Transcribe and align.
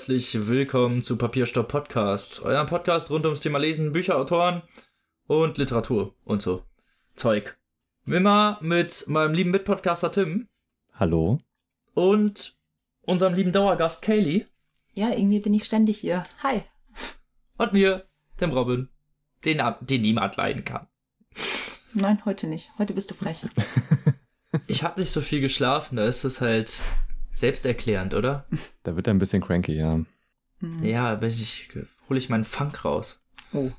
Herzlich 0.00 0.48
willkommen 0.48 1.02
zu 1.02 1.18
Papierstopp 1.18 1.68
Podcast, 1.68 2.40
eurem 2.40 2.66
Podcast 2.66 3.10
rund 3.10 3.26
ums 3.26 3.40
Thema 3.40 3.58
Lesen, 3.58 3.92
Bücher, 3.92 4.16
Autoren 4.16 4.62
und 5.26 5.58
Literatur 5.58 6.14
und 6.24 6.40
so 6.40 6.64
Zeug. 7.16 7.58
Immer 8.06 8.56
mit 8.62 9.04
meinem 9.08 9.34
lieben 9.34 9.50
Mitpodcaster 9.50 10.10
Tim 10.10 10.48
Hallo. 10.94 11.36
und 11.92 12.56
unserem 13.02 13.34
lieben 13.34 13.52
Dauergast 13.52 14.00
Kaylee 14.00 14.46
Ja, 14.94 15.10
irgendwie 15.10 15.40
bin 15.40 15.52
ich 15.52 15.64
ständig 15.64 15.98
hier. 15.98 16.24
Hi. 16.42 16.62
und 17.58 17.74
mir, 17.74 18.06
dem 18.40 18.52
Robin, 18.52 18.88
den, 19.44 19.60
den 19.82 20.00
niemand 20.00 20.34
leiden 20.38 20.64
kann. 20.64 20.86
Nein, 21.92 22.24
heute 22.24 22.46
nicht. 22.46 22.70
Heute 22.78 22.94
bist 22.94 23.10
du 23.10 23.14
frech. 23.14 23.44
Ich 24.66 24.82
habe 24.82 24.98
nicht 24.98 25.12
so 25.12 25.20
viel 25.20 25.40
geschlafen, 25.40 25.94
da 25.96 26.06
ist 26.06 26.24
es 26.24 26.40
halt 26.40 26.80
selbsterklärend, 27.32 28.14
oder? 28.14 28.46
Da 28.82 28.96
wird 28.96 29.06
er 29.06 29.14
ein 29.14 29.18
bisschen 29.18 29.42
cranky, 29.42 29.74
ja. 29.74 30.00
Hm. 30.60 30.82
Ja, 30.82 31.14
bin 31.16 31.28
ich, 31.30 31.68
hole 32.08 32.18
ich 32.18 32.28
meinen 32.28 32.44
Funk 32.44 32.84
raus. 32.84 33.22
Oh. 33.52 33.70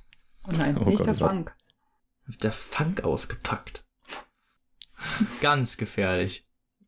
Oh 0.47 0.51
nein, 0.51 0.77
Oh 0.77 0.85
nicht 0.85 0.97
Gott, 0.97 1.07
der 1.07 1.13
oh. 1.15 1.27
Funk. 1.29 1.55
Der 2.41 2.51
Funk 2.51 3.03
ausgepackt. 3.03 3.83
Ganz 5.41 5.77
gefährlich. 5.77 6.47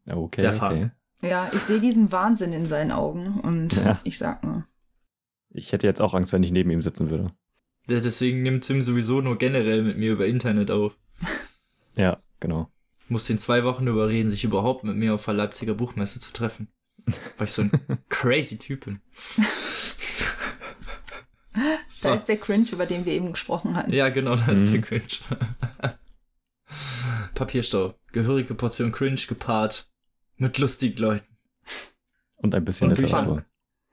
Okay, 0.10 0.42
Der 0.42 0.52
okay. 0.52 0.60
Funk. 0.60 0.92
Ja, 1.22 1.50
ich 1.54 1.60
sehe 1.60 1.80
diesen 1.80 2.12
Wahnsinn 2.12 2.54
in 2.54 2.66
seinen 2.66 2.92
Augen 2.92 3.40
und 3.42 3.74
Ja. 3.78 4.00
ich 4.04 4.18
sag 4.18 4.44
nur. 4.44 4.66
Ich 5.50 5.72
hätte 5.72 5.88
jetzt 5.88 6.02
auch 6.02 6.14
Angst, 6.14 6.34
wenn 6.34 6.44
ich 6.44 6.52
neben 6.52 6.70
ihm 6.72 6.82
sitzen 6.82 7.10
würde. 7.10 7.28
Der- 7.90 8.02
Deswegen 8.02 8.42
nimmt 8.44 8.64
Tim 8.66 8.82
sowieso 8.82 9.22
nur 9.22 9.38
generell 9.38 9.84
mit 9.84 9.98
mir 9.98 10.12
über 10.14 10.26
Internet 10.26 10.72
auf. 10.72 10.98
Ja, 11.96 12.22
genau. 12.40 12.70
Muss 13.10 13.30
ihn 13.30 13.38
zwei 13.38 13.64
Wochen 13.64 13.86
überreden, 13.88 14.30
sich 14.30 14.44
überhaupt 14.44 14.84
mit 14.84 14.96
mir 14.96 15.14
auf 15.14 15.26
der 15.26 15.34
Leipziger 15.34 15.74
Buchmesse 15.74 16.20
zu 16.20 16.32
treffen. 16.34 16.68
Weil 17.38 17.46
ich 17.48 17.52
so 17.52 17.64
ein 17.64 17.72
crazy 18.10 18.58
Typ 18.58 18.86
bin. 18.86 19.02
Da 21.56 22.10
so. 22.10 22.14
ist 22.16 22.26
der 22.26 22.38
Cringe, 22.38 22.66
über 22.72 22.86
den 22.88 23.06
wir 23.06 23.14
eben 23.14 23.32
gesprochen 23.32 23.76
hatten. 23.76 23.94
Ja, 23.94 24.10
genau, 24.10 24.36
da 24.36 24.52
ist 24.52 24.64
Mhm. 24.68 24.72
der 24.72 24.82
Cringe. 24.82 25.04
Papierstau. 27.36 27.94
Gehörige 28.12 28.56
Portion 28.56 28.92
Cringe 28.92 29.22
gepaart 29.28 29.88
mit 30.38 30.58
lustigen 30.58 30.98
Leuten. 31.00 31.38
Und 32.36 32.56
ein 32.56 32.66
bisschen 32.66 32.90
Und 32.90 32.98
Literatur. 33.00 33.36
Funk. 33.38 33.46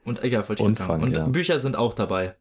Und 0.04 0.24
ja, 0.24 0.48
wollte 0.48 0.62
ich 0.62 0.66
Und 0.66 0.70
jetzt 0.72 0.78
sagen. 0.78 0.88
Funk, 0.92 1.02
Und 1.04 1.12
ja. 1.12 1.26
Bücher 1.26 1.58
sind 1.58 1.76
auch 1.76 1.94
dabei. 1.94 2.36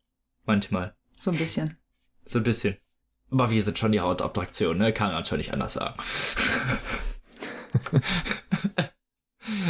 Manchmal. 0.45 0.95
So 1.17 1.31
ein 1.31 1.37
bisschen. 1.37 1.77
So 2.25 2.39
ein 2.39 2.43
bisschen. 2.43 2.77
Aber 3.31 3.49
wir 3.51 3.61
sind 3.63 3.77
schon 3.77 3.91
die 3.91 4.01
Hautattraktion, 4.01 4.77
ne? 4.77 4.91
Kann 4.93 5.11
man 5.11 5.25
schon 5.25 5.37
nicht 5.37 5.53
anders 5.53 5.73
sagen. 5.73 5.95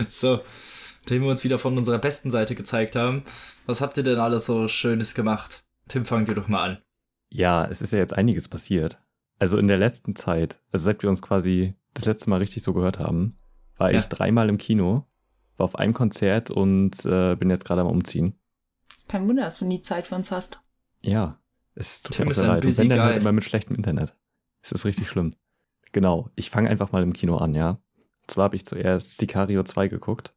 so, 0.09 0.41
nachdem 1.02 1.23
wir 1.23 1.29
uns 1.29 1.43
wieder 1.43 1.59
von 1.59 1.77
unserer 1.77 1.99
besten 1.99 2.31
Seite 2.31 2.55
gezeigt 2.55 2.95
haben, 2.95 3.23
was 3.65 3.81
habt 3.81 3.97
ihr 3.97 4.03
denn 4.03 4.19
alles 4.19 4.45
so 4.45 4.67
Schönes 4.67 5.13
gemacht? 5.13 5.63
Tim, 5.87 6.05
fang 6.05 6.25
dir 6.25 6.35
doch 6.35 6.47
mal 6.47 6.63
an. 6.63 6.77
Ja, 7.30 7.65
es 7.65 7.81
ist 7.81 7.93
ja 7.93 7.99
jetzt 7.99 8.13
einiges 8.13 8.47
passiert. 8.47 8.99
Also 9.37 9.57
in 9.57 9.67
der 9.67 9.77
letzten 9.77 10.15
Zeit, 10.15 10.59
also 10.71 10.85
seit 10.85 11.02
wir 11.03 11.09
uns 11.09 11.21
quasi 11.21 11.75
das 11.93 12.05
letzte 12.05 12.30
Mal 12.30 12.37
richtig 12.39 12.63
so 12.63 12.73
gehört 12.73 12.99
haben, 12.99 13.37
war 13.77 13.91
Ja. 13.91 13.99
ich 13.99 14.05
dreimal 14.07 14.49
im 14.49 14.57
Kino, 14.57 15.05
war 15.57 15.65
auf 15.65 15.75
einem 15.75 15.93
Konzert 15.93 16.52
und 16.52 17.05
äh, 17.05 17.35
bin 17.35 17.49
jetzt 17.49 17.65
gerade 17.65 17.81
am 17.81 17.87
Umziehen. 17.87 18.35
Kein 19.07 19.27
Wunder, 19.27 19.43
dass 19.43 19.59
du 19.59 19.65
nie 19.65 19.81
Zeit 19.81 20.07
für 20.07 20.15
uns 20.15 20.31
hast. 20.31 20.59
Ja, 21.02 21.39
es 21.80 22.02
tut 22.02 22.17
Tim 22.17 22.25
mir 22.25 22.31
ist 22.31 22.38
leid. 22.38 22.66
Und 22.66 22.77
wenn 22.77 22.89
dann 22.89 23.17
immer 23.17 23.31
mit 23.31 23.44
schlechtem 23.45 23.75
Internet. 23.75 24.13
Es 24.61 24.72
ist 24.72 24.85
richtig 24.85 25.08
schlimm. 25.08 25.33
Genau, 25.93 26.30
ich 26.36 26.49
fange 26.49 26.70
einfach 26.70 26.92
mal 26.92 27.02
im 27.02 27.14
Kino 27.14 27.37
an, 27.37 27.55
ja. 27.55 27.70
Und 27.70 28.31
zwar 28.31 28.45
habe 28.45 28.55
ich 28.58 28.65
zuerst 28.65 29.17
Sicario 29.17 29.64
2 29.64 29.87
geguckt. 29.87 30.36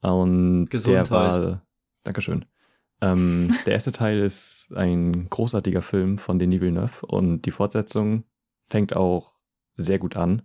Und 0.00 0.70
Gesundheit. 0.70 1.06
der 1.06 1.10
war. 1.10 1.66
Dankeschön. 2.04 2.44
Ähm, 3.00 3.54
der 3.66 3.74
erste 3.74 3.92
Teil 3.92 4.20
ist 4.20 4.72
ein 4.74 5.28
großartiger 5.28 5.82
Film 5.82 6.16
von 6.16 6.38
Denis 6.38 6.60
Villeneuve 6.60 7.04
und 7.06 7.42
die 7.42 7.50
Fortsetzung 7.50 8.24
fängt 8.68 8.94
auch 8.94 9.34
sehr 9.76 9.98
gut 9.98 10.16
an. 10.16 10.42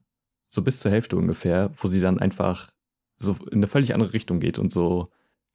So 0.47 0.63
bis 0.63 0.79
zur 0.79 0.91
Hälfte 0.91 1.15
ungefähr, 1.15 1.71
wo 1.77 1.87
sie 1.87 2.01
dann 2.01 2.19
einfach 2.19 2.71
so 3.19 3.35
in 3.51 3.59
eine 3.59 3.67
völlig 3.67 3.93
andere 3.93 4.13
Richtung 4.13 4.39
geht 4.39 4.57
und 4.57 4.71
so 4.71 5.11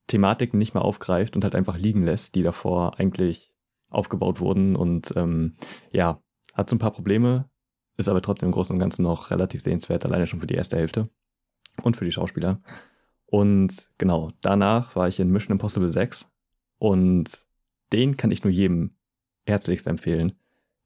Thematiken 0.06 0.56
nicht 0.56 0.72
mehr 0.72 0.84
aufgreift 0.84 1.34
und 1.34 1.42
halt 1.42 1.56
einfach 1.56 1.76
liegen 1.76 2.04
lässt, 2.04 2.37
die 2.37 2.44
davor 2.44 2.98
eigentlich 2.98 3.53
aufgebaut 3.88 4.41
wurden 4.41 4.76
und 4.76 5.12
ähm, 5.16 5.56
ja, 5.92 6.20
hat 6.54 6.69
so 6.69 6.76
ein 6.76 6.80
paar 6.80 6.92
Probleme, 6.92 7.48
ist 7.97 8.08
aber 8.08 8.22
trotzdem 8.22 8.48
im 8.48 8.52
Großen 8.52 8.74
und 8.74 8.80
Ganzen 8.80 9.02
noch 9.02 9.30
relativ 9.30 9.62
sehenswert, 9.62 10.04
alleine 10.04 10.26
schon 10.26 10.41
für 10.41 10.47
die 10.47 10.54
erste 10.54 10.76
Hälfte 10.76 11.08
und 11.82 11.97
für 11.97 12.04
die 12.04 12.12
Schauspieler. 12.12 12.60
Und 13.26 13.88
genau, 13.98 14.30
danach 14.41 14.97
war 14.97 15.08
ich 15.08 15.20
in 15.20 15.30
Mission 15.30 15.52
Impossible 15.52 15.88
6 15.88 16.30
und 16.78 17.47
den 17.92 18.16
kann 18.16 18.30
ich 18.30 18.44
nur 18.44 18.52
jedem 18.52 18.97
herzlichst 19.47 19.86
empfehlen. 19.86 20.32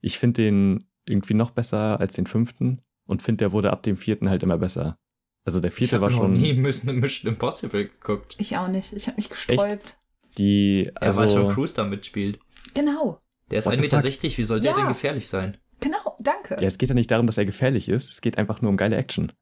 Ich 0.00 0.18
finde 0.18 0.42
den 0.42 0.84
irgendwie 1.06 1.34
noch 1.34 1.50
besser 1.50 2.00
als 2.00 2.14
den 2.14 2.26
fünften 2.26 2.80
und 3.06 3.22
finde, 3.22 3.38
der 3.38 3.52
wurde 3.52 3.72
ab 3.72 3.82
dem 3.82 3.96
vierten 3.96 4.28
halt 4.28 4.42
immer 4.42 4.58
besser. 4.58 4.98
Also 5.44 5.60
der 5.60 5.70
Ich 5.70 5.76
vierte 5.76 5.96
hab 5.96 6.02
war 6.02 6.10
noch 6.10 6.18
schon 6.18 6.32
nie 6.32 6.52
Mission, 6.54 6.96
Mission 7.00 7.32
Impossible 7.32 7.88
geguckt. 7.88 8.36
Ich 8.38 8.56
auch 8.56 8.68
nicht. 8.68 8.92
Ich 8.92 9.06
habe 9.06 9.16
mich 9.16 9.30
gesträubt. 9.30 9.96
die, 10.38 10.84
Ja, 10.84 10.92
also 10.96 11.20
weil 11.20 11.28
Tom 11.28 11.48
Cruise 11.48 11.74
da 11.74 11.84
mitspielt. 11.84 12.38
Genau. 12.74 13.20
Der 13.50 13.58
ist 13.58 13.66
What 13.66 13.74
1,60 13.74 13.78
the 13.78 13.82
Meter, 13.82 14.38
wie 14.38 14.44
soll 14.44 14.60
der 14.60 14.70
Ja. 14.72 14.76
denn 14.76 14.88
gefährlich 14.88 15.28
sein? 15.28 15.56
Genau. 15.80 16.16
Danke. 16.20 16.56
ja, 16.60 16.66
es 16.66 16.76
geht 16.78 16.88
ja 16.90 16.94
nicht 16.94 17.10
darum, 17.10 17.26
dass 17.26 17.38
er 17.38 17.44
gefährlich 17.46 17.88
ist, 17.88 18.10
es 18.10 18.20
geht 18.20 18.36
einfach 18.38 18.60
nur 18.60 18.70
um 18.70 18.76
geile 18.76 18.96
Action. 18.96 19.32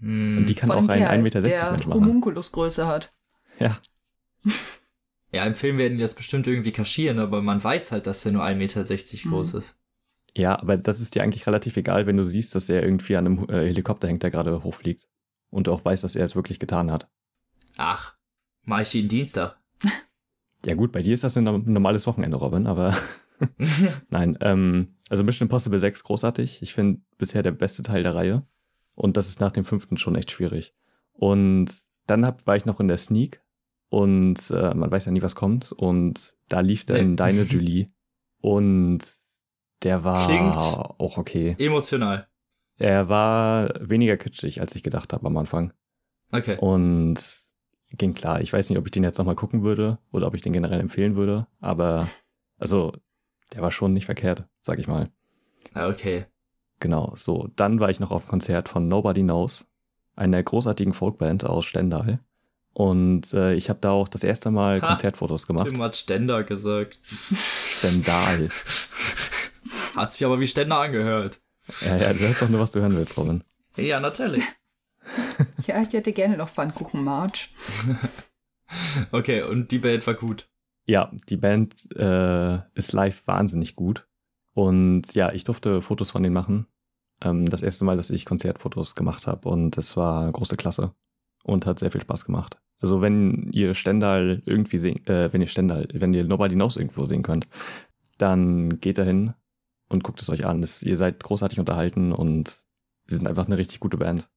Hm. 0.00 0.38
Und 0.38 0.48
die 0.48 0.54
kann 0.56 0.68
Vor 0.68 0.76
auch 0.78 0.88
ein 0.88 1.00
der, 1.00 1.10
1,60 1.12 1.22
Meter 1.22 1.40
der 1.40 1.70
Mensch 1.70 1.86
machen. 1.86 2.00
Homunkulusgröße 2.00 2.86
hat. 2.86 3.14
Ja, 3.60 3.78
Ja, 5.32 5.44
im 5.46 5.54
Film 5.54 5.78
werden 5.78 5.96
die 5.96 6.02
das 6.02 6.14
bestimmt 6.14 6.46
irgendwie 6.46 6.72
kaschieren, 6.72 7.18
aber 7.18 7.42
man 7.42 7.62
weiß 7.62 7.90
halt, 7.92 8.06
dass 8.06 8.22
der 8.22 8.32
nur 8.32 8.44
1,60 8.44 8.54
Meter 8.56 9.30
groß 9.30 9.52
Mhm. 9.52 9.58
ist. 9.58 9.78
Ja, 10.36 10.58
aber 10.60 10.76
das 10.76 10.98
ist 11.00 11.14
dir 11.14 11.22
eigentlich 11.22 11.46
relativ 11.46 11.76
egal, 11.76 12.06
wenn 12.06 12.16
du 12.16 12.24
siehst, 12.24 12.54
dass 12.56 12.68
er 12.68 12.82
irgendwie 12.82 13.16
an 13.16 13.26
einem 13.26 13.48
äh, 13.48 13.66
Helikopter 13.66 14.08
hängt, 14.08 14.22
der 14.24 14.30
gerade 14.32 14.62
hochfliegt. 14.64 15.06
Und 15.50 15.68
du 15.68 15.72
auch 15.72 15.84
weißt, 15.84 16.02
dass 16.02 16.16
er 16.16 16.24
es 16.24 16.34
wirklich 16.34 16.58
getan 16.58 16.90
hat. 16.90 17.08
Ach, 17.76 18.16
mach 18.62 18.80
ich 18.80 18.92
jeden 18.94 19.08
Dienstag. 19.08 19.56
Ja 20.66 20.74
gut, 20.74 20.92
bei 20.92 21.02
dir 21.02 21.14
ist 21.14 21.24
das 21.24 21.36
ein 21.36 21.44
norm- 21.44 21.64
normales 21.66 22.06
Wochenende, 22.06 22.36
Robin, 22.36 22.66
aber 22.66 22.94
nein. 24.08 24.38
Ähm, 24.40 24.96
also 25.10 25.24
Mission 25.24 25.46
Impossible 25.46 25.78
6 25.78 26.04
großartig. 26.04 26.62
Ich 26.62 26.72
finde 26.74 27.00
bisher 27.18 27.42
der 27.42 27.50
beste 27.52 27.82
Teil 27.82 28.02
der 28.02 28.14
Reihe. 28.14 28.46
Und 28.94 29.16
das 29.16 29.28
ist 29.28 29.40
nach 29.40 29.50
dem 29.52 29.64
fünften 29.64 29.96
schon 29.96 30.14
echt 30.14 30.30
schwierig. 30.30 30.74
Und 31.12 31.66
dann 32.06 32.24
hab, 32.24 32.46
war 32.46 32.56
ich 32.56 32.64
noch 32.64 32.80
in 32.80 32.88
der 32.88 32.96
Sneak 32.96 33.42
und 33.88 34.50
äh, 34.50 34.74
man 34.74 34.90
weiß 34.90 35.04
ja 35.06 35.12
nie, 35.12 35.22
was 35.22 35.34
kommt. 35.34 35.72
Und 35.72 36.34
da 36.48 36.60
lief 36.60 36.84
dann 36.84 37.10
Nee. 37.10 37.16
Deine 37.16 37.42
Julie. 37.44 37.86
Und 38.40 39.00
der 39.82 40.04
war 40.04 40.26
Klingt- 40.26 40.56
auch 40.56 41.18
okay. 41.18 41.56
Emotional. 41.58 42.28
Er 42.76 43.08
war 43.08 43.70
weniger 43.80 44.16
kitschig, 44.16 44.60
als 44.60 44.74
ich 44.74 44.82
gedacht 44.82 45.12
habe 45.12 45.26
am 45.26 45.36
Anfang. 45.36 45.72
Okay. 46.32 46.56
Und 46.58 47.18
ging 47.92 48.14
klar. 48.14 48.40
Ich 48.40 48.52
weiß 48.52 48.68
nicht, 48.70 48.78
ob 48.78 48.86
ich 48.86 48.90
den 48.92 49.04
jetzt 49.04 49.18
nochmal 49.18 49.34
gucken 49.36 49.62
würde 49.62 49.98
oder 50.12 50.26
ob 50.26 50.34
ich 50.34 50.42
den 50.42 50.52
generell 50.52 50.80
empfehlen 50.80 51.16
würde. 51.16 51.46
Aber, 51.60 52.08
also, 52.58 52.92
der 53.52 53.62
war 53.62 53.70
schon 53.70 53.92
nicht 53.92 54.06
verkehrt, 54.06 54.44
sag 54.62 54.78
ich 54.78 54.88
mal. 54.88 55.08
Ah, 55.74 55.88
Okay. 55.88 56.26
Genau, 56.80 57.12
so. 57.14 57.48
Dann 57.56 57.80
war 57.80 57.88
ich 57.88 58.00
noch 58.00 58.10
auf 58.10 58.24
dem 58.24 58.28
Konzert 58.30 58.68
von 58.68 58.88
Nobody 58.88 59.22
Knows, 59.22 59.64
einer 60.16 60.42
großartigen 60.42 60.92
Folkband 60.92 61.44
aus 61.44 61.64
Stendal. 61.64 62.18
Und 62.74 63.32
äh, 63.32 63.54
ich 63.54 63.70
habe 63.70 63.78
da 63.80 63.92
auch 63.92 64.08
das 64.08 64.24
erste 64.24 64.50
Mal 64.50 64.82
Ha, 64.82 64.88
Konzertfotos 64.88 65.46
gemacht. 65.46 65.68
Tim 65.70 65.80
hat 65.80 65.94
Ständer 65.96 66.42
gesagt. 66.42 66.98
Stendal. 67.32 68.48
Hat 69.94 70.12
sich 70.12 70.26
aber 70.26 70.40
wie 70.40 70.46
Ständer 70.48 70.78
angehört. 70.78 71.40
ja, 71.80 71.96
ja, 71.96 72.12
du 72.12 72.18
hörst 72.18 72.42
doch 72.42 72.48
nur, 72.48 72.60
was 72.60 72.72
du 72.72 72.80
hören 72.80 72.96
willst, 72.96 73.16
Robin. 73.16 73.42
Ja, 73.76 74.00
natürlich. 74.00 74.42
Ja, 75.66 75.80
ich 75.82 75.92
hätte 75.92 76.12
gerne 76.12 76.36
noch 76.36 76.48
Pfannkuchen 76.48 77.02
March. 77.04 77.54
Okay, 79.12 79.42
und 79.42 79.70
die 79.70 79.78
Band 79.78 80.06
war 80.06 80.14
gut. 80.14 80.48
Ja, 80.86 81.12
die 81.28 81.36
Band 81.36 81.90
äh, 81.96 82.58
ist 82.74 82.92
live 82.92 83.26
wahnsinnig 83.26 83.76
gut. 83.76 84.08
Und 84.54 85.14
ja, 85.14 85.32
ich 85.32 85.44
durfte 85.44 85.82
Fotos 85.82 86.10
von 86.10 86.22
denen 86.22 86.34
machen. 86.34 86.66
Ähm, 87.22 87.46
das 87.46 87.62
erste 87.62 87.84
Mal, 87.84 87.96
dass 87.96 88.10
ich 88.10 88.24
Konzertfotos 88.24 88.94
gemacht 88.94 89.26
habe. 89.26 89.48
Und 89.48 89.76
es 89.78 89.96
war 89.96 90.32
große 90.32 90.56
Klasse. 90.56 90.94
Und 91.44 91.66
hat 91.66 91.78
sehr 91.78 91.90
viel 91.90 92.00
Spaß 92.00 92.24
gemacht. 92.24 92.58
Also 92.80 93.00
wenn 93.00 93.50
ihr 93.52 93.74
Stendal 93.74 94.42
irgendwie 94.46 94.78
sehen, 94.78 95.06
äh, 95.06 95.32
wenn 95.32 95.40
ihr 95.40 95.46
Stendal, 95.46 95.88
wenn 95.92 96.14
ihr 96.14 96.24
Nobody 96.24 96.54
Knows 96.54 96.76
irgendwo 96.76 97.04
sehen 97.04 97.22
könnt, 97.22 97.48
dann 98.18 98.80
geht 98.80 98.98
dahin 98.98 99.34
und 99.88 100.04
guckt 100.04 100.20
es 100.20 100.30
euch 100.30 100.46
an. 100.46 100.60
Das, 100.60 100.82
ihr 100.82 100.96
seid 100.96 101.22
großartig 101.22 101.60
unterhalten 101.60 102.12
und 102.12 102.48
sie 103.06 103.16
sind 103.16 103.28
einfach 103.28 103.46
eine 103.46 103.58
richtig 103.58 103.80
gute 103.80 103.96
Band. 103.96 104.28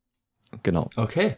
Genau. 0.64 0.90
Okay. 0.96 1.38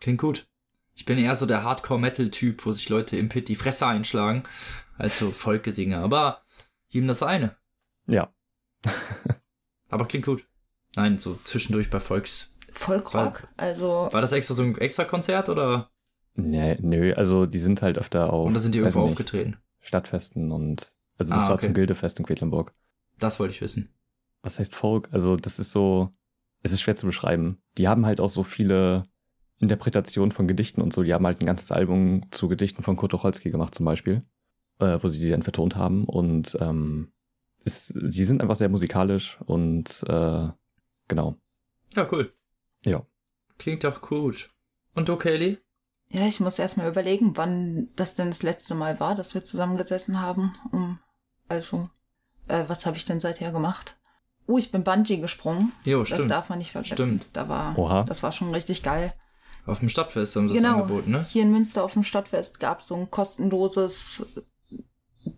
Klingt 0.00 0.20
gut. 0.20 0.48
Ich 0.94 1.04
bin 1.04 1.18
eher 1.18 1.34
so 1.34 1.46
der 1.46 1.62
Hardcore-Metal-Typ, 1.62 2.64
wo 2.64 2.72
sich 2.72 2.88
Leute 2.88 3.16
im 3.16 3.28
Pit 3.28 3.48
die 3.48 3.56
Fresse 3.56 3.86
einschlagen, 3.86 4.44
als 4.96 5.18
so 5.18 5.30
Volkgesinge. 5.30 5.98
Aber 5.98 6.42
jedem 6.88 7.08
das 7.08 7.22
eine. 7.22 7.56
Ja. 8.06 8.32
Aber 9.88 10.06
klingt 10.06 10.26
gut. 10.26 10.46
Nein, 10.94 11.18
so 11.18 11.38
zwischendurch 11.44 11.90
bei 11.90 12.00
Volks. 12.00 12.52
Folkrock. 12.72 13.48
Also, 13.56 14.08
War 14.12 14.20
das 14.20 14.32
extra 14.32 14.54
so 14.54 14.62
ein 14.62 14.76
extra 14.78 15.04
Konzert 15.04 15.48
oder? 15.48 15.90
Nee, 16.34 16.76
nö, 16.80 17.14
also 17.14 17.46
die 17.46 17.58
sind 17.58 17.80
halt 17.80 17.96
öfter 17.96 18.30
auf 18.32 18.46
Und 18.46 18.52
da 18.54 18.58
sind 18.60 18.74
die 18.74 18.78
irgendwo 18.78 19.00
nicht, 19.00 19.10
aufgetreten. 19.12 19.56
Stadtfesten 19.80 20.52
und 20.52 20.94
also 21.16 21.32
das 21.32 21.44
Ah, 21.44 21.48
war 21.48 21.54
okay. 21.54 21.66
zum 21.66 21.74
Gildefest 21.74 22.18
in 22.18 22.26
Quedlinburg. 22.26 22.74
Das 23.18 23.40
wollte 23.40 23.54
ich 23.54 23.62
wissen. 23.62 23.94
Was 24.42 24.58
heißt 24.58 24.74
Folk? 24.74 25.08
Also 25.12 25.36
das 25.36 25.58
ist 25.58 25.72
so, 25.72 26.10
es 26.66 26.72
ist 26.72 26.82
schwer 26.82 26.94
zu 26.94 27.06
beschreiben. 27.06 27.58
Die 27.78 27.88
haben 27.88 28.06
halt 28.06 28.20
auch 28.20 28.30
so 28.30 28.42
viele 28.42 29.04
Interpretationen 29.58 30.32
von 30.32 30.46
Gedichten 30.46 30.82
und 30.82 30.92
so. 30.92 31.02
Die 31.02 31.14
haben 31.14 31.26
halt 31.26 31.40
ein 31.40 31.46
ganzes 31.46 31.72
Album 31.72 32.30
zu 32.30 32.48
Gedichten 32.48 32.82
von 32.82 32.96
Kurt 32.96 33.12
Tucholsky 33.12 33.50
gemacht 33.50 33.74
zum 33.74 33.86
Beispiel, 33.86 34.18
äh, 34.78 34.98
wo 35.00 35.08
sie 35.08 35.20
die 35.20 35.30
dann 35.30 35.42
vertont 35.42 35.76
haben 35.76 36.04
und 36.04 36.56
ähm, 36.60 37.12
es, 37.64 37.86
sie 37.86 38.24
sind 38.24 38.40
einfach 38.40 38.56
sehr 38.56 38.68
musikalisch 38.68 39.38
und 39.46 40.04
äh, 40.08 40.48
genau. 41.08 41.36
Ja, 41.94 42.08
cool. 42.12 42.32
Ja. 42.84 43.04
Klingt 43.58 43.84
doch 43.84 44.02
gut. 44.02 44.50
Und 44.94 45.08
du, 45.08 45.16
Kaylee? 45.16 45.58
Ja, 46.10 46.26
ich 46.26 46.38
muss 46.38 46.58
erst 46.58 46.76
mal 46.76 46.88
überlegen, 46.88 47.36
wann 47.36 47.88
das 47.96 48.14
denn 48.14 48.28
das 48.28 48.42
letzte 48.42 48.74
Mal 48.74 49.00
war, 49.00 49.14
dass 49.14 49.34
wir 49.34 49.42
zusammengesessen 49.42 50.20
haben. 50.20 50.52
Um, 50.70 51.00
also, 51.48 51.90
äh, 52.48 52.64
was 52.68 52.86
habe 52.86 52.96
ich 52.96 53.04
denn 53.04 53.18
seither 53.18 53.50
gemacht? 53.50 53.98
Oh, 54.46 54.58
ich 54.58 54.70
bin 54.70 54.84
Bungee 54.84 55.16
gesprungen. 55.18 55.72
Jo, 55.84 56.00
Das 56.00 56.08
stimmt. 56.08 56.30
darf 56.30 56.48
man 56.48 56.58
nicht 56.58 56.72
vergessen. 56.72 56.94
Stimmt. 56.94 57.26
Da 57.32 57.48
war, 57.48 57.76
Oha. 57.78 58.04
das 58.04 58.22
war 58.22 58.32
schon 58.32 58.52
richtig 58.54 58.82
geil. 58.82 59.12
Auf 59.66 59.80
dem 59.80 59.88
Stadtfest 59.88 60.36
haben 60.36 60.48
sie 60.48 60.54
das 60.54 60.62
Genau. 60.62 60.74
angeboten, 60.82 61.10
ne? 61.10 61.26
Hier 61.28 61.42
in 61.42 61.50
Münster 61.50 61.82
auf 61.82 61.94
dem 61.94 62.04
Stadtfest 62.04 62.60
gab 62.60 62.80
es 62.80 62.86
so 62.88 62.94
ein 62.94 63.10
kostenloses 63.10 64.24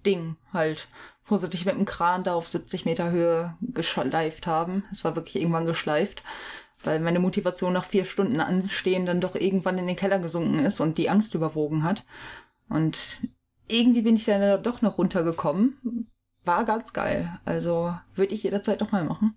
Ding 0.04 0.36
halt, 0.52 0.88
wo 1.24 1.38
sie 1.38 1.48
dich 1.48 1.64
mit 1.64 1.74
dem 1.74 1.86
Kran 1.86 2.24
da 2.24 2.34
auf 2.34 2.46
70 2.48 2.84
Meter 2.84 3.10
Höhe 3.10 3.56
geschleift 3.62 4.46
haben. 4.46 4.84
Es 4.92 5.02
war 5.04 5.16
wirklich 5.16 5.36
irgendwann 5.36 5.64
geschleift, 5.64 6.22
weil 6.84 7.00
meine 7.00 7.20
Motivation 7.20 7.72
nach 7.72 7.86
vier 7.86 8.04
Stunden 8.04 8.40
Anstehen 8.40 9.06
dann 9.06 9.22
doch 9.22 9.34
irgendwann 9.34 9.78
in 9.78 9.86
den 9.86 9.96
Keller 9.96 10.18
gesunken 10.18 10.58
ist 10.58 10.80
und 10.80 10.98
die 10.98 11.08
Angst 11.08 11.34
überwogen 11.34 11.82
hat. 11.82 12.04
Und 12.68 13.20
irgendwie 13.66 14.02
bin 14.02 14.16
ich 14.16 14.26
dann 14.26 14.62
doch 14.62 14.82
noch 14.82 14.98
runtergekommen. 14.98 16.10
War 16.48 16.64
ganz 16.64 16.94
geil. 16.94 17.38
Also 17.44 17.94
würde 18.14 18.32
ich 18.32 18.42
jederzeit 18.42 18.80
noch 18.80 18.90
mal 18.90 19.04
machen. 19.04 19.36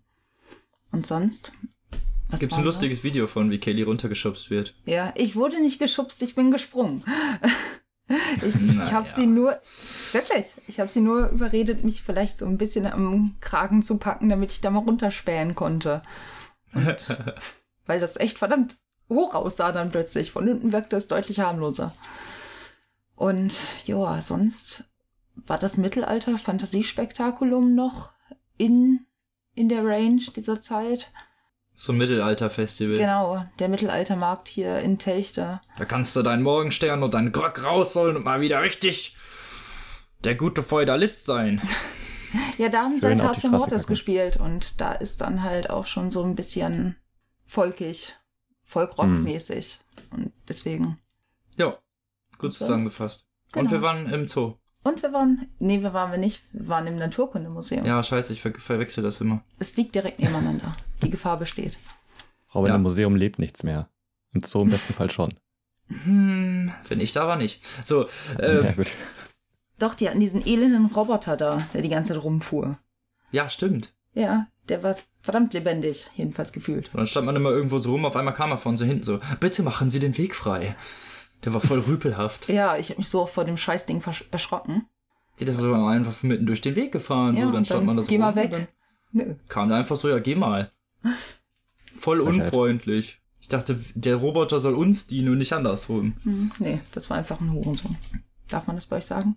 Und 0.93 1.05
sonst? 1.05 1.51
Gibt's 2.29 2.51
war 2.51 2.59
ein 2.59 2.63
lustiges 2.63 3.03
Video 3.03 3.27
von, 3.27 3.51
wie 3.51 3.59
Kaylee 3.59 3.83
runtergeschubst 3.83 4.49
wird. 4.49 4.75
Ja, 4.85 5.11
ich 5.15 5.35
wurde 5.35 5.59
nicht 5.59 5.77
geschubst, 5.77 6.21
ich 6.21 6.35
bin 6.35 6.51
gesprungen. 6.51 7.03
Ich, 8.45 8.55
ich 8.55 8.91
habe 8.91 9.09
sie 9.09 9.25
nur, 9.25 9.61
wirklich, 10.11 10.47
ich 10.67 10.81
habe 10.81 10.91
sie 10.91 10.99
nur 10.99 11.29
überredet, 11.29 11.85
mich 11.85 12.03
vielleicht 12.03 12.37
so 12.37 12.45
ein 12.45 12.57
bisschen 12.57 12.85
am 12.85 13.37
Kragen 13.39 13.83
zu 13.83 13.99
packen, 13.99 14.27
damit 14.27 14.51
ich 14.51 14.59
da 14.59 14.69
mal 14.69 14.79
runterspähen 14.79 15.55
konnte. 15.55 16.01
Und, 16.73 16.97
weil 17.85 18.01
das 18.01 18.17
echt 18.17 18.37
verdammt 18.37 18.75
hoch 19.07 19.33
aussah 19.33 19.71
dann 19.71 19.91
plötzlich. 19.91 20.31
Von 20.31 20.49
unten 20.49 20.73
wirkte 20.73 20.97
es 20.97 21.07
deutlich 21.07 21.39
harmloser. 21.39 21.93
Und 23.15 23.57
ja, 23.85 24.21
sonst 24.21 24.90
war 25.47 25.57
das 25.57 25.77
Mittelalter-Fantasiespektakulum 25.77 27.75
noch 27.75 28.11
in, 28.57 29.05
in 29.55 29.69
der 29.69 29.83
Range 29.85 30.21
dieser 30.35 30.61
Zeit. 30.61 31.11
So 31.75 31.93
ein 31.93 31.97
Mittelalter-Festival. 31.97 32.97
Genau, 32.97 33.43
der 33.59 33.69
Mittelaltermarkt 33.69 34.47
hier 34.47 34.79
in 34.79 34.99
Telchte. 34.99 35.61
Da 35.77 35.85
kannst 35.85 36.15
du 36.15 36.21
deinen 36.21 36.43
Morgenstern 36.43 37.01
und 37.01 37.13
deinen 37.13 37.31
Grog 37.31 37.63
rausholen 37.63 38.17
und 38.17 38.25
mal 38.25 38.41
wieder 38.41 38.61
richtig 38.61 39.15
der 40.23 40.35
gute 40.35 40.63
Feudalist 40.63 41.25
sein. 41.25 41.61
Ja, 42.57 42.69
da 42.69 42.83
haben 42.83 42.97
sie 42.97 43.05
halt 43.05 43.19
Straße 43.19 43.49
Mortis 43.49 43.87
gespielt 43.87 44.37
und 44.37 44.79
da 44.79 44.93
ist 44.93 45.19
dann 45.19 45.43
halt 45.43 45.69
auch 45.69 45.85
schon 45.85 46.11
so 46.11 46.23
ein 46.23 46.33
bisschen 46.35 46.95
folkig, 47.45 48.15
Folkrock-mäßig. 48.63 49.79
Und 50.11 50.31
deswegen. 50.47 50.97
Ja, 51.57 51.77
gut 52.37 52.45
Und 52.45 52.53
zusammengefasst. 52.53 53.25
Und 53.53 53.53
Genau. 53.67 53.71
wir 53.71 53.81
waren 53.81 54.07
im 54.07 54.27
Zoo. 54.27 54.53
Und 54.83 55.03
wir 55.03 55.13
waren, 55.13 55.47
nee, 55.59 55.81
wir 55.81 55.93
waren 55.93 56.11
wir 56.11 56.17
nicht, 56.17 56.41
wir 56.53 56.67
waren 56.67 56.87
im 56.87 56.95
Naturkundemuseum. 56.95 57.85
Ja, 57.85 58.01
scheiße, 58.01 58.33
ich 58.33 58.41
ver 58.41 58.51
verwechsel 58.57 59.03
das 59.03 59.21
immer. 59.21 59.43
Es 59.59 59.75
liegt 59.77 59.93
direkt 59.95 60.19
nebeneinander. 60.19 60.75
Die 61.03 61.09
Gefahr 61.09 61.37
besteht. 61.37 61.77
Robin, 62.55 62.69
Ja. 62.69 62.75
im 62.75 62.81
Museum 62.81 63.15
lebt 63.15 63.37
nichts 63.39 63.63
mehr. 63.63 63.89
Und 64.33 64.45
so 64.45 64.61
im 64.63 64.69
besten 64.69 64.93
Fall 64.93 65.11
schon. 65.11 65.33
Hm, 65.87 66.71
wenn 66.87 66.99
ich 66.99 67.11
da 67.11 67.27
war, 67.27 67.35
nicht. 67.35 67.61
So, 67.85 68.07
äh, 68.39 68.63
ja, 68.65 68.71
gut. 68.71 68.91
Doch, 69.77 69.93
die 69.95 70.07
hatten 70.09 70.19
diesen 70.19 70.45
elenden 70.45 70.85
Roboter 70.87 71.35
da, 71.37 71.61
der 71.73 71.81
die 71.81 71.89
ganze 71.89 72.13
Zeit 72.13 72.23
rumfuhr. 72.23 72.77
ja, 73.31 73.49
stimmt. 73.49 73.93
Ja, 74.13 74.47
der 74.67 74.83
war 74.83 74.95
verdammt 75.21 75.53
lebendig, 75.53 76.09
jedenfalls 76.15 76.51
gefühlt. 76.51 76.87
Und 76.93 76.97
dann 76.97 77.07
stand 77.07 77.25
man 77.25 77.35
immer 77.35 77.49
irgendwo 77.51 77.77
so 77.79 77.91
rum, 77.91 78.05
auf 78.05 78.15
einmal 78.17 78.33
kam 78.33 78.51
er 78.51 78.57
von 78.57 78.75
so 78.75 78.83
hinten 78.83 79.03
so, 79.03 79.19
bitte 79.39 79.63
machen 79.63 79.89
Sie 79.89 79.99
den 79.99 80.17
Weg 80.17 80.35
frei. 80.35 80.75
Der 81.43 81.53
war 81.53 81.61
voll 81.61 81.79
rüpelhaft. 81.79 82.49
Ja, 82.49 82.77
ich 82.77 82.89
habe 82.89 82.99
mich 82.99 83.09
so 83.09 83.25
vor 83.25 83.45
dem 83.45 83.57
Scheißding 83.57 84.03
erschrocken. 84.31 84.85
Die 85.39 85.45
ist 85.45 85.59
so 85.59 85.73
einfach 85.73 86.21
mitten 86.23 86.45
durch 86.45 86.61
den 86.61 86.75
Weg 86.75 86.91
gefahren. 86.91 87.35
Ja, 87.35 87.45
so, 87.45 87.51
dann 87.51 87.65
stand 87.65 87.79
dann 87.79 87.85
man 87.87 87.97
da 87.97 88.03
so 88.03 88.09
geh 88.09 88.17
mal 88.17 88.35
weg. 88.35 88.67
Nö. 89.11 89.35
kam 89.49 89.69
der 89.69 89.77
einfach 89.79 89.95
so, 89.95 90.07
ja, 90.07 90.19
geh 90.19 90.35
mal. 90.35 90.71
Voll 91.97 92.19
unfreundlich. 92.21 93.19
Ich 93.39 93.47
dachte, 93.49 93.77
der 93.95 94.17
Roboter 94.17 94.59
soll 94.59 94.75
uns 94.75 95.07
dienen 95.07 95.29
und 95.29 95.39
nicht 95.39 95.53
andersrum. 95.53 96.13
Hm, 96.23 96.51
nee, 96.59 96.79
das 96.91 97.09
war 97.09 97.17
einfach 97.17 97.41
ein 97.41 97.51
Hurensohn. 97.51 97.97
Darf 98.49 98.67
man 98.67 98.75
das 98.75 98.85
bei 98.85 98.97
euch 98.97 99.05
sagen? 99.05 99.35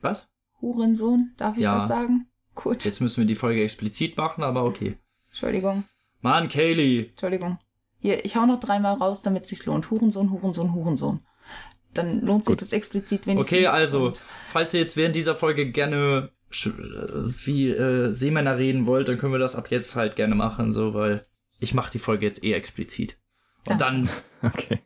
Was? 0.00 0.28
Hurensohn? 0.62 1.32
Darf 1.36 1.56
ich 1.58 1.64
Ja. 1.64 1.78
das 1.78 1.88
sagen? 1.88 2.26
Gut. 2.54 2.84
Jetzt 2.84 3.00
müssen 3.00 3.18
wir 3.18 3.26
die 3.26 3.34
Folge 3.34 3.62
explizit 3.62 4.16
machen, 4.16 4.42
aber 4.42 4.64
okay. 4.64 4.96
Entschuldigung. 5.28 5.84
Mann, 6.22 6.48
Kaylee. 6.48 7.08
Entschuldigung. 7.10 7.58
Hier, 7.98 8.24
ich 8.24 8.36
hau 8.36 8.46
noch 8.46 8.58
dreimal 8.60 8.94
raus, 8.94 9.22
damit 9.22 9.44
es 9.44 9.50
sich 9.50 9.66
lohnt. 9.66 9.90
Hurensohn, 9.90 10.30
Hurensohn, 10.30 10.74
Hurensohn. 10.74 11.20
Dann 11.94 12.20
lohnt 12.22 12.44
sich 12.44 12.52
Gut. 12.52 12.62
das 12.62 12.72
explizit 12.72 13.26
wenigstens. 13.26 13.52
Okay, 13.58 13.66
also, 13.66 14.12
falls 14.50 14.72
ihr 14.74 14.80
jetzt 14.80 14.96
während 14.96 15.14
dieser 15.14 15.34
Folge 15.34 15.70
gerne 15.70 16.30
äh, 16.50 16.70
wie 17.44 17.70
äh, 17.70 18.12
Seemänner 18.12 18.58
reden 18.58 18.86
wollt, 18.86 19.08
dann 19.08 19.18
können 19.18 19.32
wir 19.32 19.38
das 19.38 19.54
ab 19.56 19.70
jetzt 19.70 19.94
halt 19.96 20.16
gerne 20.16 20.34
machen, 20.34 20.72
so, 20.72 20.94
weil 20.94 21.26
ich 21.60 21.74
mache 21.74 21.92
die 21.92 21.98
Folge 21.98 22.26
jetzt 22.26 22.42
eh 22.42 22.52
explizit. 22.52 23.18
Und 23.68 23.80
Danke. 23.80 24.08
dann 24.42 24.50
Okay. 24.52 24.80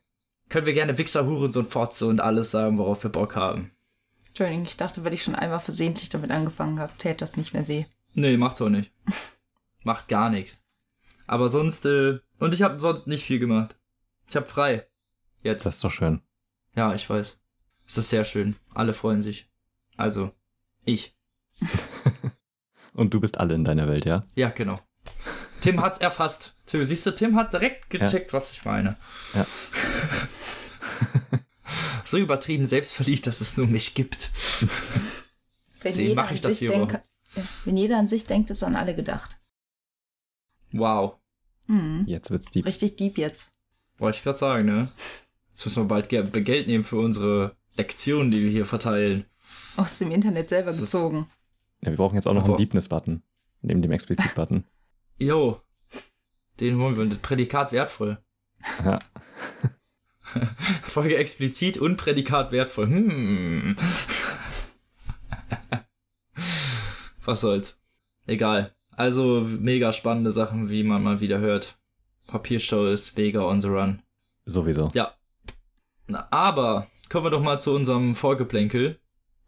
können 0.49 0.67
wir 0.67 0.75
gerne 0.75 0.99
Wichser, 0.99 1.27
Hurensohn, 1.27 1.67
Fotze 1.67 2.07
und 2.07 2.21
alles 2.21 2.51
sagen, 2.51 2.79
worauf 2.79 3.03
wir 3.03 3.11
Bock 3.11 3.37
haben. 3.37 3.71
Entschuldigung, 4.29 4.65
ich 4.65 4.77
dachte, 4.77 5.03
weil 5.05 5.15
ich 5.15 5.23
schon 5.23 5.35
einmal 5.35 5.61
versehentlich 5.61 6.11
damit 6.11 6.31
angefangen 6.31 6.79
habe, 6.79 6.93
täte 6.99 7.21
das 7.21 7.37
nicht 7.39 7.55
mehr 7.55 7.69
weh. 7.69 7.87
Nee, 8.13 8.37
macht's 8.37 8.61
auch 8.61 8.69
nicht. 8.69 8.93
Macht 9.83 10.09
gar 10.09 10.29
nichts. 10.31 10.61
Aber 11.27 11.49
sonst, 11.49 11.87
äh, 11.87 12.19
und 12.39 12.53
ich 12.53 12.63
habe 12.63 12.79
sonst 12.81 13.07
nicht 13.07 13.25
viel 13.25 13.39
gemacht. 13.39 13.77
Ich 14.29 14.37
habe 14.37 14.47
frei. 14.47 14.87
Jetzt. 15.43 15.65
Das 15.65 15.77
ist 15.77 15.85
doch 15.85 15.91
schön. 15.91 16.21
Ja, 16.77 16.95
ich 16.95 17.09
weiß. 17.09 17.39
Es 17.87 17.99
ist 17.99 18.11
sehr 18.11 18.25
schön. 18.25 18.57
Alle 18.75 18.93
freuen 18.93 19.23
sich. 19.23 19.51
Also, 19.97 20.33
ich. 20.85 21.17
Und 22.95 23.15
du 23.15 23.21
bist 23.21 23.39
alle 23.39 23.55
in 23.55 23.65
deiner 23.65 23.89
Welt, 23.89 24.05
ja? 24.05 24.25
Ja, 24.35 24.51
genau. 24.51 24.81
Tim 25.61 25.81
hat's 25.83 25.99
erfasst. 25.99 26.55
Tim, 26.67 26.85
siehst 26.85 27.07
du, 27.07 27.15
Tim 27.15 27.35
hat 27.37 27.53
direkt 27.53 27.91
gecheckt, 27.91 28.33
was 28.33 28.53
ich 28.53 28.65
meine. 28.65 28.97
Ja. 29.35 29.47
so 32.05 32.19
übertrieben 32.19 32.67
selbstverliebt, 32.67 33.27
dass 33.27 33.41
es 33.41 33.57
nur 33.57 33.67
mich 33.67 33.95
gibt. 33.95 34.31
Wenn 35.81 35.93
Sehen, 35.93 36.09
jeder, 36.09 36.23
mach 36.23 36.31
ich 36.31 36.39
an 36.39 36.43
das 36.43 36.53
sich 36.53 36.59
hier 36.61 36.71
denke, 36.71 37.03
wenn 37.65 37.77
jeder 37.77 37.99
an 37.99 38.09
sich 38.09 38.27
denkt, 38.27 38.51
ist 38.51 38.63
an 38.63 38.77
alle 38.77 38.95
gedacht. 38.95 39.39
Wow. 40.73 41.17
Mhm. 41.67 42.05
Jetzt 42.07 42.31
wird's 42.31 42.47
deep. 42.51 42.65
Richtig 42.65 42.97
deep 42.97 43.19
jetzt. 43.19 43.53
Wollte 43.99 44.19
ich 44.19 44.25
gerade 44.25 44.39
sagen, 44.39 44.65
ne? 44.65 44.93
Jetzt 45.57 45.65
müssen 45.65 45.85
wir 45.85 45.89
bald 45.89 46.11
Ge 46.11 46.23
Geld 46.43 46.67
nehmen 46.67 46.85
für 46.85 46.99
unsere 46.99 47.57
Lektionen, 47.77 48.31
die 48.31 48.43
wir 48.45 48.51
hier 48.51 48.67
verteilen. 48.67 49.25
Aus 49.79 49.99
dem 49.99 50.11
Internet 50.11 50.51
selber 50.51 50.67
Das 50.67 50.75
ist- 50.77 50.93
gezogen. 50.93 51.31
Ja, 51.81 51.91
wir 51.93 51.97
brauchen 51.97 52.15
jetzt 52.17 52.27
auch 52.29 52.35
noch 52.35 52.43
Aber- 52.43 52.51
einen 52.51 52.59
Deepness-Button. 52.59 53.23
Neben 53.63 53.81
dem 53.81 53.91
Explizit-Button. 53.91 54.65
Jo. 55.19 55.63
Den 56.61 56.79
holen 56.79 56.97
wir. 56.97 57.05
Und 57.05 57.11
das 57.15 57.21
Prädikat 57.21 57.73
wertvoll. 57.73 58.19
Ja. 58.85 58.99
Folge 60.83 61.17
explizit 61.17 61.79
und 61.79 61.97
Prädikat 61.97 62.53
wertvoll. 62.53 62.89
Hm. 62.89 63.77
Was 67.25 67.41
soll's. 67.41 67.79
Egal. 68.27 68.75
Also 68.91 69.41
mega 69.41 69.95
spannende 69.95 70.33
Sachen, 70.33 70.69
wie 70.69 70.83
man 70.83 71.03
mal 71.03 71.21
wieder 71.21 71.39
hört. 71.39 71.79
Papiershow 72.27 72.85
ist 72.89 73.17
mega 73.17 73.41
on 73.43 73.63
the 73.63 73.69
run. 73.69 74.03
Sowieso. 74.45 74.91
Ja. 74.93 75.15
Na, 76.09 76.29
aber 76.31 76.87
kommen 77.11 77.27
wir 77.27 77.31
doch 77.31 77.43
mal 77.43 77.59
zu 77.59 77.75
unserem 77.75 78.15
Vorgeplänkel, 78.15 78.99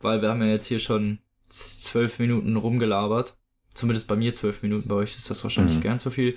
weil 0.00 0.22
wir 0.22 0.28
haben 0.30 0.42
ja 0.42 0.48
jetzt 0.48 0.66
hier 0.66 0.78
schon 0.78 1.18
zwölf 1.48 2.18
Minuten 2.18 2.56
rumgelabert. 2.56 3.36
Zumindest 3.74 4.08
bei 4.08 4.16
mir 4.16 4.34
zwölf 4.34 4.62
Minuten, 4.62 4.88
bei 4.88 4.96
euch 4.96 5.16
ist 5.16 5.30
das 5.30 5.42
wahrscheinlich 5.44 5.76
Mhm. 5.76 5.80
gern 5.82 5.98
so 5.98 6.10
viel. 6.10 6.36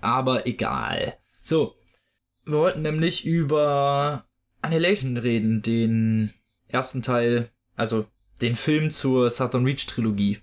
Aber 0.00 0.46
egal. 0.46 1.18
So, 1.42 1.74
wir 2.44 2.54
wollten 2.58 2.82
nämlich 2.82 3.26
über 3.26 4.24
Annihilation 4.62 5.16
reden, 5.16 5.62
den 5.62 6.32
ersten 6.68 7.02
Teil, 7.02 7.50
also 7.76 8.06
den 8.40 8.54
Film 8.54 8.90
zur 8.90 9.28
Southern 9.30 9.64
Reach 9.64 9.86
Trilogie. 9.86 10.38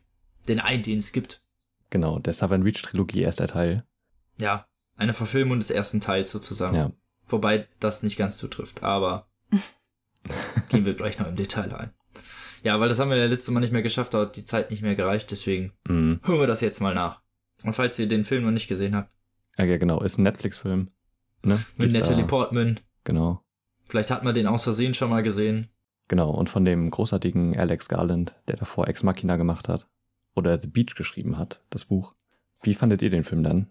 Den 0.47 0.59
einen, 0.59 0.83
den 0.83 0.99
es 0.99 1.11
gibt. 1.11 1.41
Genau, 1.89 2.19
der 2.19 2.33
Southern 2.33 2.63
Reach 2.63 2.81
Trilogie, 2.81 3.21
erster 3.21 3.47
Teil. 3.47 3.85
Ja, 4.39 4.67
eine 4.95 5.13
Verfilmung 5.13 5.59
des 5.59 5.71
ersten 5.71 6.01
Teils 6.01 6.31
sozusagen. 6.31 6.75
Ja. 6.75 6.91
Wobei 7.27 7.67
das 7.79 8.03
nicht 8.03 8.17
ganz 8.17 8.37
zutrifft, 8.37 8.83
aber 8.83 9.27
gehen 10.69 10.85
wir 10.85 10.93
gleich 10.93 11.19
noch 11.19 11.27
im 11.27 11.35
Detail 11.35 11.73
ein. 11.73 11.93
Ja, 12.63 12.79
weil 12.79 12.89
das 12.89 12.99
haben 12.99 13.09
wir 13.09 13.17
ja 13.17 13.25
letztes 13.27 13.53
Mal 13.53 13.59
nicht 13.59 13.71
mehr 13.73 13.81
geschafft, 13.81 14.13
da 14.13 14.21
hat 14.21 14.35
die 14.35 14.45
Zeit 14.45 14.71
nicht 14.71 14.81
mehr 14.81 14.95
gereicht, 14.95 15.31
deswegen 15.31 15.73
Mhm. 15.87 16.19
hören 16.23 16.39
wir 16.39 16.47
das 16.47 16.61
jetzt 16.61 16.79
mal 16.81 16.93
nach. 16.95 17.21
Und 17.63 17.73
falls 17.73 17.97
ihr 17.99 18.07
den 18.07 18.25
Film 18.25 18.43
noch 18.43 18.51
nicht 18.51 18.67
gesehen 18.67 18.95
habt, 18.95 19.11
Ja, 19.57 19.65
ja, 19.65 19.77
genau. 19.77 20.01
Ist 20.01 20.17
ein 20.19 20.23
Netflix-Film. 20.23 20.91
Ne? 21.43 21.63
mit 21.77 21.91
Gibt's 21.91 21.95
Natalie 22.09 22.23
da- 22.23 22.27
Portman, 22.27 22.79
Genau. 23.03 23.43
vielleicht 23.89 24.11
hat 24.11 24.23
man 24.23 24.33
den 24.33 24.47
aus 24.47 24.63
Versehen 24.63 24.93
schon 24.93 25.09
mal 25.09 25.23
gesehen. 25.23 25.69
Genau. 26.07 26.29
Und 26.31 26.49
von 26.49 26.65
dem 26.65 26.89
großartigen 26.89 27.57
Alex 27.57 27.87
Garland, 27.89 28.35
der 28.47 28.55
davor 28.57 28.87
Ex 28.87 29.03
Machina 29.03 29.35
gemacht 29.37 29.67
hat. 29.69 29.87
Oder 30.35 30.59
The 30.61 30.67
Beach 30.67 30.95
geschrieben 30.95 31.37
hat, 31.37 31.61
das 31.69 31.85
Buch. 31.85 32.13
Wie 32.61 32.73
fandet 32.75 33.01
ihr 33.01 33.09
den 33.09 33.23
Film 33.23 33.43
dann? 33.43 33.67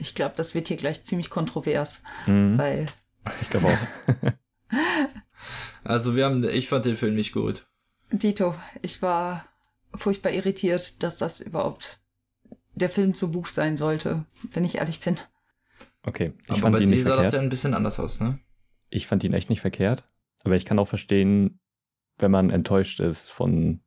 Ich 0.00 0.14
glaube, 0.14 0.34
das 0.36 0.54
wird 0.54 0.68
hier 0.68 0.76
gleich 0.76 1.04
ziemlich 1.04 1.30
kontrovers, 1.30 2.02
Mhm. 2.26 2.58
weil 2.58 2.86
Ich 3.42 3.50
glaube 3.50 3.66
auch. 3.68 4.32
Also 5.82 6.14
wir 6.14 6.26
haben, 6.26 6.44
ich 6.44 6.68
fand 6.68 6.84
den 6.84 6.96
Film 6.96 7.14
nicht 7.14 7.32
gut. 7.32 7.66
Dito, 8.12 8.54
ich 8.82 9.00
war 9.02 9.46
furchtbar 9.94 10.30
irritiert, 10.32 11.02
dass 11.02 11.16
das 11.16 11.40
überhaupt 11.40 12.00
der 12.74 12.90
Film 12.90 13.14
zu 13.14 13.30
Buch 13.30 13.46
sein 13.46 13.76
sollte, 13.76 14.24
wenn 14.52 14.64
ich 14.64 14.76
ehrlich 14.76 15.00
bin. 15.00 15.16
Okay. 16.02 16.32
Ich 16.44 16.50
Aber 16.50 16.58
fand 16.60 16.76
bei 16.76 16.82
ihn 16.82 16.90
dir 16.90 16.96
nicht 16.96 17.04
sah 17.04 17.10
das 17.10 17.22
verkehrt. 17.26 17.34
ja 17.34 17.40
ein 17.40 17.48
bisschen 17.48 17.74
anders 17.74 17.98
aus, 17.98 18.20
ne? 18.20 18.38
Ich 18.90 19.06
fand 19.06 19.24
ihn 19.24 19.32
echt 19.32 19.50
nicht 19.50 19.60
verkehrt. 19.60 20.04
Aber 20.44 20.56
ich 20.56 20.64
kann 20.64 20.78
auch 20.78 20.88
verstehen, 20.88 21.58
wenn 22.18 22.30
man 22.30 22.50
enttäuscht 22.50 23.00
ist 23.00 23.30
von 23.30 23.80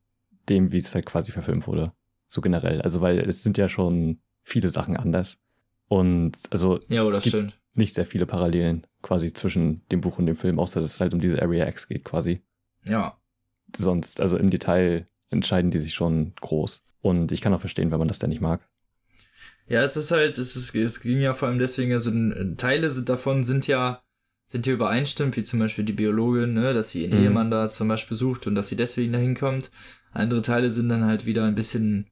dem, 0.49 0.71
wie 0.71 0.77
es 0.77 0.93
halt 0.93 1.05
quasi 1.05 1.31
verfilmt 1.31 1.67
wurde. 1.67 1.93
So 2.27 2.41
generell. 2.41 2.81
Also, 2.81 3.01
weil 3.01 3.19
es 3.19 3.43
sind 3.43 3.57
ja 3.57 3.69
schon 3.69 4.19
viele 4.43 4.69
Sachen 4.69 4.97
anders. 4.97 5.37
Und 5.87 6.33
also 6.49 6.79
Ja, 6.89 7.03
es 7.07 7.13
gibt 7.23 7.27
stimmt. 7.27 7.59
nicht 7.73 7.93
sehr 7.95 8.05
viele 8.05 8.25
Parallelen 8.25 8.85
quasi 9.01 9.33
zwischen 9.33 9.85
dem 9.89 10.01
Buch 10.01 10.17
und 10.17 10.25
dem 10.25 10.35
Film, 10.35 10.59
außer 10.59 10.81
dass 10.81 10.93
es 10.93 11.01
halt 11.01 11.13
um 11.13 11.19
diese 11.19 11.41
Area 11.41 11.67
X 11.67 11.87
geht 11.87 12.03
quasi. 12.03 12.41
Ja. 12.87 13.17
Sonst, 13.75 14.21
also 14.21 14.37
im 14.37 14.49
Detail 14.49 15.07
entscheiden 15.29 15.71
die 15.71 15.79
sich 15.79 15.93
schon 15.93 16.33
groß. 16.41 16.81
Und 17.01 17.31
ich 17.31 17.41
kann 17.41 17.53
auch 17.53 17.59
verstehen, 17.59 17.91
wenn 17.91 17.99
man 17.99 18.07
das 18.07 18.19
dann 18.19 18.29
nicht 18.29 18.41
mag. 18.41 18.67
Ja, 19.67 19.81
es 19.81 19.95
ist 19.97 20.11
halt, 20.11 20.37
es 20.37 20.55
ist, 20.55 20.75
es 20.75 21.01
ging 21.01 21.19
ja 21.21 21.33
vor 21.33 21.47
allem 21.47 21.59
deswegen, 21.59 21.93
also 21.93 22.11
Teile 22.57 22.89
sind 22.89 23.09
davon 23.09 23.43
sind 23.43 23.67
ja, 23.67 24.01
sind 24.45 24.65
ja 24.67 24.73
übereinstimmt, 24.73 25.35
wie 25.37 25.43
zum 25.43 25.59
Beispiel 25.59 25.85
die 25.85 25.93
Biologin, 25.93 26.53
ne, 26.53 26.73
dass 26.73 26.89
sie 26.89 27.03
ihren 27.03 27.17
Mhm. 27.17 27.23
Ehemann 27.25 27.51
da 27.51 27.69
zum 27.69 27.87
Beispiel 27.87 28.15
sucht 28.17 28.45
und 28.45 28.55
dass 28.55 28.67
sie 28.67 28.75
deswegen 28.75 29.13
dahin 29.13 29.35
kommt. 29.35 29.71
Andere 30.11 30.41
Teile 30.41 30.69
sind 30.69 30.89
dann 30.89 31.05
halt 31.05 31.25
wieder 31.25 31.45
ein 31.45 31.55
bisschen, 31.55 32.07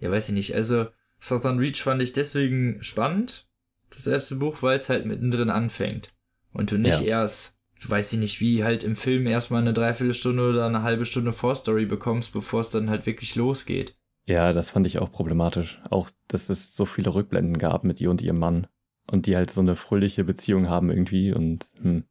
ja, 0.00 0.10
weiß 0.10 0.28
ich 0.28 0.34
nicht, 0.34 0.54
also 0.54 0.86
Southern 1.20 1.58
Reach 1.58 1.82
fand 1.82 2.02
ich 2.02 2.12
deswegen 2.12 2.82
spannend, 2.82 3.46
das 3.90 4.06
erste 4.06 4.36
Buch, 4.36 4.62
weil 4.62 4.78
es 4.78 4.88
halt 4.88 5.06
mittendrin 5.06 5.50
anfängt. 5.50 6.10
Und 6.52 6.70
du 6.70 6.78
nicht 6.78 7.00
Ja. 7.00 7.06
erst, 7.22 7.58
weiß 7.86 8.12
ich 8.12 8.18
nicht, 8.18 8.40
wie 8.40 8.64
halt 8.64 8.84
im 8.84 8.94
Film 8.94 9.26
erstmal 9.26 9.60
eine 9.62 9.72
Dreiviertelstunde 9.72 10.50
oder 10.50 10.66
eine 10.66 10.82
halbe 10.82 11.04
Stunde 11.04 11.32
Vorstory 11.32 11.86
bekommst, 11.86 12.32
bevor 12.32 12.60
es 12.60 12.70
dann 12.70 12.90
halt 12.90 13.06
wirklich 13.06 13.34
losgeht. 13.36 13.96
Ja, 14.26 14.52
das 14.52 14.70
fand 14.70 14.86
ich 14.86 14.98
auch 14.98 15.12
problematisch. 15.12 15.80
Auch, 15.90 16.08
dass 16.28 16.48
es 16.48 16.74
so 16.74 16.86
viele 16.86 17.14
Rückblenden 17.14 17.58
gab 17.58 17.84
mit 17.84 18.00
ihr 18.00 18.10
und 18.10 18.22
ihrem 18.22 18.38
Mann. 18.38 18.66
Und 19.06 19.26
die 19.26 19.36
halt 19.36 19.50
so 19.50 19.60
eine 19.60 19.76
fröhliche 19.76 20.24
Beziehung 20.24 20.68
haben 20.68 20.88
irgendwie 20.90 21.32
und 21.32 21.66
hm, 21.82 22.04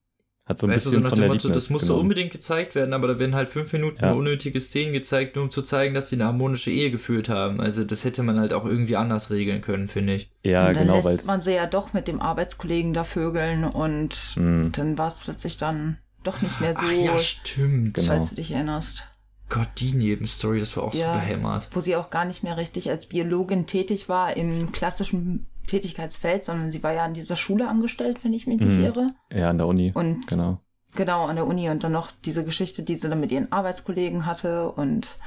hat 0.45 0.57
so 0.59 0.67
ein 0.67 0.73
weißt 0.73 0.85
du, 0.85 0.89
bisschen 0.89 1.01
so 1.01 1.03
nach 1.03 1.09
von 1.12 1.19
dem 1.21 1.27
Motto, 1.29 1.47
das 1.50 1.69
muss 1.69 1.83
so 1.83 1.88
genommen. 1.93 2.01
unbedingt 2.03 2.31
gezeigt 2.31 2.75
werden, 2.75 2.93
aber 2.93 3.07
da 3.07 3.17
werden 3.19 3.33
halt 3.33 3.50
fünf 3.50 3.71
Minuten 3.71 4.03
Ja. 4.03 4.12
unnötige 4.12 4.59
Szenen 4.59 4.91
gezeigt, 4.91 5.35
nur 5.35 5.45
um 5.45 5.51
zu 5.51 5.62
zeigen, 5.62 5.93
dass 5.93 6.09
sie 6.09 6.17
eine 6.17 6.25
harmonische 6.25 6.69
Ehe 6.69 6.91
geführt 6.91 7.29
haben. 7.29 7.62
Also 7.62 7.83
das 7.85 8.03
hätte 8.03 8.23
man 8.23 8.38
halt 8.39 8.51
auch 8.51 8.65
irgendwie 8.65 8.97
anders 8.97 9.31
regeln 9.31 9.62
können, 9.62 9.88
finde 9.88 10.15
ich. 10.15 10.29
Ja, 10.43 10.67
und 10.67 10.75
dann 10.75 10.88
genau, 10.88 11.03
weil 11.03 11.15
lässt 11.15 11.27
man 11.27 11.41
sie 11.41 11.53
ja 11.53 11.65
doch 11.65 11.93
mit 11.93 12.07
dem 12.09 12.19
Arbeitskollegen 12.21 12.93
da 12.93 13.05
vögeln 13.05 13.63
und 13.63 14.13
hm, 14.35 14.71
dann 14.75 14.97
war 14.97 15.07
es 15.07 15.21
plötzlich 15.21 15.57
dann 15.57 15.97
doch 16.23 16.41
nicht 16.41 16.59
mehr 16.59 16.75
so, 16.75 16.81
Ach 16.85 16.91
ja, 16.91 17.19
stimmt. 17.19 17.93
Genau. 17.95 18.07
falls 18.07 18.29
du 18.31 18.35
dich 18.35 18.51
erinnerst. 18.51 19.03
Gott, 19.50 19.67
die 19.77 19.93
Nebenstory, 19.93 20.59
das 20.59 20.75
war 20.75 20.83
auch 20.83 20.93
Ja. 20.93 21.13
super 21.13 21.19
hämmert. 21.25 21.67
Wo 21.71 21.79
sie 21.79 21.95
auch 21.95 22.09
gar 22.09 22.25
nicht 22.25 22.43
mehr 22.43 22.57
richtig 22.57 22.89
als 22.89 23.07
Biologin 23.07 23.65
tätig 23.65 24.09
war 24.09 24.35
im 24.35 24.71
klassischen 24.71 25.45
Tätigkeitsfeld, 25.67 26.43
sondern 26.43 26.72
sie 26.72 26.84
war 26.84 26.93
ja 26.93 27.03
an 27.05 27.13
dieser 27.13 27.36
Schule 27.36 27.67
angestellt, 27.67 28.20
wenn 28.24 28.34
ich 28.34 28.48
mich 28.48 28.58
nicht 28.58 28.77
Mhm. 28.77 28.84
irre. 28.86 29.13
ja, 29.32 29.50
an 29.50 29.58
der 29.58 29.67
Uni. 29.67 29.91
Und 29.96 30.27
Genau. 30.27 30.60
Genau, 30.96 31.25
an 31.25 31.36
der 31.38 31.48
Uni 31.48 31.70
und 31.70 31.84
dann 31.84 31.91
noch 31.93 32.12
diese 32.24 32.46
Geschichte, 32.46 32.84
die 32.84 32.98
sie 32.98 33.10
dann 33.10 33.20
mit 33.20 33.32
ihren 33.32 33.51
Arbeitskollegen 33.51 34.27
hatte. 34.27 34.72
Und 34.72 35.17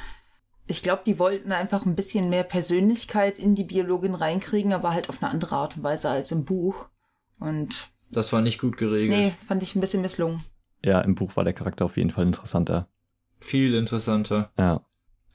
ich 0.68 0.80
glaube, 0.82 1.02
die 1.04 1.18
wollten 1.18 1.50
einfach 1.50 1.84
ein 1.84 1.96
bisschen 1.96 2.30
mehr 2.30 2.44
Persönlichkeit 2.44 3.38
in 3.40 3.56
die 3.56 3.64
Biologin 3.64 4.14
reinkriegen, 4.14 4.72
aber 4.72 4.92
halt 4.92 5.08
auf 5.08 5.20
eine 5.22 5.32
andere 5.32 5.56
Art 5.56 5.76
und 5.76 5.82
Weise 5.82 6.08
als 6.08 6.30
im 6.30 6.44
Buch. 6.44 6.86
Und 7.40 7.88
Das 8.12 8.32
war 8.32 8.42
nicht 8.42 8.60
gut 8.60 8.76
geregelt. 8.76 9.18
nee, 9.18 9.32
fand 9.48 9.62
ich 9.64 9.74
ein 9.74 9.80
bisschen 9.80 10.02
misslungen. 10.02 10.44
Ja, 10.84 11.00
im 11.00 11.16
Buch 11.16 11.34
war 11.36 11.42
der 11.42 11.52
Charakter 11.52 11.84
auf 11.84 11.96
jeden 11.96 12.10
Fall 12.10 12.26
interessanter. 12.26 12.86
Viel 13.40 13.74
interessanter. 13.74 14.52
Ja. 14.56 14.82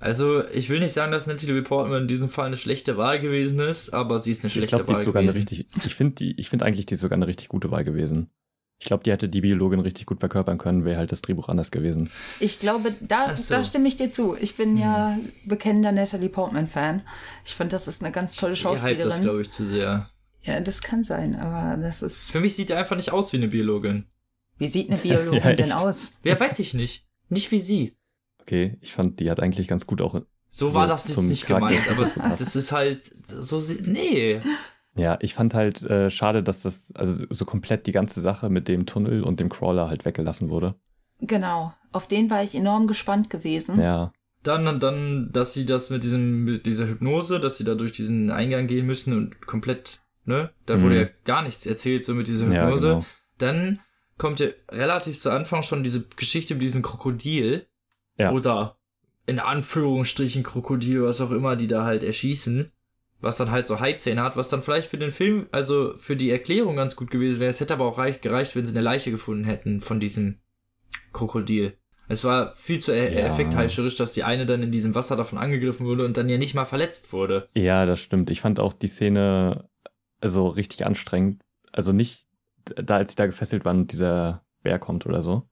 Also, 0.01 0.43
ich 0.50 0.70
will 0.70 0.79
nicht 0.79 0.93
sagen, 0.93 1.12
dass 1.12 1.27
Natalie 1.27 1.62
Portman 1.62 2.01
in 2.01 2.08
diesem 2.08 2.27
Fall 2.27 2.48
eine 2.48 2.58
schlechte 2.58 2.98
Wahl 2.98 3.20
gewesen 3.20 3.60
ist, 3.60 3.91
aber 3.91 4.17
sie 4.17 4.31
ist 4.31 4.43
eine 4.43 4.48
Ich 4.48 4.53
schlechte 4.53 4.75
glaube, 4.77 4.86
die 4.86 4.93
Wahl 4.93 5.00
ist 5.00 5.05
sogar 5.05 5.22
eine 5.22 5.31
gewesen. 5.31 5.48
richtig, 5.48 5.86
ich 5.86 5.96
finde 5.96 6.15
die, 6.15 6.39
ich 6.39 6.50
finde 6.50 6.65
eigentlich, 6.65 6.88
die 6.88 6.96
ist 6.96 7.01
sogar 7.01 7.17
eine 7.17 7.27
richtig 7.27 7.50
gute 7.50 7.70
Wahl 7.70 7.84
gewesen. 7.84 8.31
Ich 8.79 8.88
glaube, 8.88 9.03
die 9.03 9.12
hätte 9.12 9.29
die 9.29 9.41
Biologin 9.41 9.79
richtig 9.79 10.08
gut 10.08 10.20
verkörpern 10.20 10.58
können, 10.58 10.86
wäre 10.86 10.98
halt 10.98 11.12
das 11.12 11.22
Drehbuch 11.22 11.50
anders 11.50 11.70
gewesen. 11.70 12.10
Ich 12.39 12.60
glaube, 12.60 12.96
da, 13.00 13.36
so. 13.38 13.53
da 13.53 13.63
stimme 13.63 13.88
ich 13.88 13.96
dir 13.96 14.10
zu. 14.10 14.36
Ich 14.36 14.55
bin 14.58 14.75
ja 14.75 15.20
bekennender 15.46 15.91
Natalie 15.91 16.29
Portman-Fan. 16.29 17.03
Ich 17.46 17.53
finde, 17.53 17.74
das 17.74 17.88
ist 17.88 18.01
eine 18.03 18.12
ganz 18.12 18.36
tolle 18.36 18.53
Ihr 18.53 18.55
hypt 18.55 18.65
das, 18.65 18.81
Schauspielerin. 18.81 19.22
glaube 19.22 19.41
ich, 19.43 19.51
zu 19.51 19.67
sehr. 19.67 20.10
ja, 20.41 20.60
das 20.62 20.81
kann 20.81 21.03
sein, 21.03 21.36
aber 21.36 21.79
das 21.79 22.01
ist. 22.01 22.31
Für 22.31 22.39
mich 22.39 22.55
sieht 22.55 22.72
er 22.72 22.79
einfach 22.79 22.96
nicht 22.96 23.12
aus 23.12 23.31
wie 23.34 23.38
eine 23.38 23.50
Biologin. 23.50 24.05
Wie 24.58 24.67
sieht 24.67 24.89
eine 24.89 24.98
Biologin 25.03 25.41
Ja, 25.43 25.53
denn 25.53 25.72
aus? 25.74 26.13
Wer 26.24 26.39
weiß 26.39 26.58
ich 26.58 26.74
nicht. 26.74 27.05
Nicht 27.29 27.51
wie 27.51 27.60
sie. 27.60 27.96
Okay, 28.41 28.77
ich 28.81 28.93
fand, 28.93 29.19
die 29.19 29.29
hat 29.29 29.39
eigentlich 29.39 29.67
ganz 29.67 29.86
gut 29.88 30.01
auch. 30.01 30.21
So 30.50 30.74
war 30.74 30.83
So, 30.83 30.88
das 30.89 31.07
jetzt 31.07 31.21
nicht 31.21 31.45
Charakter 31.48 31.75
gemeint, 31.75 31.89
aber 31.91 32.03
das 32.38 32.55
ist 32.55 32.71
halt 32.71 33.12
so, 33.25 33.62
nee. 33.86 34.41
Ja, 34.95 35.17
ich 35.21 35.33
fand 35.33 35.53
halt 35.53 35.81
äh, 35.83 36.10
schade, 36.10 36.43
dass 36.43 36.62
das, 36.63 36.93
also 36.95 37.24
so 37.29 37.45
komplett 37.45 37.88
die 37.88 37.93
ganze 37.93 38.19
Sache 38.19 38.50
mit 38.50 38.67
dem 38.67 38.86
Tunnel 38.86 39.24
und 39.24 39.39
dem 39.39 39.48
Crawler 39.48 39.88
halt 39.88 40.03
weggelassen 40.03 40.50
wurde. 40.50 40.75
Genau. 41.21 41.74
Auf 41.93 42.07
den 42.07 42.29
war 42.29 42.43
ich 42.43 42.55
enorm 42.55 42.88
gespannt 42.88 43.29
gewesen. 43.29 43.79
Ja, 43.79 44.12
Dann, 44.43 44.79
dann, 44.81 45.29
dass 45.31 45.53
sie 45.53 45.65
das 45.65 45.89
mit 45.91 46.03
diesem, 46.03 46.43
mit 46.43 46.65
dieser 46.65 46.88
Hypnose, 46.88 47.39
dass 47.39 47.57
sie 47.57 47.63
da 47.63 47.75
durch 47.75 47.91
diesen 47.93 48.31
Eingang 48.31 48.67
gehen 48.67 48.86
müssen 48.86 49.13
und 49.15 49.45
komplett, 49.45 50.01
ne? 50.25 50.50
Da 50.65 50.81
wurde 50.81 50.95
Mhm. 50.95 51.01
ja 51.01 51.07
gar 51.24 51.43
nichts 51.43 51.65
erzählt, 51.65 52.03
so 52.03 52.13
mit 52.15 52.27
dieser 52.27 52.51
ja, 52.51 52.63
Hypnose. 52.65 52.88
genau. 52.89 53.05
Dann 53.38 53.79
kommt 54.17 54.39
ja 54.41 54.48
relativ 54.69 55.19
zu 55.19 55.29
Anfang 55.31 55.63
schon 55.63 55.83
diese 55.83 56.03
Geschichte 56.17 56.55
mit 56.55 56.63
diesem 56.63 56.81
Krokodil. 56.81 57.67
Ja. 58.17 58.31
Oder 58.31 58.77
in 59.25 59.39
Anführungsstrichen 59.39 60.43
Krokodil, 60.43 61.03
was 61.03 61.21
auch 61.21 61.31
immer, 61.31 61.55
die 61.55 61.67
da 61.67 61.85
halt 61.85 62.03
erschießen. 62.03 62.71
Was 63.23 63.37
dann 63.37 63.51
halt 63.51 63.67
so 63.67 63.79
Haizähne 63.79 64.23
hat, 64.23 64.35
was 64.35 64.49
dann 64.49 64.63
vielleicht 64.63 64.87
für 64.87 64.97
den 64.97 65.11
Film, 65.11 65.47
also 65.51 65.93
für 65.95 66.15
die 66.15 66.31
Erklärung 66.31 66.75
ganz 66.75 66.95
gut 66.95 67.11
gewesen 67.11 67.39
wäre. 67.39 67.51
Es 67.51 67.59
hätte 67.59 67.75
aber 67.75 67.85
auch 67.85 67.99
reich, 67.99 68.19
gereicht, 68.21 68.55
wenn 68.55 68.65
sie 68.65 68.71
eine 68.71 68.81
Leiche 68.81 69.11
gefunden 69.11 69.43
hätten 69.43 69.79
von 69.79 69.99
diesem 69.99 70.39
Krokodil. 71.13 71.77
Es 72.07 72.23
war 72.23 72.55
viel 72.55 72.79
zu 72.79 72.91
e 72.91 73.13
Ja. 73.13 73.27
effektheischerisch, 73.27 73.95
dass 73.95 74.13
die 74.13 74.23
eine 74.23 74.47
dann 74.47 74.63
in 74.63 74.71
diesem 74.71 74.95
Wasser 74.95 75.15
davon 75.15 75.37
angegriffen 75.37 75.85
wurde 75.85 76.03
und 76.03 76.17
dann 76.17 76.29
ja 76.29 76.37
nicht 76.37 76.55
mal 76.55 76.65
verletzt 76.65 77.13
wurde. 77.13 77.47
Ja, 77.53 77.85
das 77.85 77.99
stimmt. 77.99 78.31
Ich 78.31 78.41
fand 78.41 78.59
auch 78.59 78.73
die 78.73 78.87
Szene 78.87 79.69
also 80.19 80.47
richtig 80.47 80.85
anstrengend. 80.85 81.43
Also 81.71 81.93
nicht 81.93 82.27
da, 82.75 82.97
als 82.97 83.11
sie 83.11 83.15
da 83.15 83.27
gefesselt 83.27 83.65
waren 83.65 83.81
und 83.81 83.91
dieser 83.91 84.43
Bär 84.63 84.79
kommt 84.79 85.05
oder 85.05 85.21
so. 85.21 85.47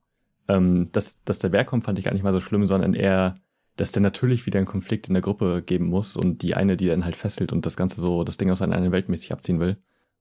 Ähm, 0.50 0.90
dass, 0.90 1.22
dass 1.24 1.38
der 1.38 1.50
Bär 1.50 1.64
kommt, 1.64 1.84
fand 1.84 1.98
ich 1.98 2.04
gar 2.04 2.12
nicht 2.12 2.24
mal 2.24 2.32
so 2.32 2.40
schlimm, 2.40 2.66
sondern 2.66 2.94
eher, 2.94 3.34
dass 3.76 3.92
der 3.92 4.02
natürlich 4.02 4.46
wieder 4.46 4.58
einen 4.58 4.66
Konflikt 4.66 5.06
in 5.06 5.14
der 5.14 5.22
Gruppe 5.22 5.62
geben 5.62 5.86
muss 5.86 6.16
und 6.16 6.42
die 6.42 6.54
eine, 6.54 6.76
die 6.76 6.88
dann 6.88 7.04
halt 7.04 7.14
fesselt 7.14 7.52
und 7.52 7.66
das 7.66 7.76
Ganze 7.76 8.00
so, 8.00 8.24
das 8.24 8.36
Ding 8.36 8.50
aus 8.50 8.60
einer 8.60 8.90
Welt 8.90 9.08
mäßig 9.08 9.32
abziehen 9.32 9.60
will. 9.60 9.76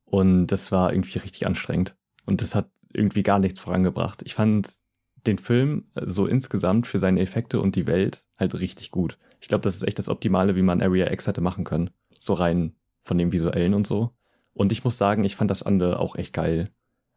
Und 0.06 0.48
das 0.48 0.72
war 0.72 0.94
irgendwie 0.94 1.18
richtig 1.18 1.48
anstrengend. 1.48 1.96
Und 2.26 2.42
das 2.42 2.54
hat 2.54 2.70
irgendwie 2.94 3.24
gar 3.24 3.40
nichts 3.40 3.60
vorangebracht. 3.60 4.22
Ich 4.24 4.36
fand 4.36 4.70
den 5.26 5.40
Film 5.40 5.86
so 5.96 6.28
insgesamt 6.28 6.88
für 6.88 7.00
seine 7.00 7.22
Effekte 7.22 7.60
und 7.60 7.76
die 7.76 7.88
Welt 7.88 8.26
halt 8.38 8.56
richtig 8.56 8.92
gut. 8.92 9.18
Ich 9.42 9.48
glaube, 9.48 9.64
das 9.64 9.76
ist 9.76 9.84
echt 9.84 10.00
das 10.00 10.10
Optimale, 10.10 10.56
wie 10.56 10.62
man 10.62 10.82
Area 10.82 11.12
X 11.12 11.28
hätte 11.28 11.42
machen 11.42 11.64
können. 11.64 11.90
So 12.20 12.34
rein 12.34 12.76
von 13.04 13.18
dem 13.18 13.32
Visuellen 13.32 13.74
und 13.74 13.88
so. 13.88 14.12
Und 14.54 14.72
ich 14.72 14.84
muss 14.84 14.98
sagen, 14.98 15.24
ich 15.24 15.36
fand 15.36 15.50
das 15.50 15.64
andere 15.64 16.00
auch 16.00 16.16
echt 16.16 16.34
geil. 16.34 16.66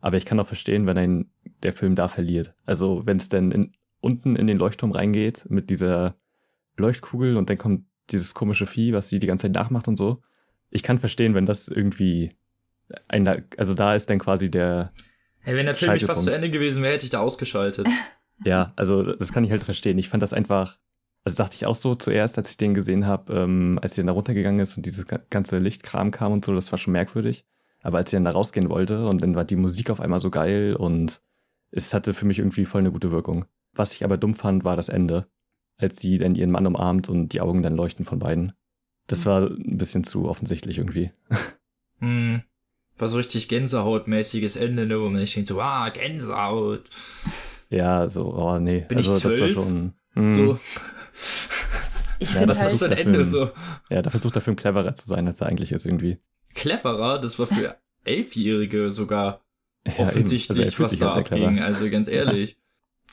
Aber 0.03 0.19
ich 0.19 0.27
kann 0.27 0.39
auch 0.39 0.47
verstehen, 0.47 0.87
wenn 0.87 0.99
ein 0.99 1.31
der 1.63 1.73
Film 1.73 1.95
da 1.95 2.09
verliert. 2.09 2.55
Also 2.67 3.03
wenn 3.07 3.17
es 3.17 3.29
denn 3.31 3.51
in, 3.53 3.73
unten 4.01 4.37
in 4.37 4.47
den 4.47 4.59
Leuchtturm 4.59 4.93
reingeht 4.93 5.47
mit 5.49 5.71
dieser 5.71 6.17
Leuchtkugel 6.77 7.37
und 7.39 7.49
dann 7.49 7.57
kommt 7.57 7.85
dieses 8.11 8.35
komische 8.35 8.67
Vieh, 8.67 8.93
was 8.93 9.09
sie 9.09 9.19
die 9.21 9.27
ganze 9.27 9.43
Zeit 9.47 9.53
nachmacht 9.55 9.89
und 9.89 9.97
so. 9.97 10.21
Ich 10.71 10.83
kann 10.83 10.99
verstehen, 10.99 11.35
wenn 11.35 11.47
das 11.47 11.69
irgendwie 11.69 12.31
ein, 13.09 13.45
also 13.57 13.75
da 13.75 13.95
ist 13.95 14.11
dann 14.11 14.19
quasi 14.19 14.51
der, 14.51 14.93
Hey, 15.41 15.57
wenn 15.57 15.67
der 15.67 15.75
Film 15.75 15.93
nicht 15.93 16.05
fast 16.05 16.25
zu. 16.25 16.31
Ende 16.35 16.51
gewesen 16.51 16.83
wäre, 16.83 16.95
hätte 16.95 17.05
ich 17.07 17.11
da 17.11 17.21
ausgeschaltet. 17.21 17.87
Ja, 18.45 18.73
also 18.75 19.05
das 19.15 19.31
kann 19.33 19.45
ich 19.45 19.53
halt 19.53 19.63
verstehen. 19.63 19.99
Ich 19.99 20.09
fand 20.09 20.21
das 20.21 20.33
einfach, 20.33 20.79
also 21.23 21.37
dachte 21.37 21.55
ich 21.55 21.65
auch 21.65 21.77
so 21.77 21.95
zuerst, 21.95 22.39
als 22.39 22.51
ich 22.51 22.57
den 22.57 22.75
gesehen 22.75 23.07
habe, 23.07 23.33
ähm, 23.33 23.79
als 23.81 23.95
sie 23.95 24.01
dann 24.01 24.09
da 24.09 24.15
runtergegangen 24.15 24.59
ist 24.59 24.77
und 24.77 24.85
dieses 24.85 25.07
ga- 25.07 25.21
ganze 25.31 25.59
Lichtkram 25.61 26.11
kam 26.11 26.33
und 26.33 26.45
so, 26.45 26.53
das 26.53 26.73
war 26.73 26.79
schon 26.79 26.93
merkwürdig. 26.93 27.45
Aber 27.83 27.99
als 27.99 28.11
sie 28.11 28.17
dann 28.17 28.25
da 28.25 28.31
rausgehen 28.31 28.69
wollte 28.71 29.07
und 29.07 29.23
dann 29.23 29.35
war 29.35 29.45
die 29.45 29.57
Musik 29.57 29.91
auf 29.91 30.01
einmal 30.01 30.21
so 30.21 30.31
geil 30.31 30.75
und 30.77 31.21
es 31.71 31.93
hatte 31.95 32.15
für 32.15 32.27
mich 32.27 32.39
irgendwie 32.39 32.65
voll 32.65 32.81
eine 32.81 32.93
gute 32.93 33.11
Wirkung. 33.11 33.45
Was 33.75 33.95
ich 33.95 34.05
aber 34.05 34.17
dumm 34.17 34.35
fand, 34.35 34.65
war 34.65 34.77
das 34.77 34.89
Ende, 34.89 35.27
als 35.79 36.01
sie 36.01 36.19
dann 36.19 36.35
ihren 36.35 36.51
Mann 36.53 36.67
umarmt 36.67 37.09
und 37.09 37.31
die 37.31 37.41
Augen 37.41 37.63
dann 37.63 37.75
leuchten 37.77 38.05
von 38.05 38.19
beiden. 38.19 38.53
Das 39.09 39.25
Mhm. 39.25 39.31
war 39.31 39.43
ein 39.51 39.79
bisschen 39.79 40.05
zu 40.05 40.29
offensichtlich 40.29 40.79
irgendwie. 40.79 41.11
Hm. 42.01 42.43
War 42.99 43.09
so 43.09 43.17
richtig 43.17 43.49
Gänsehautmäßiges 43.49 44.57
Ende, 44.57 44.87
ne, 44.87 45.01
wo 45.01 45.09
man 45.09 45.21
sich 45.21 45.35
denkt 45.35 45.49
so, 45.49 45.61
ah, 45.61 45.89
Gänsehaut. 45.89 46.89
Ja, 47.71 48.09
so, 48.09 48.35
oh 48.35 48.59
nee. 48.59 48.85
Bin 48.89 48.99
ich 48.99 49.09
also, 49.09 49.29
das 49.29 49.41
war 49.41 49.49
zwölf? 49.49 49.53
schon. 49.55 49.93
mm, 50.15 50.31
So, 50.31 50.59
Ich 52.19 52.33
Ja, 52.35 52.39
finde 52.41 52.55
das 52.55 52.59
das 52.59 52.65
halt, 52.67 52.73
ist 52.75 52.79
so 52.81 52.85
ein 52.87 52.93
Ende, 52.93 53.25
Film. 53.25 53.29
so. 53.29 53.51
Ja, 53.91 54.03
da 54.03 54.11
versucht 54.11 54.35
der 54.37 54.43
Film 54.43 54.57
cleverer 54.57 54.95
zu 54.95 55.09
sein, 55.09 55.27
als 55.27 55.41
er 55.41 55.49
eigentlich 55.49 55.73
ist 55.73 55.87
irgendwie. 55.87 56.19
Cleverer, 56.55 57.19
das 57.19 57.39
war 57.39 57.47
für 57.47 57.77
Elfjährige 58.05 58.91
sogar 58.91 59.41
Ja, 59.87 60.05
offensichtlich, 60.05 60.59
Also 60.59 60.85
was 60.85 60.99
da 60.99 61.15
halt 61.15 61.33
abging. 61.33 61.61
Also 61.61 61.89
ganz 61.91 62.09
ehrlich. 62.09 62.57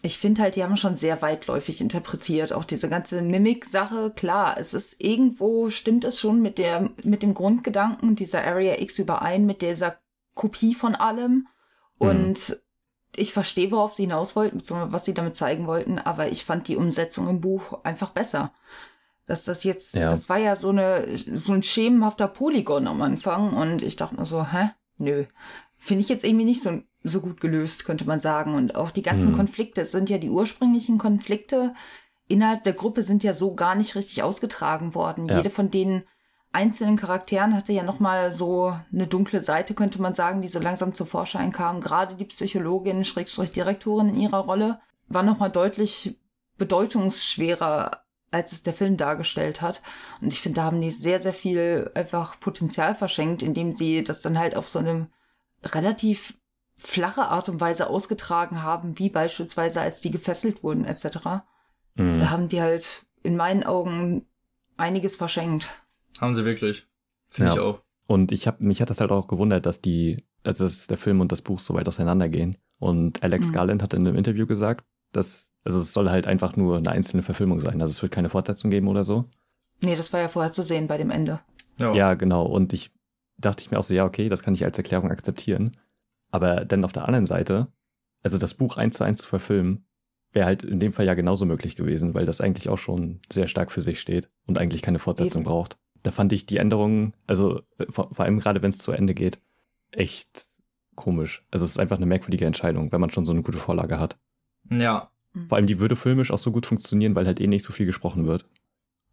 ich 0.01 0.17
finde 0.17 0.41
halt, 0.41 0.55
die 0.55 0.63
haben 0.63 0.77
schon 0.77 0.96
sehr 0.96 1.22
weitläufig 1.22 1.81
interpretiert. 1.81 2.53
Auch 2.53 2.65
diese 2.65 2.89
ganze 2.89 3.22
Mimik-Sache, 3.22 4.12
klar, 4.15 4.58
es 4.58 4.74
ist 4.74 5.01
irgendwo, 5.01 5.69
stimmt 5.69 6.05
es 6.05 6.19
schon 6.19 6.41
mit 6.41 6.58
der, 6.58 6.89
mit 7.03 7.22
dem 7.22 7.34
Grundgedanken 7.34 8.15
dieser 8.15 8.43
Area 8.43 8.79
X 8.79 9.00
überein, 9.00 9.46
mit 9.46 9.62
dieser 9.62 9.98
Kopie 10.34 10.74
von 10.74 10.96
allem. 10.96 11.48
Und 11.98 12.62
ich 13.15 13.34
verstehe, 13.34 13.72
worauf 13.72 13.93
sie 13.93 14.03
hinaus 14.03 14.36
wollten, 14.36 14.60
beziehungsweise 14.60 14.93
was 14.93 15.05
sie 15.05 15.13
damit 15.13 15.36
zeigen 15.36 15.67
wollten, 15.67 16.00
aber 16.00 16.31
ich 16.31 16.46
fand 16.46 16.67
die 16.67 16.77
Umsetzung 16.77 17.27
im 17.27 17.41
Buch 17.41 17.84
einfach 17.84 18.12
besser. 18.12 18.53
Dass 19.29 19.43
das 19.45 19.63
jetzt, 19.63 19.93
Ja. 19.95 20.09
das 20.09 20.27
war 20.27 20.38
ja 20.38 20.55
so 20.55 20.69
eine, 20.69 21.05
so 21.15 21.53
ein 21.53 21.63
schemenhafter 21.63 22.27
Polygon 22.27 22.88
am 22.88 23.01
Anfang 23.01 23.53
und 23.55 23.83
ich 23.83 23.95
dachte 23.95 24.15
mir 24.15 24.25
so, 24.25 24.43
hä? 24.51 24.71
Nö. 24.98 25.25
Finde 25.77 26.03
ich 26.03 26.09
jetzt 26.09 26.25
irgendwie 26.25 26.45
nicht 26.45 26.63
so, 26.63 26.81
so 27.03 27.21
gut 27.21 27.39
gelöst, 27.39 27.86
könnte 27.86 28.05
man 28.05 28.19
sagen. 28.19 28.55
Und 28.55 28.75
auch 28.75 28.91
die 28.91 29.03
ganzen 29.03 29.29
Hm. 29.29 29.36
Konflikte, 29.36 29.81
es 29.81 29.91
sind 29.91 30.09
ja 30.09 30.17
die 30.17 30.29
ursprünglichen 30.31 30.98
Konflikte 30.98 31.74
innerhalb 32.27 32.63
der 32.63 32.74
Gruppe 32.74 33.01
sind 33.01 33.24
ja 33.24 33.33
so 33.33 33.55
gar 33.55 33.74
nicht 33.75 33.95
richtig 33.95 34.21
ausgetragen 34.21 34.93
worden. 34.93 35.27
Ja. 35.27 35.38
Jede 35.38 35.50
von 35.50 35.71
den 35.71 36.03
einzelnen 36.51 36.95
Charakteren 36.95 37.55
hatte 37.55 37.74
ja 37.74 37.81
nochmal 37.83 38.31
so 38.31 38.75
eine 38.93 39.07
dunkle 39.07 39.41
Seite, 39.41 39.74
könnte 39.74 40.00
man 40.01 40.13
sagen, 40.13 40.41
die 40.41 40.48
so 40.48 40.59
langsam 40.59 40.93
zum 40.93 41.07
Vorschein 41.07 41.51
kam. 41.51 41.81
Gerade 41.81 42.13
die 42.15 42.25
Psychologin, 42.25 43.03
Schrägstrich 43.03 43.51
Direktorin 43.51 44.09
in 44.09 44.17
ihrer 44.21 44.39
Rolle, 44.39 44.79
war 45.07 45.24
nochmal 45.24 45.50
deutlich 45.51 46.19
bedeutungsschwerer, 46.59 48.03
als 48.31 48.51
es 48.51 48.63
der 48.63 48.74
Film 48.74 48.95
dargestellt 48.98 49.62
hat. 49.62 49.81
Und 50.21 50.31
ich 50.33 50.41
finde, 50.41 50.57
da 50.57 50.63
haben 50.65 50.81
die 50.81 50.91
sehr, 50.91 51.19
sehr 51.19 51.33
viel 51.33 51.89
einfach 51.95 52.39
Potenzial 52.39 52.95
verschenkt, 52.95 53.41
indem 53.43 53.71
sie 53.74 54.03
das 54.03 54.21
dann 54.21 54.38
halt 54.38 54.55
auf 54.55 54.69
so 54.69 54.79
eine 54.79 55.07
relativ 55.63 56.36
flache 56.77 57.24
Art 57.27 57.50
und 57.50 57.59
Weise 57.59 57.89
ausgetragen 57.89 58.63
haben, 58.63 58.98
wie 59.00 59.09
beispielsweise 59.09 59.81
als 59.81 60.00
die 60.01 60.12
gefesselt 60.12 60.63
wurden 60.63 60.86
etc. 60.86 61.17
Mhm. 61.95 62.19
Da 62.19 62.29
haben 62.29 62.48
die 62.48 62.62
halt 62.62 63.05
in 63.24 63.36
meinen 63.36 63.63
Augen 63.63 64.25
einiges 64.77 65.15
verschenkt. 65.17 65.69
Haben 66.21 66.33
sie 66.33 66.45
wirklich. 66.45 66.88
Finde 67.29 67.50
Ja. 67.50 67.55
ich 67.55 67.59
auch. 67.62 67.81
Und 68.07 68.31
ich 68.31 68.48
habe 68.48 68.63
mich 68.63 68.81
hat 68.81 68.89
das 68.89 69.01
halt 69.01 69.12
auch 69.12 69.27
gewundert, 69.27 69.65
dass 69.65 69.81
die, 69.81 70.17
also 70.43 70.63
dass 70.63 70.88
der 70.88 70.98
Film 70.98 71.19
und 71.19 71.31
das 71.31 71.41
Buch 71.41 71.59
so 71.59 71.74
weit 71.74 71.88
auseinandergehen. 71.88 72.55
Und 72.79 73.21
Alex 73.24 73.50
Mhm. 73.50 73.51
Garland 73.53 73.83
hat 73.83 73.93
in 73.93 74.07
einem 74.07 74.15
Interview 74.15 74.48
gesagt, 74.48 74.86
dass, 75.12 75.53
also 75.69 75.81
es 75.81 75.93
soll 75.93 76.09
halt 76.09 76.25
einfach 76.25 76.55
nur 76.55 76.77
eine 76.77 76.89
einzelne 76.89 77.21
Verfilmung 77.21 77.59
sein. 77.59 77.79
Also 77.79 77.91
es 77.91 78.01
wird 78.01 78.11
keine 78.11 78.29
Fortsetzung 78.29 78.71
geben 78.71 78.88
oder 78.88 79.03
so. 79.03 79.25
Nee, 79.81 79.95
das 79.95 80.11
war 80.11 80.19
ja 80.19 80.27
vorher 80.27 80.51
zu 80.51 80.63
sehen 80.63 80.87
bei 80.87 80.98
dem 80.98 81.11
Ende. 81.11 81.41
Ja. 81.77 81.94
Ja, 81.94 82.13
genau. 82.15 82.44
Und 82.48 82.74
ich 82.74 82.91
dachte 83.37 83.61
ich 83.61 83.70
mir 83.70 83.77
auch 83.77 83.83
so, 83.83 83.94
ja, 83.94 84.03
okay, 84.03 84.29
das 84.29 84.41
kann 84.41 84.55
ich 84.55 84.65
als 84.65 84.79
Erklärung 84.79 85.11
akzeptieren. 85.11 85.72
Aber 86.31 86.65
dann 86.65 86.83
auf 86.83 86.91
der 86.91 87.05
anderen 87.05 87.27
Seite, 87.27 87.67
also 88.24 88.39
das 88.39 88.55
Buch 88.55 88.77
eins 88.77 88.98
zu 88.98 89.03
eins 89.03 89.22
zu 89.22 89.27
verfilmen, 89.27 89.85
wäre 90.31 90.48
halt 90.48 90.63
in 90.63 90.79
dem 90.79 90.91
Fall 90.91 91.05
ja 91.05 91.13
genauso 91.13 91.46
möglich 91.46 91.75
gewesen, 91.75 92.15
weil 92.15 92.25
das 92.25 92.41
eigentlich 92.41 92.67
auch 92.67 92.79
schon 92.79 93.20
sehr 93.31 93.48
stark 93.48 93.72
für 93.72 93.83
sich 93.83 94.01
steht 94.01 94.27
und 94.48 94.57
eigentlich 94.57 94.81
keine 94.81 95.00
Fortsetzung 95.00 95.41
Eben. 95.41 95.50
braucht. 95.50 95.77
Da 96.01 96.09
fand 96.09 96.33
ich 96.33 96.48
die 96.48 96.57
Änderungen, 96.57 97.13
also 97.27 97.61
äh, 97.77 97.85
vor, 97.89 98.09
vor 98.11 98.25
allem 98.25 98.39
gerade 98.39 98.63
wenn 98.63 98.70
es 98.70 98.79
zu 98.79 98.91
Ende 98.91 99.13
geht, 99.13 99.39
echt 99.91 100.46
komisch. 100.96 101.46
Also 101.51 101.63
es 101.63 101.72
ist 101.72 101.79
einfach 101.79 101.98
eine 101.98 102.07
merkwürdige 102.07 102.48
Entscheidung, 102.48 102.91
wenn 102.91 103.01
man 103.01 103.11
schon 103.11 103.25
so 103.25 103.33
eine 103.33 103.44
gute 103.44 103.59
Vorlage 103.59 104.00
hat. 104.00 104.17
ja. 104.72 105.11
Vor 105.48 105.57
allem 105.57 105.68
die 105.68 105.79
würde 105.79 105.96
filmisch 105.96 106.31
auch 106.31 106.37
so 106.37 106.51
gut 106.51 106.65
funktionieren, 106.65 107.15
weil 107.15 107.25
halt 107.27 107.39
eh 107.39 107.48
nicht 107.48 107.63
so 107.63 107.72
viel 107.72 107.85
gesprochen 107.85 108.25
wird. 108.27 108.46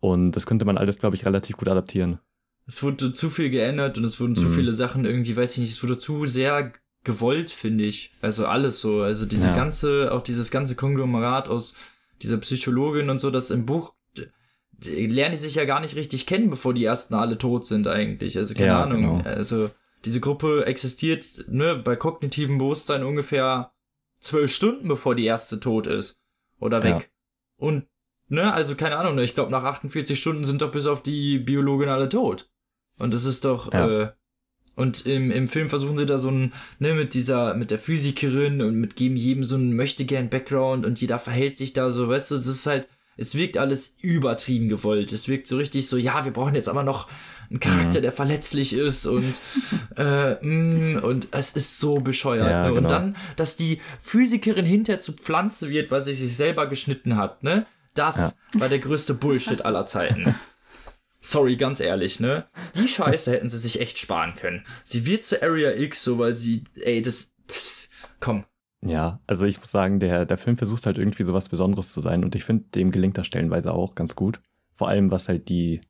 Und 0.01 0.33
das 0.33 0.47
könnte 0.47 0.65
man 0.65 0.79
alles, 0.79 0.99
glaube 0.99 1.17
ich, 1.17 1.25
relativ 1.27 1.57
gut 1.57 1.69
adaptieren. 1.69 2.19
Es 2.67 2.83
wurde 2.83 3.13
zu 3.13 3.31
viel 3.31 3.51
geändert 3.51 3.97
und 3.99 4.05
es 4.05 4.19
wurden 4.19 4.35
zu 4.35 4.47
Mhm. 4.47 4.55
viele 4.55 4.73
Sachen 4.73 5.05
irgendwie, 5.05 5.37
weiß 5.37 5.53
ich 5.53 5.59
nicht, 5.59 5.71
es 5.73 5.83
wurde 5.83 5.99
zu 5.99 6.27
sehr 6.27 6.73
gewollt, 7.05 7.51
finde 7.51 7.85
ich. 7.85 8.13
Also 8.23 8.47
alles 8.47 8.81
so. 8.81 9.03
Also 9.03 9.27
diese 9.27 9.49
Ja. 9.49 9.55
ganze, 9.55 10.11
auch 10.13 10.23
dieses 10.23 10.51
ganze 10.51 10.75
Konglomerat 10.75 11.49
aus 11.49 11.75
dieser 12.23 12.39
Psychologin 12.39 13.11
und 13.11 13.19
so, 13.19 13.31
das 13.31 13.51
im 13.51 13.67
Buch 13.67 13.93
lernen 14.83 15.33
die 15.33 15.39
sich 15.39 15.55
ja 15.55 15.65
gar 15.65 15.81
nicht 15.81 15.97
richtig 15.97 16.27
kennen, 16.27 16.51
bevor 16.51 16.75
die 16.75 16.85
ersten 16.85 17.15
alle 17.15 17.39
tot 17.39 17.67
sind 17.67 17.87
eigentlich. 17.89 18.37
Also 18.37 18.55
keine 18.55 18.67
Ja, 18.67 18.83
Ahnung. 18.83 19.19
genau. 19.23 19.31
Also 19.31 19.71
diese 20.05 20.21
Gruppe 20.21 20.67
existiert 20.67 21.25
ne, 21.49 21.77
bei 21.77 21.97
kognitivem 21.97 22.59
Bewusstsein 22.59 23.03
ungefähr 23.05 23.73
zwölf 24.21 24.53
Stunden, 24.53 24.89
bevor 24.89 25.15
die 25.15 25.25
erste 25.25 25.61
tot 25.61 25.87
ist. 25.87 26.19
Oder 26.59 26.83
weg. 26.83 26.93
Ja. 26.95 27.01
Und, 27.59 27.87
ne, 28.29 28.53
also 28.53 28.75
keine 28.75 28.97
Ahnung, 28.97 29.15
ne, 29.15 29.25
ich 29.25 29.35
glaube 29.35 29.51
nach 29.51 29.65
48 29.65 30.19
Stunden 30.19 30.45
sind 30.45 30.63
doch 30.63 30.73
bis 30.73 30.87
auf 30.87 31.03
die 31.03 31.39
Biologin 31.39 31.89
alle 31.89 32.09
tot. 32.09 32.49
Und 32.99 33.13
das 33.13 33.25
ist 33.25 33.45
doch, 33.45 33.73
Ja. 33.73 33.89
äh, 34.03 34.13
und 34.75 35.07
im, 35.07 35.31
im 35.31 35.49
Film 35.49 35.71
versuchen 35.71 35.97
sie 35.97 36.05
da 36.07 36.19
so 36.19 36.31
ein, 36.31 36.53
ne, 36.79 36.93
mit 36.95 37.15
dieser, 37.15 37.55
mit 37.55 37.71
der 37.71 37.79
Physikerin 37.79 38.61
und 38.61 38.75
mit 38.77 38.97
geben 38.97 39.17
jedem 39.17 39.45
so 39.45 39.55
einen 39.55 39.75
möchtegern 39.75 40.29
Background 40.29 40.85
und 40.85 41.01
jeder 41.01 41.19
verhält 41.19 41.57
sich 41.57 41.73
da 41.73 41.91
so, 41.91 42.09
weißt 42.09 42.31
du, 42.31 42.35
das 42.37 42.47
ist 42.47 42.67
halt, 42.67 42.89
es 43.17 43.35
wirkt 43.35 43.57
alles 43.57 43.97
übertrieben 44.03 44.69
gewollt. 44.69 45.13
Es 45.13 45.29
wirkt 45.29 45.47
so 45.47 45.57
richtig 45.57 45.89
so, 45.89 45.97
ja, 45.97 46.27
wir 46.27 46.33
brauchen 46.33 46.55
jetzt 46.55 46.69
aber 46.69 46.83
noch 46.83 47.09
einen 47.51 47.61
Charakter, 47.61 47.99
Mhm. 47.99 48.03
der 48.03 48.13
verletzlich 48.13 48.73
ist 48.73 49.07
und, 49.07 49.41
äh, 49.97 50.35
mm, 50.45 50.99
und 51.03 51.29
es 51.31 51.55
ist 51.57 51.79
so 51.79 51.95
bescheuert. 51.95 52.51
Ja, 52.51 52.63
ne? 52.65 52.69
Und 52.71 52.75
genau. 52.77 52.89
dann, 52.89 53.17
dass 53.37 53.57
die 53.57 53.81
Physikerin 54.03 54.65
hinterher 54.65 55.01
zu 55.01 55.13
Pflanze 55.13 55.69
wird, 55.71 55.91
weil 55.91 56.01
sie 56.01 56.15
sich 56.15 56.37
selber 56.37 56.67
geschnitten 56.67 57.17
hat, 57.17 57.43
ne? 57.43 57.67
Das 57.95 58.17
Ja. 58.55 58.61
war 58.61 58.69
der 58.69 58.79
größte 58.81 59.15
Bullshit 59.15 59.65
aller 59.65 59.87
Zeiten. 59.87 60.35
Sorry, 61.21 61.57
ganz 61.57 61.81
ehrlich, 61.81 62.21
ne? 62.21 62.47
Die 62.77 62.87
Scheiße 62.87 63.33
hätten 63.33 63.49
sie 63.49 63.59
sich 63.59 63.81
echt 63.81 63.99
sparen 63.99 64.35
können. 64.37 64.65
Sie 64.85 65.07
wird 65.07 65.25
zu 65.25 65.43
Area 65.43 65.73
X, 65.73 66.05
so 66.05 66.19
weil 66.19 66.35
sie, 66.35 66.63
ey, 66.83 67.03
das, 67.03 67.33
pss, 67.49 67.89
komm. 68.21 68.45
Ja, 68.85 69.19
also 69.27 69.47
ich 69.47 69.59
muss 69.59 69.71
sagen, 69.71 69.99
der, 69.99 70.27
der 70.27 70.39
Film 70.39 70.57
versucht 70.57 70.87
halt 70.87 70.99
irgendwie 70.99 71.25
sowas 71.25 71.49
Besonderes 71.49 71.93
zu 71.93 72.01
sein 72.01 72.23
und 72.23 72.35
ich 72.37 72.45
finde, 72.45 72.67
dem 72.75 72.93
gelingt 72.93 73.19
das 73.19 73.27
stellenweise 73.27 73.73
auch 73.73 73.95
ganz 73.97 74.15
gut. 74.15 74.41
Vor 74.77 74.89
allem, 74.89 75.11
was 75.11 75.29
halt 75.29 75.49
die, 75.49 75.81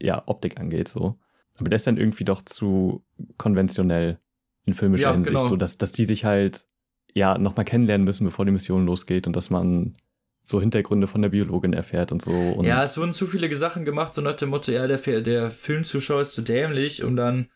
ja, 0.00 0.22
Optik 0.26 0.58
angeht, 0.58 0.88
so. 0.88 1.18
Aber 1.58 1.68
der 1.68 1.76
ist 1.76 1.86
dann 1.86 1.96
irgendwie 1.98 2.24
doch 2.24 2.42
zu 2.42 3.04
konventionell 3.38 4.18
in 4.66 4.74
filmischer 4.74 5.02
Ja, 5.04 5.12
Hinsicht, 5.12 5.34
genau. 5.36 5.46
so 5.46 5.56
dass, 5.56 5.78
dass 5.78 5.92
die 5.92 6.04
sich 6.04 6.24
halt, 6.24 6.66
ja, 7.12 7.38
nochmal 7.38 7.64
kennenlernen 7.64 8.04
müssen, 8.04 8.24
bevor 8.24 8.44
die 8.44 8.50
Mission 8.52 8.86
losgeht 8.86 9.26
und 9.26 9.36
dass 9.36 9.50
man 9.50 9.94
so 10.42 10.60
Hintergründe 10.60 11.06
von 11.06 11.22
der 11.22 11.28
Biologin 11.30 11.72
erfährt 11.72 12.12
und 12.12 12.20
so. 12.22 12.32
Und 12.50 12.64
ja, 12.66 12.82
es 12.82 12.98
wurden 12.98 13.12
zu 13.12 13.26
viele 13.26 13.54
Sachen 13.54 13.84
gemacht, 13.84 14.14
so 14.14 14.20
nach 14.20 14.34
dem 14.34 14.50
Motto, 14.50 14.72
ja, 14.72 14.86
der, 14.86 14.98
der 15.20 15.50
Filmzuschauer 15.50 16.20
ist 16.22 16.34
zu 16.34 16.42
dämlich, 16.42 17.02
um 17.04 17.16
dann 17.16 17.48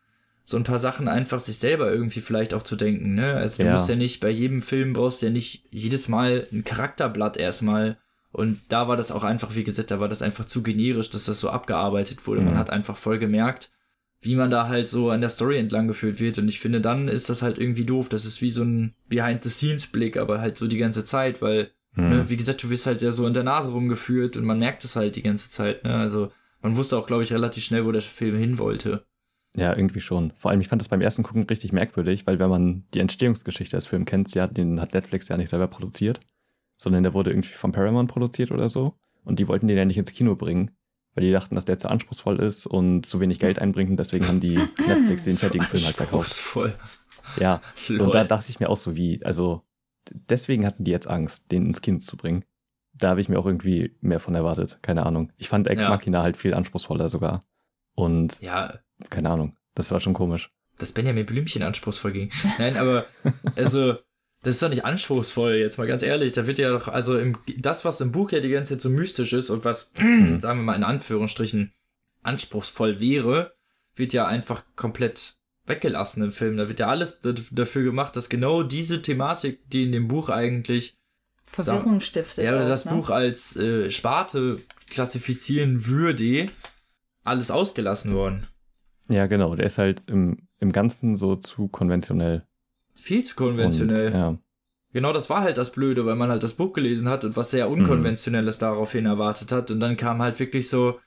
so 0.45 0.57
ein 0.57 0.63
paar 0.63 0.79
Sachen 0.79 1.09
einfach 1.09 1.41
sich 1.41 1.59
selber 1.59 1.93
irgendwie 1.93 2.23
vielleicht 2.23 2.55
auch 2.55 2.63
zu 2.63 2.77
denken, 2.77 3.15
ne? 3.15 3.35
Also 3.35 3.63
du 3.63 3.67
Ja. 3.67 3.73
musst 3.73 3.89
ja 3.91 3.97
nicht, 3.97 4.21
bei 4.21 4.31
jedem 4.31 4.63
Film 4.63 4.95
brauchst 4.95 5.21
du 5.21 5.27
ja 5.27 5.33
nicht 5.33 5.67
jedes 5.71 6.09
Mal 6.09 6.47
ein 6.51 6.65
Charakterblatt 6.65 7.37
erstmal. 7.37 7.99
Und 8.39 8.61
da 8.69 8.89
war 8.89 8.97
das 8.97 9.11
auch 9.13 9.25
einfach, 9.25 9.55
wie 9.55 9.65
gesagt, 9.65 9.91
da 9.91 10.01
war 10.01 10.09
das 10.09 10.23
einfach 10.23 10.45
zu 10.47 10.63
generisch, 10.63 11.11
dass 11.11 11.27
das 11.27 11.41
so 11.41 11.51
abgearbeitet 11.51 12.27
wurde. 12.27 12.41
Man 12.41 12.55
Mhm. 12.55 12.59
hat 12.59 12.71
einfach 12.71 12.97
voll 12.97 13.19
gemerkt, 13.19 13.71
wie 14.23 14.35
man 14.37 14.51
da 14.51 14.69
halt 14.69 14.89
so 14.89 15.11
an 15.11 15.21
der 15.21 15.31
Story 15.31 15.59
entlang 15.59 15.87
geführt 15.89 16.19
wird. 16.21 16.39
Und 16.39 16.49
ich 16.49 16.59
finde, 16.61 16.81
dann 16.81 17.09
ist 17.09 17.29
das 17.29 17.43
halt 17.43 17.59
irgendwie 17.59 17.85
doof. 17.85 18.09
Das 18.09 18.25
ist 18.25 18.41
wie 18.43 18.51
so 18.51 18.63
ein 18.63 18.95
Behind-the-Scenes-Blick, 19.09 20.17
aber 20.17 20.41
halt 20.41 20.57
so 20.57 20.67
die 20.67 20.79
ganze 20.79 21.05
Zeit, 21.05 21.43
weil 21.43 21.71
hm, 21.95 22.09
Ne, 22.11 22.29
wie 22.31 22.37
gesagt, 22.37 22.63
du 22.63 22.71
wirst 22.71 22.87
halt 22.87 23.01
ja 23.03 23.11
so 23.11 23.27
in 23.27 23.33
der 23.35 23.43
Nase 23.45 23.71
rumgeführt 23.71 24.37
und 24.37 24.45
man 24.45 24.59
merkt 24.59 24.85
es 24.85 24.95
halt 24.95 25.17
die 25.17 25.23
ganze 25.23 25.49
Zeit. 25.51 25.85
Ne? 25.85 25.95
Also 25.95 26.31
man 26.63 26.77
wusste 26.77 26.97
auch, 26.99 27.07
glaube 27.07 27.23
ich, 27.23 27.33
relativ 27.33 27.65
schnell, 27.65 27.85
wo 27.87 27.93
der 27.93 28.03
Film 28.03 28.37
hin 28.37 28.59
wollte. 28.59 29.05
ja, 29.57 29.75
irgendwie 29.75 30.01
schon. 30.03 30.33
Vor 30.37 30.51
allem, 30.51 30.61
ich 30.61 30.69
fand 30.69 30.83
das 30.83 30.89
beim 30.89 31.01
ersten 31.01 31.23
Gucken 31.25 31.45
richtig 31.45 31.73
merkwürdig, 31.73 32.27
weil 32.27 32.39
wenn 32.39 32.51
man 32.51 32.85
die 32.95 33.01
Entstehungsgeschichte 33.01 33.77
des 33.77 33.87
Films 33.87 34.07
kennt, 34.07 34.33
den 34.57 34.81
hat 34.81 34.93
Netflix 34.95 35.29
ja 35.29 35.37
nicht 35.37 35.49
selber 35.49 35.67
produziert, 35.67 36.21
sondern 36.79 37.03
der 37.03 37.13
wurde 37.15 37.31
irgendwie 37.31 37.53
von 37.53 37.73
Paramount 37.73 38.11
produziert 38.11 38.51
oder 38.51 38.69
so. 38.69 38.95
Und 39.25 39.39
die 39.39 39.49
wollten 39.49 39.69
den 39.69 39.77
ja 39.77 39.85
nicht 39.85 39.99
ins 39.99 40.13
Kino 40.13 40.37
bringen, 40.37 40.71
weil 41.15 41.25
die 41.25 41.33
dachten, 41.33 41.55
dass 41.55 41.65
der 41.67 41.77
zu 41.79 41.91
anspruchsvoll 41.91 42.39
ist 42.41 42.67
und 42.67 43.05
zu 43.05 43.21
wenig 43.21 43.39
Geld 43.41 43.59
einbringt 43.59 43.91
und 43.91 43.99
deswegen 43.99 44.27
haben 44.27 44.41
die 44.41 44.57
Netflix 44.87 45.25
den 45.25 45.35
fertigen 45.37 45.67
Film 45.67 45.85
halt 45.85 45.97
verkauft. 45.97 46.31
Anspruchsvoll. 46.31 46.75
Ja, 47.39 47.61
Lol. 47.89 48.01
und 48.01 48.15
da 48.15 48.25
dachte 48.25 48.49
ich 48.49 48.59
mir 48.61 48.71
auch 48.71 48.77
so 48.79 48.97
wie, 48.97 49.23
also 49.25 49.63
deswegen 50.31 50.65
hatten 50.65 50.85
die 50.85 50.91
jetzt 50.93 51.09
Angst, 51.09 51.51
den 51.53 51.67
ins 51.67 51.83
Kino 51.83 51.99
zu 51.99 52.17
bringen. 52.17 52.45
Da 52.95 53.11
habe 53.11 53.21
ich 53.21 53.29
mir 53.29 53.39
auch 53.39 53.47
irgendwie 53.47 53.97
mehr 54.01 54.19
von 54.19 54.35
erwartet, 54.35 54.79
keine 54.83 55.05
Ahnung. 55.05 55.31
Ich 55.37 55.49
fand 55.49 55.67
Ex 55.69 55.85
Ja. 55.85 55.91
Machina 55.91 56.23
halt 56.23 56.37
viel 56.37 56.55
anspruchsvoller 56.55 57.09
sogar. 57.09 57.41
Und 57.95 58.41
ja, 58.41 58.79
keine 59.11 59.31
Ahnung, 59.31 59.57
das 59.75 59.91
war 59.91 60.01
schon 60.01 60.15
komisch. 60.15 60.51
dass 60.79 60.93
Benjamin 60.93 61.27
Blümchen 61.27 61.63
anspruchsvoll 61.63 62.13
ging. 62.13 62.31
Nein, 62.59 62.77
aber 62.77 63.05
also 63.57 63.97
das 64.43 64.55
ist 64.55 64.63
doch 64.63 64.69
nicht 64.69 64.85
anspruchsvoll, 64.85 65.55
jetzt 65.55 65.79
mal 65.79 65.87
ganz 65.87 66.03
ehrlich. 66.03 66.33
Da 66.33 66.47
wird 66.47 66.59
ja 66.59 66.71
doch, 66.71 66.89
also 66.89 67.19
im, 67.19 67.37
das, 67.57 67.85
was 67.85 68.01
im 68.01 68.13
Buch 68.13 68.31
ja 68.31 68.41
die 68.41 68.51
ganze 68.51 68.75
Zeit 68.75 68.81
so 68.81 68.89
mystisch 68.89 69.33
ist 69.33 69.51
und 69.51 69.65
was, 69.65 69.93
sagen 69.97 70.41
wir 70.41 70.55
mal 70.55 70.77
in 70.77 70.85
Anführungsstrichen, 70.85 71.73
anspruchsvoll 72.23 73.01
wäre, 73.01 73.55
wird 73.95 74.13
ja 74.13 74.27
einfach 74.27 74.65
komplett 74.77 75.35
weggelassen 75.67 76.23
im 76.23 76.33
Film. 76.33 76.57
Da 76.57 76.69
wird 76.69 76.81
ja 76.81 76.89
alles 76.89 77.21
dafür 77.21 77.83
gemacht, 77.83 78.17
dass 78.17 78.29
genau 78.29 78.63
diese 78.63 79.03
Thematik, 79.03 79.69
die 79.71 79.85
in 79.85 79.93
dem 79.93 80.09
Buch 80.09 80.29
eigentlich 80.29 80.97
Verwirrung 81.45 82.01
stiftet. 82.01 82.45
Ja, 82.45 82.55
oder 82.55 82.69
das 82.69 82.85
ne? 82.85 82.93
Buch 82.93 83.11
als 83.11 83.57
äh, 83.57 83.91
Sparte 83.91 84.59
klassifizieren 84.91 85.87
würde, 85.87 86.49
alles 87.25 87.51
ausgelassen 87.51 88.15
worden. 88.15 88.47
Ja, 89.09 89.27
genau. 89.27 89.55
Der 89.55 89.67
ist 89.67 89.79
halt 89.79 90.09
im, 90.09 90.49
im 90.61 90.73
Ganzen 90.73 91.17
so 91.17 91.37
zu 91.37 91.69
konventionell. 91.69 92.47
Viel 92.99 93.25
zu 93.25 93.35
konventionell. 93.37 94.09
Und, 94.09 94.15
ja. 94.15 94.39
Genau, 94.93 95.13
das 95.13 95.29
war 95.29 95.43
halt 95.43 95.59
das 95.59 95.73
Blöde, 95.73 96.07
weil 96.07 96.17
man 96.17 96.31
halt 96.31 96.43
das 96.43 96.55
Buch 96.55 96.73
gelesen 96.73 97.09
hat 97.09 97.25
und 97.25 97.37
was 97.37 97.51
sehr 97.51 97.69
Unkonventionelles 97.69 98.59
mhm. 98.59 98.61
daraufhin 98.61 99.07
erwartet 99.07 99.53
hat. 99.53 99.71
Und 99.71 99.81
dann 99.81 99.97
kam 99.97 100.23
halt 100.23 100.39
wirklich 100.41 100.69
so, 100.69 100.99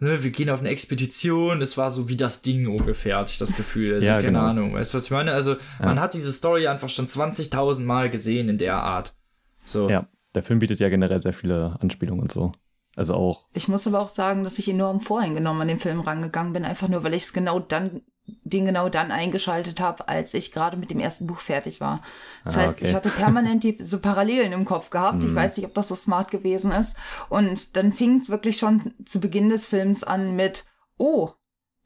ne, 0.00 0.22
wir 0.22 0.30
gehen 0.30 0.50
auf 0.50 0.60
eine 0.60 0.70
Expedition. 0.70 1.62
Es 1.62 1.76
war 1.76 1.90
so 1.90 2.08
wie 2.08 2.16
das 2.16 2.42
Ding 2.42 2.66
ungefähr, 2.66 3.18
hatte 3.18 3.32
ich 3.32 3.38
das 3.38 3.56
Gefühl. 3.56 3.94
Also, 3.94 4.06
ja, 4.06 4.16
keine 4.16 4.26
genau. 4.26 4.40
Ahnung. 4.40 4.74
Weißt 4.74 4.92
du, 4.92 4.98
was 4.98 5.04
ich 5.04 5.10
meine? 5.10 5.32
Also, 5.32 5.52
ja. 5.52 5.58
man 5.86 6.00
hat 6.00 6.14
diese 6.14 6.32
Story 6.32 6.66
einfach 6.66 6.88
schon 6.88 7.06
20.000 7.06 7.84
Mal 7.84 8.10
gesehen 8.10 8.48
in 8.48 8.58
der 8.58 8.76
Art. 8.76 9.14
So. 9.64 9.88
Ja, 9.88 10.08
der 10.34 10.42
Film 10.42 10.58
bietet 10.58 10.80
ja 10.80 10.88
generell 10.88 11.20
sehr 11.20 11.32
viele 11.32 11.76
Anspielungen 11.80 12.22
und 12.22 12.32
so. 12.32 12.52
Also 12.96 13.14
auch. 13.14 13.46
Ich 13.54 13.68
muss 13.68 13.86
aber 13.86 14.00
auch 14.00 14.08
sagen, 14.08 14.42
dass 14.42 14.58
ich 14.58 14.68
enorm 14.68 15.00
voreingenommen 15.00 15.62
an 15.62 15.68
den 15.68 15.78
Film 15.78 16.00
rangegangen 16.00 16.52
bin, 16.52 16.64
einfach 16.64 16.88
nur, 16.88 17.04
weil 17.04 17.14
ich 17.14 17.22
es 17.22 17.32
genau 17.32 17.60
dann, 17.60 18.02
den 18.44 18.66
genau 18.66 18.88
dann 18.88 19.10
eingeschaltet 19.10 19.80
habe, 19.80 20.08
als 20.08 20.34
ich 20.34 20.52
gerade 20.52 20.76
mit 20.76 20.90
dem 20.90 21.00
ersten 21.00 21.26
Buch 21.26 21.40
fertig 21.40 21.80
war. 21.80 22.02
Das 22.44 22.56
ah, 22.56 22.60
heißt, 22.60 22.76
okay. 22.76 22.88
ich 22.88 22.94
hatte 22.94 23.08
permanent 23.08 23.64
die, 23.64 23.78
so 23.80 24.00
Parallelen 24.00 24.52
im 24.52 24.64
Kopf 24.64 24.90
gehabt. 24.90 25.22
Ich 25.22 25.30
mhm. 25.30 25.34
weiß 25.34 25.56
nicht, 25.56 25.66
ob 25.66 25.74
das 25.74 25.88
so 25.88 25.94
smart 25.94 26.30
gewesen 26.30 26.70
ist. 26.70 26.96
Und 27.28 27.76
dann 27.76 27.92
fing 27.92 28.16
es 28.16 28.28
wirklich 28.28 28.58
schon 28.58 28.94
zu 29.04 29.20
Beginn 29.20 29.48
des 29.48 29.66
Films 29.66 30.04
an 30.04 30.36
mit, 30.36 30.64
oh, 30.96 31.30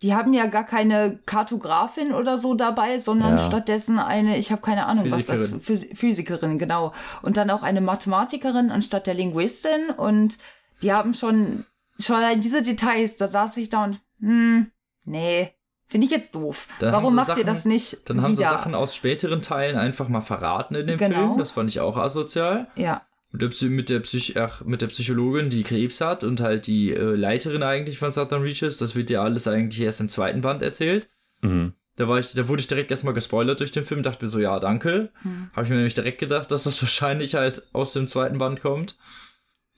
die 0.03 0.15
haben 0.15 0.35
ja 0.35 0.47
gar 0.47 0.65
keine 0.65 1.21
Kartografin 1.27 2.13
oder 2.13 2.37
so 2.37 2.55
dabei, 2.55 2.99
sondern 2.99 3.39
ja. 3.39 3.47
stattdessen 3.47 4.01
eine, 4.01 4.37
ich 4.37 4.51
habe 4.51 4.61
keine 4.61 4.87
Ahnung, 4.87 5.05
Physikerin. 5.05 5.41
was 5.41 5.51
das 5.53 5.63
Phys 5.63 5.87
Physikerin, 5.95 6.59
genau. 6.59 6.93
Und 7.23 7.37
dann 7.37 7.51
auch 7.51 7.63
eine 7.63 7.81
Mathematikerin 7.81 8.71
anstatt 8.71 9.07
der 9.07 9.15
Linguistin. 9.15 9.91
Und 9.97 10.39
die 10.83 10.93
haben 10.93 11.15
schon, 11.15 11.65
schon 12.01 12.19
diese 12.41 12.63
Details, 12.63 13.15
da 13.15 13.29
saß 13.29 13.57
ich 13.59 13.71
da 13.71 13.85
und, 13.85 14.01
hm, 14.19 14.73
nee, 15.05 15.53
Finde 15.93 16.07
ich 16.07 16.11
jetzt 16.11 16.35
doof. 16.35 16.67
Dann 16.81 16.93
Warum 16.93 17.15
macht 17.15 17.29
Sachen, 17.29 17.39
ihr 17.39 17.45
das 17.45 17.65
nicht? 17.65 18.11
Dann 18.11 18.23
haben 18.23 18.33
wieder? 18.33 18.49
sie 18.49 18.55
Sachen 18.55 18.75
aus 18.75 18.97
späteren 18.97 19.43
Teilen 19.43 19.77
einfach 19.77 20.09
mal 20.09 20.21
verraten 20.23 20.75
in 20.75 20.89
dem 20.89 20.99
genau. 20.99 21.15
Film. 21.15 21.39
Das 21.39 21.53
fand 21.53 21.71
ich 21.71 21.79
auch 21.79 21.97
asozial. 21.97 22.67
Ja 22.75 23.03
mit 23.33 23.61
der, 23.61 23.69
mit 23.71 23.89
der, 23.89 24.01
Psych 24.01 24.39
ach, 24.39 24.63
mit 24.65 24.83
der 24.83 24.89
Psychologin, 24.89 25.49
die 25.49 25.63
Krebs 25.63 26.01
hat 26.01 26.23
und 26.23 26.41
halt 26.41 26.67
die 26.67 26.93
äh, 26.93 27.15
Leiterin 27.15 27.63
eigentlich 27.63 27.99
von 27.99 28.11
Southern 28.11 28.43
Reaches. 28.43 28.77
Das 28.77 28.95
wird 28.95 29.11
ja 29.11 29.23
alles 29.23 29.49
eigentlich 29.49 29.81
erst 29.81 30.01
im 30.01 30.09
zweiten 30.09 30.43
Band 30.43 30.63
erzählt. 30.63 31.09
Mhm. 31.41 31.73
Da 31.97 32.09
war 32.09 32.19
ich, 32.19 32.33
da 32.33 32.49
wurde 32.49 32.61
ich 32.61 32.69
direkt 32.69 32.91
erstmal 32.91 33.15
gespoilert 33.15 33.61
durch 33.61 33.73
den 33.73 33.85
Film, 33.85 34.03
dachte 34.03 34.25
mir 34.25 34.29
so, 34.29 34.39
ja, 34.39 34.59
danke. 34.61 35.11
Mhm. 35.25 35.51
Habe 35.53 35.65
ich 35.65 35.71
mir 35.71 35.77
nämlich 35.77 35.95
direkt 35.95 36.19
gedacht, 36.19 36.51
dass 36.51 36.65
das 36.65 36.83
wahrscheinlich 36.83 37.35
halt 37.35 37.63
aus 37.73 37.95
dem 37.95 38.07
zweiten 38.07 38.39
Band 38.39 38.61
kommt. 38.61 38.97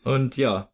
Und 0.03 0.37
ja, 0.37 0.71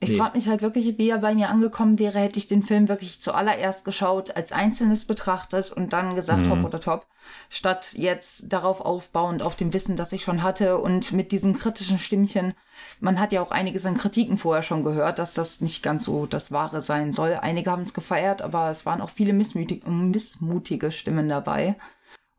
ich 0.00 0.10
nee. 0.10 0.16
frage 0.18 0.36
mich 0.36 0.48
halt 0.48 0.60
wirklich, 0.60 0.98
wie 0.98 1.08
er 1.08 1.18
bei 1.18 1.34
mir 1.34 1.48
angekommen 1.48 1.98
wäre, 1.98 2.18
hätte 2.18 2.38
ich 2.38 2.48
den 2.48 2.62
Film 2.62 2.88
wirklich 2.88 3.20
zuallererst 3.20 3.84
geschaut, 3.84 4.36
als 4.36 4.52
Einzelnes 4.52 5.06
betrachtet 5.06 5.70
und 5.70 5.92
dann 5.92 6.14
gesagt, 6.14 6.46
mhm. 6.46 6.50
hopp 6.50 6.64
oder 6.64 6.80
top, 6.80 7.06
statt 7.48 7.94
jetzt 7.94 8.52
darauf 8.52 8.80
aufbauend, 8.80 9.42
auf 9.42 9.56
dem 9.56 9.72
Wissen, 9.72 9.96
das 9.96 10.12
ich 10.12 10.22
schon 10.22 10.42
hatte 10.42 10.78
und 10.78 11.12
mit 11.12 11.32
diesem 11.32 11.56
kritischen 11.58 11.98
Stimmchen. 11.98 12.54
Man 13.00 13.20
hat 13.20 13.32
ja 13.32 13.40
auch 13.40 13.50
einiges 13.50 13.86
an 13.86 13.96
Kritiken 13.96 14.36
vorher 14.36 14.62
schon 14.62 14.82
gehört, 14.82 15.18
dass 15.18 15.32
das 15.32 15.60
nicht 15.60 15.82
ganz 15.82 16.04
so 16.04 16.26
das 16.26 16.52
Wahre 16.52 16.82
sein 16.82 17.12
soll. 17.12 17.38
Einige 17.40 17.70
haben 17.70 17.82
es 17.82 17.94
gefeiert, 17.94 18.42
aber 18.42 18.70
es 18.70 18.84
waren 18.84 19.00
auch 19.00 19.10
viele 19.10 19.32
missmutig, 19.32 19.86
missmutige 19.86 20.92
Stimmen 20.92 21.28
dabei. 21.28 21.76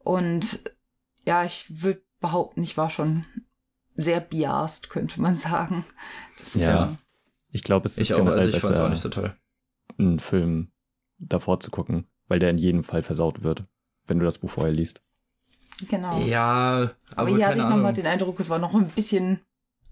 Und 0.03 0.59
ja, 1.25 1.43
ich 1.43 1.65
würde 1.81 2.03
behaupten, 2.19 2.61
ich 2.61 2.77
war 2.77 2.89
schon 2.89 3.25
sehr 3.95 4.19
biased, 4.19 4.89
könnte 4.89 5.21
man 5.21 5.35
sagen. 5.35 5.85
ja. 6.53 6.95
Ich 7.55 7.63
glaube, 7.63 7.85
es 7.85 7.93
ist 7.93 7.99
ich 7.99 8.13
auch, 8.13 8.17
generell 8.17 8.39
also 8.39 8.49
ich 8.49 8.61
besser, 8.61 8.85
auch 8.85 8.89
nicht 8.89 8.99
so 8.99 9.07
toll. 9.07 9.33
einen 9.97 10.19
Film 10.19 10.73
davor 11.19 11.61
zu 11.61 11.71
gucken, 11.71 12.05
weil 12.27 12.37
der 12.37 12.49
in 12.49 12.57
jedem 12.57 12.83
Fall 12.83 13.01
versaut 13.01 13.43
wird, 13.43 13.63
wenn 14.07 14.19
du 14.19 14.25
das 14.25 14.39
Buch 14.39 14.49
vorher 14.49 14.73
liest. 14.73 15.01
Genau. 15.87 16.19
Ja, 16.25 16.91
aber, 17.11 17.21
aber 17.21 17.29
hier 17.29 17.47
hatte 17.47 17.59
ich 17.59 17.65
nochmal 17.65 17.93
den 17.93 18.07
Eindruck, 18.07 18.41
es 18.41 18.49
war 18.49 18.59
noch 18.59 18.73
ein 18.73 18.89
bisschen 18.89 19.39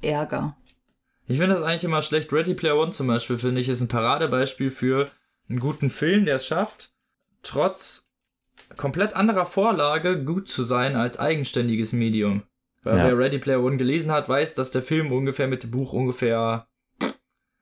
Ärger. 0.02 0.58
Ich 1.26 1.38
finde 1.38 1.56
das 1.56 1.64
eigentlich 1.64 1.86
immer 1.86 2.02
schlecht. 2.02 2.34
Ready 2.34 2.54
Player 2.54 2.78
One 2.78 2.92
zum 2.92 3.08
Beispiel, 3.08 3.38
finde 3.38 3.62
ich, 3.62 3.70
ist 3.70 3.80
ein 3.80 3.88
Paradebeispiel 3.88 4.70
für 4.70 5.10
einen 5.48 5.62
guten 5.62 5.90
Film, 5.90 6.26
der 6.26 6.36
es 6.36 6.46
schafft, 6.46 6.92
trotz 7.44 8.10
komplett 8.76 9.16
anderer 9.16 9.46
Vorlage 9.46 10.22
gut 10.22 10.50
zu 10.50 10.64
sein 10.64 10.98
als 10.98 11.18
eigenständiges 11.18 11.94
Medium. 11.94 12.44
Weil 12.82 12.98
ja. 12.98 13.06
wer 13.06 13.18
Ready 13.18 13.40
Player 13.40 13.64
One 13.64 13.78
gelesen 13.78 14.12
hat, 14.12 14.28
weiß, 14.28 14.54
dass 14.54 14.72
der 14.72 14.82
Film 14.82 15.14
ungefähr 15.14 15.48
mit 15.48 15.64
dem 15.64 15.72
Buch 15.72 15.94
ungefähr 15.94 16.68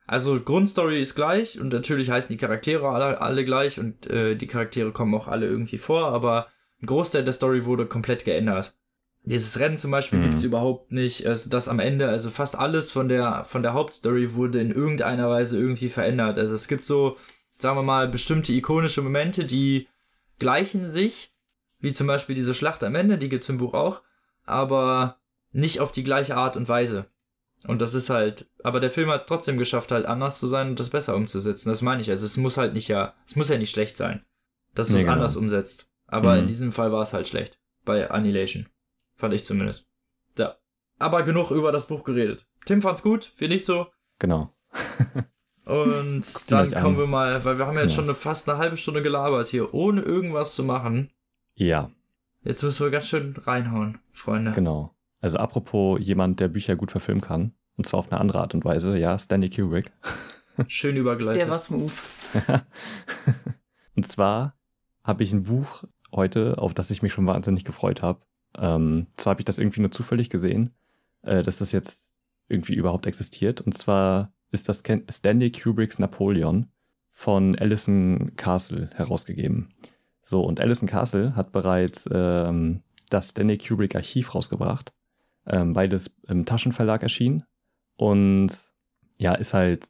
also 0.06 0.40
Grundstory 0.40 1.00
ist 1.00 1.14
gleich 1.14 1.60
und 1.60 1.72
natürlich 1.72 2.10
heißen 2.10 2.28
die 2.28 2.36
Charaktere 2.36 2.88
alle, 2.88 3.20
alle 3.20 3.44
gleich 3.44 3.78
und 3.78 4.08
äh, 4.08 4.34
die 4.34 4.46
Charaktere 4.46 4.92
kommen 4.92 5.14
auch 5.14 5.28
alle 5.28 5.46
irgendwie 5.46 5.78
vor, 5.78 6.06
aber 6.08 6.48
ein 6.82 6.86
Großteil 6.86 7.24
der 7.24 7.32
Story 7.32 7.64
wurde 7.64 7.86
komplett 7.86 8.24
geändert. 8.24 8.76
Dieses 9.24 9.60
Rennen 9.60 9.78
zum 9.78 9.92
Beispiel 9.92 10.18
mhm. 10.18 10.24
gibt's 10.24 10.42
überhaupt 10.42 10.90
nicht. 10.90 11.26
Also 11.26 11.48
das 11.48 11.68
am 11.68 11.78
Ende, 11.78 12.08
also 12.08 12.30
fast 12.30 12.58
alles 12.58 12.90
von 12.90 13.08
der 13.08 13.44
von 13.44 13.62
der 13.62 13.72
Hauptstory 13.72 14.34
wurde 14.34 14.60
in 14.60 14.72
irgendeiner 14.72 15.28
Weise 15.28 15.58
irgendwie 15.58 15.88
verändert. 15.88 16.38
Also 16.38 16.56
es 16.56 16.66
gibt 16.66 16.84
so, 16.84 17.16
sagen 17.58 17.78
wir 17.78 17.84
mal, 17.84 18.08
bestimmte 18.08 18.52
ikonische 18.52 19.02
Momente, 19.02 19.44
die 19.44 19.86
gleichen 20.40 20.86
sich, 20.86 21.32
wie 21.78 21.92
zum 21.92 22.08
Beispiel 22.08 22.34
diese 22.34 22.54
Schlacht 22.54 22.82
am 22.82 22.96
Ende, 22.96 23.16
die 23.16 23.28
gibt's 23.28 23.48
im 23.48 23.58
Buch 23.58 23.74
auch, 23.74 24.02
aber 24.44 25.18
nicht 25.52 25.78
auf 25.78 25.92
die 25.92 26.02
gleiche 26.02 26.36
Art 26.36 26.56
und 26.56 26.68
Weise. 26.68 27.06
Und 27.66 27.80
das 27.80 27.94
ist 27.94 28.10
halt, 28.10 28.50
aber 28.64 28.80
der 28.80 28.90
Film 28.90 29.10
hat 29.10 29.26
trotzdem 29.26 29.56
geschafft, 29.56 29.92
halt 29.92 30.06
anders 30.06 30.38
zu 30.40 30.46
sein 30.46 30.70
und 30.70 30.80
das 30.80 30.90
besser 30.90 31.14
umzusetzen. 31.14 31.68
Das 31.68 31.82
meine 31.82 32.02
ich. 32.02 32.10
Also 32.10 32.26
es 32.26 32.36
muss 32.36 32.56
halt 32.56 32.74
nicht 32.74 32.88
ja, 32.88 33.14
es 33.26 33.36
muss 33.36 33.48
ja 33.48 33.58
nicht 33.58 33.70
schlecht 33.70 33.96
sein, 33.96 34.24
dass 34.74 34.90
nee, 34.90 34.96
es 34.96 35.02
genau. 35.02 35.12
anders 35.12 35.36
umsetzt. 35.36 35.88
Aber 36.06 36.34
mhm. 36.34 36.40
in 36.40 36.46
diesem 36.48 36.72
Fall 36.72 36.92
war 36.92 37.02
es 37.02 37.12
halt 37.12 37.28
schlecht. 37.28 37.58
Bei 37.84 38.10
Annihilation. 38.10 38.66
Fand 39.16 39.34
ich 39.34 39.44
zumindest. 39.44 39.86
So. 40.36 40.48
Aber 40.98 41.22
genug 41.22 41.50
über 41.50 41.72
das 41.72 41.86
Buch 41.86 42.04
geredet. 42.04 42.46
Tim 42.64 42.82
fand's 42.82 43.02
gut, 43.02 43.32
wir 43.36 43.48
nicht 43.48 43.64
so. 43.64 43.86
Genau. 44.18 44.54
und 45.64 46.24
dann 46.48 46.70
kommen 46.70 46.94
an. 46.94 46.98
wir 46.98 47.06
mal, 47.06 47.44
weil 47.44 47.58
wir 47.58 47.66
haben 47.66 47.76
ja 47.76 47.82
jetzt 47.82 47.92
ja. 47.92 47.96
schon 47.96 48.04
eine, 48.04 48.14
fast 48.14 48.48
eine 48.48 48.58
halbe 48.58 48.76
Stunde 48.76 49.02
gelabert 49.02 49.48
hier, 49.48 49.74
ohne 49.74 50.02
irgendwas 50.02 50.54
zu 50.54 50.64
machen. 50.64 51.10
Ja. 51.54 51.90
Jetzt 52.44 52.62
müssen 52.62 52.84
wir 52.84 52.90
ganz 52.90 53.08
schön 53.08 53.36
reinhauen, 53.36 53.98
Freunde. 54.12 54.52
Genau. 54.52 54.91
Also 55.22 55.38
apropos 55.38 56.00
jemand, 56.00 56.40
der 56.40 56.48
Bücher 56.48 56.76
gut 56.76 56.90
verfilmen 56.90 57.22
kann. 57.22 57.52
Und 57.76 57.86
zwar 57.86 58.00
auf 58.00 58.10
eine 58.10 58.20
andere 58.20 58.40
Art 58.40 58.54
und 58.54 58.64
Weise. 58.64 58.98
Ja, 58.98 59.16
Stanley 59.16 59.48
Kubrick. 59.48 59.92
Schön 60.68 60.96
übergeleitet. 60.96 61.40
Der 61.40 61.48
war 61.48 61.60
smooth. 61.60 61.92
und 63.96 64.06
zwar 64.06 64.58
habe 65.04 65.22
ich 65.22 65.32
ein 65.32 65.44
Buch 65.44 65.84
heute, 66.12 66.58
auf 66.58 66.74
das 66.74 66.90
ich 66.90 67.02
mich 67.02 67.12
schon 67.12 67.26
wahnsinnig 67.26 67.64
gefreut 67.64 68.02
habe. 68.02 68.20
Ähm, 68.58 69.06
zwar 69.16 69.30
habe 69.30 69.40
ich 69.40 69.44
das 69.46 69.58
irgendwie 69.58 69.80
nur 69.80 69.92
zufällig 69.92 70.28
gesehen, 70.28 70.74
äh, 71.22 71.42
dass 71.42 71.58
das 71.58 71.72
jetzt 71.72 72.10
irgendwie 72.48 72.74
überhaupt 72.74 73.06
existiert. 73.06 73.60
Und 73.60 73.78
zwar 73.78 74.32
ist 74.50 74.68
das 74.68 74.82
Stanley 75.08 75.52
Kubricks 75.52 76.00
Napoleon 76.00 76.66
von 77.12 77.56
Alison 77.56 78.32
Castle 78.36 78.90
herausgegeben. 78.94 79.70
So, 80.22 80.42
und 80.42 80.60
Alison 80.60 80.88
Castle 80.88 81.36
hat 81.36 81.52
bereits 81.52 82.08
ähm, 82.12 82.82
das 83.08 83.30
Stanley 83.30 83.56
Kubrick 83.56 83.94
Archiv 83.94 84.34
rausgebracht 84.34 84.92
ähm, 85.46 85.72
beides 85.72 86.10
im 86.28 86.44
Taschenverlag 86.44 87.02
erschienen. 87.02 87.44
Und 87.96 88.50
ja, 89.18 89.34
ist 89.34 89.54
halt 89.54 89.88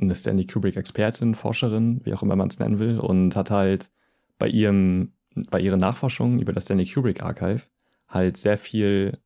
eine 0.00 0.14
Stanley 0.14 0.46
Kubrick-Expertin, 0.46 1.34
Forscherin, 1.34 2.00
wie 2.04 2.14
auch 2.14 2.22
immer 2.22 2.36
man 2.36 2.48
es 2.48 2.58
nennen 2.58 2.78
will, 2.78 2.98
und 2.98 3.36
hat 3.36 3.50
halt 3.50 3.90
bei 4.38 4.48
ihrem, 4.48 5.12
bei 5.50 5.60
ihren 5.60 5.80
Nachforschungen 5.80 6.40
über 6.40 6.52
das 6.52 6.64
Stanley 6.64 6.86
Kubrick 6.86 7.22
Archive 7.22 7.62
halt 8.08 8.36
sehr 8.36 8.58
viel 8.58 9.18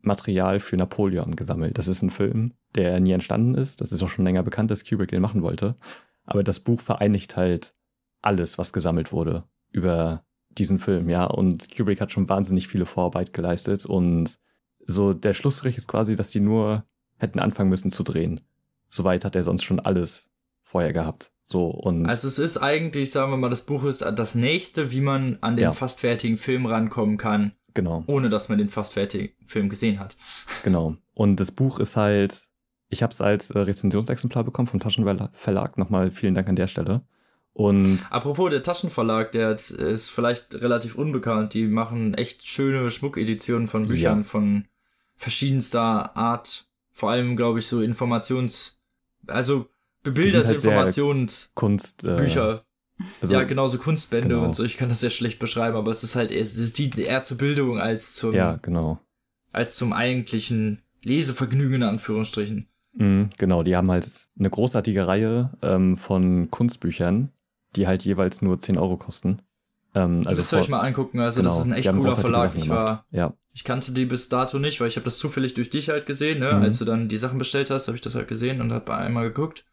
Material 0.00 0.58
für 0.58 0.76
Napoleon 0.76 1.36
gesammelt. 1.36 1.78
Das 1.78 1.88
ist 1.88 2.02
ein 2.02 2.10
Film, 2.10 2.54
der 2.74 2.98
nie 3.00 3.12
entstanden 3.12 3.54
ist. 3.54 3.80
Das 3.80 3.92
ist 3.92 4.02
auch 4.02 4.08
schon 4.08 4.24
länger 4.24 4.42
bekannt, 4.42 4.70
dass 4.70 4.84
Kubrick 4.84 5.10
den 5.10 5.22
machen 5.22 5.42
wollte. 5.42 5.76
Aber 6.24 6.42
das 6.42 6.60
Buch 6.60 6.80
vereinigt 6.80 7.36
halt 7.36 7.74
alles, 8.20 8.58
was 8.58 8.72
gesammelt 8.72 9.12
wurde 9.12 9.44
über 9.70 10.24
diesen 10.50 10.78
Film, 10.78 11.08
ja. 11.08 11.24
Und 11.24 11.74
Kubrick 11.74 12.00
hat 12.00 12.12
schon 12.12 12.28
wahnsinnig 12.28 12.68
viele 12.68 12.86
Vorarbeit 12.86 13.32
geleistet 13.32 13.86
und 13.86 14.38
so 14.86 15.12
der 15.12 15.34
Schlussstrich 15.34 15.76
ist 15.76 15.88
quasi, 15.88 16.16
dass 16.16 16.28
die 16.28 16.40
nur 16.40 16.84
hätten 17.18 17.38
anfangen 17.38 17.70
müssen 17.70 17.90
zu 17.90 18.02
drehen. 18.02 18.40
Soweit 18.88 19.24
hat 19.24 19.36
er 19.36 19.42
sonst 19.42 19.64
schon 19.64 19.80
alles 19.80 20.30
vorher 20.62 20.92
gehabt. 20.92 21.32
So 21.44 21.66
und 21.66 22.06
also 22.06 22.28
es 22.28 22.38
ist 22.38 22.58
eigentlich, 22.58 23.10
sagen 23.10 23.32
wir 23.32 23.36
mal, 23.36 23.50
das 23.50 23.62
Buch 23.62 23.84
ist 23.84 24.02
das 24.02 24.34
nächste, 24.34 24.90
wie 24.90 25.00
man 25.00 25.38
an 25.40 25.56
den 25.56 25.64
ja. 25.64 25.72
fast 25.72 26.00
fertigen 26.00 26.36
Film 26.36 26.66
rankommen 26.66 27.16
kann. 27.16 27.52
Genau, 27.74 28.04
ohne 28.06 28.28
dass 28.28 28.48
man 28.48 28.58
den 28.58 28.68
fast 28.68 28.92
fertigen 28.92 29.30
Film 29.46 29.68
gesehen 29.68 29.98
hat. 29.98 30.16
genau. 30.62 30.96
Und 31.14 31.36
das 31.36 31.50
Buch 31.50 31.78
ist 31.78 31.96
halt, 31.96 32.42
ich 32.88 33.02
habe 33.02 33.12
es 33.12 33.20
als 33.20 33.50
äh, 33.50 33.58
Rezensionsexemplar 33.58 34.44
bekommen 34.44 34.68
vom 34.68 34.80
Taschenverlag. 34.80 35.78
Nochmal 35.78 36.10
vielen 36.10 36.34
Dank 36.34 36.48
an 36.48 36.56
der 36.56 36.66
Stelle. 36.66 37.02
Und 37.54 38.00
Apropos 38.10 38.50
der 38.50 38.62
Taschenverlag, 38.62 39.32
der 39.32 39.50
ist 39.52 40.10
vielleicht 40.10 40.54
relativ 40.54 40.94
unbekannt. 40.94 41.54
Die 41.54 41.66
machen 41.66 42.14
echt 42.14 42.46
schöne 42.46 42.88
Schmuckeditionen 42.88 43.66
von 43.66 43.88
Büchern 43.88 44.18
Ja. 44.18 44.24
von 44.24 44.66
verschiedenster 45.22 46.16
Art. 46.16 46.66
Vor 46.90 47.10
allem, 47.10 47.36
glaube 47.36 47.60
ich, 47.60 47.66
so 47.66 47.80
Informations-, 47.80 48.80
also 49.26 49.66
bebilderte 50.02 50.48
halt 50.48 50.60
sehr 50.60 50.72
Informationsbücher. 50.72 51.52
Kunst. 51.54 52.04
Äh, 52.04 52.60
also, 53.20 53.34
ja, 53.34 53.44
genauso 53.44 53.78
Kunstbände 53.78 54.28
genau. 54.28 54.44
und 54.44 54.54
so. 54.54 54.64
Ich 54.64 54.76
kann 54.76 54.88
das 54.88 55.00
sehr 55.00 55.10
schlecht 55.10 55.38
beschreiben, 55.38 55.76
aber 55.76 55.90
es 55.90 56.02
ist 56.02 56.14
halt, 56.14 56.30
es 56.30 56.56
es 56.56 56.72
dient 56.72 56.98
eher 56.98 57.24
zur 57.24 57.38
Bildung 57.38 57.78
als 57.78 58.14
zum, 58.14 58.34
Ja, 58.34 58.58
genau. 58.60 58.98
als 59.52 59.76
zum 59.76 59.92
eigentlichen 59.92 60.82
Lesevergnügen 61.02 61.76
in 61.76 61.82
Anführungsstrichen. 61.84 62.68
Mhm, 62.94 63.30
genau, 63.38 63.62
die 63.62 63.74
haben 63.74 63.90
halt 63.90 64.28
eine 64.38 64.50
großartige 64.50 65.06
Reihe 65.06 65.52
ähm, 65.62 65.96
von 65.96 66.50
Kunstbüchern, 66.50 67.32
die 67.74 67.86
halt 67.86 68.04
jeweils 68.04 68.42
nur 68.42 68.60
10 68.60 68.76
Euro 68.76 68.98
kosten. 68.98 69.40
Ähm, 69.94 70.22
Also 70.26 70.40
müsst 70.40 70.52
ihr 70.52 70.58
euch 70.58 70.68
mal 70.68 70.80
angucken. 70.80 71.20
Also 71.20 71.40
genau, 71.40 71.50
das 71.52 71.60
ist 71.60 71.66
ein 71.66 71.72
echt 71.74 71.88
die 71.88 71.92
cooler 71.92 72.16
Verlag. 72.16 72.52
Ich 72.54 72.68
war, 72.68 73.06
Ja, 73.10 73.34
ich 73.52 73.64
kannte 73.64 73.92
die 73.92 74.06
bis 74.06 74.28
dato 74.28 74.58
nicht, 74.58 74.80
weil 74.80 74.88
ich 74.88 74.96
habe 74.96 75.04
das 75.04 75.18
zufällig 75.18 75.54
durch 75.54 75.70
dich 75.70 75.88
halt 75.90 76.06
gesehen. 76.06 76.40
Ne? 76.40 76.52
Mhm. 76.52 76.62
Als 76.62 76.78
du 76.78 76.84
dann 76.84 77.08
die 77.08 77.18
Sachen 77.18 77.38
bestellt 77.38 77.70
hast, 77.70 77.88
habe 77.88 77.96
ich 77.96 78.00
das 78.00 78.14
halt 78.14 78.28
gesehen 78.28 78.60
und 78.60 78.72
habe 78.72 78.94
einmal 78.94 79.24
geguckt. 79.28 79.64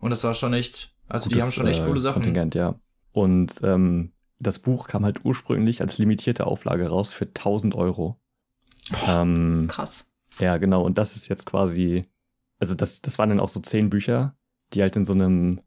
Und 0.00 0.10
das 0.10 0.24
war 0.24 0.34
schon 0.34 0.52
echt, 0.54 0.94
also 1.08 1.28
die 1.28 1.34
gutes, 1.34 1.44
haben 1.44 1.52
schon 1.52 1.66
echt 1.66 1.80
äh, 1.82 1.86
coole 1.86 2.00
Sachen. 2.00 2.22
Kontingent, 2.22 2.54
ja. 2.54 2.74
Und 3.12 3.52
ähm, 3.62 4.12
das 4.38 4.58
Buch 4.58 4.88
kam 4.88 5.04
halt 5.04 5.24
ursprünglich 5.24 5.80
als 5.82 5.98
limitierte 5.98 6.46
Auflage 6.46 6.88
raus 6.88 7.12
für 7.12 7.26
1000 7.26 7.74
Euro. 7.74 8.18
Ähm, 9.06 9.66
Krass. 9.70 10.10
Ja, 10.38 10.56
genau. 10.56 10.82
Und 10.82 10.98
das 10.98 11.14
ist 11.14 11.28
jetzt 11.28 11.46
quasi, 11.46 12.02
also 12.58 12.74
das, 12.74 13.02
das 13.02 13.18
waren 13.18 13.28
dann 13.28 13.40
auch 13.40 13.48
so 13.50 13.60
zehn 13.60 13.90
Bücher, 13.90 14.34
die 14.72 14.82
halt 14.82 14.96
in 14.96 15.04
so 15.04 15.12
einem 15.12 15.60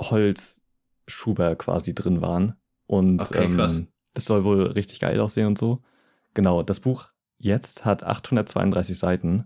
Holzschuber 0.00 1.56
quasi 1.56 1.94
drin 1.94 2.22
waren. 2.22 2.54
Und 2.92 3.22
Okay, 3.22 3.44
ähm, 3.44 3.88
das 4.14 4.24
soll 4.24 4.44
wohl 4.44 4.66
richtig 4.66 5.00
geil 5.00 5.18
aussehen 5.20 5.46
und 5.46 5.58
so. 5.58 5.82
Genau, 6.34 6.62
das 6.62 6.80
Buch 6.80 7.08
jetzt 7.38 7.84
hat 7.84 8.04
832 8.04 8.98
Seiten 8.98 9.44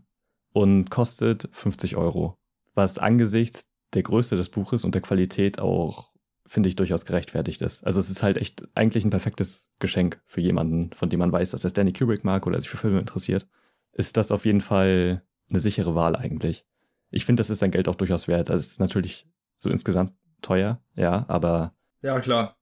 und 0.53 0.91
kostet 0.91 1.49
50 1.53 1.97
Euro. 1.97 2.37
Was 2.75 2.99
angesichts 2.99 3.63
der 3.95 4.03
Größe 4.03 4.37
des 4.37 4.51
Buches 4.51 4.85
und 4.85 4.95
der 4.95 5.03
Qualität 5.03 5.61
auch, 5.61 6.13
finde 6.47 6.69
ich, 6.69 6.77
durchaus 6.77 7.07
gerechtfertigt 7.07 7.63
ist. 7.63 7.87
Also 7.87 8.01
es 8.01 8.11
ist 8.11 8.23
halt 8.23 8.37
echt 8.37 8.67
eigentlich 8.75 9.05
ein 9.05 9.11
perfektes 9.11 9.71
Geschenk 9.79 10.21
für 10.27 10.41
jemanden, 10.41 10.93
von 10.93 11.09
dem 11.09 11.21
man 11.21 11.33
weiß, 11.33 11.53
dass 11.53 11.65
er 11.65 11.71
Stanley 11.71 11.93
Kubrick 11.93 12.25
mag 12.25 12.47
oder 12.47 12.61
sich 12.61 12.69
für 12.69 12.77
Filme 12.77 12.99
interessiert 12.99 13.47
ist 13.97 14.17
das 14.17 14.31
auf 14.31 14.45
jeden 14.45 14.61
Fall 14.61 15.23
eine 15.51 15.61
sichere 15.61 15.95
Wahl 15.95 16.17
eigentlich. 16.17 16.67
Ich 17.11 17.25
finde, 17.25 17.41
das 17.41 17.51
ist 17.51 17.61
sein 17.61 17.71
Geld 17.71 17.89
auch 17.89 17.95
durchaus 17.95 18.29
wert. 18.29 18.51
Das 18.51 18.61
ist 18.61 18.81
natürlich 18.81 19.27
so 19.59 19.71
insgesamt 19.71 20.13
teuer, 20.43 20.83
ja, 20.95 21.25
aber 21.29 21.75
Ja, 22.03 22.21
klar. 22.21 22.57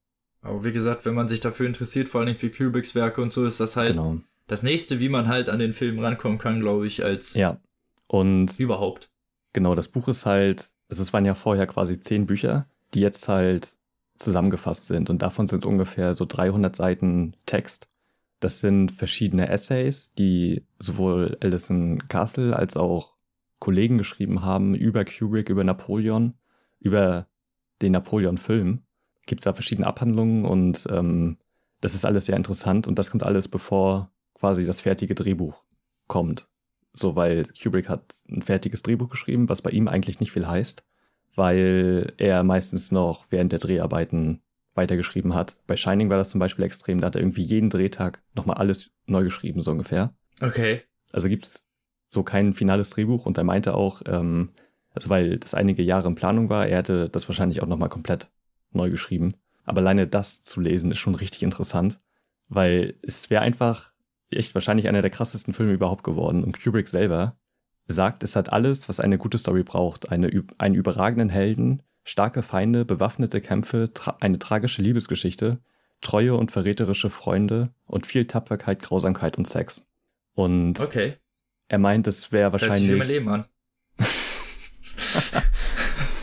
Aber 0.44 0.62
wie 0.62 0.72
gesagt, 0.72 1.04
wenn 1.04 1.14
man 1.14 1.26
sich 1.26 1.40
dafür 1.40 1.66
interessiert, 1.66 2.08
vor 2.08 2.20
allem 2.20 2.36
für 2.36 2.50
Kubricks 2.50 2.94
Werke 2.94 3.22
und 3.22 3.32
so, 3.32 3.46
ist 3.46 3.60
das 3.60 3.76
halt 3.76 3.94
genau. 3.94 4.18
das 4.46 4.62
nächste, 4.62 5.00
wie 5.00 5.08
man 5.08 5.26
halt 5.26 5.48
an 5.48 5.58
den 5.58 5.72
Film 5.72 5.98
rankommen 5.98 6.38
kann, 6.38 6.60
glaube 6.60 6.86
ich, 6.86 7.02
als 7.02 7.34
Ja. 7.34 7.58
Und 8.06 8.60
überhaupt. 8.60 9.10
genau, 9.54 9.74
das 9.74 9.88
Buch 9.88 10.06
ist 10.08 10.26
halt, 10.26 10.68
also 10.90 11.02
es 11.02 11.12
waren 11.14 11.24
ja 11.24 11.34
vorher 11.34 11.66
quasi 11.66 11.98
zehn 11.98 12.26
Bücher, 12.26 12.68
die 12.92 13.00
jetzt 13.00 13.26
halt 13.26 13.76
zusammengefasst 14.16 14.86
sind 14.86 15.10
und 15.10 15.22
davon 15.22 15.46
sind 15.46 15.64
ungefähr 15.64 16.14
so 16.14 16.26
300 16.26 16.76
Seiten 16.76 17.34
Text. 17.46 17.88
Das 18.38 18.60
sind 18.60 18.92
verschiedene 18.92 19.48
Essays, 19.48 20.12
die 20.12 20.66
sowohl 20.78 21.38
Alison 21.40 22.06
Castle 22.08 22.54
als 22.54 22.76
auch 22.76 23.14
Kollegen 23.58 23.96
geschrieben 23.96 24.42
haben 24.42 24.74
über 24.74 25.06
Kubrick, 25.06 25.48
über 25.48 25.64
Napoleon, 25.64 26.34
über 26.78 27.26
den 27.80 27.92
Napoleon-Film. 27.92 28.83
Gibt 29.26 29.40
es 29.40 29.44
da 29.44 29.52
verschiedene 29.52 29.86
Abhandlungen 29.86 30.44
und 30.44 30.86
ähm, 30.90 31.38
das 31.80 31.94
ist 31.94 32.04
alles 32.04 32.26
sehr 32.26 32.36
interessant 32.36 32.86
und 32.86 32.98
das 32.98 33.10
kommt 33.10 33.22
alles 33.22 33.48
bevor 33.48 34.10
quasi 34.34 34.66
das 34.66 34.80
fertige 34.80 35.14
Drehbuch 35.14 35.64
kommt. 36.06 36.48
So, 36.92 37.16
weil 37.16 37.44
Kubrick 37.60 37.88
hat 37.88 38.14
ein 38.28 38.42
fertiges 38.42 38.82
Drehbuch 38.82 39.08
geschrieben, 39.08 39.48
was 39.48 39.62
bei 39.62 39.70
ihm 39.70 39.88
eigentlich 39.88 40.20
nicht 40.20 40.32
viel 40.32 40.46
heißt, 40.46 40.84
weil 41.34 42.12
er 42.18 42.44
meistens 42.44 42.92
noch 42.92 43.26
während 43.30 43.52
der 43.52 43.58
Dreharbeiten 43.58 44.42
weitergeschrieben 44.74 45.34
hat. 45.34 45.56
Bei 45.66 45.76
Shining 45.76 46.10
war 46.10 46.18
das 46.18 46.30
zum 46.30 46.38
Beispiel 46.38 46.64
extrem, 46.64 47.00
da 47.00 47.08
hat 47.08 47.16
er 47.16 47.22
irgendwie 47.22 47.42
jeden 47.42 47.70
Drehtag 47.70 48.22
nochmal 48.34 48.58
alles 48.58 48.90
neu 49.06 49.24
geschrieben, 49.24 49.60
so 49.60 49.70
ungefähr. 49.70 50.14
Okay. 50.40 50.82
Also 51.12 51.28
gibt's 51.28 51.66
so 52.06 52.22
kein 52.22 52.54
finales 52.54 52.90
Drehbuch 52.90 53.26
und 53.26 53.38
er 53.38 53.44
meinte 53.44 53.74
auch, 53.74 54.02
ähm, 54.06 54.50
also 54.90 55.10
weil 55.10 55.38
das 55.38 55.54
einige 55.54 55.82
Jahre 55.82 56.08
in 56.08 56.14
Planung 56.14 56.48
war, 56.48 56.66
er 56.66 56.78
hätte 56.78 57.08
das 57.08 57.28
wahrscheinlich 57.28 57.62
auch 57.62 57.66
nochmal 57.66 57.88
komplett 57.88 58.30
neu 58.74 58.90
geschrieben. 58.90 59.34
Aber 59.64 59.80
alleine 59.80 60.06
das 60.06 60.42
zu 60.42 60.60
lesen 60.60 60.90
ist 60.90 60.98
schon 60.98 61.14
richtig 61.14 61.42
interessant, 61.42 62.00
weil 62.48 62.96
es 63.02 63.30
wäre 63.30 63.42
einfach 63.42 63.92
echt 64.30 64.54
wahrscheinlich 64.54 64.88
einer 64.88 65.02
der 65.02 65.10
krassesten 65.10 65.54
Filme 65.54 65.72
überhaupt 65.72 66.04
geworden. 66.04 66.44
Und 66.44 66.62
Kubrick 66.62 66.88
selber 66.88 67.36
sagt, 67.86 68.22
es 68.22 68.36
hat 68.36 68.52
alles, 68.52 68.88
was 68.88 69.00
eine 69.00 69.18
gute 69.18 69.38
Story 69.38 69.62
braucht. 69.62 70.10
Eine, 70.10 70.30
einen 70.58 70.74
überragenden 70.74 71.28
Helden, 71.30 71.82
starke 72.02 72.42
Feinde, 72.42 72.84
bewaffnete 72.84 73.40
Kämpfe, 73.40 73.92
tra 73.94 74.16
eine 74.20 74.38
tragische 74.38 74.82
Liebesgeschichte, 74.82 75.60
treue 76.00 76.34
und 76.36 76.52
verräterische 76.52 77.08
Freunde 77.10 77.70
und 77.86 78.06
viel 78.06 78.26
Tapferkeit, 78.26 78.82
Grausamkeit 78.82 79.38
und 79.38 79.46
Sex. 79.46 79.86
Und 80.34 80.80
Okay. 80.80 81.14
er 81.68 81.78
meint, 81.78 82.06
es 82.06 82.32
wäre 82.32 82.50
Hört 82.52 82.60
sich 82.60 82.68
mein 82.68 82.82
wahrscheinlich. 82.82 83.08
Leben 83.08 83.28
an. 83.28 83.44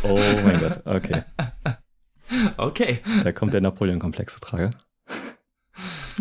Oh 0.03 0.17
mein 0.43 0.59
Gott, 0.59 0.81
okay. 0.85 1.23
Okay. 2.61 2.99
Da 3.23 3.31
kommt 3.31 3.53
der 3.53 3.61
Napoleon-Komplex 3.61 4.35
zu 4.35 4.39
Trage. 4.39 4.69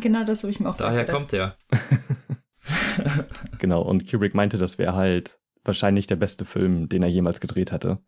Genau 0.01 0.25
das 0.25 0.43
habe 0.43 0.51
ich 0.51 0.61
mir 0.61 0.69
auch 0.69 0.77
Daher 0.77 1.05
kommt 1.07 1.33
er. 1.33 1.57
Genau, 3.59 3.83
und 3.83 4.11
Kubrick 4.11 4.35
meinte, 4.35 4.57
das 4.59 4.79
wäre 4.79 4.95
halt 4.95 5.39
wahrscheinlich 5.65 6.07
der 6.07 6.17
beste 6.17 6.45
Film, 6.45 6.89
den 6.89 7.03
er 7.03 7.09
jemals 7.09 7.41
gedreht 7.41 7.73
hatte. 7.73 7.99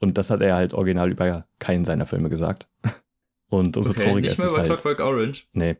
Und 0.00 0.18
das 0.18 0.30
hat 0.30 0.42
er 0.42 0.56
halt 0.56 0.74
original 0.74 1.10
über 1.10 1.46
keinen 1.58 1.84
seiner 1.84 2.06
Filme 2.06 2.28
gesagt. 2.28 2.68
Und 3.48 3.76
umso 3.76 3.90
Okay, 3.90 4.04
trauriger 4.04 4.20
nicht 4.22 4.32
ist 4.32 4.38
mehr 4.38 4.46
es 4.46 4.52
bei 4.52 4.58
halt. 4.60 4.68
Clockwork 4.68 5.00
Orange. 5.00 5.46
Nee. 5.52 5.76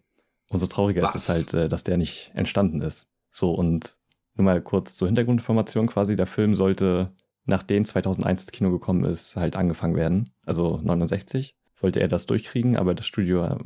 Umso 0.49 0.67
trauriger 0.67 1.03
Was? 1.03 1.17
ist 1.17 1.23
es 1.23 1.29
halt, 1.29 1.55
äh, 1.55 1.69
dass 1.69 1.83
der 1.83 1.97
nicht 1.97 2.31
entstanden 2.35 2.81
ist. 2.81 3.09
So, 3.33 3.53
und 3.53 3.99
nur 4.35 4.45
mal 4.45 4.63
kurz 4.63 4.95
zur 4.95 5.09
Hintergrundinformation 5.09 5.89
quasi. 5.89 6.15
Der 6.15 6.27
Film 6.27 6.55
sollte, 6.55 7.13
nachdem 7.45 7.85
2001 7.85 8.43
ins 8.43 8.53
Kino 8.53 8.71
gekommen 8.71 9.05
ist, 9.05 9.35
halt 9.35 9.57
angefangen 9.57 9.97
werden. 9.97 10.31
Also 10.45 10.81
69 10.83 11.57
wollte 11.81 12.01
er 12.01 12.09
das 12.09 12.27
durchkriegen, 12.27 12.77
aber 12.77 12.95
das 12.95 13.07
Studio 13.07 13.45
äh, 13.45 13.59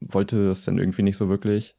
wollte 0.00 0.50
es 0.50 0.64
dann 0.64 0.78
irgendwie 0.78 1.02
nicht 1.02 1.16
so 1.16 1.28
wirklich. 1.28 1.76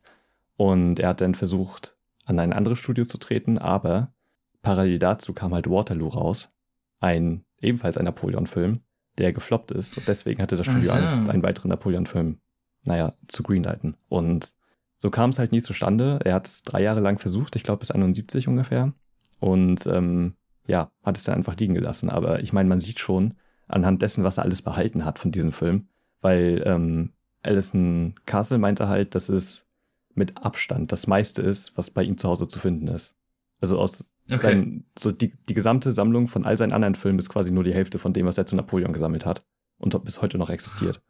Und 0.56 1.00
er 1.00 1.10
hat 1.10 1.22
dann 1.22 1.36
versucht, 1.36 1.96
an 2.26 2.39
ein 2.39 2.54
anderes 2.54 2.80
Studio 2.80 3.04
zu 3.04 3.17
treten, 3.17 3.58
aber 3.58 4.13
parallel 4.62 5.00
dazu 5.00 5.34
kam 5.34 5.54
halt 5.54 5.69
Waterloo 5.69 6.08
raus. 6.08 6.50
Ein, 7.00 7.43
ebenfalls 7.60 7.98
ein 7.98 8.06
Napoleon-Film, 8.06 8.80
der 9.17 9.34
gefloppt 9.34 9.72
ist. 9.72 9.98
Und 9.98 10.08
deswegen 10.08 10.41
hatte 10.41 10.56
das 10.56 10.65
Studio. 10.65 10.91
Angst, 10.91 11.28
einen 11.28 11.43
weiteren 11.43 11.69
Napoleon-Film 11.69 12.39
naja, 12.86 13.13
zu 13.28 13.43
greenlighten. 13.43 13.98
Und 14.10 14.54
so 14.98 15.10
kam 15.10 15.32
es 15.32 15.39
halt 15.39 15.52
nie 15.52 15.62
zustande. 15.62 16.19
Er 16.24 16.36
hat 16.36 16.48
es 16.48 16.63
drei 16.63 16.82
Jahre 16.82 17.02
lang 17.02 17.19
versucht, 17.19 17.56
ich 17.56 17.63
glaube 17.63 17.80
bis 17.80 17.91
71 17.91 18.48
ungefähr. 18.48 18.93
Und 19.39 19.86
ähm, 19.88 20.36
ja, 20.65 20.91
hat 21.04 21.17
es 21.17 21.24
dann 21.24 21.36
einfach 21.36 21.58
liegen 21.58 21.74
gelassen. 21.74 22.10
Aber 22.10 22.41
ich 22.41 22.54
meine, 22.54 22.69
man 22.69 22.80
sieht 22.80 23.00
schon 23.00 23.34
anhand 23.73 24.01
dessen, 24.01 24.23
was 24.23 24.38
er 24.38 24.43
alles 24.43 24.62
behalten 24.62 25.05
hat 25.05 25.19
von 25.19 25.31
diesem 25.31 25.51
Film, 25.51 25.88
weil 26.21 26.63
ähm, 26.65 27.13
Alison 27.41 28.15
Castle 28.25 28.57
meinte 28.57 28.88
halt, 28.88 29.15
dass 29.15 29.29
es 29.29 29.67
mit 30.15 30.38
Abstand 30.38 30.91
das 30.91 31.07
meiste 31.07 31.41
ist, 31.41 31.75
was 31.77 31.89
bei 31.89 32.03
ihm 32.03 32.17
zu 32.17 32.29
Hause 32.29 32.47
zu 32.47 32.59
finden 32.59 32.88
ist. 32.88 33.15
Also 33.59 33.79
aus 33.79 34.09
Okay. 34.31 34.39
sein, 34.41 34.86
so 34.97 35.12
die, 35.12 35.33
die 35.49 35.53
gesamte 35.53 35.91
Sammlung 35.91 36.29
von 36.29 36.45
all 36.45 36.55
seinen 36.55 36.71
anderen 36.71 36.95
Filmen 36.95 37.19
ist 37.19 37.27
quasi 37.27 37.51
nur 37.51 37.65
die 37.65 37.73
Hälfte 37.73 37.99
von 37.99 38.13
dem, 38.13 38.25
was 38.25 38.38
er 38.38 38.45
zu 38.45 38.55
Napoleon 38.55 38.93
gesammelt 38.93 39.25
hat 39.25 39.45
und 39.79 40.01
bis 40.05 40.21
heute 40.21 40.38
noch 40.38 40.49
existiert. 40.49 41.01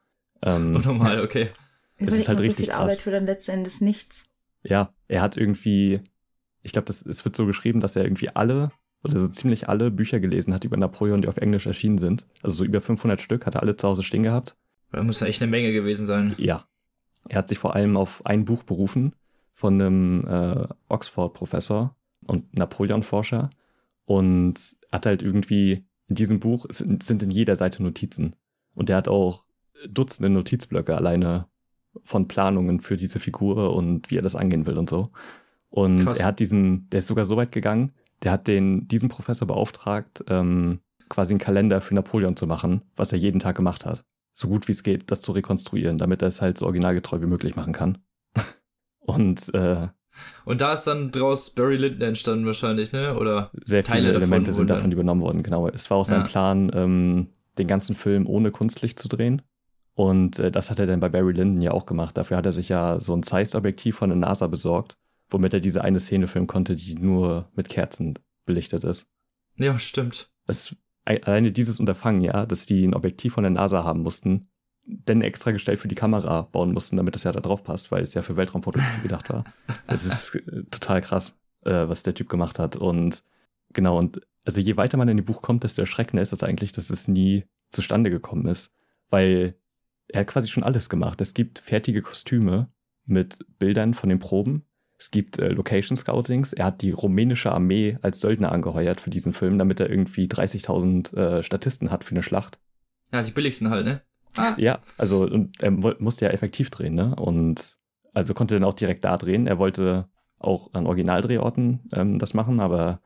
Ähm, 0.42 0.72
Normal, 0.82 1.22
okay. 1.22 1.50
Ich 1.98 2.08
Es 2.08 2.16
ist 2.16 2.28
halt 2.28 2.40
richtig 2.40 2.56
so 2.56 2.64
viel 2.64 2.74
krass. 2.74 2.80
Arbeit 2.82 2.98
für 3.00 3.12
dann 3.12 3.28
letzten 3.28 3.52
Endes 3.52 3.82
nichts. 3.82 4.24
Ja, 4.64 4.94
er 5.08 5.22
hat 5.22 5.38
irgendwie, 5.38 6.02
ich 6.64 6.72
glaube, 6.72 6.90
es 6.92 7.24
wird 7.24 7.36
so 7.36 7.46
geschrieben, 7.46 7.82
dass 7.82 7.96
er 7.96 8.04
irgendwie 8.04 8.30
alle 8.30 8.72
oder 9.04 9.20
so 9.20 9.28
ziemlich 9.28 9.70
alle 9.70 9.92
Bücher 9.92 10.20
gelesen 10.20 10.54
hat 10.54 10.64
über 10.64 10.78
Napoleon, 10.78 11.22
die 11.22 11.28
auf 11.28 11.38
Englisch 11.38 11.66
erschienen 11.66 11.98
sind. 11.98 12.26
Also 12.42 12.58
so 12.58 12.64
über 12.64 12.82
500 12.82 13.20
Stück 13.20 13.46
hat 13.46 13.56
er 13.56 13.62
alle 13.62 13.76
zu 13.76 13.88
Hause 13.88 14.04
stehen 14.04 14.24
gehabt. 14.24 14.56
Da 14.92 15.04
muss 15.04 15.20
ja 15.20 15.28
echt 15.28 15.42
eine 15.42 15.52
Menge 15.52 15.74
gewesen 15.74 16.06
sein. 16.06 16.36
Ja. 16.38 16.66
Er 17.28 17.40
hat 17.40 17.50
sich 17.50 17.58
vor 17.58 17.76
allem 17.76 17.98
auf 17.98 18.26
ein 18.26 18.46
Buch 18.46 18.64
berufen 18.64 19.14
von 19.54 19.82
einem 19.82 20.28
äh, 20.28 20.68
Oxford-Professor 20.90 21.96
und 22.28 22.58
Napoleon-Forscher 22.58 23.50
und 24.06 24.76
hat 24.92 25.06
halt 25.06 25.22
irgendwie 25.22 25.86
in 26.08 26.16
diesem 26.16 26.40
Buch 26.40 26.66
sind 26.70 27.04
sind 27.04 27.24
in 27.24 27.32
jeder 27.32 27.56
Seite 27.56 27.82
Notizen. 27.82 28.36
Und 28.74 28.90
er 28.90 28.98
hat 28.98 29.08
auch 29.08 29.44
Dutzende 29.90 30.30
Notizblöcke 30.30 30.96
alleine 30.96 31.48
von 32.04 32.28
Planungen 32.28 32.80
für 32.80 32.96
diese 32.96 33.20
Figur 33.20 33.76
und 33.76 34.10
wie 34.10 34.18
er 34.18 34.22
das 34.22 34.36
angehen 34.36 34.66
will 34.66 34.78
und 34.78 34.90
so. 34.90 35.12
Und 35.70 36.04
Krass. 36.04 36.20
er 36.20 36.28
hat 36.28 36.40
diesen, 36.40 36.90
der 36.90 37.00
ist 37.00 37.08
sogar 37.08 37.26
so 37.26 37.36
weit 37.36 37.52
gegangen, 37.52 37.94
der 38.24 38.32
hat 38.32 38.48
den, 38.48 38.88
diesen 38.88 39.10
Professor 39.10 39.48
beauftragt, 39.48 40.24
ähm, 40.28 40.80
quasi 41.10 41.34
einen 41.34 41.40
Kalender 41.40 41.82
für 41.82 41.96
Napoleon 41.96 42.36
zu 42.36 42.48
machen, 42.48 42.82
was 42.96 43.12
er 43.12 43.20
jeden 43.20 43.40
Tag 43.40 43.56
gemacht 43.56 43.86
hat. 43.86 44.04
So 44.34 44.48
gut 44.48 44.68
wie 44.68 44.72
es 44.72 44.84
geht, 44.84 45.12
das 45.12 45.22
zu 45.22 45.32
rekonstruieren, 45.32 45.98
damit 45.98 46.22
er 46.22 46.28
es 46.28 46.42
halt 46.42 46.58
so 46.58 46.66
originalgetreu 46.66 47.22
wie 47.22 47.28
möglich 47.28 47.56
machen 47.56 47.74
kann. 47.74 48.00
und 49.00 49.54
äh, 49.54 49.90
Und 50.46 50.62
da 50.62 50.74
ist 50.74 50.86
dann 50.86 51.12
draus 51.12 51.52
Barry 51.52 51.78
Lyndon 51.78 52.08
entstanden 52.08 52.46
wahrscheinlich, 52.46 52.92
ne? 52.94 53.16
Oder 53.18 53.52
sehr 53.64 53.84
Teile 53.84 54.02
viele 54.02 54.14
davon 54.14 54.24
Elemente 54.24 54.52
sind 54.52 54.62
wurden 54.62 54.68
davon 54.68 54.92
übernommen 54.92 55.22
worden, 55.22 55.44
genau. 55.44 55.68
Es 55.68 55.90
war 55.90 55.98
auch 55.98 56.06
sein 56.06 56.22
Ja. 56.22 56.28
Plan, 56.28 56.72
ähm, 56.74 57.28
den 57.58 57.68
ganzen 57.68 57.96
Film 57.96 58.26
ohne 58.26 58.52
Kunstlicht 58.52 58.98
zu 58.98 59.08
drehen. 59.08 59.42
Und 59.96 60.40
äh, 60.40 60.50
das 60.50 60.72
hat 60.72 60.80
er 60.80 60.88
dann 60.88 61.00
bei 61.00 61.10
Barry 61.10 61.34
Lyndon 61.34 61.62
ja 61.62 61.72
auch 61.72 61.86
gemacht. 61.86 62.18
Dafür 62.18 62.38
hat 62.38 62.46
er 62.48 62.52
sich 62.52 62.70
ja 62.70 63.00
so 63.00 63.16
ein 63.16 63.22
Zeiss-Objektiv 63.22 63.98
von 63.98 64.10
der 64.10 64.18
NASA 64.18 64.48
besorgt, 64.48 64.98
womit 65.34 65.54
er 65.54 65.60
diese 65.60 65.84
eine 65.84 66.00
Szene 66.00 66.28
filmen 66.28 66.48
konnte, 66.48 66.76
die 66.76 66.96
nur 66.96 67.50
mit 67.56 67.70
Kerzen 67.70 68.18
belichtet 68.46 68.84
ist. 68.84 69.08
ja, 69.56 69.78
stimmt. 69.80 70.30
Es, 70.48 70.76
alleine 71.06 71.52
dieses 71.52 71.80
Unterfangen, 71.80 72.22
ja, 72.22 72.46
dass 72.46 72.66
die 72.66 72.86
ein 72.86 72.94
Objektiv 72.94 73.34
von 73.34 73.44
der 73.44 73.52
NASA 73.52 73.84
haben 73.84 74.02
mussten, 74.02 74.50
denn 74.86 75.22
extra 75.22 75.52
gestellt 75.52 75.80
für 75.80 75.88
die 75.88 75.96
Kamera 75.96 76.42
bauen 76.42 76.74
mussten, 76.74 76.98
damit 76.98 77.16
das 77.16 77.24
ja 77.24 77.32
da 77.32 77.40
drauf 77.40 77.64
passt, 77.64 77.92
weil 77.92 78.04
es 78.04 78.14
ja 78.14 78.22
für 78.22 78.36
Weltraumfotografie 78.36 79.02
gedacht 79.02 79.30
war. 79.30 79.46
Es 79.88 80.06
ist 80.06 80.36
äh, 80.36 80.64
total 80.70 81.02
krass, 81.02 81.40
äh, 81.64 81.88
was 81.88 82.04
der 82.04 82.14
Typ 82.14 82.30
gemacht 82.30 82.60
hat. 82.60 82.76
Und 82.76 83.24
genau, 83.72 83.98
und 83.98 84.22
also 84.46 84.60
je 84.60 84.76
weiter 84.76 84.98
man 84.98 85.08
in 85.08 85.18
die 85.18 85.24
Buch 85.24 85.42
kommt, 85.42 85.64
desto 85.64 85.82
erschreckender 85.82 86.22
ist 86.22 86.34
es 86.34 86.44
eigentlich, 86.44 86.74
dass 86.74 86.90
es 86.90 87.08
nie 87.08 87.46
zustande 87.70 88.10
gekommen 88.10 88.46
ist. 88.48 88.72
Weil 89.10 89.56
er 90.08 90.22
hat 90.22 90.28
quasi 90.28 90.50
schon 90.50 90.64
alles 90.64 90.90
gemacht. 90.90 91.22
Es 91.22 91.34
gibt 91.34 91.60
fertige 91.60 92.02
Kostüme 92.02 92.70
mit 93.06 93.40
Bildern 93.60 93.94
von 93.94 94.10
den 94.10 94.20
Proben. 94.20 94.66
Es 95.04 95.12
gibt 95.12 95.38
äh, 95.38 95.50
Location 95.50 95.98
Scoutings. 95.98 96.54
Er 96.54 96.64
hat 96.64 96.82
die 96.82 96.92
rumänische 96.92 97.52
Armee 97.52 97.98
als 98.02 98.22
Söldner 98.22 98.54
angeheuert 98.54 99.02
für 99.02 99.10
diesen 99.10 99.34
Film, 99.34 99.58
damit 99.60 99.82
er 99.82 99.90
irgendwie 99.90 100.28
30.000 100.28 101.14
äh, 101.18 101.44
Statisten 101.44 101.92
hat 101.92 102.06
für 102.06 102.12
eine 102.12 102.24
Schlacht. 102.24 102.58
Ja, 103.12 103.22
die 103.22 103.32
billigsten 103.32 103.70
halt, 103.70 103.86
ne? 103.86 104.02
Ah, 104.38 104.54
Ja, 104.56 104.80
also 104.98 105.24
und 105.24 105.62
er 105.62 105.72
musste 105.72 106.24
ja 106.24 106.32
effektiv 106.32 106.70
drehen, 106.70 106.96
ne? 106.96 107.18
Und 107.18 107.76
also 108.14 108.34
konnte 108.34 108.56
dann 108.56 108.64
auch 108.64 108.76
direkt 108.76 109.04
da 109.04 109.18
drehen. 109.18 109.46
Er 109.46 109.60
wollte 109.60 110.08
auch 110.40 110.74
an 110.74 110.88
Originaldrehorten 110.88 111.82
ähm, 111.92 112.18
das 112.18 112.34
machen, 112.34 112.62
aber 112.62 113.02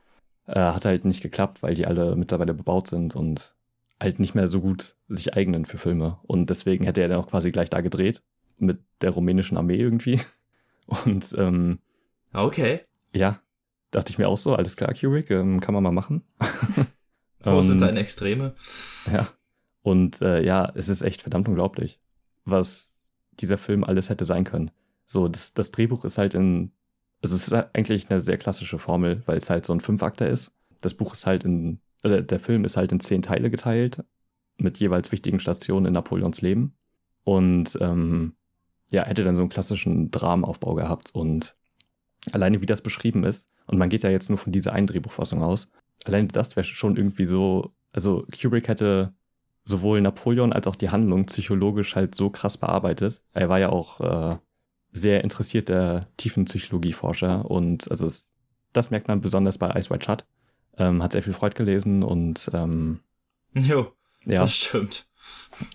äh, 0.45 0.53
hat 0.53 0.86
halt 0.86 1.03
nicht 1.03 1.23
geklappt, 1.23 1.63
weil 1.63 1.73
die 1.73 1.88
alle 1.88 2.15
mittlerweile 2.15 2.53
bebaut 2.53 2.89
sind 2.89 3.15
und 3.15 3.55
halt 3.99 4.19
nicht 4.19 4.36
mehr 4.36 4.47
so 4.47 4.62
gut 4.62 4.93
sich 5.07 5.33
eignen 5.33 5.65
für 5.65 5.79
Filme. 5.79 6.19
Und 6.21 6.51
deswegen 6.51 6.86
hätte 6.86 7.01
er 7.01 7.07
dann 7.07 7.21
auch 7.21 7.27
quasi 7.27 7.51
gleich 7.51 7.71
da 7.71 7.81
gedreht 7.81 8.21
mit 8.60 8.81
der 9.01 9.10
rumänischen 9.10 9.57
Armee 9.57 9.77
irgendwie. 9.77 10.21
Und 11.03 11.36
ähm, 11.38 11.79
okay. 12.33 12.81
ja, 13.13 13.41
dachte 13.91 14.11
ich 14.11 14.17
mir 14.17 14.27
auch 14.27 14.37
so, 14.37 14.55
alles 14.55 14.75
klar, 14.75 14.93
Kubrick, 14.93 15.31
ähm, 15.31 15.59
kann 15.59 15.73
man 15.73 15.83
mal 15.83 15.91
machen. 15.91 16.23
Wo 17.43 17.61
sind 17.61 17.73
Und- 17.73 17.81
deine 17.81 17.99
Extreme? 17.99 18.55
ja. 19.11 19.29
Und 19.81 20.21
äh, 20.21 20.43
ja, 20.43 20.69
es 20.75 20.89
ist 20.89 21.01
echt 21.01 21.21
verdammt 21.21 21.47
unglaublich, 21.47 22.01
was 22.43 23.05
dieser 23.39 23.57
Film 23.57 23.83
alles 23.85 24.09
hätte 24.09 24.25
sein 24.25 24.43
können. 24.43 24.71
So, 25.05 25.29
das, 25.29 25.53
das 25.53 25.71
Drehbuch 25.71 26.03
ist 26.03 26.17
halt 26.17 26.33
in, 26.33 26.71
also 27.21 27.35
es 27.37 27.47
ist 27.47 27.53
eigentlich 27.53 28.09
eine 28.09 28.19
sehr 28.19 28.37
klassische 28.37 28.79
Formel, 28.79 29.23
weil 29.27 29.37
es 29.37 29.49
halt 29.49 29.65
so 29.65 29.71
ein 29.73 29.79
Fünfakter 29.79 30.27
ist. 30.29 30.51
Das 30.81 30.93
Buch 30.93 31.13
ist 31.13 31.25
halt 31.25 31.45
in, 31.45 31.79
oder 32.03 32.21
der 32.21 32.39
Film 32.39 32.65
ist 32.65 32.75
halt 32.75 32.91
in 32.91 32.99
zehn 32.99 33.21
Teile 33.21 33.49
geteilt, 33.49 34.03
mit 34.57 34.77
jeweils 34.79 35.11
wichtigen 35.11 35.39
Stationen 35.39 35.85
in 35.85 35.93
Napoleons 35.93 36.41
Leben. 36.41 36.75
Und 37.23 37.77
ähm, 37.79 38.33
ja, 38.91 39.05
hätte 39.05 39.23
dann 39.23 39.35
so 39.35 39.41
einen 39.41 39.49
klassischen 39.49 40.11
Dramenaufbau 40.11 40.73
gehabt. 40.75 41.11
Und 41.13 41.55
alleine 42.33 42.61
wie 42.61 42.65
das 42.65 42.81
beschrieben 42.81 43.23
ist, 43.23 43.49
und 43.65 43.77
man 43.77 43.89
geht 43.89 44.03
ja 44.03 44.09
jetzt 44.09 44.29
nur 44.29 44.37
von 44.37 44.51
dieser 44.51 44.73
einen 44.73 44.87
Drehbuchfassung 44.87 45.41
aus, 45.43 45.71
alleine 46.05 46.27
das 46.29 46.55
wäre 46.55 46.63
schon 46.63 46.95
irgendwie 46.95 47.25
so, 47.25 47.73
also 47.91 48.25
Kubrick 48.39 48.67
hätte 48.67 49.13
sowohl 49.63 49.99
Napoleon 50.01 50.53
als 50.53 50.67
auch 50.67 50.75
die 50.75 50.89
Handlung 50.89 51.25
psychologisch 51.25 51.95
halt 51.95 52.15
so 52.15 52.29
krass 52.29 52.57
bearbeitet. 52.57 53.21
Er 53.33 53.49
war 53.49 53.59
ja 53.59 53.69
auch 53.69 53.99
äh, 53.99 54.37
sehr 54.93 55.23
interessierter 55.23 56.07
Tiefenpsychologieforscher 56.15 57.49
und 57.49 57.91
also 57.91 58.05
es, 58.05 58.29
das 58.71 58.91
merkt 58.91 59.09
man 59.09 59.19
besonders 59.19 59.57
bei 59.57 59.69
Ice 59.77 59.89
White 59.89 60.05
Shut. 60.05 60.25
Ähm, 60.77 61.03
hat 61.03 61.11
sehr 61.11 61.23
viel 61.23 61.33
Freud 61.33 61.55
gelesen 61.55 62.03
und 62.03 62.49
ähm, 62.53 62.99
Jo, 63.53 63.91
ja, 64.25 64.41
das 64.41 64.55
stimmt. 64.55 65.07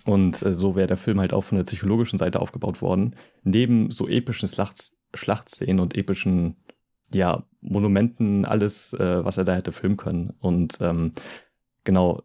und 0.05 0.41
äh, 0.41 0.53
so 0.53 0.75
wäre 0.75 0.87
der 0.87 0.97
Film 0.97 1.19
halt 1.19 1.33
auch 1.33 1.43
von 1.43 1.57
der 1.57 1.65
psychologischen 1.65 2.17
Seite 2.17 2.39
aufgebaut 2.39 2.81
worden. 2.81 3.15
Neben 3.43 3.91
so 3.91 4.07
epischen 4.07 4.47
Schlachts 4.47 4.95
Schlachtszenen 5.13 5.79
und 5.79 5.95
epischen, 5.95 6.55
ja, 7.13 7.43
Monumenten, 7.61 8.45
alles, 8.45 8.93
äh, 8.93 9.23
was 9.23 9.37
er 9.37 9.43
da 9.45 9.53
hätte 9.55 9.71
filmen 9.71 9.97
können. 9.97 10.33
Und 10.39 10.77
ähm, 10.81 11.11
genau, 11.83 12.23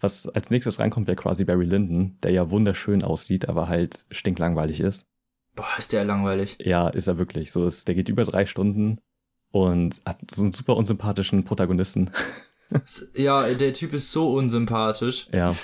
was 0.00 0.26
als 0.28 0.50
nächstes 0.50 0.78
reinkommt, 0.80 1.06
wäre 1.06 1.16
quasi 1.16 1.44
Barry 1.44 1.66
Lyndon, 1.66 2.16
der 2.22 2.32
ja 2.32 2.50
wunderschön 2.50 3.02
aussieht, 3.04 3.48
aber 3.48 3.68
halt 3.68 4.06
stinklangweilig 4.10 4.80
ist. 4.80 5.06
Boah, 5.54 5.66
ist 5.78 5.92
der 5.92 6.04
langweilig. 6.04 6.56
Ja, 6.60 6.88
ist 6.88 7.06
er 7.08 7.18
wirklich. 7.18 7.52
So 7.52 7.66
ist, 7.66 7.86
der 7.88 7.94
geht 7.94 8.08
über 8.08 8.24
drei 8.24 8.46
Stunden 8.46 8.98
und 9.50 9.96
hat 10.06 10.18
so 10.34 10.42
einen 10.42 10.52
super 10.52 10.76
unsympathischen 10.76 11.44
Protagonisten. 11.44 12.10
Ja, 13.14 13.52
der 13.52 13.72
Typ 13.74 13.92
ist 13.94 14.12
so 14.12 14.32
unsympathisch. 14.32 15.28
ja. 15.32 15.56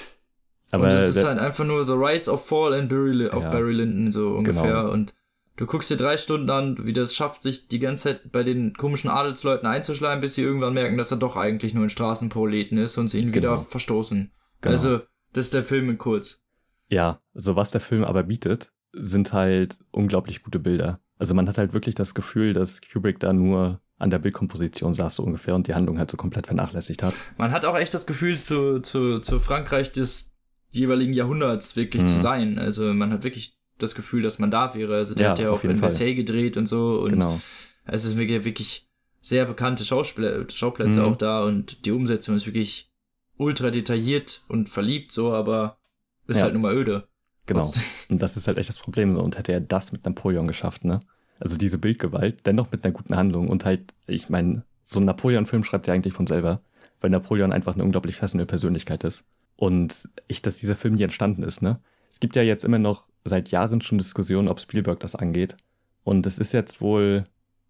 Aber 0.72 0.86
und 0.86 0.90
es 0.90 1.14
ist 1.14 1.24
halt 1.24 1.38
einfach 1.38 1.64
nur 1.64 1.86
The 1.86 1.92
Rise 1.92 2.28
of 2.28 2.44
Fall 2.44 2.74
and 2.74 2.88
Barry, 2.88 3.28
of 3.28 3.44
Ja. 3.44 3.50
Barry 3.52 3.74
Lyndon, 3.74 4.10
so 4.10 4.30
ungefähr. 4.38 4.62
Genau. 4.64 4.90
Und 4.90 5.14
du 5.56 5.66
guckst 5.66 5.90
dir 5.90 5.96
drei 5.96 6.16
Stunden 6.16 6.50
an, 6.50 6.84
wie 6.84 6.92
das 6.92 7.14
schafft, 7.14 7.42
sich 7.42 7.68
die 7.68 7.78
ganze 7.78 8.04
Zeit 8.04 8.32
bei 8.32 8.42
den 8.42 8.74
komischen 8.74 9.10
Adelsleuten 9.10 9.66
einzuschleimen, 9.66 10.20
bis 10.20 10.34
sie 10.34 10.42
irgendwann 10.42 10.74
merken, 10.74 10.96
dass 10.98 11.10
er 11.10 11.16
doch 11.18 11.36
eigentlich 11.36 11.74
nur 11.74 11.84
ein 11.84 11.88
Straßenproleten 11.90 12.78
ist 12.78 12.98
und 12.98 13.08
sie 13.08 13.20
ihn 13.20 13.34
wieder 13.34 13.50
Genau. 13.50 13.62
verstoßen. 13.62 14.32
Genau. 14.60 14.72
Also, 14.72 15.00
das 15.32 15.46
ist 15.46 15.54
der 15.54 15.62
Film 15.62 15.90
in 15.90 15.98
kurz. 15.98 16.42
Ja, 16.88 17.20
also 17.34 17.56
was 17.56 17.70
der 17.70 17.80
Film 17.80 18.04
aber 18.04 18.22
bietet, 18.22 18.70
sind 18.92 19.32
halt 19.32 19.76
unglaublich 19.90 20.42
gute 20.42 20.58
Bilder. 20.58 21.00
Also 21.18 21.34
man 21.34 21.48
hat 21.48 21.58
halt 21.58 21.72
wirklich 21.72 21.94
das 21.94 22.14
Gefühl, 22.14 22.52
dass 22.52 22.80
Kubrick 22.80 23.18
da 23.20 23.32
nur 23.32 23.80
an 23.98 24.10
der 24.10 24.18
Bildkomposition 24.18 24.92
saß 24.94 25.16
so 25.16 25.22
ungefähr 25.22 25.54
und 25.54 25.66
die 25.68 25.74
Handlung 25.74 25.98
halt 25.98 26.10
so 26.10 26.16
komplett 26.18 26.46
vernachlässigt 26.46 27.02
hat. 27.02 27.14
Man 27.38 27.50
hat 27.52 27.64
auch 27.64 27.76
echt 27.76 27.94
das 27.94 28.06
Gefühl, 28.06 28.40
zu, 28.40 28.80
zu, 28.80 29.20
zu 29.20 29.40
Frankreich 29.40 29.90
des 29.92 30.34
jeweiligen 30.68 31.14
Jahrhunderts 31.14 31.76
wirklich 31.76 32.02
Mhm. 32.02 32.06
zu 32.06 32.16
sein. 32.16 32.58
Also 32.58 32.92
man 32.92 33.10
hat 33.12 33.24
wirklich 33.24 33.56
das 33.78 33.94
Gefühl, 33.94 34.22
dass 34.22 34.38
man 34.38 34.50
da 34.50 34.74
wäre. 34.74 34.96
Also 34.96 35.14
der 35.14 35.24
Ja, 35.26 35.30
hat 35.30 35.38
ja 35.38 35.50
auch 35.50 35.62
in 35.64 35.70
Fall. 35.72 35.80
Marseille 35.80 36.14
gedreht 36.14 36.56
und 36.56 36.66
so. 36.66 37.00
Und 37.00 37.10
genau. 37.10 37.40
es 37.84 38.04
ist 38.04 38.16
wirklich, 38.16 38.44
wirklich 38.44 38.88
sehr 39.20 39.44
bekannte 39.44 39.84
Schauspl 39.84 40.46
Schauplätze 40.50 41.00
Mhm. 41.00 41.06
auch 41.06 41.16
da 41.16 41.42
und 41.44 41.84
die 41.84 41.90
Umsetzung 41.92 42.36
ist 42.36 42.46
wirklich 42.46 42.90
ultra 43.38 43.70
detailliert 43.70 44.42
und 44.48 44.68
verliebt 44.68 45.12
so, 45.12 45.32
aber 45.32 45.78
ist 46.26 46.38
Ja. 46.38 46.44
halt 46.44 46.54
nur 46.54 46.62
mal 46.62 46.74
öde. 46.74 47.06
Genau. 47.46 47.60
Trotzdem. 47.62 47.82
Und 48.08 48.22
das 48.22 48.36
ist 48.36 48.48
halt 48.48 48.58
echt 48.58 48.68
das 48.68 48.78
Problem 48.80 49.14
so. 49.14 49.20
Und 49.20 49.38
hätte 49.38 49.52
er 49.52 49.60
das 49.60 49.92
mit 49.92 50.04
Napoleon 50.04 50.48
geschafft, 50.48 50.84
ne? 50.84 50.98
Also 51.38 51.56
diese 51.56 51.78
Bildgewalt, 51.78 52.44
dennoch 52.46 52.72
mit 52.72 52.84
einer 52.84 52.92
guten 52.92 53.14
Handlung 53.14 53.46
und 53.48 53.64
halt, 53.64 53.94
ich 54.08 54.28
meine, 54.30 54.64
so 54.82 54.98
ein 54.98 55.04
Napoleon-Film 55.04 55.62
schreibt 55.62 55.84
sich 55.84 55.92
eigentlich 55.92 56.14
von 56.14 56.26
selber, 56.26 56.60
weil 57.00 57.10
Napoleon 57.10 57.52
einfach 57.52 57.74
eine 57.74 57.84
unglaublich 57.84 58.16
fesselnde 58.16 58.46
Persönlichkeit 58.46 59.04
ist. 59.04 59.22
Und 59.54 60.08
ich, 60.26 60.42
dass 60.42 60.56
dieser 60.56 60.74
Film 60.74 60.94
nie 60.94 61.02
entstanden 61.04 61.42
ist, 61.44 61.62
ne? 61.62 61.78
Es 62.10 62.18
gibt 62.18 62.34
ja 62.36 62.42
jetzt 62.42 62.64
immer 62.64 62.78
noch 62.78 63.06
seit 63.28 63.50
Jahren 63.50 63.80
schon 63.80 63.98
Diskussionen, 63.98 64.48
ob 64.48 64.60
Spielberg 64.60 65.00
das 65.00 65.14
angeht. 65.14 65.56
Und 66.04 66.26
es 66.26 66.38
ist 66.38 66.52
jetzt 66.52 66.80
wohl 66.80 67.24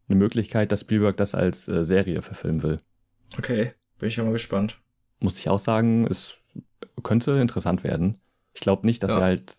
eine 0.09 0.19
Möglichkeit, 0.19 0.71
dass 0.73 0.83
Spielberg 0.83 1.17
das 1.17 1.35
als 1.35 1.67
äh, 1.69 1.85
Serie 1.85 2.23
verfilmen 2.23 2.63
will. 2.63 2.79
Okay, 3.39 3.73
bin 3.99 4.09
ich 4.09 4.17
ja 4.17 4.25
mal 4.25 4.33
gespannt. 4.33 4.79
Muss 5.19 5.39
ich 5.39 5.49
auch 5.49 5.59
sagen, 5.59 6.07
es 6.07 6.39
könnte 7.03 7.33
interessant 7.33 7.83
werden. 7.85 8.21
Ich 8.55 8.61
glaube 8.61 8.87
nicht, 8.87 9.03
dass 9.03 9.13
Ja. 9.13 9.19
er 9.19 9.25
halt 9.25 9.57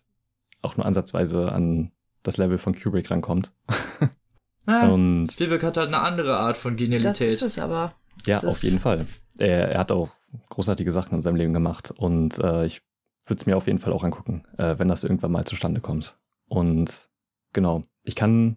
auch 0.62 0.76
nur 0.76 0.86
ansatzweise 0.86 1.52
an 1.52 1.92
das 2.22 2.36
Level 2.36 2.58
von 2.58 2.74
Kubrick 2.74 3.10
rankommt. 3.10 3.52
Ah, 4.66 4.88
Und 4.92 5.28
Spielberg 5.30 5.62
hat 5.62 5.76
halt 5.76 5.88
eine 5.88 6.00
andere 6.00 6.36
Art 6.36 6.56
von 6.56 6.76
Das 6.76 6.82
Genialität. 6.84 7.30
ist 7.34 7.42
es 7.42 7.58
aber. 7.58 7.94
ja, 8.26 8.36
Das 8.36 8.44
auf 8.44 8.56
ist- 8.56 8.62
jeden 8.64 8.78
Fall. 8.78 9.06
Er, 9.38 9.70
er 9.70 9.78
hat 9.78 9.92
auch 9.92 10.10
großartige 10.50 10.92
Sachen 10.92 11.14
in 11.16 11.22
seinem 11.22 11.36
Leben 11.36 11.54
gemacht 11.54 11.90
und 11.92 12.38
äh, 12.40 12.66
ich 12.66 12.82
würde 13.28 13.40
es 13.40 13.46
mir 13.46 13.56
auf 13.56 13.66
jeden 13.66 13.78
Fall 13.78 13.92
auch 13.92 14.04
angucken, 14.04 14.42
äh, 14.56 14.78
wenn 14.78 14.88
das 14.88 15.04
irgendwann 15.04 15.32
mal 15.32 15.44
zustande 15.44 15.80
kommt. 15.80 16.18
Und 16.48 17.08
genau, 17.52 17.82
ich 18.02 18.14
kann 18.14 18.56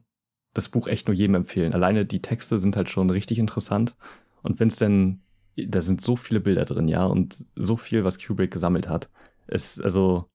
das 0.53 0.69
Buch 0.69 0.87
echt 0.87 1.07
nur 1.07 1.15
jedem 1.15 1.35
empfehlen. 1.35 1.73
Alleine 1.73 2.05
die 2.05 2.21
Texte 2.21 2.57
sind 2.57 2.75
halt 2.75 2.89
schon 2.89 3.09
richtig 3.09 3.39
interessant 3.39 3.95
und 4.43 4.59
wenn 4.59 4.67
es 4.67 4.75
denn, 4.75 5.21
da 5.55 5.81
sind 5.81 6.01
so 6.01 6.15
viele 6.15 6.39
Bilder 6.39 6.65
drin, 6.65 6.87
ja, 6.87 7.05
und 7.05 7.45
so 7.55 7.77
viel, 7.77 8.03
was 8.03 8.19
Kubrick 8.19 8.51
gesammelt 8.51 8.89
hat. 8.89 9.09
Es, 9.47 9.79
also, 9.79 10.29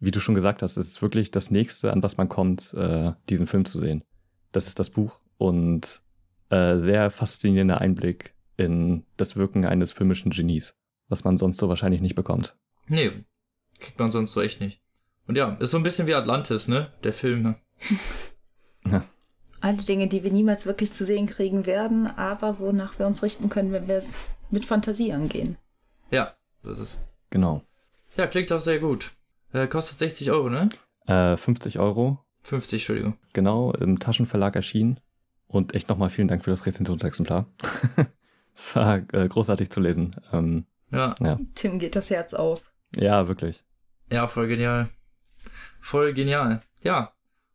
wie 0.00 0.10
du 0.10 0.20
schon 0.20 0.34
gesagt 0.34 0.62
hast, 0.62 0.76
ist 0.76 1.00
wirklich 1.02 1.30
das 1.30 1.50
nächste, 1.50 1.92
an 1.92 2.02
was 2.02 2.16
man 2.16 2.28
kommt, 2.28 2.74
äh, 2.74 3.12
diesen 3.28 3.46
Film 3.46 3.64
zu 3.64 3.78
sehen. 3.78 4.02
Das 4.50 4.66
ist 4.66 4.78
das 4.78 4.90
Buch 4.90 5.20
und 5.38 6.02
äh, 6.50 6.78
sehr 6.78 7.10
faszinierender 7.10 7.80
Einblick 7.80 8.34
in 8.56 9.04
das 9.16 9.36
Wirken 9.36 9.64
eines 9.64 9.92
filmischen 9.92 10.30
Genies, 10.30 10.74
was 11.08 11.24
man 11.24 11.36
sonst 11.36 11.58
so 11.58 11.68
wahrscheinlich 11.68 12.00
nicht 12.00 12.14
bekommt. 12.14 12.56
Nee, 12.88 13.12
kriegt 13.78 13.98
man 13.98 14.10
sonst 14.10 14.32
so 14.32 14.40
echt 14.40 14.60
nicht. 14.60 14.80
Und 15.26 15.36
ja, 15.36 15.56
ist 15.60 15.70
so 15.70 15.76
ein 15.76 15.82
bisschen 15.82 16.06
wie 16.06 16.14
Atlantis, 16.14 16.68
ne? 16.68 16.92
Der 17.04 17.12
Film. 17.12 17.42
ne? 17.42 17.54
Ja. 18.84 19.04
Alle 19.60 19.76
Dinge, 19.82 20.08
die 20.08 20.24
wir 20.24 20.32
niemals 20.32 20.66
wirklich 20.66 20.92
zu 20.92 21.04
sehen 21.06 21.26
kriegen 21.26 21.66
werden, 21.66 22.08
aber 22.08 22.58
wonach 22.58 22.98
wir 22.98 23.06
uns 23.06 23.22
richten 23.22 23.48
können, 23.48 23.70
wenn 23.70 23.86
wir 23.86 23.94
es 23.98 24.08
mit 24.50 24.64
Fantasie 24.64 25.12
angehen. 25.12 25.56
Ja, 26.10 26.34
das 26.64 26.80
ist. 26.80 26.98
Genau. 27.30 27.62
Ja, 28.16 28.26
klingt 28.26 28.50
auch 28.52 28.60
sehr 28.60 28.80
gut. 28.80 29.12
Äh, 29.52 29.68
kostet 29.68 29.98
60 29.98 30.32
Euro, 30.32 30.50
ne? 30.50 30.68
Äh, 31.06 31.36
50 31.36 31.78
Euro, 31.78 32.18
50, 32.42 32.80
Entschuldigung. 32.82 33.16
genau, 33.32 33.72
im 33.74 34.00
Taschenverlag 34.00 34.56
erschienen. 34.56 34.98
Und 35.46 35.74
echt 35.76 35.88
nochmal 35.88 36.10
vielen 36.10 36.26
Dank 36.28 36.42
für 36.42 36.50
das 36.50 36.66
Rezensionsexemplar. 36.66 37.46
es 38.54 38.74
war 38.74 38.96
äh, 39.12 39.28
großartig 39.28 39.70
zu 39.70 39.78
lesen. 39.78 40.16
Ähm, 40.32 40.66
Ja. 40.90 41.14
Tim 41.54 41.78
geht 41.78 41.94
das 41.94 42.10
Herz 42.10 42.34
auf. 42.34 42.71
Ja, 42.96 43.28
wirklich. 43.28 43.64
Ja, 44.10 44.26
voll 44.26 44.48
genial. 44.48 44.90
Voll 45.80 46.12
genial. 46.12 46.60
Ja. 46.82 47.12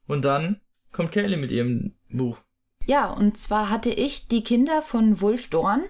Und 0.07 0.25
dann 0.25 0.61
kommt 0.91 1.11
Kaylee 1.11 1.38
mit 1.38 1.51
ihrem 1.51 1.93
Buch. 2.09 2.39
Ja, 2.85 3.11
und 3.11 3.38
zwar 3.38 3.69
hatte 3.69 3.89
ich 3.89 4.27
die 4.27 4.43
Kinder 4.43 4.81
von 4.81 5.19
Wulf 5.21 5.49
Dorn, 5.49 5.83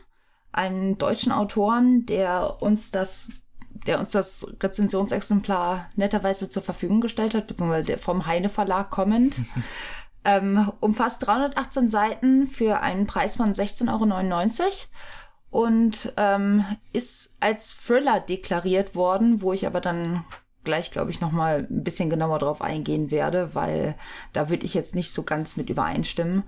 einem 0.51 0.97
deutschen 0.97 1.31
Autoren, 1.31 2.05
der 2.07 2.61
uns 2.61 2.89
das, 2.91 3.31
der 3.69 3.99
uns 3.99 4.11
das 4.11 4.47
Rezensionsexemplar 4.61 5.89
netterweise 5.95 6.49
zur 6.49 6.63
Verfügung 6.63 6.99
gestellt 6.99 7.35
hat, 7.35 7.45
beziehungsweise 7.45 7.85
der 7.85 7.99
vom 7.99 8.25
Heine 8.25 8.49
Verlag 8.49 8.89
kommend. 8.89 9.41
ähm, 10.25 10.71
umfasst 10.79 11.25
318 11.27 11.89
Seiten 11.89 12.47
für 12.47 12.81
einen 12.81 13.05
Preis 13.05 13.35
von 13.35 13.53
16,99 13.53 13.91
Euro 13.91 14.71
und 15.49 16.13
ähm, 16.17 16.65
ist 16.93 17.35
als 17.39 17.75
Thriller 17.75 18.19
deklariert 18.19 18.95
worden, 18.95 19.41
wo 19.41 19.53
ich 19.53 19.65
aber 19.65 19.81
dann 19.81 20.25
gleich, 20.63 20.91
glaube 20.91 21.11
ich, 21.11 21.21
noch 21.21 21.31
mal 21.31 21.65
ein 21.69 21.83
bisschen 21.83 22.09
genauer 22.09 22.39
drauf 22.39 22.61
eingehen 22.61 23.09
werde, 23.09 23.55
weil 23.55 23.95
da 24.33 24.49
würde 24.49 24.65
ich 24.65 24.73
jetzt 24.73 24.95
nicht 24.95 25.13
so 25.13 25.23
ganz 25.23 25.55
mit 25.55 25.69
übereinstimmen. 25.69 26.43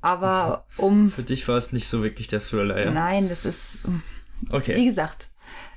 Aber 0.00 0.64
um... 0.76 1.10
Für 1.10 1.24
dich 1.24 1.48
war 1.48 1.56
es 1.56 1.72
nicht 1.72 1.88
so 1.88 2.04
wirklich 2.04 2.28
der 2.28 2.40
Thriller, 2.40 2.84
ja. 2.84 2.90
Nein, 2.92 3.28
das 3.28 3.44
ist, 3.44 3.80
wie 3.84 4.54
Okay. 4.54 4.84
gesagt, 4.84 5.30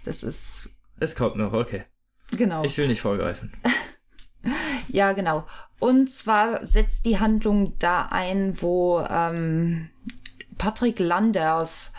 das 0.05 0.21
ist, 0.21 0.69
Es 0.99 1.15
kommt 1.15 1.37
noch, 1.37 1.53
okay. 1.53 1.85
genau. 2.29 2.63
Ich 2.63 2.77
will 2.77 2.87
nicht 2.87 3.01
vorgreifen. 3.01 3.51
Ja, 4.87 5.13
genau. 5.13 5.45
Und 5.79 6.11
zwar 6.11 6.65
setzt 6.65 7.05
die 7.05 7.19
Handlung 7.19 7.77
da 7.77 8.07
ein, 8.11 8.59
wo 8.61 8.99
ähm, 9.07 9.89
Patrick 10.57 10.97
Landers, 10.99 11.91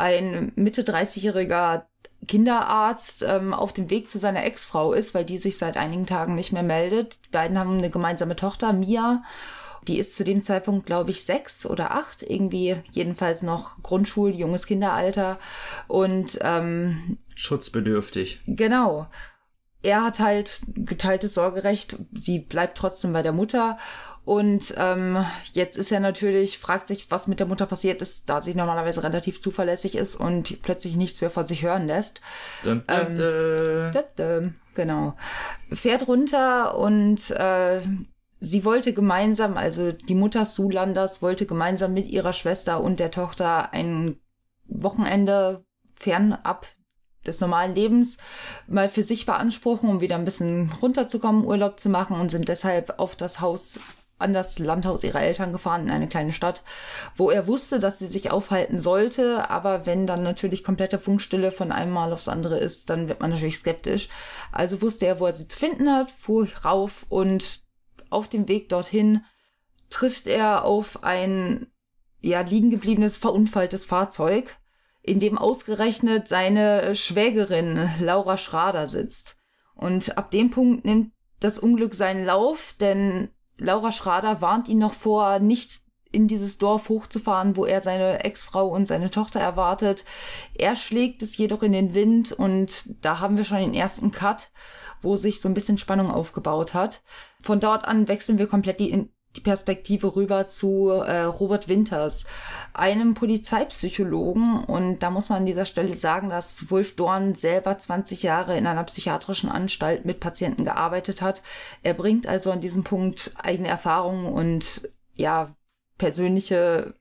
ein 0.00 0.52
Mitte 0.54 0.82
30-jähriger 0.82 1.84
Kinderarzt, 2.26 3.22
ähm, 3.22 3.54
auf 3.54 3.72
dem 3.72 3.90
Weg 3.90 4.08
zu 4.08 4.18
seiner 4.18 4.44
Ex-Frau 4.44 4.92
ist, 4.92 5.14
weil 5.14 5.24
die 5.24 5.38
sich 5.38 5.58
seit 5.58 5.76
einigen 5.76 6.06
Tagen 6.06 6.34
nicht 6.34 6.52
mehr 6.52 6.62
meldet. 6.62 7.24
Die 7.26 7.30
beiden 7.30 7.58
haben 7.58 7.78
eine 7.78 7.90
gemeinsame 7.90 8.36
Tochter, 8.36 8.72
Mia. 8.72 9.22
Die 9.86 9.98
ist 9.98 10.14
zu 10.14 10.24
dem 10.24 10.42
Zeitpunkt, 10.42 10.86
glaube 10.86 11.10
ich, 11.10 11.24
sechs 11.24 11.64
oder 11.64 11.92
acht, 11.92 12.22
irgendwie 12.22 12.76
jedenfalls 12.90 13.42
noch 13.42 13.82
Grundschul, 13.82 14.34
junges 14.34 14.66
Kinderalter. 14.66 15.38
Und 15.86 16.38
ähm, 16.42 17.18
Schutzbedürftig. 17.36 18.40
Genau. 18.46 19.06
Er 19.82 20.02
hat 20.02 20.18
halt 20.18 20.62
geteiltes 20.74 21.34
Sorgerecht. 21.34 21.96
Sie 22.12 22.40
bleibt 22.40 22.76
trotzdem 22.76 23.12
bei 23.12 23.22
der 23.22 23.32
Mutter. 23.32 23.78
Und 24.26 24.74
ähm, 24.76 25.24
jetzt 25.52 25.76
ist 25.76 25.92
er 25.92 26.00
natürlich, 26.00 26.58
fragt 26.58 26.88
sich, 26.88 27.12
was 27.12 27.28
mit 27.28 27.38
der 27.38 27.46
Mutter 27.46 27.64
passiert 27.64 28.02
ist, 28.02 28.28
da 28.28 28.40
sie 28.40 28.56
normalerweise 28.56 29.04
relativ 29.04 29.40
zuverlässig 29.40 29.94
ist 29.94 30.16
und 30.16 30.62
plötzlich 30.62 30.96
nichts 30.96 31.20
mehr 31.20 31.30
von 31.30 31.46
sich 31.46 31.62
hören 31.62 31.86
lässt. 31.86 32.20
Dum, 32.64 32.82
dum, 32.88 32.96
Ähm. 32.96 33.92
Dum, 33.92 34.02
dum, 34.16 34.54
Genau. 34.74 35.14
Fährt 35.72 36.08
runter 36.08 36.76
und 36.76 37.30
äh, 37.30 37.80
sie 38.40 38.64
wollte 38.64 38.92
gemeinsam, 38.92 39.56
also 39.56 39.92
die 39.92 40.16
Mutter 40.16 40.44
Sue 40.44 40.72
Landers 40.72 41.22
wollte 41.22 41.46
gemeinsam 41.46 41.94
mit 41.94 42.08
ihrer 42.08 42.32
Schwester 42.32 42.80
und 42.80 42.98
der 42.98 43.12
Tochter 43.12 43.72
ein 43.72 44.18
Wochenende 44.66 45.64
fernab 45.94 46.66
des 47.24 47.40
normalen 47.40 47.76
Lebens 47.76 48.16
mal 48.66 48.88
für 48.88 49.04
sich 49.04 49.24
beanspruchen, 49.24 49.88
um 49.88 50.00
wieder 50.00 50.16
ein 50.16 50.24
bisschen 50.24 50.72
runterzukommen, 50.82 51.44
Urlaub 51.44 51.78
zu 51.78 51.90
machen 51.90 52.18
und 52.18 52.32
sind 52.32 52.48
deshalb 52.48 52.98
auf 52.98 53.14
das 53.14 53.40
Haus 53.40 53.78
an 54.18 54.32
das 54.32 54.58
Landhaus 54.58 55.04
ihrer 55.04 55.22
Eltern 55.22 55.52
gefahren 55.52 55.82
in 55.82 55.90
eine 55.90 56.08
kleine 56.08 56.32
Stadt, 56.32 56.62
wo 57.16 57.30
er 57.30 57.46
wusste, 57.46 57.78
dass 57.78 57.98
sie 57.98 58.06
sich 58.06 58.30
aufhalten 58.30 58.78
sollte, 58.78 59.50
aber 59.50 59.84
wenn 59.84 60.06
dann 60.06 60.22
natürlich 60.22 60.64
komplette 60.64 60.98
Funkstille 60.98 61.52
von 61.52 61.70
einem 61.70 61.92
Mal 61.92 62.12
aufs 62.12 62.28
andere 62.28 62.58
ist, 62.58 62.88
dann 62.88 63.08
wird 63.08 63.20
man 63.20 63.30
natürlich 63.30 63.58
skeptisch. 63.58 64.08
Also 64.52 64.80
wusste 64.80 65.06
er, 65.06 65.20
wo 65.20 65.26
er 65.26 65.34
sie 65.34 65.48
zu 65.48 65.58
finden 65.58 65.92
hat, 65.92 66.10
fuhr 66.10 66.48
rauf 66.64 67.04
und 67.08 67.62
auf 68.08 68.28
dem 68.28 68.48
Weg 68.48 68.68
dorthin 68.70 69.22
trifft 69.90 70.26
er 70.26 70.64
auf 70.64 71.04
ein 71.04 71.66
ja 72.20 72.40
liegen 72.40 72.70
gebliebenes 72.70 73.16
verunfalltes 73.16 73.84
Fahrzeug, 73.84 74.56
in 75.02 75.20
dem 75.20 75.38
ausgerechnet 75.38 76.26
seine 76.26 76.96
Schwägerin 76.96 77.88
Laura 78.00 78.38
Schrader 78.38 78.86
sitzt. 78.86 79.36
Und 79.74 80.16
ab 80.16 80.30
dem 80.30 80.50
Punkt 80.50 80.84
nimmt 80.84 81.12
das 81.38 81.58
Unglück 81.58 81.94
seinen 81.94 82.24
Lauf, 82.24 82.74
denn 82.80 83.28
Laura 83.58 83.92
Schrader 83.92 84.40
warnt 84.40 84.68
ihn 84.68 84.78
noch 84.78 84.94
vor, 84.94 85.38
nicht 85.38 85.82
in 86.12 86.28
dieses 86.28 86.58
Dorf 86.58 86.88
hochzufahren, 86.88 87.56
wo 87.56 87.66
er 87.66 87.80
seine 87.80 88.24
Ex-Frau 88.24 88.68
und 88.68 88.86
seine 88.86 89.10
Tochter 89.10 89.40
erwartet. 89.40 90.04
Er 90.54 90.76
schlägt 90.76 91.22
es 91.22 91.36
jedoch 91.36 91.62
in 91.62 91.72
den 91.72 91.94
Wind 91.94 92.32
und 92.32 92.94
da 93.04 93.20
haben 93.20 93.36
wir 93.36 93.44
schon 93.44 93.58
den 93.58 93.74
ersten 93.74 94.12
Cut, 94.12 94.50
wo 95.02 95.16
sich 95.16 95.40
so 95.40 95.48
ein 95.48 95.54
bisschen 95.54 95.78
Spannung 95.78 96.10
aufgebaut 96.10 96.74
hat. 96.74 97.02
Von 97.42 97.60
dort 97.60 97.84
an 97.84 98.08
wechseln 98.08 98.38
wir 98.38 98.46
komplett 98.46 98.80
die, 98.80 99.08
die 99.36 99.40
Perspektive 99.40 100.16
rüber 100.16 100.48
zu 100.48 100.90
äh, 100.90 101.22
Robert 101.22 101.68
Winters, 101.68 102.24
einem 102.72 103.14
Polizeipsychologen. 103.14 104.58
Und 104.58 105.00
da 105.00 105.10
muss 105.10 105.28
man 105.28 105.38
an 105.40 105.46
dieser 105.46 105.66
Stelle 105.66 105.94
sagen, 105.94 106.30
dass 106.30 106.70
Wolf 106.70 106.96
Dorn 106.96 107.34
selber 107.34 107.78
20 107.78 108.22
Jahre 108.22 108.56
in 108.56 108.66
einer 108.66 108.84
psychiatrischen 108.84 109.50
Anstalt 109.50 110.04
mit 110.04 110.20
Patienten 110.20 110.64
gearbeitet 110.64 111.22
hat. 111.22 111.42
Er 111.82 111.94
bringt 111.94 112.26
also 112.26 112.50
an 112.50 112.60
diesem 112.60 112.84
Punkt 112.84 113.32
eigene 113.42 113.68
Erfahrungen 113.68 114.26
und 114.26 114.88
ja, 115.14 115.54
persönliche 115.98 116.94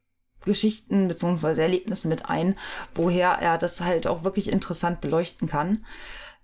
Geschichten 0.43 1.07
beziehungsweise 1.07 1.63
Erlebnisse 1.63 2.07
mit 2.07 2.29
ein, 2.29 2.55
woher 2.93 3.29
er 3.29 3.57
das 3.57 3.81
halt 3.81 4.05
auch 4.05 4.23
wirklich 4.23 4.51
interessant 4.51 5.01
beleuchten 5.01 5.47
kann. 5.47 5.85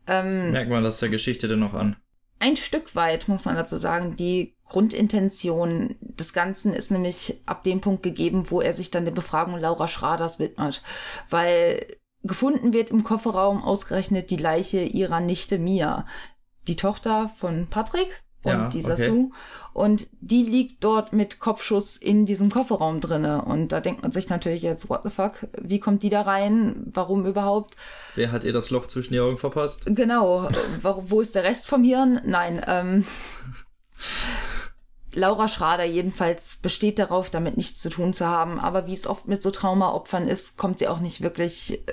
Ähm, 0.08 0.52
Merkt 0.52 0.72
man 0.72 0.84
das 0.84 1.00
der 1.00 1.10
Geschichte 1.10 1.48
denn 1.48 1.60
noch 1.60 1.76
an? 1.76 1.98
ein 2.42 2.56
Stück 2.56 2.96
weit, 2.96 3.28
muss 3.28 3.46
man 3.46 3.56
dazu 3.56 3.78
sagen, 3.78 4.16
die 4.16 4.56
Grundintention 4.72 5.96
des 6.00 6.32
Ganzen 6.32 6.74
ist 6.74 6.92
nämlich 6.92 7.42
ab 7.46 7.64
dem 7.64 7.82
Punkt 7.82 8.04
gegeben, 8.04 8.50
wo 8.50 8.62
er 8.62 8.74
sich 8.74 8.90
dann 8.90 9.04
der 9.04 9.12
Befragung 9.12 9.58
Laura 9.58 9.90
Schraders 9.90 10.40
widmet. 10.40 10.82
Weil 11.30 11.86
gefunden 12.24 12.72
wird 12.72 12.90
im 12.90 13.04
Kofferraum 13.04 13.62
ausgerechnet 13.62 14.30
die 14.30 14.38
Leiche 14.38 14.80
ihrer 14.80 15.20
Nichte 15.20 15.60
Mia, 15.60 16.06
die 16.70 16.78
Tochter 16.78 17.32
von 17.36 17.68
Patrick 17.70 18.24
und 18.46 18.52
Ja, 18.54 18.70
dieser 18.70 18.94
okay. 18.94 19.10
Sue. 19.10 19.32
Und 19.74 20.08
die 20.22 20.44
liegt 20.44 20.86
dort 20.86 21.12
mit 21.12 21.40
Kopfschuss 21.40 21.98
in 21.98 22.26
diesem 22.26 22.50
Kofferraum 22.50 23.02
drinne. 23.02 23.44
Und 23.44 23.74
da 23.74 23.82
denkt 23.82 24.04
man 24.04 24.14
sich 24.14 24.30
natürlich 24.30 24.62
jetzt, 24.62 24.90
what 24.90 25.04
the 25.04 25.10
fuck, 25.10 25.50
wie 25.62 25.82
kommt 25.82 26.02
die 26.02 26.10
da 26.10 26.22
rein? 26.22 26.90
Warum 26.94 27.26
überhaupt? 27.26 27.76
Wer 28.16 28.32
hat 28.32 28.46
ihr 28.46 28.54
das 28.54 28.70
Loch 28.70 28.88
zwischen 28.88 29.14
die 29.14 29.20
Augen 29.20 29.38
verpasst? 29.38 29.84
Genau. 29.86 30.48
Wo, 30.82 31.20
ist 31.20 31.36
der 31.36 31.44
Rest 31.44 31.68
vom 31.68 31.84
Hirn? 31.84 32.22
Nein. 32.24 32.64
Ähm, 32.68 33.06
Laura 35.14 35.48
Schrader 35.48 35.84
jedenfalls 35.84 36.58
besteht 36.58 37.00
darauf, 37.00 37.30
damit 37.30 37.58
nichts 37.58 37.82
zu 37.82 37.90
tun 37.90 38.14
zu 38.14 38.28
haben. 38.28 38.60
Aber 38.60 38.88
wie 38.88 38.94
es 38.94 39.08
oft 39.08 39.28
mit 39.28 39.42
so 39.42 39.52
Traumaopfern 39.52 40.28
ist, 40.28 40.58
kommt 40.58 40.80
sie 40.80 40.88
auch 40.88 41.00
nicht 41.00 41.22
wirklich 41.22 41.84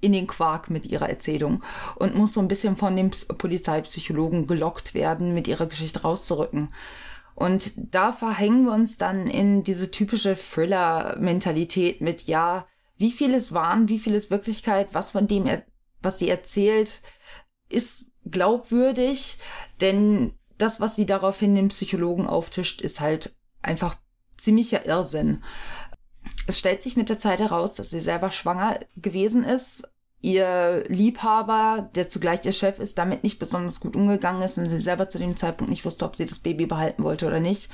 in 0.00 0.12
den 0.12 0.26
Quark 0.26 0.70
mit 0.70 0.86
ihrer 0.86 1.08
Erzählung 1.08 1.62
und 1.96 2.14
muss 2.14 2.34
so 2.34 2.40
ein 2.40 2.48
bisschen 2.48 2.76
von 2.76 2.94
dem 2.94 3.10
Ps- 3.10 3.26
Polizeipsychologen 3.26 4.46
gelockt 4.46 4.94
werden, 4.94 5.34
mit 5.34 5.48
ihrer 5.48 5.66
Geschichte 5.66 6.02
rauszurücken. 6.02 6.72
Und 7.34 7.72
da 7.76 8.12
verhängen 8.12 8.64
wir 8.64 8.72
uns 8.72 8.96
dann 8.96 9.26
in 9.26 9.62
diese 9.64 9.90
typische 9.90 10.36
Thriller-Mentalität 10.36 12.00
mit, 12.00 12.22
ja, 12.24 12.66
wie 12.96 13.12
viel 13.12 13.32
ist 13.34 13.52
Wahn, 13.52 13.88
wie 13.88 13.98
viel 13.98 14.14
ist 14.14 14.30
Wirklichkeit, 14.30 14.88
was 14.92 15.12
von 15.12 15.26
dem, 15.26 15.48
was 16.00 16.18
sie 16.18 16.28
erzählt, 16.28 17.00
ist 17.68 18.10
glaubwürdig, 18.24 19.38
denn 19.80 20.37
das, 20.58 20.80
was 20.80 20.96
sie 20.96 21.06
daraufhin 21.06 21.54
dem 21.54 21.68
Psychologen 21.68 22.26
auftischt, 22.26 22.80
ist 22.80 23.00
halt 23.00 23.34
einfach 23.62 23.96
ziemlicher 24.36 24.86
Irrsinn. 24.86 25.42
Es 26.46 26.58
stellt 26.58 26.82
sich 26.82 26.96
mit 26.96 27.08
der 27.08 27.18
Zeit 27.18 27.40
heraus, 27.40 27.74
dass 27.74 27.90
sie 27.90 28.00
selber 28.00 28.30
schwanger 28.30 28.78
gewesen 28.96 29.44
ist. 29.44 29.84
Ihr 30.20 30.84
Liebhaber, 30.88 31.90
der 31.94 32.08
zugleich 32.08 32.44
ihr 32.44 32.52
Chef 32.52 32.80
ist, 32.80 32.98
damit 32.98 33.22
nicht 33.22 33.38
besonders 33.38 33.78
gut 33.78 33.94
umgegangen 33.94 34.42
ist 34.42 34.58
und 34.58 34.66
sie 34.66 34.80
selber 34.80 35.08
zu 35.08 35.18
dem 35.18 35.36
Zeitpunkt 35.36 35.70
nicht 35.70 35.84
wusste, 35.84 36.04
ob 36.04 36.16
sie 36.16 36.26
das 36.26 36.40
Baby 36.40 36.66
behalten 36.66 37.04
wollte 37.04 37.26
oder 37.26 37.40
nicht. 37.40 37.70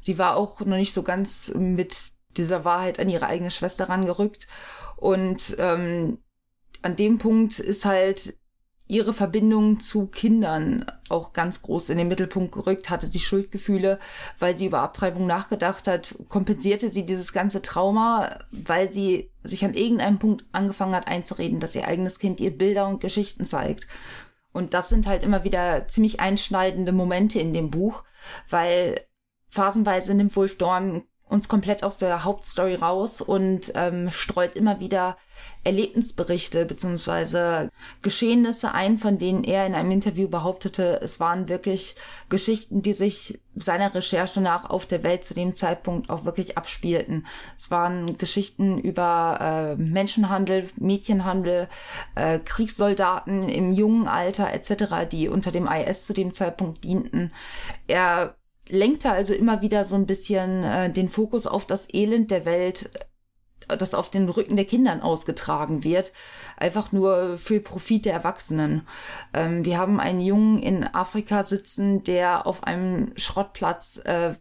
Sie 0.00 0.16
war 0.16 0.36
auch 0.36 0.60
noch 0.60 0.76
nicht 0.76 0.94
so 0.94 1.02
ganz 1.02 1.52
mit 1.54 1.94
dieser 2.36 2.64
Wahrheit 2.64 2.98
an 2.98 3.10
ihre 3.10 3.26
eigene 3.26 3.50
Schwester 3.50 3.90
rangerückt. 3.90 4.48
Und 4.96 5.54
ähm, 5.58 6.18
an 6.80 6.96
dem 6.96 7.18
Punkt 7.18 7.58
ist 7.58 7.84
halt 7.84 8.34
ihre 8.92 9.14
Verbindung 9.14 9.80
zu 9.80 10.06
Kindern 10.06 10.84
auch 11.08 11.32
ganz 11.32 11.62
groß 11.62 11.88
in 11.88 11.96
den 11.96 12.08
Mittelpunkt 12.08 12.52
gerückt. 12.52 12.90
Hatte 12.90 13.10
sie 13.10 13.20
Schuldgefühle, 13.20 13.98
weil 14.38 14.54
sie 14.54 14.66
über 14.66 14.82
Abtreibung 14.82 15.26
nachgedacht 15.26 15.88
hat? 15.88 16.14
Kompensierte 16.28 16.90
sie 16.90 17.06
dieses 17.06 17.32
ganze 17.32 17.62
Trauma, 17.62 18.38
weil 18.50 18.92
sie 18.92 19.30
sich 19.44 19.64
an 19.64 19.72
irgendeinem 19.72 20.18
Punkt 20.18 20.44
angefangen 20.52 20.94
hat 20.94 21.08
einzureden, 21.08 21.58
dass 21.58 21.74
ihr 21.74 21.88
eigenes 21.88 22.18
Kind 22.18 22.38
ihr 22.38 22.50
Bilder 22.50 22.86
und 22.86 23.00
Geschichten 23.00 23.46
zeigt? 23.46 23.88
Und 24.52 24.74
das 24.74 24.90
sind 24.90 25.06
halt 25.06 25.22
immer 25.22 25.42
wieder 25.42 25.88
ziemlich 25.88 26.20
einschneidende 26.20 26.92
Momente 26.92 27.40
in 27.40 27.54
dem 27.54 27.70
Buch, 27.70 28.04
weil 28.50 29.00
phasenweise 29.48 30.12
nimmt 30.12 30.36
Wolf 30.36 30.58
Dorn 30.58 31.02
uns 31.32 31.48
komplett 31.48 31.82
aus 31.82 31.96
der 31.96 32.24
Hauptstory 32.24 32.74
raus 32.74 33.20
und 33.20 33.72
ähm, 33.74 34.10
streut 34.10 34.54
immer 34.54 34.80
wieder 34.80 35.16
Erlebnisberichte 35.64 36.64
beziehungsweise 36.66 37.68
Geschehnisse 38.02 38.72
ein, 38.72 38.98
von 38.98 39.18
denen 39.18 39.44
er 39.44 39.66
in 39.66 39.74
einem 39.74 39.92
Interview 39.92 40.28
behauptete, 40.28 41.00
es 41.02 41.20
waren 41.20 41.48
wirklich 41.48 41.94
Geschichten, 42.28 42.82
die 42.82 42.94
sich 42.94 43.40
seiner 43.54 43.94
Recherche 43.94 44.40
nach 44.40 44.70
auf 44.70 44.86
der 44.86 45.02
Welt 45.02 45.24
zu 45.24 45.34
dem 45.34 45.54
Zeitpunkt 45.54 46.10
auch 46.10 46.24
wirklich 46.24 46.58
abspielten. 46.58 47.26
Es 47.56 47.70
waren 47.70 48.18
Geschichten 48.18 48.78
über 48.78 49.38
äh, 49.40 49.80
Menschenhandel, 49.80 50.68
Mädchenhandel, 50.78 51.68
äh, 52.14 52.38
Kriegssoldaten 52.40 53.48
im 53.48 53.72
jungen 53.72 54.08
Alter 54.08 54.52
etc., 54.52 55.08
die 55.10 55.28
unter 55.28 55.52
dem 55.52 55.66
IS 55.66 56.06
zu 56.06 56.12
dem 56.12 56.32
Zeitpunkt 56.32 56.84
dienten. 56.84 57.32
Er 57.86 58.34
lenkte 58.68 59.10
also 59.10 59.34
immer 59.34 59.60
wieder 59.62 59.84
so 59.84 59.94
ein 59.94 60.06
bisschen 60.06 60.64
äh, 60.64 60.90
den 60.90 61.08
Fokus 61.08 61.46
auf 61.46 61.66
das 61.66 61.92
Elend 61.92 62.30
der 62.30 62.44
Welt, 62.44 62.90
äh, 63.68 63.76
das 63.76 63.94
auf 63.94 64.10
den 64.10 64.28
Rücken 64.28 64.56
der 64.56 64.64
Kindern 64.64 65.00
ausgetragen 65.00 65.84
wird, 65.84 66.12
einfach 66.56 66.92
nur 66.92 67.38
für 67.38 67.60
Profit 67.60 68.06
der 68.06 68.14
Erwachsenen. 68.14 68.86
Ähm, 69.34 69.64
wir 69.64 69.78
haben 69.78 70.00
einen 70.00 70.20
Jungen 70.20 70.62
in 70.62 70.84
Afrika 70.84 71.44
sitzen, 71.44 72.04
der 72.04 72.46
auf 72.46 72.64
einem 72.64 73.12
Schrottplatz 73.16 74.00
äh, 74.04 74.34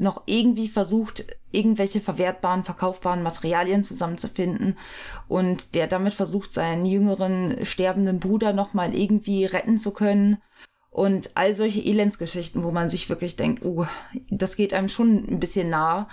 noch 0.00 0.22
irgendwie 0.26 0.68
versucht, 0.68 1.24
irgendwelche 1.50 2.00
verwertbaren, 2.00 2.62
verkaufbaren 2.62 3.22
Materialien 3.22 3.82
zusammenzufinden 3.82 4.78
und 5.26 5.74
der 5.74 5.88
damit 5.88 6.14
versucht, 6.14 6.52
seinen 6.52 6.86
jüngeren 6.86 7.64
sterbenden 7.64 8.20
Bruder 8.20 8.52
nochmal 8.52 8.94
irgendwie 8.94 9.44
retten 9.44 9.76
zu 9.76 9.92
können 9.92 10.38
und 10.98 11.30
all 11.36 11.54
solche 11.54 11.80
Elendsgeschichten, 11.80 12.64
wo 12.64 12.72
man 12.72 12.90
sich 12.90 13.08
wirklich 13.08 13.36
denkt, 13.36 13.64
oh, 13.64 13.86
das 14.30 14.56
geht 14.56 14.74
einem 14.74 14.88
schon 14.88 15.24
ein 15.30 15.38
bisschen 15.38 15.70
nah. 15.70 16.08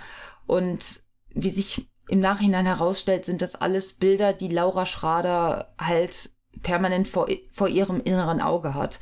Und 0.46 1.00
wie 1.30 1.50
sich 1.50 1.90
im 2.08 2.20
Nachhinein 2.20 2.66
herausstellt, 2.66 3.24
sind 3.24 3.42
das 3.42 3.56
alles 3.56 3.94
Bilder, 3.94 4.32
die 4.32 4.46
Laura 4.46 4.86
Schrader 4.86 5.74
halt 5.76 6.30
permanent 6.62 7.08
vor, 7.08 7.26
vor 7.50 7.66
ihrem 7.66 8.00
inneren 8.00 8.40
Auge 8.40 8.74
hat 8.74 9.00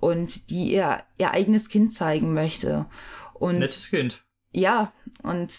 und 0.00 0.48
die 0.48 0.72
ihr, 0.72 1.02
ihr 1.18 1.32
eigenes 1.32 1.68
Kind 1.68 1.92
zeigen 1.92 2.32
möchte. 2.32 2.86
Und 3.34 3.58
Nettes 3.58 3.90
Kind. 3.90 4.24
Ja, 4.52 4.94
und 5.22 5.52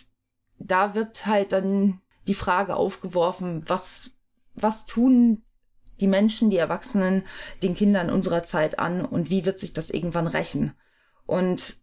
da 0.58 0.96
wird 0.96 1.28
halt 1.28 1.52
dann 1.52 2.02
die 2.28 2.34
Frage 2.34 2.76
aufgeworfen, 2.76 3.70
was, 3.70 4.14
was 4.56 4.88
tun 4.88 5.44
die 6.02 6.08
Menschen, 6.08 6.50
die 6.50 6.58
Erwachsenen 6.58 7.24
den 7.64 7.76
Kindern 7.76 8.10
unserer 8.10 8.44
Zeit 8.44 8.80
an 8.80 9.06
und 9.06 9.30
wie 9.30 9.46
wird 9.46 9.60
sich 9.60 9.74
das 9.74 9.90
irgendwann 9.90 10.28
rächen? 10.28 10.74
Und 11.26 11.78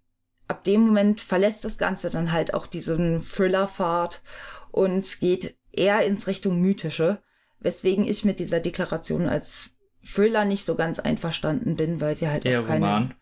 ab 0.48 0.64
dem 0.64 0.82
Moment 0.82 1.20
verlässt 1.20 1.64
das 1.64 1.78
Ganze 1.78 2.10
dann 2.10 2.32
halt 2.32 2.54
auch 2.54 2.66
diesen 2.66 3.22
Thriller-Pfad 3.22 4.22
und 4.70 5.20
geht 5.20 5.56
eher 5.72 6.04
ins 6.04 6.26
Richtung 6.26 6.60
Mythische, 6.60 7.22
weswegen 7.60 8.06
ich 8.06 8.24
mit 8.24 8.40
dieser 8.40 8.60
Deklaration 8.60 9.28
als 9.28 9.76
Thriller 10.04 10.44
nicht 10.44 10.64
so 10.64 10.74
ganz 10.74 10.98
einverstanden 10.98 11.76
bin, 11.76 12.00
weil 12.00 12.20
wir 12.20 12.30
halt 12.30 12.44
eher 12.44 12.62
auch 12.62 12.66
keine... 12.66 12.84
Roman. 12.84 13.14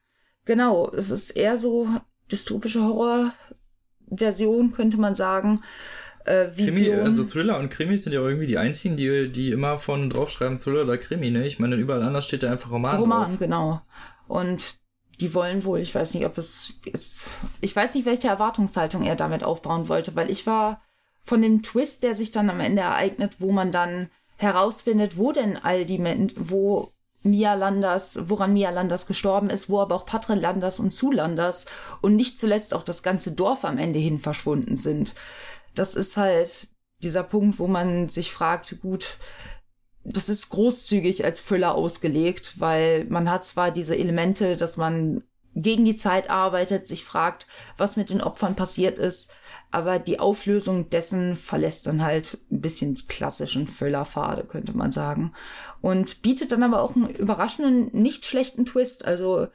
Genau, 0.45 0.90
es 0.92 1.11
ist 1.11 1.30
eher 1.30 1.57
so 1.57 1.88
dystopische 2.30 2.82
Horror-Version, 2.82 4.72
könnte 4.72 4.99
man 4.99 5.14
sagen 5.14 5.61
äh, 6.25 6.49
Vision. 6.55 6.77
Krimi, 6.77 6.93
also 6.95 7.25
Thriller 7.25 7.59
und 7.59 7.70
Krimi 7.70 7.97
sind 7.99 8.12
ja 8.12 8.20
irgendwie 8.20 8.47
die 8.47 8.59
einzigen, 8.59 8.97
die, 8.97 9.31
die 9.31 9.51
immer 9.51 9.79
von 9.79 10.11
draufschreiben 10.11 10.59
Thriller 10.59 10.83
oder 10.83 10.99
Krimi, 10.99 11.31
ne? 11.31 11.47
Ich 11.47 11.59
meine, 11.59 11.77
überall 11.77 12.03
anders 12.03 12.27
steht 12.27 12.43
da 12.43 12.51
einfach 12.51 12.70
Roman. 12.70 12.97
Roman, 12.97 13.29
drauf. 13.29 13.39
genau. 13.39 13.81
Und 14.27 14.79
die 15.20 15.35
wollen 15.35 15.64
wohl, 15.64 15.81
ich 15.81 15.95
weiß 15.95 16.14
nicht, 16.14 16.27
ob 16.27 16.39
es 16.39 16.75
jetzt, 16.85 17.31
ich 17.61 17.75
weiß 17.75 17.95
nicht, 17.95 18.07
welche 18.07 18.29
Erwartungshaltung 18.29 19.03
er 19.03 19.16
damit 19.16 19.45
aufbauen 19.45 19.89
wollte, 19.89 20.16
weil 20.16 20.31
ich 20.31 20.47
war 20.47 20.83
von 21.22 21.41
dem 21.41 21.62
Twist, 21.62 22.03
der 22.03 22.16
sich 22.16 22.31
dann 22.31 22.51
am 22.51 22.61
Ende 22.61 22.83
ereignet, 22.83 23.37
wo 23.39 23.53
man 23.53 23.70
dann 23.70 24.09
herausfindet, 24.37 25.16
wo 25.16 25.33
denn 25.33 25.57
all 25.57 25.85
die 25.85 25.99
Menschen, 25.99 26.37
wo 26.37 26.91
Mia 27.22 27.55
Landers, 27.55 28.18
woran 28.29 28.53
Mia 28.53 28.68
Landers 28.70 29.07
gestorben 29.07 29.49
ist, 29.49 29.70
wo 29.70 29.81
aber 29.81 29.95
auch 29.95 30.05
Patre 30.05 30.35
Landers 30.35 30.79
und 30.81 30.91
Zulanders 30.91 31.64
und 32.03 32.16
nicht 32.16 32.39
zuletzt 32.39 32.75
auch 32.75 32.83
das 32.83 33.03
ganze 33.03 33.33
Dorf 33.33 33.64
am 33.64 33.79
Ende 33.79 33.99
hin 33.99 34.18
verschwunden 34.18 34.77
sind 34.77 35.14
das 35.75 35.95
ist 35.95 36.16
halt 36.16 36.68
dieser 37.03 37.22
Punkt, 37.22 37.59
wo 37.59 37.66
man 37.66 38.09
sich 38.09 38.33
fragt, 38.33 38.81
gut, 38.81 39.18
das 40.05 40.29
ist 40.29 40.51
großzügig 40.51 41.25
als 41.25 41.43
Thriller 41.43 41.75
ausgelegt, 41.75 42.55
weil 42.59 43.05
man 43.07 43.31
hat 43.31 43.45
zwar 43.45 43.70
diese 43.70 43.97
Elemente, 43.97 44.57
dass 44.57 44.77
man 44.77 45.22
gegen 45.55 45.85
die 45.85 45.97
Zeit 45.97 46.31
arbeitet, 46.31 46.89
sich 46.89 47.05
fragt, 47.05 47.47
was 47.77 47.97
mit 47.97 48.11
den 48.11 48.20
Opfern 48.20 48.57
passiert 48.57 48.99
ist, 48.99 49.31
aber 49.70 49.99
die 49.99 50.18
Auflösung 50.18 50.91
dessen 50.91 51.37
verlässt 51.37 51.87
dann 51.87 52.03
halt 52.03 52.39
ein 52.51 52.61
bisschen 52.61 52.95
die 52.95 53.07
klassischen 53.07 53.68
Thriller-Pfade, 53.68 54.45
könnte 54.45 54.77
man 54.77 54.93
sagen. 54.93 55.33
Und 55.81 56.22
bietet 56.22 56.53
dann 56.53 56.64
aber 56.64 56.83
auch 56.83 56.97
einen 56.97 57.09
überraschenden, 57.09 57.91
nicht 57.93 58.27
schlechten 58.27 58.66
Twist. 58.66 59.05
Also 59.05 59.47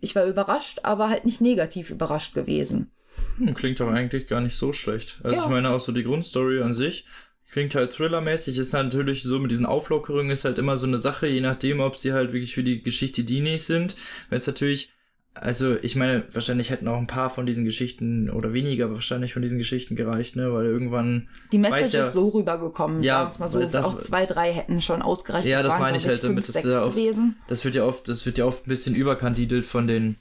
ich 0.00 0.14
war 0.14 0.24
überrascht, 0.26 0.80
aber 0.84 1.08
halt 1.08 1.24
nicht 1.24 1.40
negativ 1.40 1.90
überrascht 1.90 2.34
gewesen. 2.34 2.92
Hm, 3.38 3.54
klingt 3.54 3.80
doch 3.80 3.88
eigentlich 3.88 4.26
gar 4.26 4.40
nicht 4.40 4.56
so 4.56 4.72
schlecht. 4.72 5.18
Also 5.22 5.36
ja. 5.36 5.44
ich 5.44 5.48
meine 5.48 5.70
auch 5.70 5.80
so 5.80 5.92
die 5.92 6.02
Grundstory 6.02 6.62
an 6.62 6.74
sich 6.74 7.04
klingt 7.50 7.74
halt 7.74 7.92
thrillermäßig, 7.92 8.58
ist 8.58 8.72
natürlich 8.72 9.22
so 9.22 9.38
mit 9.38 9.50
diesen 9.50 9.66
Auflockerungen 9.66 10.30
ist 10.30 10.44
halt 10.44 10.58
immer 10.58 10.76
so 10.76 10.86
eine 10.86 10.98
Sache, 10.98 11.26
je 11.26 11.40
nachdem, 11.40 11.80
ob 11.80 11.96
sie 11.96 12.12
halt 12.12 12.32
wirklich 12.32 12.54
für 12.54 12.62
die 12.62 12.82
Geschichte 12.82 13.24
dienlich 13.24 13.64
sind. 13.64 13.96
Wenn 14.28 14.38
es 14.38 14.46
natürlich 14.46 14.92
also 15.40 15.76
ich 15.82 15.94
meine, 15.94 16.24
wahrscheinlich 16.32 16.70
hätten 16.70 16.88
auch 16.88 16.96
ein 16.96 17.06
paar 17.06 17.30
von 17.30 17.46
diesen 17.46 17.64
Geschichten 17.64 18.28
oder 18.28 18.52
weniger 18.52 18.90
wahrscheinlich 18.92 19.32
von 19.32 19.42
diesen 19.42 19.58
Geschichten 19.58 19.94
gereicht, 19.94 20.34
ne? 20.34 20.52
Weil 20.52 20.66
irgendwann. 20.66 21.28
Die 21.52 21.58
Message 21.58 21.94
ja, 21.94 22.00
ist 22.00 22.12
so 22.12 22.30
rübergekommen, 22.30 23.04
ja, 23.04 23.28
mal 23.38 23.48
so. 23.48 23.60
Das, 23.60 23.84
auch 23.84 23.98
zwei, 23.98 24.26
drei 24.26 24.52
hätten 24.52 24.80
schon 24.80 25.00
ausgereicht. 25.00 25.46
Ja, 25.46 25.62
das, 25.62 25.74
das 25.74 25.80
meine 25.80 25.96
ich 25.96 26.08
halt 26.08 26.24
damit. 26.24 26.48
Das, 26.48 26.64
ja 26.64 26.84
oft, 26.84 26.98
das 27.46 27.64
wird 27.64 27.76
ja 27.76 27.84
oft, 27.84 28.08
das 28.08 28.26
wird 28.26 28.38
ja 28.38 28.46
oft 28.46 28.66
ein 28.66 28.68
bisschen 28.68 28.96
überkandidelt 28.96 29.64
von 29.64 29.86
den 29.86 30.16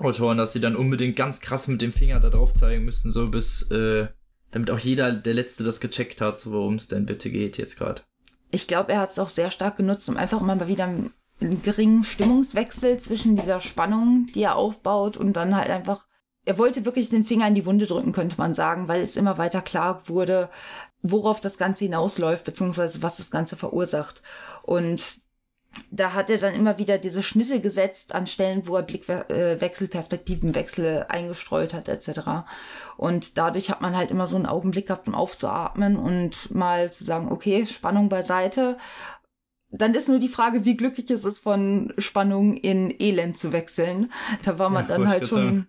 Autoren, 0.00 0.38
dass 0.38 0.52
sie 0.52 0.60
dann 0.60 0.76
unbedingt 0.76 1.16
ganz 1.16 1.40
krass 1.40 1.68
mit 1.68 1.82
dem 1.82 1.92
Finger 1.92 2.20
da 2.20 2.30
drauf 2.30 2.54
zeigen 2.54 2.84
müssen, 2.84 3.10
so 3.10 3.28
bis, 3.28 3.70
äh, 3.70 4.08
damit 4.50 4.70
auch 4.70 4.78
jeder, 4.78 5.12
der 5.12 5.34
Letzte, 5.34 5.64
das 5.64 5.80
gecheckt 5.80 6.20
hat, 6.20 6.38
so 6.38 6.52
worum 6.52 6.74
es 6.74 6.88
denn 6.88 7.06
bitte 7.06 7.30
geht 7.30 7.58
jetzt 7.58 7.76
gerade. 7.76 8.02
Ich 8.50 8.66
glaube, 8.66 8.92
er 8.92 9.00
hat 9.00 9.10
es 9.10 9.18
auch 9.18 9.28
sehr 9.28 9.50
stark 9.50 9.76
genutzt, 9.76 10.08
um 10.08 10.16
einfach 10.16 10.40
immer 10.40 10.56
mal 10.56 10.68
wieder 10.68 10.84
einen, 10.84 11.12
geringen 11.62 12.04
Stimmungswechsel 12.04 12.98
zwischen 12.98 13.36
dieser 13.36 13.60
Spannung, 13.60 14.26
die 14.34 14.42
er 14.42 14.56
aufbaut, 14.56 15.16
und 15.16 15.34
dann 15.34 15.56
halt 15.56 15.70
einfach 15.70 16.06
er 16.44 16.58
wollte 16.58 16.84
wirklich 16.84 17.10
den 17.10 17.24
Finger 17.24 17.46
in 17.48 17.54
die 17.54 17.66
Wunde 17.66 17.86
drücken, 17.86 18.12
könnte 18.12 18.36
man 18.38 18.54
sagen, 18.54 18.88
weil 18.88 19.02
es 19.02 19.16
immer 19.16 19.38
weiter 19.38 19.62
klar 19.62 20.02
wurde, 20.06 20.48
worauf 21.02 21.40
das 21.40 21.58
Ganze 21.58 21.84
hinausläuft, 21.84 22.44
beziehungsweise 22.44 23.02
was 23.02 23.18
das 23.18 23.30
Ganze 23.30 23.56
verursacht. 23.56 24.22
Und 24.62 25.20
da 25.90 26.14
hat 26.14 26.30
er 26.30 26.38
dann 26.38 26.54
immer 26.54 26.78
wieder 26.78 26.98
diese 26.98 27.22
Schnitte 27.22 27.60
gesetzt 27.60 28.14
an 28.14 28.26
Stellen, 28.26 28.66
wo 28.66 28.76
er 28.76 28.82
Blickwechsel, 28.82 29.88
Perspektivenwechsel 29.88 31.06
eingestreut 31.08 31.74
hat, 31.74 31.88
etc. 31.88 32.20
Und 32.96 33.38
dadurch 33.38 33.70
hat 33.70 33.80
man 33.80 33.96
halt 33.96 34.10
immer 34.10 34.26
so 34.26 34.36
einen 34.36 34.46
Augenblick 34.46 34.86
gehabt, 34.86 35.06
um 35.06 35.14
aufzuatmen 35.14 35.96
und 35.96 36.54
mal 36.54 36.92
zu 36.92 37.04
sagen, 37.04 37.30
okay, 37.30 37.66
Spannung 37.66 38.08
beiseite. 38.08 38.78
Dann 39.70 39.94
ist 39.94 40.08
nur 40.08 40.18
die 40.18 40.28
Frage, 40.28 40.64
wie 40.64 40.76
glücklich 40.76 41.08
ist 41.10 41.24
es 41.24 41.38
von 41.38 41.92
Spannung 41.98 42.56
in 42.56 42.92
Elend 43.00 43.38
zu 43.38 43.52
wechseln. 43.52 44.12
Da 44.42 44.58
war 44.58 44.70
man 44.70 44.88
ja, 44.88 44.96
dann 44.96 45.08
halt 45.08 45.28
schon. 45.28 45.68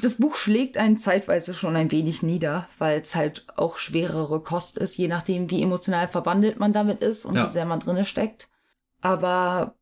Das 0.00 0.16
Buch 0.16 0.36
schlägt 0.36 0.78
einen 0.78 0.96
zeitweise 0.96 1.52
schon 1.52 1.76
ein 1.76 1.92
wenig 1.92 2.22
nieder, 2.22 2.66
weil 2.78 3.00
es 3.00 3.14
halt 3.14 3.46
auch 3.56 3.76
schwerere 3.76 4.40
Kost 4.40 4.78
ist, 4.78 4.96
je 4.96 5.06
nachdem, 5.06 5.50
wie 5.50 5.62
emotional 5.62 6.08
verbandelt 6.08 6.58
man 6.58 6.72
damit 6.72 7.02
ist 7.02 7.26
und 7.26 7.36
ja. 7.36 7.46
wie 7.46 7.52
sehr 7.52 7.66
man 7.66 7.78
drinne 7.78 8.06
steckt. 8.06 8.48
Aber 9.02 9.76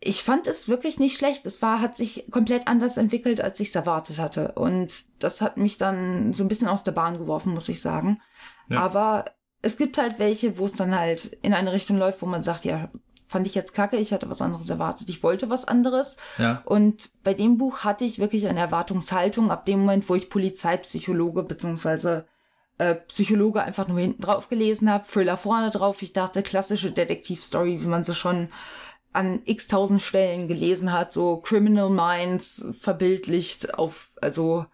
ich 0.00 0.22
fand 0.22 0.46
es 0.46 0.68
wirklich 0.68 1.00
nicht 1.00 1.16
schlecht. 1.16 1.44
Es 1.46 1.62
war, 1.62 1.80
hat 1.80 1.96
sich 1.96 2.30
komplett 2.30 2.68
anders 2.68 2.96
entwickelt, 2.96 3.40
als 3.40 3.58
ich 3.60 3.68
es 3.68 3.74
erwartet 3.74 4.18
hatte. 4.18 4.52
Und 4.52 4.92
das 5.18 5.40
hat 5.40 5.56
mich 5.56 5.78
dann 5.78 6.32
so 6.32 6.44
ein 6.44 6.48
bisschen 6.48 6.68
aus 6.68 6.84
der 6.84 6.92
Bahn 6.92 7.18
geworfen, 7.18 7.52
muss 7.52 7.68
ich 7.68 7.80
sagen. 7.80 8.20
Ja. 8.68 8.80
Aber 8.80 9.24
es 9.62 9.76
gibt 9.76 9.98
halt 9.98 10.18
welche, 10.18 10.58
wo 10.58 10.66
es 10.66 10.74
dann 10.74 10.94
halt 10.94 11.36
in 11.42 11.54
eine 11.54 11.72
Richtung 11.72 11.98
läuft, 11.98 12.22
wo 12.22 12.26
man 12.26 12.42
sagt, 12.42 12.64
ja, 12.64 12.90
fand 13.26 13.46
ich 13.46 13.54
jetzt 13.54 13.74
kacke, 13.74 13.96
ich 13.96 14.12
hatte 14.12 14.30
was 14.30 14.40
anderes 14.40 14.70
erwartet, 14.70 15.08
ich 15.08 15.22
wollte 15.22 15.50
was 15.50 15.64
anderes. 15.64 16.16
Ja. 16.38 16.62
Und 16.64 17.10
bei 17.24 17.34
dem 17.34 17.58
Buch 17.58 17.80
hatte 17.80 18.04
ich 18.04 18.18
wirklich 18.18 18.46
eine 18.46 18.60
Erwartungshaltung 18.60 19.50
ab 19.50 19.64
dem 19.64 19.80
Moment, 19.80 20.08
wo 20.08 20.14
ich 20.14 20.30
Polizeipsychologe 20.30 21.42
beziehungsweise 21.42 22.26
äh, 22.78 22.94
Psychologe 22.94 23.62
einfach 23.62 23.88
nur 23.88 23.98
hinten 23.98 24.22
drauf 24.22 24.48
gelesen 24.48 24.90
habe, 24.90 25.06
Thriller 25.06 25.36
vorne 25.36 25.70
drauf. 25.70 26.02
Ich 26.02 26.12
dachte, 26.12 26.42
klassische 26.42 26.92
Detektivstory, 26.92 27.80
wie 27.82 27.86
man 27.86 28.04
sie 28.04 28.14
schon 28.14 28.48
an 29.12 29.40
x 29.46 29.66
tausend 29.66 30.02
Stellen 30.02 30.46
gelesen 30.46 30.92
hat, 30.92 31.12
so 31.12 31.38
Criminal 31.38 31.88
Minds 31.88 32.66
verbildlicht 32.80 33.78
auf, 33.78 34.10
also 34.20 34.66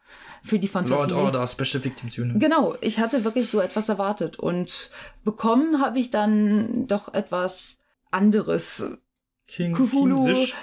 für 0.43 0.59
die 0.59 0.69
Fantasie. 0.69 1.13
Lord 1.13 1.13
Order, 1.13 1.47
Special 1.47 1.85
Victims 1.85 2.19
Unit. 2.19 2.41
Genau, 2.41 2.75
ich 2.81 2.99
hatte 2.99 3.23
wirklich 3.23 3.49
so 3.49 3.61
etwas 3.61 3.89
erwartet 3.89 4.39
und 4.39 4.91
bekommen 5.25 5.81
habe 5.81 6.01
ich 6.01 6.11
dann 6.11 6.89
doch 6.89 7.15
etwas 7.15 7.79
anderes. 8.11 8.99
King, 9.47 9.73
Cthulhu, 9.75 10.25
King 10.25 10.35
Sish. 10.35 10.55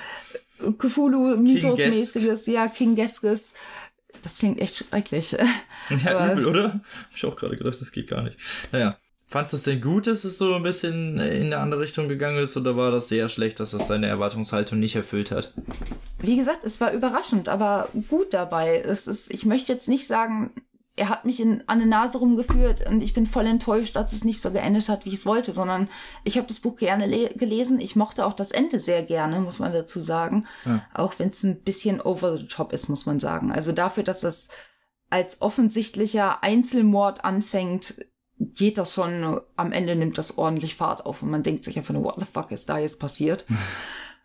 Cthulhu 0.78 1.38
Mythos-mäßiges, 1.38 2.48
ja, 2.48 2.68
King 2.68 2.96
Geskes. 2.96 3.54
Das 4.22 4.38
klingt 4.40 4.60
echt 4.60 4.76
schrecklich. 4.76 5.36
Ja, 6.06 6.18
Aber- 6.20 6.34
übel, 6.34 6.46
oder? 6.46 6.64
Hab 6.74 6.82
ich 7.16 7.26
auch 7.26 7.36
gerade 7.36 7.58
gedacht, 7.58 7.78
das 7.82 7.92
geht 7.92 8.08
gar 8.10 8.22
nicht. 8.24 8.38
Naja. 8.72 8.96
Fandst 9.32 9.54
du 9.54 9.58
es 9.58 9.64
denn 9.64 9.80
gut, 9.80 10.08
dass 10.08 10.24
es 10.24 10.40
so 10.40 10.56
ein 10.56 10.64
bisschen 10.64 11.20
in 11.20 11.46
eine 11.54 11.60
andere 11.60 11.82
Richtung 11.82 12.10
gegangen 12.10 12.40
ist, 12.40 12.58
oder 12.58 12.76
war 12.76 12.90
das 12.90 13.10
sehr 13.10 13.30
schlecht, 13.30 13.60
dass 13.60 13.72
das 13.72 13.88
deine 13.88 14.08
Erwartungshaltung 14.08 14.80
nicht 14.80 14.96
erfüllt 14.96 15.30
hat? 15.30 15.54
Wie 16.18 16.36
gesagt, 16.36 16.64
es 16.64 16.82
war 16.82 16.92
überraschend, 16.94 17.48
aber 17.48 17.90
gut 18.08 18.34
dabei. 18.34 18.80
Es 18.84 19.06
ist, 19.06 19.32
ich 19.32 19.46
möchte 19.46 19.72
jetzt 19.72 19.88
nicht 19.88 20.08
sagen, 20.08 20.50
er 20.96 21.10
hat 21.10 21.24
mich 21.26 21.40
in, 21.40 21.62
an 21.68 21.80
eine 21.80 21.86
Nase 21.86 22.18
rumgeführt 22.18 22.86
und 22.88 23.02
ich 23.02 23.14
bin 23.14 23.26
voll 23.26 23.46
enttäuscht, 23.46 23.96
dass 23.96 24.12
es 24.12 24.26
nicht 24.26 24.42
so 24.42 24.52
geendet 24.52 24.90
hat, 24.90 25.06
wie 25.06 25.10
ich 25.10 25.16
es 25.16 25.26
wollte, 25.26 25.54
sondern 25.54 25.88
ich 26.26 26.38
habe 26.38 26.48
das 26.48 26.60
Buch 26.60 26.76
gerne 26.76 27.06
le- 27.06 27.34
gelesen. 27.36 27.80
Ich 27.80 27.96
mochte 27.96 28.26
auch 28.26 28.34
das 28.34 28.52
Ende 28.52 28.80
sehr 28.80 29.04
gerne, 29.04 29.40
muss 29.40 29.60
man 29.60 29.72
dazu 29.72 30.02
sagen. 30.02 30.46
Ja. 30.66 30.86
Auch 30.94 31.14
wenn 31.18 31.30
es 31.30 31.44
ein 31.44 31.62
bisschen 31.64 32.02
over 32.02 32.36
the 32.36 32.48
top 32.48 32.74
ist, 32.74 32.90
muss 32.90 33.06
man 33.06 33.20
sagen. 33.20 33.52
Also 33.52 33.72
dafür, 33.72 34.04
dass 34.04 34.24
es 34.24 34.50
als 35.10 35.42
offensichtlicher 35.42 36.44
Einzelmord 36.44 37.24
anfängt, 37.24 37.96
geht 38.38 38.78
das 38.78 38.94
schon, 38.94 39.40
am 39.56 39.72
Ende 39.72 39.96
nimmt 39.96 40.18
das 40.18 40.38
ordentlich 40.38 40.76
Fahrt 40.76 41.06
auf 41.06 41.24
und 41.24 41.30
man 41.30 41.44
denkt 41.44 41.64
sich 41.66 41.78
einfach 41.78 41.94
nur, 41.94 42.04
what 42.04 42.20
the 42.20 42.26
fuck 42.26 42.52
ist 42.52 42.68
da 42.70 42.78
jetzt 42.78 43.00
passiert? 43.00 43.46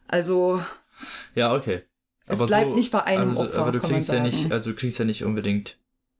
Also, 0.07 0.63
Ja, 1.35 1.55
okay. 1.55 1.83
Es 2.27 2.45
bleibt 2.45 2.75
nicht 2.75 2.93
bei 2.93 3.03
einem 3.05 3.31
also, 3.31 3.45
Opfer, 3.45 3.59
Aber 3.63 3.73
du 3.73 3.81
klingst 3.81 4.11
ja 4.13 4.21
nicht, 4.21 4.53
also 4.53 4.71
du 4.71 4.77
klingst 4.77 4.99
ja 4.99 5.05
nicht 5.05 5.25
unbedingt 5.25 5.79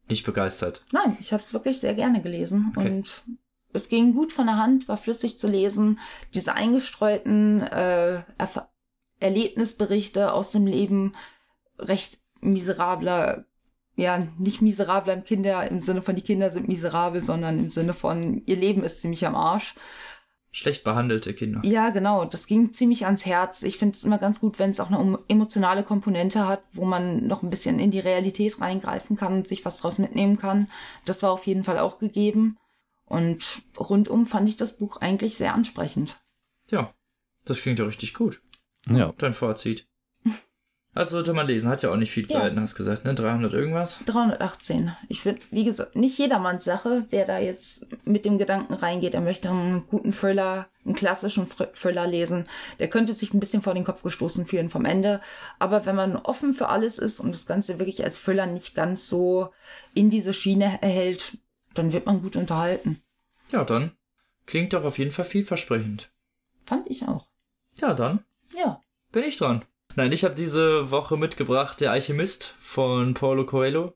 nicht 0.09 0.25
begeistert. 0.25 0.83
Nein, 0.93 1.17
ich 1.21 1.33
habe 1.33 1.43
es 1.43 1.53
wirklich 1.53 1.81
sehr 1.81 1.95
gerne 1.95 2.21
gelesen 2.23 2.73
Okay. 2.77 2.91
und 2.91 3.23
es 3.73 3.89
ging 3.89 4.15
gut 4.15 4.33
von 4.33 4.47
der 4.47 4.59
Hand, 4.59 4.87
war 4.89 4.97
flüssig 4.97 5.39
zu 5.39 5.49
lesen. 5.49 5.99
Diese 6.33 6.55
eingestreuten 6.55 7.63
äh, 7.63 8.23
Erf 8.39 8.63
Erlebnisberichte 9.21 10.33
aus 10.33 10.53
dem 10.53 10.67
Leben 10.67 11.15
recht 11.79 12.19
miserabler, 12.41 13.47
ja, 13.97 14.27
nicht 14.39 14.61
miserabler 14.61 15.15
im 15.15 15.25
Kinder, 15.25 15.67
im 15.69 15.81
Sinne 15.81 16.03
von 16.03 16.15
die 16.15 16.23
Kinder 16.23 16.51
sind 16.51 16.69
miserabel, 16.69 17.23
sondern 17.23 17.59
im 17.59 17.71
Sinne 17.71 17.95
von 17.95 18.43
ihr 18.45 18.57
Leben 18.57 18.83
ist 18.85 19.01
ziemlich 19.01 19.27
am 19.27 19.35
Arsch. 19.35 19.75
Schlecht 20.57 20.85
behandelte 20.85 21.35
Kinder. 21.35 21.61
Ja, 21.65 21.91
genau. 21.91 22.25
Das 22.25 22.47
ging 22.47 22.73
ziemlich 22.73 23.07
ans 23.07 23.27
Herz. 23.27 23.65
Ich 23.65 23.77
finde 23.77 23.97
es 23.97 24.05
immer 24.05 24.19
ganz 24.19 24.39
gut, 24.39 24.61
wenn 24.61 24.71
es 24.71 24.79
auch 24.79 24.87
eine 24.87 25.01
um- 25.01 25.19
emotionale 25.27 25.83
Komponente 25.83 26.47
hat, 26.47 26.63
wo 26.73 26.85
man 26.85 27.27
noch 27.27 27.43
ein 27.43 27.51
bisschen 27.51 27.81
in 27.81 27.91
die 27.91 27.99
Realität 27.99 28.61
reingreifen 28.61 29.17
kann 29.17 29.33
und 29.33 29.49
sich 29.49 29.65
was 29.65 29.79
draus 29.79 29.99
mitnehmen 29.99 30.37
kann. 30.39 30.69
Das 31.07 31.25
war 31.25 31.33
auf 31.33 31.45
jeden 31.49 31.65
Fall 31.65 31.81
auch 31.81 31.99
gegeben. 31.99 32.57
Und 33.05 33.63
rundum 33.77 34.27
fand 34.27 34.49
ich 34.49 34.57
das 34.57 34.77
Buch 34.79 34.99
eigentlich 34.99 35.35
sehr 35.35 35.55
ansprechend. 35.55 36.21
Ja, 36.71 36.95
das 37.45 37.61
klingt 37.61 37.81
ja 37.81 37.87
richtig 37.87 38.15
gut. 38.15 38.41
Ja, 38.89 39.13
Dein 39.19 39.33
Fazit. 39.33 39.89
Also 40.95 41.11
sollte 41.17 41.33
man 41.33 41.47
lesen, 41.49 41.69
hat 41.69 41.83
ja 41.83 41.91
auch 41.91 41.97
nicht 41.97 42.13
viel 42.13 42.27
Ja. 42.31 42.41
Seiten, 42.41 42.61
hast 42.61 42.77
gesagt, 42.77 43.05
ne? 43.05 43.15
300 43.15 43.53
irgendwas? 43.53 43.99
318. 44.07 44.93
Ich 45.09 45.23
finde, 45.23 45.41
wie 45.51 45.65
gesagt, 45.65 45.97
nicht 45.97 46.17
jedermanns 46.19 46.65
Sache, 46.65 47.05
wer 47.11 47.25
da 47.25 47.39
jetzt 47.41 47.87
mit 48.05 48.25
dem 48.25 48.39
Gedanken 48.39 48.75
reingeht, 48.75 49.15
er 49.15 49.21
möchte 49.21 49.51
einen 49.51 49.87
guten 49.89 50.13
Thriller, 50.13 50.69
einen 50.85 50.95
klassischen 50.95 51.49
Thriller 51.49 52.07
lesen, 52.07 52.47
der 52.79 52.89
könnte 52.89 53.13
sich 53.13 53.35
ein 53.35 53.41
bisschen 53.41 53.61
vor 53.63 53.75
den 53.75 53.83
Kopf 53.85 54.03
gestoßen 54.05 54.47
fühlen 54.47 54.71
vom 54.71 54.85
Ende. 54.85 55.21
Aber 55.59 55.85
wenn 55.85 55.97
man 55.97 56.17
offen 56.17 56.55
für 56.55 56.69
alles 56.69 56.99
ist 56.99 57.19
und 57.19 57.33
das 57.35 57.47
Ganze 57.47 57.81
wirklich 57.81 58.05
als 58.05 58.23
Thriller 58.23 58.47
nicht 58.47 58.75
ganz 58.77 59.09
so 59.09 59.51
in 59.95 60.11
diese 60.11 60.33
Schiene 60.33 60.79
erhält, 60.81 61.39
dann 61.75 61.93
wird 61.93 62.07
man 62.07 62.23
gut 62.23 62.37
unterhalten. 62.37 63.03
Ja, 63.51 63.65
dann 63.65 63.93
klingt 64.47 64.73
doch 64.73 64.85
auf 64.85 64.99
jeden 64.99 65.11
Fall 65.11 65.25
vielversprechend. 65.25 66.11
Fand 66.65 66.89
ich 66.89 67.09
auch. 67.09 67.27
Ja, 67.81 67.95
dann 67.95 68.25
Ja. 68.57 68.81
bin 69.11 69.25
ich 69.25 69.37
dran. 69.39 69.65
Nein, 69.97 70.13
ich 70.13 70.25
habe 70.25 70.35
diese 70.35 70.91
Woche 70.91 71.17
mitgebracht 71.17 71.81
Der 71.81 71.93
Alchemist 71.93 72.55
von 72.61 73.15
Paulo 73.15 73.47
Coelho. 73.47 73.95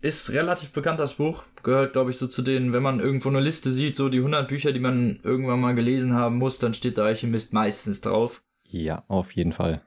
Ist 0.00 0.30
relativ 0.30 0.70
bekannt, 0.72 1.00
das 1.00 1.14
Buch. 1.14 1.44
Gehört, 1.62 1.92
glaube 1.92 2.10
ich, 2.10 2.18
so 2.18 2.26
zu 2.28 2.42
denen, 2.42 2.72
wenn 2.72 2.82
man 2.82 3.00
irgendwo 3.00 3.28
eine 3.30 3.40
Liste 3.40 3.72
sieht, 3.72 3.96
so 3.96 4.08
die 4.08 4.18
100 4.18 4.46
Bücher, 4.46 4.72
die 4.72 4.78
man 4.80 5.18
irgendwann 5.24 5.60
mal 5.60 5.74
gelesen 5.74 6.14
haben 6.14 6.36
muss, 6.36 6.58
dann 6.58 6.74
steht 6.74 6.96
Der 6.98 7.04
Alchemist 7.04 7.52
meistens 7.52 8.00
drauf. 8.00 8.42
ja, 8.64 9.04
auf 9.08 9.32
jeden 9.32 9.52
Fall. 9.52 9.82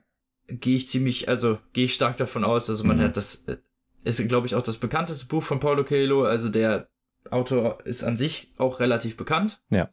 Gehe 0.48 0.76
ich 0.76 0.88
ziemlich, 0.88 1.28
also 1.28 1.58
gehe 1.72 1.84
ich 1.84 1.94
stark 1.94 2.16
davon 2.18 2.44
aus. 2.44 2.68
Also 2.68 2.84
man 2.84 2.98
Mhm. 2.98 3.02
hat 3.02 3.16
das, 3.16 3.44
äh, 3.46 3.56
ist, 4.04 4.26
glaube 4.28 4.46
ich, 4.48 4.54
auch 4.56 4.62
das 4.62 4.76
bekannteste 4.78 5.26
Buch 5.26 5.42
von 5.42 5.60
Paulo 5.60 5.84
Coelho. 5.84 6.24
Also 6.24 6.48
der 6.48 6.88
Autor 7.30 7.78
ist 7.86 8.02
an 8.02 8.16
sich 8.16 8.52
auch 8.58 8.80
relativ 8.80 9.16
bekannt. 9.16 9.62
Ja. 9.70 9.88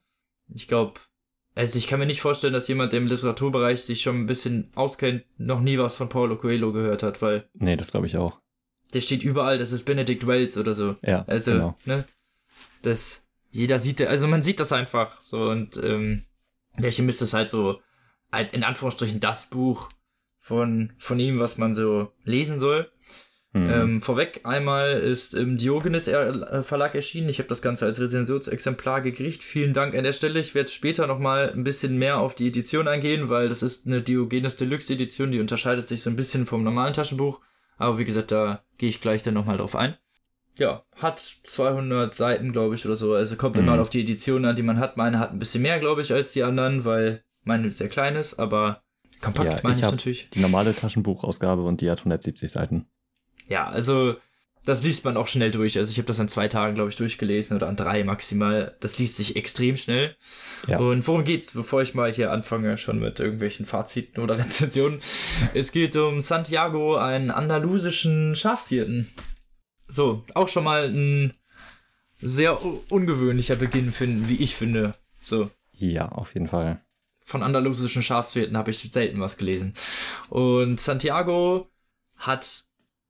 Ich 0.54 0.68
glaube, 0.68 1.00
also 1.56 1.78
ich 1.78 1.88
kann 1.88 2.00
mir 2.00 2.06
nicht 2.06 2.22
vorstellen, 2.22 2.54
dass 2.54 2.68
jemand, 2.68 2.94
der 2.94 3.00
im 3.00 3.08
Literaturbereich 3.08 3.84
sich 3.84 4.02
schon 4.02 4.16
ein 4.18 4.26
bisschen 4.28 4.70
auskennt, 4.76 5.24
noch 5.38 5.60
nie 5.62 5.78
was 5.78 5.96
von 5.98 6.10
Paulo 6.10 6.38
Coelho 6.38 6.72
gehört 6.72 7.04
hat, 7.04 7.22
weil 7.22 7.50
Nee, 7.54 7.76
das 7.76 7.92
glaube 7.92 8.08
ich 8.08 8.18
auch. 8.18 8.40
der 8.94 9.02
steht 9.02 9.24
überall, 9.24 9.58
das 9.58 9.72
ist 9.72 9.84
Benedict 9.84 10.26
Wells 10.28 10.58
oder 10.58 10.74
so. 10.74 10.96
Ja, 11.02 11.24
Also, 11.28 11.52
genau. 11.52 11.78
ne? 11.86 12.06
Das, 12.82 13.28
jeder 13.52 13.80
sieht, 13.80 14.02
also 14.02 14.28
man 14.28 14.44
sieht 14.44 14.60
das 14.60 14.72
einfach 14.72 15.22
so 15.22 15.44
und 15.50 15.78
ähm, 15.84 16.24
der 16.78 16.86
Alchemist 16.86 17.22
ist 17.22 17.34
halt 17.34 17.50
so 17.50 17.82
ein, 18.32 18.48
in 18.52 18.64
Anführungsstrichen 18.64 19.20
das 19.20 19.48
Buch 19.50 19.90
von, 20.40 20.94
von 20.98 21.20
ihm, 21.20 21.40
was 21.40 21.58
man 21.58 21.74
so 21.74 22.12
lesen 22.24 22.60
soll. 22.60 22.90
Mhm. 23.52 23.70
Ähm, 23.70 24.02
vorweg 24.02 24.42
einmal 24.44 24.94
ist 24.94 25.34
im 25.34 25.58
Diogenes 25.58 26.08
äh, 26.08 26.62
Verlag 26.62 26.94
erschienen. 26.94 27.30
Ich 27.30 27.40
habe 27.40 27.50
das 27.50 27.64
Ganze 27.64 27.86
als 27.86 28.00
Rezensionsexemplar 28.00 29.02
gekriegt. 29.02 29.42
Vielen 29.42 29.74
Dank 29.74 29.96
an 29.96 30.04
der 30.04 30.12
Stelle. 30.14 30.40
Ich 30.40 30.54
werde 30.54 30.70
später 30.70 31.08
nochmal 31.08 31.52
ein 31.52 31.64
bisschen 31.64 31.98
mehr 31.98 32.20
auf 32.20 32.36
die 32.36 32.48
Edition 32.48 32.88
eingehen, 32.88 33.28
weil 33.28 33.50
das 33.50 33.64
ist 33.64 33.88
eine 33.88 34.02
Diogenes 34.04 34.56
Deluxe 34.56 34.94
Edition, 34.94 35.32
die 35.32 35.40
unterscheidet 35.40 35.88
sich 35.88 36.04
so 36.04 36.12
ein 36.12 36.16
bisschen 36.16 36.46
vom 36.46 36.64
normalen 36.64 36.94
Taschenbuch. 36.94 37.42
Aber 37.78 37.98
wie 37.98 38.06
gesagt, 38.06 38.32
da 38.32 38.64
gehe 38.78 38.90
ich 38.90 39.02
gleich 39.02 39.24
dann 39.24 39.34
nochmal 39.34 39.58
drauf 39.58 39.76
ein. 39.76 39.96
Ja, 40.60 40.84
hat 40.96 41.20
200 41.20 42.14
Seiten, 42.14 42.52
glaube 42.52 42.76
ich, 42.76 42.86
oder 42.86 42.96
so. 42.96 43.14
Also 43.16 43.36
kommt 43.36 43.56
Mhm. 43.56 43.64
immer 43.64 43.82
auf 43.82 43.90
die 43.90 44.02
Edition 44.02 44.46
an, 44.46 44.56
die 44.56 44.62
man 44.64 44.78
hat. 44.80 44.96
Meine 44.98 45.18
hat 45.18 45.32
ein 45.32 45.40
bisschen 45.40 45.62
mehr, 45.64 45.80
glaube 45.80 46.02
ich, 46.02 46.14
als 46.14 46.34
die 46.34 46.44
anderen, 46.44 46.86
weil 46.86 47.24
meine 47.46 47.70
sehr 47.72 47.90
klein 47.90 48.16
ist, 48.16 48.38
aber 48.38 48.84
kompakt 49.22 49.54
Ja, 49.54 49.60
meine 49.64 49.76
ich 49.76 49.82
ich 49.84 49.90
natürlich. 49.90 50.30
Die 50.32 50.40
normale 50.40 50.76
Taschenbuchausgabe 50.76 51.64
und 51.64 51.82
die 51.82 51.90
hat 51.90 52.00
170 52.00 52.52
Seiten. 52.52 52.86
Ja, 53.50 53.68
also 53.68 54.16
das 54.66 54.84
liest 54.84 55.04
man 55.06 55.18
auch 55.18 55.28
schnell 55.28 55.52
durch. 55.52 55.78
Also 55.78 55.90
ich 55.92 55.98
habe 55.98 56.06
das 56.06 56.20
an 56.20 56.30
zwei 56.30 56.48
Tagen, 56.48 56.76
glaube 56.76 56.90
ich, 56.92 56.96
durchgelesen 56.96 57.58
oder 57.58 57.68
an 57.68 57.76
drei 57.76 58.04
maximal. 58.04 58.76
Das 58.82 59.00
liest 59.00 59.16
sich 59.18 59.36
extrem 59.36 59.78
schnell. 59.78 60.16
Ja. 60.68 60.78
Und 60.78 61.08
worum 61.08 61.24
geht's, 61.24 61.52
bevor 61.52 61.82
ich 61.82 61.96
mal 61.96 62.12
hier 62.14 62.32
anfange, 62.32 62.78
schon 62.78 63.00
mit 63.00 63.20
irgendwelchen 63.20 63.66
Faziten 63.66 64.22
oder 64.22 64.38
Rezensionen? 64.40 65.00
es 65.54 65.72
geht 65.72 65.96
um 65.96 66.22
Santiago, 66.22 66.98
einen 66.98 67.32
andalusischen 67.32 68.36
Schafshirten. 68.36 69.10
So, 69.88 70.24
auch 70.36 70.48
schon 70.48 70.66
mal 70.66 70.86
ein 70.90 71.34
sehr 72.22 72.60
ungewöhnlicher 72.92 73.56
Beginn 73.56 73.92
finden, 73.92 74.28
wie 74.30 74.44
ich 74.44 74.56
finde. 74.56 74.94
So, 75.20 75.50
Ja, 75.74 76.10
auf 76.10 76.34
jeden 76.36 76.48
Fall. 76.48 76.82
von 77.26 77.42
andalusischen 77.44 78.04
Schafshirten 78.04 78.58
habe 78.58 78.70
ich 78.72 78.78
selten 78.92 79.20
was 79.20 79.38
gelesen. 79.38 79.74
Und 80.30 80.80
Santiago 80.80 81.70
hat, 82.18 82.66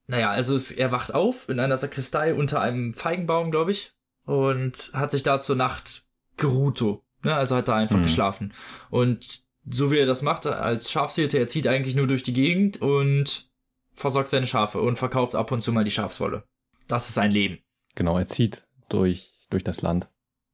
naja, 0.10 0.30
also 0.32 0.56
es, 0.56 0.72
er 0.72 0.92
wacht 0.92 1.14
auf 1.14 1.48
in 1.50 1.60
einer 1.60 1.78
Sakristei 1.78 2.34
unter 2.34 2.60
einem 2.62 2.94
Feigenbaum, 2.94 3.52
glaube 3.52 3.72
ich, 3.72 3.92
und 4.26 4.90
hat 4.94 5.12
sich 5.12 5.24
da 5.24 5.40
zur 5.40 5.56
Nacht 5.56 6.04
geruht. 6.38 6.82
Ne? 7.24 7.36
Also 7.36 7.56
hat 7.56 7.68
da 7.68 7.76
einfach 7.76 7.98
Mhm. 7.98 8.04
geschlafen. 8.04 8.54
Und 8.90 9.44
so 9.70 9.92
wie 9.92 9.98
er 10.00 10.06
das 10.08 10.22
macht 10.22 10.48
als 10.48 10.90
Schafshirte, 10.92 11.38
er 11.38 11.48
zieht 11.48 11.68
eigentlich 11.68 11.96
nur 11.96 12.08
durch 12.08 12.24
die 12.24 12.34
Gegend 12.34 12.82
und 12.82 13.50
versorgt 13.94 14.30
seine 14.32 14.48
Schafe 14.48 14.82
und 14.82 14.98
verkauft 14.98 15.36
ab 15.36 15.52
und 15.52 15.62
zu 15.62 15.72
mal 15.72 15.84
die 15.84 15.92
Schafswolle. 15.92 16.44
Das 16.88 17.08
ist 17.10 17.16
sein 17.16 17.32
Leben. 17.32 17.60
Genau, 17.96 18.18
er 18.18 18.26
zieht 18.26 18.66
durch, 18.88 19.34
durch 19.50 19.64
das 19.64 19.82
Land. 19.82 20.10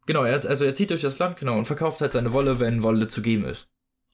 Genau, 0.06 0.24
er, 0.24 0.36
hat- 0.36 0.46
also 0.48 0.66
er 0.66 0.74
zieht 0.74 0.90
durch 0.90 1.02
das 1.02 1.18
Land, 1.20 1.38
genau, 1.38 1.58
und 1.58 1.66
verkauft 1.66 2.02
halt 2.02 2.12
seine 2.12 2.34
Wolle, 2.34 2.60
wenn 2.60 2.84
Wolle 2.84 3.08
zu 3.08 3.22
geben 3.22 3.46
ist. 3.46 3.70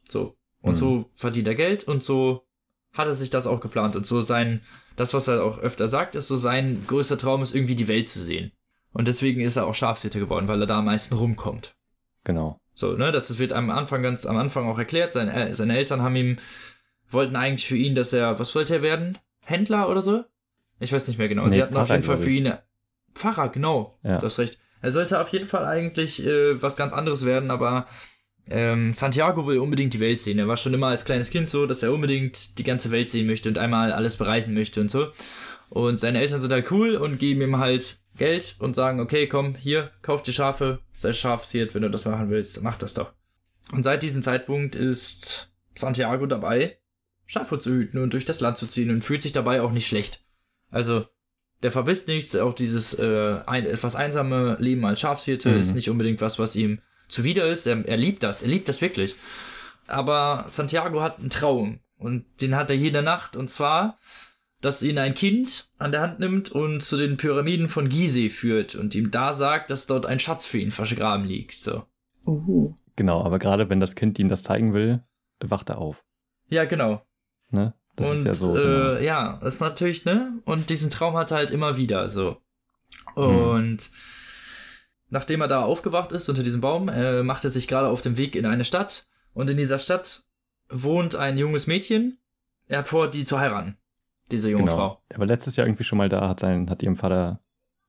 So. 0.08 0.36
Und 0.62 0.74
Mhm. 0.74 0.76
so 0.78 1.10
verdient 1.16 1.48
er 1.48 1.56
Geld 1.56 1.84
und 1.86 2.04
so 2.04 2.46
hat 2.94 3.08
er 3.08 3.14
sich 3.14 3.30
das 3.30 3.48
auch 3.48 3.62
geplant. 3.62 3.96
Und 3.96 4.06
so 4.06 4.22
sein, 4.22 4.62
das, 4.96 5.14
was 5.14 5.28
er 5.28 5.44
auch 5.44 5.60
öfter 5.60 5.88
sagt, 5.88 6.16
ist 6.16 6.28
so 6.28 6.36
sein 6.36 6.84
größter 6.88 7.18
Traum 7.18 7.42
ist 7.42 7.56
irgendwie 7.56 7.76
die 7.76 7.88
Welt 7.88 8.08
zu 8.08 8.20
sehen. 8.20 8.52
Und 8.94 9.08
deswegen 9.08 9.42
ist 9.42 9.56
er 9.56 9.68
auch 9.68 9.76
Schafshirte 9.76 10.20
geworden, 10.20 10.48
weil 10.48 10.62
er 10.62 10.68
da 10.68 10.80
am 10.80 10.86
meisten 10.86 11.16
rumkommt. 11.16 11.76
Genau. 12.24 12.58
So, 12.74 12.94
ne, 12.94 13.12
das 13.12 13.38
wird 13.40 13.54
am 13.54 13.70
Anfang 13.70 14.02
ganz 14.02 14.26
am 14.26 14.38
Anfang 14.38 14.68
auch 14.68 14.78
erklärt. 14.78 15.14
Seine, 15.14 15.50
äh, 15.50 15.54
seine 15.54 15.78
Eltern 15.78 16.02
haben 16.02 16.16
ihm, 16.16 16.38
wollten 17.10 17.36
eigentlich 17.36 17.68
für 17.68 17.78
ihn, 17.78 17.96
dass 17.96 18.14
er, 18.14 18.40
was 18.40 18.54
wollte 18.56 18.76
er 18.76 18.82
werden? 18.82 19.18
Händler 19.42 19.90
oder 19.90 20.02
so? 20.02 20.24
Ich 20.80 20.92
weiß 20.92 21.08
nicht 21.08 21.18
mehr 21.18 21.30
genau. 21.30 21.44
Nee, 21.44 21.52
Sie 21.52 21.62
hatten 21.62 21.76
auf 21.78 21.88
Pfarrer, 21.88 21.98
jeden 22.00 22.08
Fall 22.08 22.18
für 22.18 22.30
ihn 22.30 22.54
Pfarrer, 23.14 23.50
genau. 23.50 23.94
Ja. 24.04 24.18
Du 24.18 24.26
hast 24.26 24.40
recht. 24.40 24.58
Er 24.82 24.92
sollte 24.92 25.20
auf 25.20 25.28
jeden 25.30 25.48
Fall 25.48 25.66
eigentlich 25.66 26.26
äh, 26.26 26.62
was 26.62 26.76
ganz 26.76 26.92
anderes 26.94 27.26
werden, 27.26 27.52
aber 27.52 27.86
ähm, 28.50 28.94
Santiago 28.94 29.46
will 29.48 29.60
unbedingt 29.60 29.94
die 29.94 30.00
Welt 30.00 30.20
sehen. 30.20 30.40
Er 30.40 30.48
war 30.48 30.58
schon 30.58 30.74
immer 30.74 30.88
als 30.88 31.06
kleines 31.06 31.30
Kind 31.30 31.48
so, 31.50 31.66
dass 31.66 31.84
er 31.84 31.94
unbedingt 31.94 32.58
die 32.58 32.64
ganze 32.64 32.92
Welt 32.92 33.10
sehen 33.10 33.28
möchte 33.28 33.50
und 33.50 33.58
einmal 33.58 33.92
alles 33.94 34.18
bereisen 34.18 34.54
möchte 34.54 34.82
und 34.82 34.90
so. 34.92 35.08
Und 35.70 35.98
seine 35.98 36.20
Eltern 36.20 36.42
sind 36.42 36.52
halt 36.52 36.70
cool 36.72 36.96
und 36.96 37.18
geben 37.18 37.42
ihm 37.42 37.58
halt 37.58 38.00
Geld 38.18 38.56
und 38.60 38.76
sagen, 38.76 39.00
okay, 39.00 39.28
komm, 39.28 39.56
hier, 39.56 39.90
kauf 40.02 40.22
die 40.22 40.34
Schafe, 40.34 40.80
sei 40.96 41.14
schafsiert, 41.14 41.74
wenn 41.74 41.82
du 41.84 41.90
das 41.90 42.06
machen 42.06 42.30
willst, 42.30 42.62
mach 42.62 42.76
das 42.76 42.94
doch. 42.94 43.14
Und 43.72 43.84
seit 43.84 44.04
diesem 44.04 44.22
Zeitpunkt 44.22 44.76
ist 44.76 45.50
Santiago 45.76 46.26
dabei, 46.26 46.78
Schafe 47.26 47.58
zu 47.58 47.70
hüten 47.72 48.00
und 48.00 48.12
durch 48.12 48.26
das 48.26 48.42
Land 48.42 48.58
zu 48.58 48.68
ziehen 48.68 48.90
und 48.90 49.04
fühlt 49.04 49.22
sich 49.22 49.32
dabei 49.32 49.62
auch 49.62 49.72
nicht 49.72 49.88
schlecht. 49.88 50.26
Also, 50.70 51.06
der 51.64 51.72
verbisst 51.72 52.10
nichts, 52.10 52.36
auch 52.36 52.54
dieses 52.54 53.00
äh, 53.00 53.38
ein, 53.46 53.66
etwas 53.66 53.96
einsame 53.96 54.58
Leben 54.60 54.84
als 54.86 55.00
Schafshirte 55.00 55.52
Mhm. 55.52 55.60
ist 55.60 55.76
nicht 55.76 55.90
unbedingt 55.90 56.20
was, 56.20 56.38
was 56.38 56.58
ihm 56.58 56.82
zuwider 57.12 57.46
ist. 57.48 57.68
Er, 57.68 57.86
er 57.86 57.98
liebt 57.98 58.24
das, 58.24 58.42
er 58.42 58.50
liebt 58.50 58.70
das 58.70 58.82
wirklich. 58.82 59.16
Aber 59.88 60.46
Santiago 60.48 61.02
hat 61.02 61.20
einen 61.20 61.30
Traum 61.30 61.80
und 61.98 62.26
den 62.42 62.56
hat 62.56 62.70
er 62.70 62.78
jede 62.78 63.02
Nacht 63.02 63.36
und 63.36 63.50
zwar, 63.50 63.98
dass 64.62 64.84
ihn 64.84 64.98
ein 64.98 65.16
Kind 65.16 65.68
an 65.80 65.92
der 65.92 66.02
Hand 66.02 66.20
nimmt 66.20 66.52
und 66.52 66.82
zu 66.82 66.98
den 66.98 67.18
Pyramiden 67.18 67.68
von 67.68 67.90
Gizeh 67.90 68.30
führt 68.30 68.76
und 68.76 68.96
ihm 68.96 69.12
da 69.12 69.34
sagt, 69.34 69.72
dass 69.72 69.88
dort 69.88 70.06
ein 70.06 70.20
Schatz 70.20 70.46
für 70.46 70.60
ihn 70.60 70.72
vergraben 70.72 71.26
liegt. 71.26 71.60
So. 71.60 71.84
Uh. 72.26 72.76
Genau, 72.96 73.24
aber 73.24 73.40
gerade 73.40 73.70
wenn 73.70 73.80
das 73.80 73.96
Kind 73.96 74.20
ihm 74.20 74.30
das 74.30 74.44
zeigen 74.44 74.74
will, 74.74 75.04
wacht 75.40 75.70
er 75.70 75.80
auf. 75.80 76.04
Ja, 76.50 76.66
genau. 76.66 77.02
Ne? 77.50 77.74
Das 77.96 78.08
und 78.08 78.18
ist 78.18 78.26
ja 78.26 78.34
so. 78.34 78.56
äh, 78.56 78.62
genau. 78.62 79.00
ja, 79.00 79.40
das 79.42 79.56
ist 79.56 79.62
natürlich, 79.62 80.06
ne? 80.06 80.40
Und 80.46 80.70
diesen 80.70 80.90
Traum 80.90 81.16
hat 81.16 81.32
er 81.32 81.38
halt 81.38 81.52
immer 81.52 81.78
wieder 81.78 82.10
so. 82.10 82.38
Hm. 83.16 83.78
Nachdem 85.12 85.42
er 85.42 85.48
da 85.48 85.62
aufgewacht 85.64 86.14
ist 86.14 86.28
unter 86.30 86.42
diesem 86.42 86.62
Baum, 86.62 86.88
äh, 86.90 87.22
macht 87.22 87.44
er 87.44 87.50
sich 87.52 87.68
gerade 87.68 87.90
auf 87.90 88.02
dem 88.02 88.18
Weg 88.18 88.36
in 88.36 88.46
eine 88.48 88.64
Stadt. 88.64 89.06
Und 89.34 89.50
in 89.50 89.58
dieser 89.58 89.78
Stadt 89.78 90.24
wohnt 90.70 91.16
ein 91.16 91.38
junges 91.38 91.68
Mädchen. 91.68 92.18
Er 92.68 92.80
hat 92.80 92.88
vor, 92.88 93.10
die 93.10 93.26
zu 93.26 93.38
heiraten. 93.40 93.78
Diese 94.32 94.50
junge 94.50 94.64
genau. 94.64 94.76
Frau. 94.76 95.02
Er 95.10 95.20
war 95.20 95.28
letztes 95.28 95.58
Jahr 95.58 95.68
irgendwie 95.68 95.84
schon 95.84 95.98
mal 95.98 96.08
da, 96.10 96.30
hat, 96.30 96.40
sein, 96.40 96.70
hat 96.70 96.82
ihrem 96.82 96.96
Vater 96.96 97.42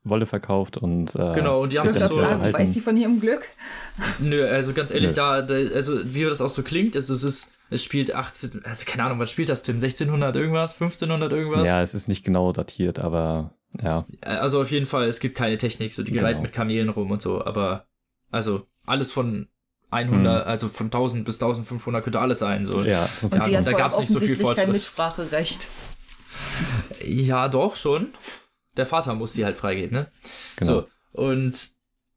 Wolle 0.04 0.26
verkauft 0.26 0.76
und. 0.78 1.14
Äh, 1.14 1.32
Genau, 1.34 1.62
und 1.62 1.72
die 1.72 1.78
haben 1.78 1.88
sich 1.88 2.02
so- 2.02 2.16
sagen, 2.16 2.52
weiß 2.52 2.72
sie 2.74 2.80
von 2.80 2.96
ihrem 2.96 3.20
Glück? 3.20 3.44
Nö, 4.18 4.44
also 4.48 4.72
ganz 4.72 4.90
ehrlich, 4.90 5.12
da, 5.12 5.42
da, 5.42 5.54
also 5.54 6.00
wie 6.04 6.24
das 6.24 6.40
auch 6.40 6.50
so 6.50 6.64
klingt, 6.64 6.96
ist, 6.96 7.08
es 7.08 7.22
ist, 7.22 7.52
es 7.70 7.84
spielt 7.84 8.12
18, 8.12 8.64
also 8.64 8.84
keine 8.84 9.04
Ahnung, 9.04 9.20
was 9.20 9.30
spielt 9.30 9.48
das, 9.48 9.62
Tim? 9.62 9.76
1600 9.76 10.34
irgendwas? 10.34 10.72
1500 10.72 11.30
irgendwas? 11.32 11.68
Ja, 11.68 11.82
es 11.82 11.94
ist 11.94 12.08
nicht 12.08 12.24
genau 12.24 12.50
datiert, 12.50 12.98
aber 12.98 13.54
ja. 13.80 14.06
Also 14.20 14.60
auf 14.60 14.70
jeden 14.70 14.86
Fall, 14.86 15.06
es 15.06 15.20
gibt 15.20 15.36
keine 15.36 15.56
Technik, 15.58 15.92
so 15.92 16.02
die 16.02 16.12
Genau. 16.12 16.24
reiten 16.24 16.42
mit 16.42 16.52
Kamelen 16.52 16.88
rum 16.88 17.10
und 17.10 17.22
so, 17.22 17.44
aber 17.44 17.86
also 18.30 18.66
alles 18.86 19.12
von 19.12 19.48
100, 19.90 20.42
Hm. 20.44 20.48
also 20.48 20.68
von 20.68 20.86
1000 20.90 21.24
bis 21.24 21.36
1500 21.36 22.02
könnte 22.02 22.20
alles 22.20 22.38
sein, 22.38 22.64
so. 22.64 22.82
Ja, 22.82 23.08
Und 23.22 23.32
Ja, 23.34 23.44
sie 23.46 23.56
hat 23.56 23.66
da 23.66 23.72
gab's 23.72 23.98
nicht 23.98 24.08
so 24.08 24.18
viel 24.18 24.32
offensichtlich 24.32 24.38
kein 24.38 24.46
Fortschritt. 24.46 24.72
Mitspracherecht. 24.72 25.68
Ja, 27.04 27.48
doch, 27.48 27.76
schon. 27.76 28.08
Der 28.76 28.86
Vater 28.86 29.14
muss 29.14 29.32
die 29.34 29.44
halt 29.44 29.56
freigeben, 29.56 29.92
ne? 29.92 30.10
genau. 30.56 30.72
So, 30.82 30.88
und 31.12 31.68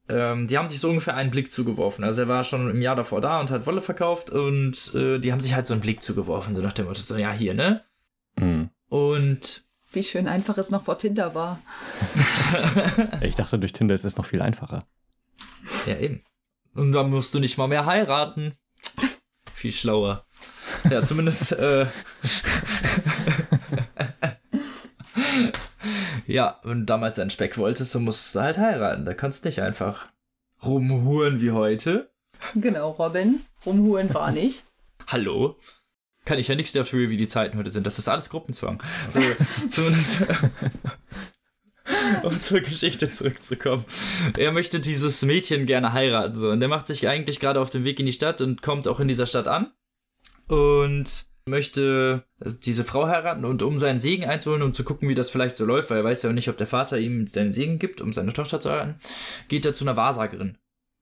ähm, 0.07 0.47
die 0.47 0.57
haben 0.57 0.67
sich 0.67 0.79
so 0.79 0.89
ungefähr 0.89 1.15
einen 1.15 1.31
Blick 1.31 1.51
zugeworfen. 1.51 2.03
Also 2.05 2.21
er 2.21 2.27
war 2.29 2.43
schon 2.43 2.69
im 2.69 2.81
Jahr 2.81 2.95
davor 2.95 3.19
da 3.21 3.39
und 3.41 3.51
hat 3.51 3.65
Wolle 3.65 3.81
verkauft 3.81 4.29
und 4.29 4.93
äh, 4.95 5.19
die 5.19 5.31
haben 5.33 5.41
sich 5.41 5.53
halt 5.53 5.67
so 5.67 5.73
einen 5.73 5.81
Blick 5.81 6.01
zugeworfen, 6.01 6.55
so 6.55 6.61
nach 6.61 6.73
dem 6.73 6.85
Motto, 6.85 7.01
so, 7.01 7.17
ja, 7.17 7.31
hier, 7.31 7.53
ne? 7.55 7.83
Hm. 8.39 8.69
Und 8.87 9.64
Wie 9.95 10.03
schön 10.03 10.27
einfach 10.27 10.57
es 10.57 10.71
noch 10.71 10.83
vor 10.83 10.97
Tinder 10.97 11.33
war. 11.33 11.61
Ich 13.21 13.35
dachte, 13.35 13.57
durch 13.57 13.71
Tinder 13.71 13.95
ist 13.95 14.03
es 14.03 14.17
noch 14.17 14.25
viel 14.25 14.41
einfacher. 14.41 14.83
Ja, 15.85 15.97
eben. 15.97 16.21
Und 16.73 16.91
dann 16.91 17.09
musst 17.09 17.33
du 17.33 17.39
nicht 17.39 17.57
mal 17.57 17.67
mehr 17.67 17.85
heiraten. 17.85 18.55
Viel 19.53 19.71
schlauer. 19.71 20.25
Ja, 20.89 21.03
zumindest, 21.03 21.53
äh. 21.53 21.85
ja, 26.27 26.59
wenn 26.63 26.81
du 26.81 26.85
damals 26.85 27.17
einen 27.17 27.29
Speck 27.29 27.57
wolltest, 27.57 27.95
dann 27.95 28.03
musst 28.03 28.35
du 28.35 28.41
halt 28.41 28.57
heiraten. 28.57 29.05
Da 29.05 29.13
kannst 29.13 29.45
du 29.45 29.49
nicht 29.49 29.61
einfach 29.61 30.09
rumhuren 30.61 31.39
wie 31.39 31.51
heute. 31.51 32.11
Genau, 32.53 32.91
Robin. 32.91 33.41
Rumhuren 33.65 34.13
war 34.13 34.31
nicht. 34.31 34.65
Hallo? 35.07 35.57
Kann 36.25 36.39
ich 36.39 36.47
ja 36.47 36.55
nichts 36.55 36.73
dafür, 36.73 37.09
wie 37.09 37.17
die 37.17 37.27
Zeiten 37.27 37.57
heute 37.57 37.69
sind. 37.69 37.85
Das 37.85 37.99
ist 37.99 38.09
alles 38.09 38.29
Gruppenzwang. 38.29 38.81
So, 39.07 39.19
zumindest. 39.69 40.23
um 42.23 42.39
zur 42.39 42.61
Geschichte 42.61 43.09
zurückzukommen. 43.09 43.85
Er 44.37 44.51
möchte 44.51 44.79
dieses 44.79 45.21
Mädchen 45.21 45.65
gerne 45.65 45.93
heiraten, 45.93 46.35
so. 46.35 46.49
Und 46.49 46.59
der 46.59 46.69
macht 46.69 46.87
sich 46.87 47.07
eigentlich 47.07 47.39
gerade 47.39 47.59
auf 47.59 47.69
den 47.69 47.83
Weg 47.83 47.99
in 47.99 48.07
die 48.07 48.13
Stadt 48.13 48.41
und 48.41 48.61
kommt 48.61 48.87
auch 48.87 48.99
in 48.99 49.07
dieser 49.07 49.27
Stadt 49.27 49.47
an. 49.47 49.71
Und 50.47 51.25
möchte 51.47 52.23
diese 52.39 52.83
Frau 52.83 53.05
heiraten 53.05 53.45
und 53.45 53.61
um 53.61 53.77
seinen 53.77 53.99
Segen 53.99 54.25
einzuholen, 54.25 54.63
um 54.63 54.73
zu 54.73 54.83
gucken, 54.83 55.07
wie 55.09 55.13
das 55.13 55.29
vielleicht 55.29 55.55
so 55.55 55.63
läuft, 55.63 55.91
weil 55.91 55.99
er 55.99 56.03
weiß 56.03 56.23
ja 56.23 56.33
nicht, 56.33 56.49
ob 56.49 56.57
der 56.57 56.65
Vater 56.65 56.97
ihm 56.97 57.27
seinen 57.27 57.53
Segen 57.53 57.77
gibt, 57.77 58.01
um 58.01 58.13
seine 58.13 58.33
Tochter 58.33 58.59
zu 58.59 58.71
heiraten, 58.71 58.99
geht 59.47 59.63
er 59.65 59.73
zu 59.73 59.83
einer 59.83 59.95
Wahrsagerin 59.95 60.57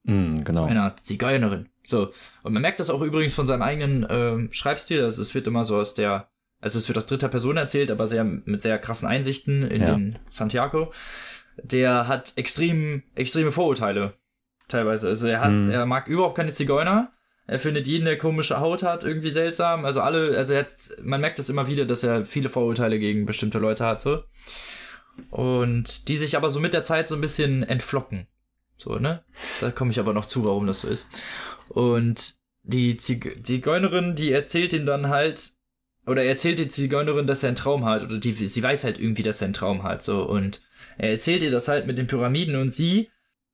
Zu 0.06 0.44
genau. 0.44 0.64
einer 0.64 0.94
Zigeunerin. 0.96 1.68
So. 1.84 2.10
Und 2.42 2.52
man 2.52 2.60
merkt 2.62 2.78
das 2.80 2.90
auch 2.90 3.00
übrigens 3.00 3.34
von 3.34 3.46
seinem 3.46 3.62
eigenen 3.62 4.06
ähm, 4.10 4.48
Schreibstil. 4.52 5.02
Also 5.02 5.22
es 5.22 5.34
wird 5.34 5.46
immer 5.46 5.64
so 5.64 5.76
aus 5.78 5.94
der, 5.94 6.28
also 6.60 6.78
es 6.78 6.88
wird 6.88 6.98
aus 6.98 7.06
dritter 7.06 7.28
Person 7.28 7.56
erzählt, 7.56 7.90
aber 7.90 8.06
sehr 8.06 8.24
mit 8.24 8.60
sehr 8.62 8.78
krassen 8.78 9.08
Einsichten 9.08 9.62
in 9.62 9.80
Ja. 9.82 9.92
den 9.94 10.18
Santiago. 10.28 10.92
Der 11.62 12.06
hat 12.08 12.32
extrem, 12.36 13.02
extreme 13.14 13.50
Vorurteile. 13.52 14.14
Teilweise. 14.68 15.08
Also 15.08 15.26
er 15.26 15.40
hasst, 15.40 15.56
Mhm. 15.64 15.70
er 15.70 15.86
mag 15.86 16.08
überhaupt 16.08 16.36
keine 16.36 16.52
Zigeuner. 16.52 17.10
Er 17.46 17.58
findet 17.58 17.86
jeden, 17.86 18.06
der 18.06 18.16
komische 18.18 18.60
Haut 18.60 18.82
hat, 18.82 19.04
irgendwie 19.04 19.30
seltsam. 19.30 19.84
Also 19.84 20.00
alle, 20.00 20.36
also 20.36 20.54
hat, 20.56 20.74
man 21.02 21.20
merkt 21.20 21.38
das 21.38 21.48
immer 21.50 21.66
wieder, 21.66 21.84
dass 21.84 22.02
er 22.02 22.24
viele 22.24 22.48
Vorurteile 22.48 22.98
gegen 22.98 23.26
bestimmte 23.26 23.58
Leute 23.58 23.84
hat, 23.86 24.00
so. 24.00 24.22
Und 25.30 26.08
die 26.08 26.16
sich 26.16 26.36
aber 26.36 26.50
so 26.50 26.60
mit 26.60 26.74
der 26.74 26.82
Zeit 26.84 27.06
so 27.06 27.14
ein 27.14 27.20
bisschen 27.20 27.62
entflocken. 27.62 28.26
So, 28.76 28.98
ne? 28.98 29.22
Da 29.60 29.70
komme 29.70 29.90
ich 29.90 30.00
aber 30.00 30.12
noch 30.12 30.24
zu, 30.24 30.44
warum 30.44 30.66
das 30.66 30.80
so 30.80 30.88
ist. 30.88 31.06
Und 31.68 32.34
die 32.62 32.96
Zig 32.96 33.40
Zigeunerin, 33.42 34.14
die 34.14 34.32
erzählt 34.32 34.72
ihm 34.72 34.86
dann 34.86 35.08
halt, 35.08 35.52
oder 36.06 36.22
er 36.22 36.30
erzählt 36.30 36.58
die 36.58 36.68
Zigeunerin, 36.68 37.26
dass 37.26 37.42
er 37.42 37.48
einen 37.48 37.56
Traum 37.56 37.84
hat, 37.84 38.02
oder 38.02 38.18
die, 38.18 38.32
sie 38.32 38.62
weiß 38.62 38.84
halt 38.84 38.98
irgendwie, 38.98 39.22
dass 39.22 39.40
er 39.40 39.46
einen 39.46 39.54
Traum 39.54 39.82
hat, 39.82 40.02
so, 40.02 40.22
und 40.28 40.62
er 40.98 41.10
erzählt 41.10 41.42
ihr 41.42 41.50
das 41.50 41.68
halt 41.68 41.86
mit 41.86 41.98
den 41.98 42.06
Pyramiden 42.06 42.56
und 42.56 42.68
sie, 42.72 43.10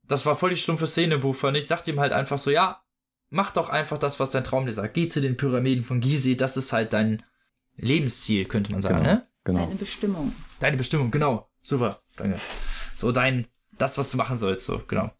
das 0.06 0.26
war 0.26 0.36
voll 0.36 0.50
die 0.50 0.56
stumpfe 0.56 0.86
Szene, 0.86 1.18
Buch, 1.18 1.36
fand 1.36 1.56
ich, 1.56 1.66
sagt 1.66 1.86
ihm 1.88 2.00
halt 2.00 2.12
einfach 2.12 2.38
so, 2.38 2.50
ja, 2.50 2.82
mach 3.30 3.52
doch 3.52 3.68
einfach 3.68 3.98
das, 3.98 4.18
was 4.18 4.32
dein 4.32 4.44
Traum 4.44 4.66
dir 4.66 4.72
sagt. 4.72 4.94
Geh 4.94 5.06
zu 5.08 5.20
den 5.20 5.36
Pyramiden 5.36 5.84
von 5.84 6.00
Gizeh, 6.00 6.34
das 6.34 6.56
ist 6.56 6.72
halt 6.72 6.92
dein 6.92 7.22
Lebensziel, 7.76 8.44
könnte 8.46 8.72
man 8.72 8.82
sagen, 8.82 8.96
Genau. 8.96 9.08
ne? 9.08 9.26
Genau. 9.44 9.64
Eine 9.66 9.76
Bestimmung. 9.76 10.32
Deine 10.58 10.76
Bestimmung, 10.76 11.10
genau. 11.10 11.48
Super, 11.62 12.02
danke. 12.16 12.38
So 12.96 13.12
dein, 13.12 13.46
das, 13.80 13.98
was 13.98 14.10
du 14.10 14.16
machen 14.16 14.38
sollst, 14.38 14.66
so, 14.66 14.80
genau. 14.86 15.10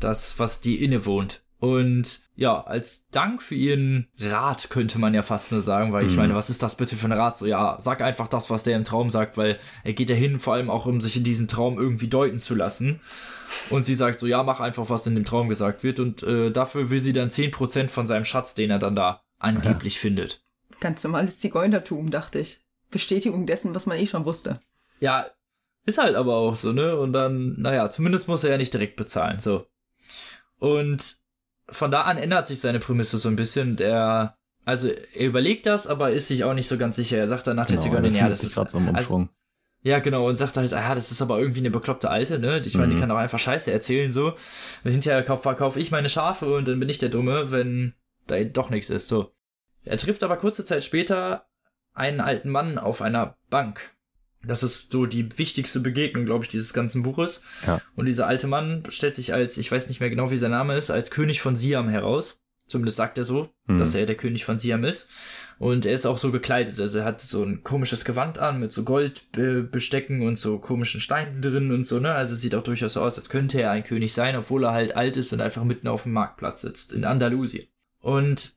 Das, 0.00 0.38
was 0.38 0.60
dir 0.60 0.80
innewohnt. 0.80 1.42
Und 1.60 2.20
ja, 2.36 2.60
als 2.62 3.06
Dank 3.10 3.40
für 3.42 3.54
ihren 3.54 4.08
Rat 4.20 4.68
könnte 4.68 4.98
man 4.98 5.14
ja 5.14 5.22
fast 5.22 5.50
nur 5.50 5.62
sagen, 5.62 5.92
weil 5.92 6.04
ich 6.04 6.12
Mhm. 6.12 6.18
meine, 6.18 6.34
was 6.34 6.50
ist 6.50 6.62
das 6.62 6.76
bitte 6.76 6.94
für 6.96 7.06
ein 7.06 7.12
Rat? 7.12 7.38
So, 7.38 7.46
ja, 7.46 7.76
sag 7.78 8.02
einfach 8.02 8.28
das, 8.28 8.50
was 8.50 8.64
der 8.64 8.76
im 8.76 8.84
Traum 8.84 9.08
sagt, 9.08 9.38
weil 9.38 9.58
er 9.82 9.94
geht 9.94 10.10
ja 10.10 10.16
hin, 10.16 10.38
vor 10.40 10.54
allem 10.54 10.68
auch, 10.68 10.84
um 10.84 11.00
sich 11.00 11.16
in 11.16 11.24
diesen 11.24 11.48
Traum 11.48 11.78
irgendwie 11.78 12.08
deuten 12.08 12.36
zu 12.38 12.54
lassen. 12.54 13.00
Und 13.70 13.84
sie 13.84 13.94
sagt 13.94 14.20
so, 14.20 14.26
ja, 14.26 14.42
mach 14.42 14.60
einfach, 14.60 14.90
was 14.90 15.06
in 15.06 15.14
dem 15.14 15.24
Traum 15.24 15.48
gesagt 15.48 15.84
wird. 15.84 16.00
Und 16.00 16.22
äh, 16.24 16.50
dafür 16.50 16.90
will 16.90 16.98
sie 17.00 17.12
dann 17.14 17.30
10% 17.30 17.88
von 17.88 18.06
seinem 18.06 18.24
Schatz, 18.24 18.54
den 18.54 18.70
er 18.70 18.78
dann 18.78 18.96
da 18.96 19.22
angeblich 19.38 19.98
findet. 19.98 20.42
Ganz 20.80 21.02
normales 21.04 21.38
Zigeunertum, 21.38 22.10
dachte 22.10 22.40
ich. 22.40 22.60
Bestätigung 22.90 23.46
dessen, 23.46 23.74
was 23.74 23.86
man 23.86 23.96
eh 23.98 24.06
schon 24.06 24.24
wusste. 24.26 24.60
Ja, 25.00 25.26
ist 25.86 25.98
halt 25.98 26.14
aber 26.16 26.34
auch 26.36 26.56
so, 26.56 26.72
ne? 26.72 26.96
Und 26.96 27.12
dann, 27.12 27.54
naja, 27.60 27.90
zumindest 27.90 28.28
muss 28.28 28.44
er 28.44 28.50
ja 28.52 28.58
nicht 28.58 28.72
direkt 28.72 28.96
bezahlen, 28.96 29.38
so. 29.38 29.66
Und 30.58 31.16
von 31.68 31.90
da 31.90 32.02
an 32.02 32.18
ändert 32.18 32.46
sich 32.46 32.60
seine 32.60 32.78
Prämisse 32.78 33.18
so 33.18 33.28
ein 33.28 33.36
bisschen. 33.36 33.76
Der, 33.76 34.36
also 34.64 34.88
er 34.88 35.26
überlegt 35.26 35.66
das, 35.66 35.86
aber 35.86 36.10
ist 36.12 36.28
sich 36.28 36.44
auch 36.44 36.54
nicht 36.54 36.68
so 36.68 36.78
ganz 36.78 36.96
sicher. 36.96 37.18
Er 37.18 37.28
sagt 37.28 37.46
dann 37.46 37.56
nach 37.56 37.66
der 37.66 37.76
Genau, 37.76 37.84
Zigeunerin, 37.88 38.14
ja, 38.14 38.28
das 38.28 38.44
ist 38.44 38.54
so 38.54 38.62
also, 38.62 39.28
ja, 39.82 39.98
genau, 39.98 40.26
und 40.26 40.34
sagt 40.34 40.56
halt, 40.56 40.72
ah, 40.72 40.94
das 40.94 41.10
ist 41.12 41.20
aber 41.20 41.38
irgendwie 41.38 41.60
eine 41.60 41.70
bekloppte 41.70 42.08
Alte, 42.10 42.38
ne? 42.38 42.62
Ich 42.64 42.74
meine, 42.74 42.88
die 42.90 42.94
Mhm. 42.96 43.00
kann 43.00 43.10
auch 43.10 43.16
einfach 43.18 43.38
Scheiße 43.38 43.70
erzählen, 43.70 44.10
so. 44.10 44.34
Hinterher 44.82 45.22
kauf, 45.22 45.42
verkaufe 45.42 45.78
ich 45.78 45.90
meine 45.90 46.08
Schafe 46.08 46.54
und 46.54 46.66
dann 46.68 46.80
bin 46.80 46.88
ich 46.88 46.98
der 46.98 47.10
Dumme, 47.10 47.50
wenn 47.50 47.94
da 48.26 48.42
doch 48.44 48.70
nichts 48.70 48.88
ist, 48.88 49.08
so. 49.08 49.32
Er 49.84 49.98
trifft 49.98 50.24
aber 50.24 50.38
kurze 50.38 50.64
Zeit 50.64 50.82
später 50.84 51.46
einen 51.92 52.22
alten 52.22 52.48
Mann 52.48 52.78
auf 52.78 53.02
einer 53.02 53.36
Bank. 53.50 53.93
Das 54.46 54.62
ist 54.62 54.92
so 54.92 55.06
die 55.06 55.38
wichtigste 55.38 55.80
Begegnung, 55.80 56.24
glaube 56.24 56.44
ich, 56.44 56.50
dieses 56.50 56.72
ganzen 56.72 57.02
Buches. 57.02 57.42
Ja. 57.66 57.80
Und 57.96 58.06
dieser 58.06 58.26
alte 58.26 58.46
Mann 58.46 58.82
stellt 58.88 59.14
sich 59.14 59.32
als, 59.32 59.58
ich 59.58 59.70
weiß 59.70 59.88
nicht 59.88 60.00
mehr 60.00 60.10
genau, 60.10 60.30
wie 60.30 60.36
sein 60.36 60.50
Name 60.50 60.76
ist, 60.76 60.90
als 60.90 61.10
König 61.10 61.40
von 61.40 61.56
Siam 61.56 61.88
heraus. 61.88 62.40
Zumindest 62.66 62.96
sagt 62.96 63.18
er 63.18 63.24
so, 63.24 63.50
Mhm. 63.66 63.78
dass 63.78 63.94
er 63.94 64.06
der 64.06 64.16
König 64.16 64.44
von 64.44 64.58
Siam 64.58 64.84
ist. 64.84 65.08
Und 65.58 65.86
er 65.86 65.92
ist 65.94 66.06
auch 66.06 66.18
so 66.18 66.32
gekleidet. 66.32 66.80
Also 66.80 66.98
er 66.98 67.04
hat 67.04 67.20
so 67.20 67.42
ein 67.44 67.62
komisches 67.62 68.04
Gewand 68.04 68.38
an 68.38 68.58
mit 68.58 68.72
so 68.72 68.84
Goldbestecken 68.84 70.22
und 70.22 70.36
so 70.36 70.58
komischen 70.58 71.00
Steinen 71.00 71.40
drin 71.40 71.72
und 71.72 71.84
so, 71.86 72.00
ne? 72.00 72.12
Also 72.14 72.34
es 72.34 72.40
sieht 72.40 72.54
auch 72.54 72.62
durchaus 72.62 72.94
so 72.94 73.00
aus, 73.00 73.18
als 73.18 73.28
könnte 73.28 73.60
er 73.60 73.70
ein 73.70 73.84
König 73.84 74.12
sein, 74.14 74.36
obwohl 74.36 74.64
er 74.64 74.72
halt 74.72 74.96
alt 74.96 75.16
ist 75.16 75.32
und 75.32 75.40
einfach 75.40 75.64
mitten 75.64 75.88
auf 75.88 76.02
dem 76.04 76.12
Marktplatz 76.12 76.62
sitzt, 76.62 76.92
in 76.92 77.04
Andalusien. 77.04 77.64
Und 78.00 78.54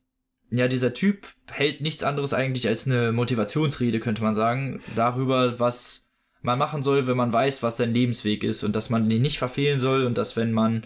ja, 0.50 0.68
dieser 0.68 0.94
Typ 0.94 1.28
hält 1.52 1.82
nichts 1.82 2.04
anderes 2.04 2.34
eigentlich 2.34 2.68
als 2.68 2.86
eine 2.86 3.12
Motivationsrede, 3.12 4.00
könnte 4.00 4.22
man 4.22 4.36
sagen, 4.36 4.82
darüber, 4.96 5.60
was 5.60 6.08
man 6.42 6.60
machen 6.60 6.84
soll, 6.84 7.08
wenn 7.08 7.18
man 7.18 7.34
weiß, 7.34 7.64
was 7.64 7.78
sein 7.78 7.94
Lebensweg 7.94 8.44
ist 8.44 8.64
und 8.64 8.76
dass 8.76 8.90
man 8.90 9.10
den 9.10 9.22
nicht 9.22 9.40
verfehlen 9.40 9.80
soll 9.80 10.06
und 10.06 10.18
dass 10.18 10.38
wenn 10.38 10.52
man 10.52 10.84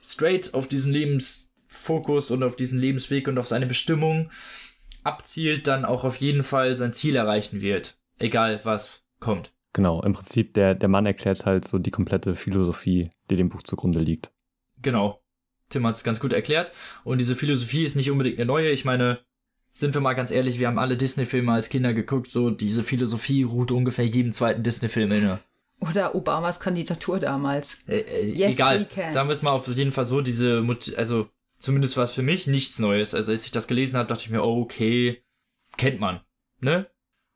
straight 0.00 0.54
auf 0.54 0.68
diesen 0.68 0.92
Lebensfokus 0.92 2.30
und 2.30 2.42
auf 2.42 2.56
diesen 2.56 2.78
Lebensweg 2.78 3.26
und 3.26 3.38
auf 3.38 3.46
seine 3.46 3.66
Bestimmung 3.66 4.30
abzielt, 5.02 5.66
dann 5.66 5.84
auch 5.84 6.04
auf 6.04 6.16
jeden 6.16 6.42
Fall 6.42 6.74
sein 6.76 6.92
Ziel 6.92 7.16
erreichen 7.16 7.60
wird. 7.60 7.96
Egal 8.18 8.60
was 8.64 9.04
kommt. 9.18 9.52
Genau, 9.72 10.00
im 10.02 10.12
Prinzip, 10.12 10.54
der, 10.54 10.76
der 10.76 10.88
Mann 10.88 11.04
erklärt 11.04 11.44
halt 11.46 11.66
so 11.66 11.78
die 11.78 11.90
komplette 11.90 12.36
Philosophie, 12.36 13.10
die 13.28 13.36
dem 13.36 13.48
Buch 13.48 13.62
zugrunde 13.62 13.98
liegt. 13.98 14.30
Genau. 14.80 15.23
Tim 15.68 15.86
hat 15.86 15.94
es 15.96 16.04
ganz 16.04 16.20
gut 16.20 16.32
erklärt. 16.32 16.72
Und 17.04 17.20
diese 17.20 17.36
Philosophie 17.36 17.84
ist 17.84 17.96
nicht 17.96 18.10
unbedingt 18.10 18.38
eine 18.38 18.46
neue. 18.46 18.70
Ich 18.70 18.84
meine, 18.84 19.20
sind 19.72 19.94
wir 19.94 20.00
mal 20.00 20.12
ganz 20.14 20.30
ehrlich, 20.30 20.58
wir 20.60 20.68
haben 20.68 20.78
alle 20.78 20.96
Disney-Filme 20.96 21.52
als 21.52 21.68
Kinder 21.68 21.92
geguckt. 21.94 22.30
So, 22.30 22.50
diese 22.50 22.84
Philosophie 22.84 23.42
ruht 23.42 23.70
ungefähr 23.70 24.06
jedem 24.06 24.32
zweiten 24.32 24.62
Disney-Film 24.62 25.10
inne. 25.12 25.40
Oder 25.80 26.14
Obamas 26.14 26.60
Kandidatur 26.60 27.18
damals. 27.20 27.78
Äh, 27.88 27.98
äh, 27.98 28.32
Yes, 28.32 28.54
egal. 28.54 28.80
we 28.80 28.84
can. 28.86 29.10
Sagen 29.10 29.28
wir 29.28 29.32
es 29.32 29.42
mal 29.42 29.50
auf 29.50 29.66
jeden 29.68 29.92
Fall 29.92 30.04
so, 30.04 30.20
diese, 30.20 30.60
Mut- 30.62 30.94
also 30.96 31.28
zumindest 31.58 31.96
war 31.96 32.04
es 32.04 32.12
für 32.12 32.22
mich 32.22 32.46
nichts 32.46 32.78
Neues. 32.78 33.14
Also 33.14 33.32
als 33.32 33.44
ich 33.44 33.50
das 33.50 33.66
gelesen 33.66 33.96
habe, 33.96 34.08
dachte 34.08 34.22
ich 34.24 34.30
mir, 34.30 34.42
oh, 34.44 34.60
okay, 34.62 35.22
kennt 35.76 35.98
man, 36.00 36.20
ne? 36.60 36.86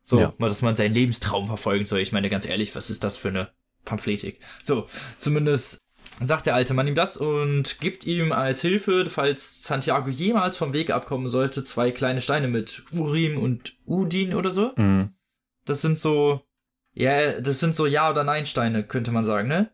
So, 0.03 0.21
Ja. 0.21 0.33
mal, 0.39 0.49
dass 0.49 0.63
man 0.63 0.77
seinen 0.77 0.95
Lebenstraum 0.95 1.49
verfolgen 1.49 1.85
soll. 1.85 1.99
Ich 2.01 2.13
meine, 2.13 2.31
ganz 2.31 2.47
ehrlich, 2.47 2.75
was 2.77 2.89
ist 2.89 3.05
das 3.05 3.19
für 3.19 3.29
eine 3.29 3.51
Pamphletik? 3.85 4.41
So, 4.63 4.87
zumindest 5.19 5.81
sagt 6.21 6.47
der 6.47 6.55
alte 6.55 6.75
Mann 6.75 6.87
ihm 6.89 6.95
das 6.95 7.17
und 7.17 7.81
gibt 7.81 8.07
ihm 8.07 8.33
als 8.33 8.61
Hilfe, 8.61 9.07
falls 9.09 9.63
Santiago 9.65 10.11
jemals 10.11 10.57
vom 10.57 10.73
Weg 10.73 10.91
abkommen 10.91 11.29
sollte, 11.29 11.63
zwei 11.65 11.91
kleine 11.91 12.21
Steine 12.21 12.49
mit 12.49 12.83
Urim 12.93 13.39
und 13.39 13.77
Udin 13.87 14.35
oder 14.35 14.51
so. 14.51 14.73
Mhm. 14.77 15.11
Das 15.65 15.81
sind 15.83 15.99
so, 15.99 16.41
ja, 16.95 17.41
das 17.41 17.61
sind 17.61 17.75
so 17.75 17.87
Ja- 17.87 18.11
oder 18.11 18.25
Nein-Steine, 18.25 18.85
könnte 18.85 19.11
man 19.13 19.25
sagen, 19.25 19.49
ne? 19.49 19.71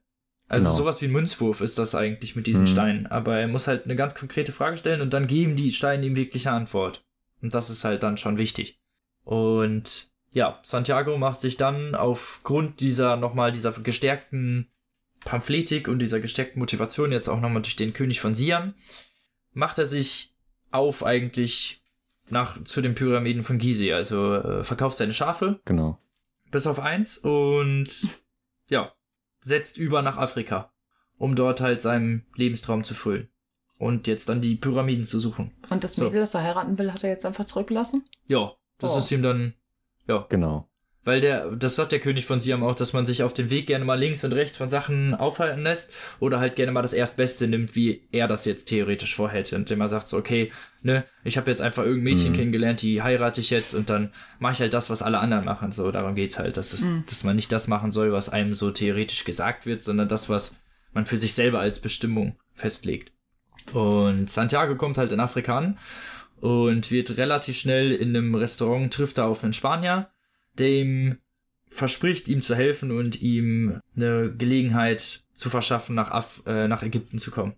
Also 0.47 0.69
Genau. 0.69 0.77
sowas 0.79 1.01
wie 1.01 1.07
ein 1.07 1.13
Münzwurf 1.13 1.63
ist 1.63 1.79
das 1.79 1.95
eigentlich 1.95 2.37
mit 2.37 2.47
diesen 2.47 2.65
Mhm. 2.65 2.69
Steinen. 2.69 3.07
Aber 3.07 3.37
er 3.39 3.49
muss 3.49 3.67
halt 3.67 3.85
eine 3.85 3.97
ganz 3.97 4.15
konkrete 4.15 4.53
Frage 4.53 4.77
stellen 4.77 5.01
und 5.01 5.15
dann 5.15 5.27
geben 5.27 5.57
die 5.57 5.71
Steine 5.73 6.05
ihm 6.05 6.17
wirkliche 6.17 6.51
Antwort. 6.51 7.03
Und 7.41 7.55
das 7.55 7.71
ist 7.71 7.85
halt 7.85 8.03
dann 8.03 8.19
schon 8.19 8.37
wichtig. 8.37 8.79
Und 9.25 10.09
ja, 10.33 10.61
Santiago 10.63 11.17
macht 11.17 11.41
sich 11.41 11.57
dann 11.57 11.95
aufgrund 11.95 12.81
dieser 12.81 13.17
nochmal 13.17 13.53
dieser 13.53 13.73
gestärkten 13.73 14.69
Pamphletik 15.25 15.89
und 15.89 15.99
dieser 16.01 16.21
gestärkten 16.21 16.59
Motivation 16.61 17.13
jetzt 17.13 17.29
auch 17.29 17.41
nochmal 17.41 17.63
durch 17.63 17.77
den 17.77 17.93
König 17.93 18.21
von 18.21 18.35
Siam, 18.35 18.75
macht 19.53 19.79
er 19.79 19.87
sich 19.87 20.35
auf 20.71 21.05
eigentlich 21.05 21.83
nach 22.29 22.63
zu 22.65 22.81
den 22.81 22.95
Pyramiden 22.95 23.43
von 23.43 23.59
Gizeh. 23.59 23.93
Also 23.93 24.35
äh, 24.35 24.65
verkauft 24.65 24.99
seine 24.99 25.15
Schafe, 25.15 25.61
Genau. 25.65 25.99
bis 26.51 26.67
auf 26.67 26.79
eins 26.81 27.19
und 27.19 27.89
ja, 28.69 28.93
setzt 29.43 29.77
über 29.79 30.03
nach 30.03 30.17
Afrika, 30.17 30.73
um 31.19 31.37
dort 31.37 31.61
halt 31.61 31.81
seinem 31.81 32.25
Lebenstraum 32.35 32.83
zu 32.85 32.95
füllen. 32.95 33.29
Und 33.77 34.07
jetzt 34.07 34.29
dann 34.29 34.41
die 34.41 34.55
Pyramiden 34.57 35.05
zu 35.05 35.19
suchen. 35.19 35.51
Und 35.69 35.83
das 35.85 35.97
So. 35.97 36.05
Mädel, 36.05 36.21
das 36.21 36.33
er 36.35 36.43
heiraten 36.43 36.79
will, 36.79 36.93
hat 36.93 37.03
er 37.05 37.11
jetzt 37.11 37.27
einfach 37.27 37.45
zurückgelassen? 37.45 38.05
Ja, 38.27 38.53
das 38.79 38.93
Oh. 38.93 38.99
ist 38.99 39.11
ihm 39.11 39.23
dann, 39.23 39.55
ja, 40.09 40.25
Genau. 40.31 40.71
Weil 41.05 41.21
der, 41.21 41.51
das 41.57 41.77
sagt 41.77 41.93
der 41.93 42.01
König 42.01 42.25
von 42.27 42.41
Siam 42.41 42.63
auch, 42.63 42.75
dass 42.75 42.93
man 42.93 43.05
sich 43.07 43.23
auf 43.23 43.35
dem 43.35 43.51
Weg 43.51 43.67
gerne 43.67 43.85
mal 43.85 43.99
links 43.99 44.25
und 44.25 44.33
rechts 44.33 44.57
von 44.57 44.69
Sachen 44.69 45.15
aufhalten 45.15 45.63
lässt 45.63 45.93
oder 46.21 46.41
halt 46.41 46.57
gerne 46.57 46.73
mal 46.73 46.83
das 46.83 46.93
Erstbeste 46.95 47.47
nimmt, 47.47 47.75
wie 47.77 48.03
er 48.11 48.27
das 48.29 48.45
jetzt 48.45 48.67
theoretisch 48.67 49.15
vorhätte. 49.15 49.57
Und 49.57 49.71
immer 49.71 49.89
sagt 49.89 50.09
so, 50.09 50.17
okay, 50.17 50.51
ne, 50.83 51.05
ich 51.23 51.37
habe 51.37 51.51
jetzt 51.51 51.61
einfach 51.61 51.83
irgendein 51.85 52.05
Mädchen 52.15 52.33
Mhm. 52.33 52.37
kennengelernt, 52.37 52.83
die 52.83 53.03
heirate 53.03 53.41
ich 53.41 53.51
jetzt 53.51 53.75
und 53.75 53.91
dann 53.91 54.13
mache 54.39 54.55
ich 54.55 54.61
halt 54.61 54.73
das, 54.75 54.89
was 54.91 55.03
alle 55.03 55.19
anderen 55.19 55.45
machen. 55.45 55.73
So, 55.73 55.91
darum 55.91 56.15
geht's 56.15 56.39
halt, 56.39 56.57
dass, 56.57 56.73
es, 56.73 56.83
Mhm. 56.83 57.05
dass 57.09 57.23
man 57.25 57.37
nicht 57.37 57.53
das 57.53 57.69
machen 57.69 57.91
soll, 57.91 58.13
was 58.13 58.29
einem 58.31 58.55
so 58.55 58.71
theoretisch 58.71 59.25
gesagt 59.25 59.67
wird, 59.67 59.83
sondern 59.83 60.09
das, 60.09 60.29
was 60.29 60.57
man 60.93 61.07
für 61.07 61.19
sich 61.19 61.35
selber 61.35 61.61
als 61.61 61.81
Bestimmung 61.81 62.37
festlegt. 62.55 63.13
Und 63.73 64.31
Santiago 64.31 64.77
kommt 64.77 64.99
halt 64.99 65.13
in 65.13 65.21
Afrika 65.21 65.59
an 65.59 65.79
und 66.41 66.91
wird 66.91 67.17
relativ 67.17 67.57
schnell 67.57 67.93
in 67.93 68.17
einem 68.17 68.35
Restaurant, 68.35 68.93
trifft 68.93 69.19
er 69.19 69.27
auf 69.27 69.43
einen 69.45 69.53
Spanier, 69.53 70.09
der 70.59 70.71
ihm 70.71 71.19
verspricht, 71.69 72.29
ihm 72.29 72.43
zu 72.43 72.55
helfen 72.55 72.91
und 72.91 73.21
ihm 73.21 73.81
eine 73.97 74.33
Gelegenheit 74.35 75.25
zu 75.35 75.51
verschaffen, 75.51 75.95
nach, 75.95 76.11
Af 76.11 76.43
äh, 76.47 76.69
nach 76.69 76.83
Ägypten 76.83 77.19
zu 77.19 77.31
kommen, 77.31 77.55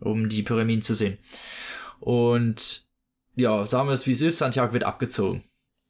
um 0.00 0.28
die 0.28 0.42
Pyramiden 0.42 0.82
zu 0.82 0.94
sehen. 0.94 1.18
Und 1.98 2.86
ja, 3.34 3.66
sagen 3.66 3.88
wir 3.88 3.92
es 3.92 4.06
wie 4.06 4.12
es 4.12 4.20
ist, 4.20 4.38
Santiago 4.38 4.72
wird 4.72 4.84
abgezogen. 4.84 5.44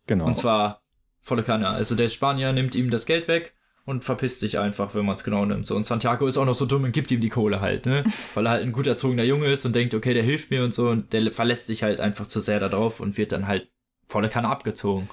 Genau. 0.07 0.27
Und 0.27 0.37
zwar 0.37 0.83
volle 1.21 1.43
Kanne. 1.43 1.69
Also 1.69 1.95
der 1.95 2.09
Spanier 2.09 2.53
nimmt 2.53 2.75
ihm 2.75 2.91
das 2.91 3.07
Geld 3.07 3.29
weg 3.29 3.55
und 3.85 4.05
verpisst 4.05 4.41
sich 4.41 4.59
einfach, 4.59 4.95
wenn 4.95 5.05
man 5.05 5.15
es 5.15 5.25
genau 5.25 5.45
nimmt. 5.45 5.67
So, 5.67 5.77
und 5.77 5.85
Santiago 5.85 6.27
ist 6.27 6.37
auch 6.37 6.45
noch 6.45 6.55
so 6.55 6.67
dumm 6.67 6.85
und 6.85 6.93
gibt 6.93 7.11
ihm 7.11 7.21
die 7.21 7.29
Kohle 7.29 7.61
halt, 7.61 7.87
ne? 7.87 8.05
Weil 8.35 8.47
er 8.47 8.53
halt 8.53 8.63
ein 8.63 8.73
gut 8.73 8.87
erzogener 8.87 9.25
Junge 9.25 9.47
ist 9.47 9.65
und 9.65 9.75
denkt, 9.75 9.95
okay, 9.95 10.15
der 10.15 10.23
hilft 10.23 10.51
mir 10.51 10.65
und 10.65 10.75
so. 10.75 10.89
Und 10.89 11.13
der 11.13 11.31
verlässt 11.31 11.67
sich 11.67 11.83
halt 11.83 12.01
einfach 12.01 12.27
zu 12.27 12.41
sehr 12.41 12.61
darauf 12.61 13.01
und 13.01 13.17
wird 13.17 13.33
dann 13.33 13.47
halt 13.47 13.69
volle 14.07 14.29
Kanne 14.29 14.49
abgezogen. 14.49 15.09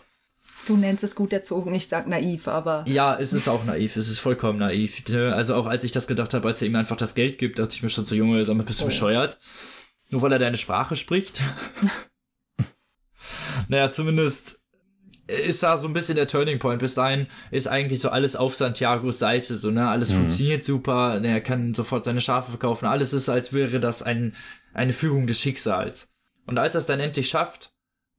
Du 0.67 0.77
nennst 0.77 1.03
es 1.03 1.15
gut 1.15 1.33
erzogen, 1.33 1.73
ich 1.73 1.87
sag 1.89 2.07
naiv, 2.07 2.47
aber 2.47 2.85
Ja, 2.87 3.17
es 3.19 3.33
ist 3.33 3.47
auch 3.49 3.65
naiv, 3.65 3.97
es 3.97 4.07
ist 4.07 4.19
vollkommen 4.19 4.59
naiv. 4.59 5.03
Ne? 5.09 5.33
Also 5.35 5.55
auch 5.55 5.65
als 5.65 5.83
ich 5.83 5.91
das 5.91 6.07
gedacht 6.07 6.33
habe, 6.33 6.47
als 6.47 6.61
er 6.61 6.67
ihm 6.67 6.75
einfach 6.75 6.95
das 6.95 7.15
Geld 7.15 7.37
gibt, 7.37 7.59
dachte 7.59 7.75
ich 7.75 7.83
mir 7.83 7.89
schon 7.89 8.05
so, 8.05 8.15
Junge, 8.15 8.43
sag 8.45 8.55
mal, 8.55 8.63
bist 8.63 8.79
du 8.79 8.85
Oh. 8.85 8.87
bescheuert? 8.87 9.37
Nur 10.09 10.21
weil 10.21 10.31
er 10.31 10.39
deine 10.39 10.57
Sprache 10.57 10.95
spricht? 10.95 11.41
naja, 13.67 13.89
zumindest 13.89 14.61
ist 15.27 15.63
da 15.63 15.75
so 15.77 15.87
ein 15.87 15.93
bisschen 15.93 16.15
der 16.15 16.27
Turning 16.27 16.59
Point. 16.59 16.79
Bis 16.79 16.95
dahin 16.95 17.27
ist 17.51 17.67
eigentlich 17.67 17.99
so 17.99 18.09
alles 18.09 18.35
auf 18.35 18.55
Santiagos 18.55 19.19
Seite, 19.19 19.55
so, 19.55 19.69
ne? 19.71 19.87
Alles 19.89 20.11
Mhm. 20.11 20.15
funktioniert 20.17 20.63
super, 20.63 21.19
ne? 21.19 21.29
er 21.29 21.41
kann 21.41 21.73
sofort 21.73 22.05
seine 22.05 22.21
Schafe 22.21 22.51
verkaufen, 22.51 22.85
alles 22.85 23.11
ist, 23.13 23.27
als 23.29 23.51
wäre 23.53 23.79
das 23.79 24.03
ein, 24.03 24.35
eine 24.73 24.93
Fügung 24.93 25.27
des 25.27 25.39
Schicksals. 25.39 26.09
Und 26.45 26.57
als 26.57 26.75
er 26.75 26.79
es 26.79 26.85
dann 26.85 26.99
endlich 26.99 27.29
schafft, 27.29 27.72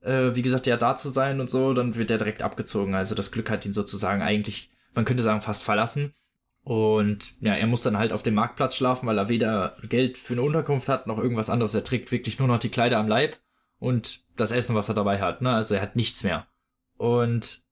äh, 0.05 0.35
wie 0.35 0.43
gesagt, 0.43 0.67
ja, 0.67 0.77
da 0.77 0.97
zu 0.97 1.09
sein 1.11 1.41
und 1.41 1.51
so, 1.51 1.73
dann 1.75 1.95
wird 1.97 2.11
er 2.11 2.19
direkt 2.19 2.43
abgezogen. 2.43 2.95
Also 2.95 3.15
das 3.15 3.33
Glück 3.33 3.51
hat 3.51 3.65
ihn 3.67 3.73
sozusagen 3.73 4.23
eigentlich, 4.23 4.71
man 4.95 5.05
könnte 5.05 5.23
sagen, 5.23 5.41
fast 5.41 5.63
verlassen. 5.65 6.15
Und 6.63 7.35
ja, 7.41 7.55
er 7.55 7.67
muss 7.67 7.83
dann 7.83 7.99
halt 7.99 8.13
auf 8.13 8.23
dem 8.23 8.35
Marktplatz 8.35 8.77
schlafen, 8.77 9.07
weil 9.07 9.19
er 9.19 9.29
weder 9.29 9.77
Geld 9.89 10.17
für 10.17 10.33
eine 10.33 10.43
Unterkunft 10.43 10.89
hat, 10.89 11.07
noch 11.07 11.19
irgendwas 11.19 11.51
anderes. 11.51 11.75
Er 11.75 11.85
trägt 11.85 12.11
wirklich 12.11 12.39
nur 12.39 12.49
noch 12.49 12.59
die 12.59 12.71
Kleider 12.71 12.99
am 12.99 13.09
Leib 13.09 13.37
und 13.79 14.21
das 14.37 14.51
Essen, 14.51 14.75
was 14.75 14.89
er 14.89 14.95
dabei 14.95 15.21
hat. 15.21 15.43
Ne? 15.43 15.51
Also 15.53 15.75
er 15.75 15.83
hat 15.83 15.95
nichts 15.97 16.23
mehr. 16.23 16.47
Und 16.97 17.65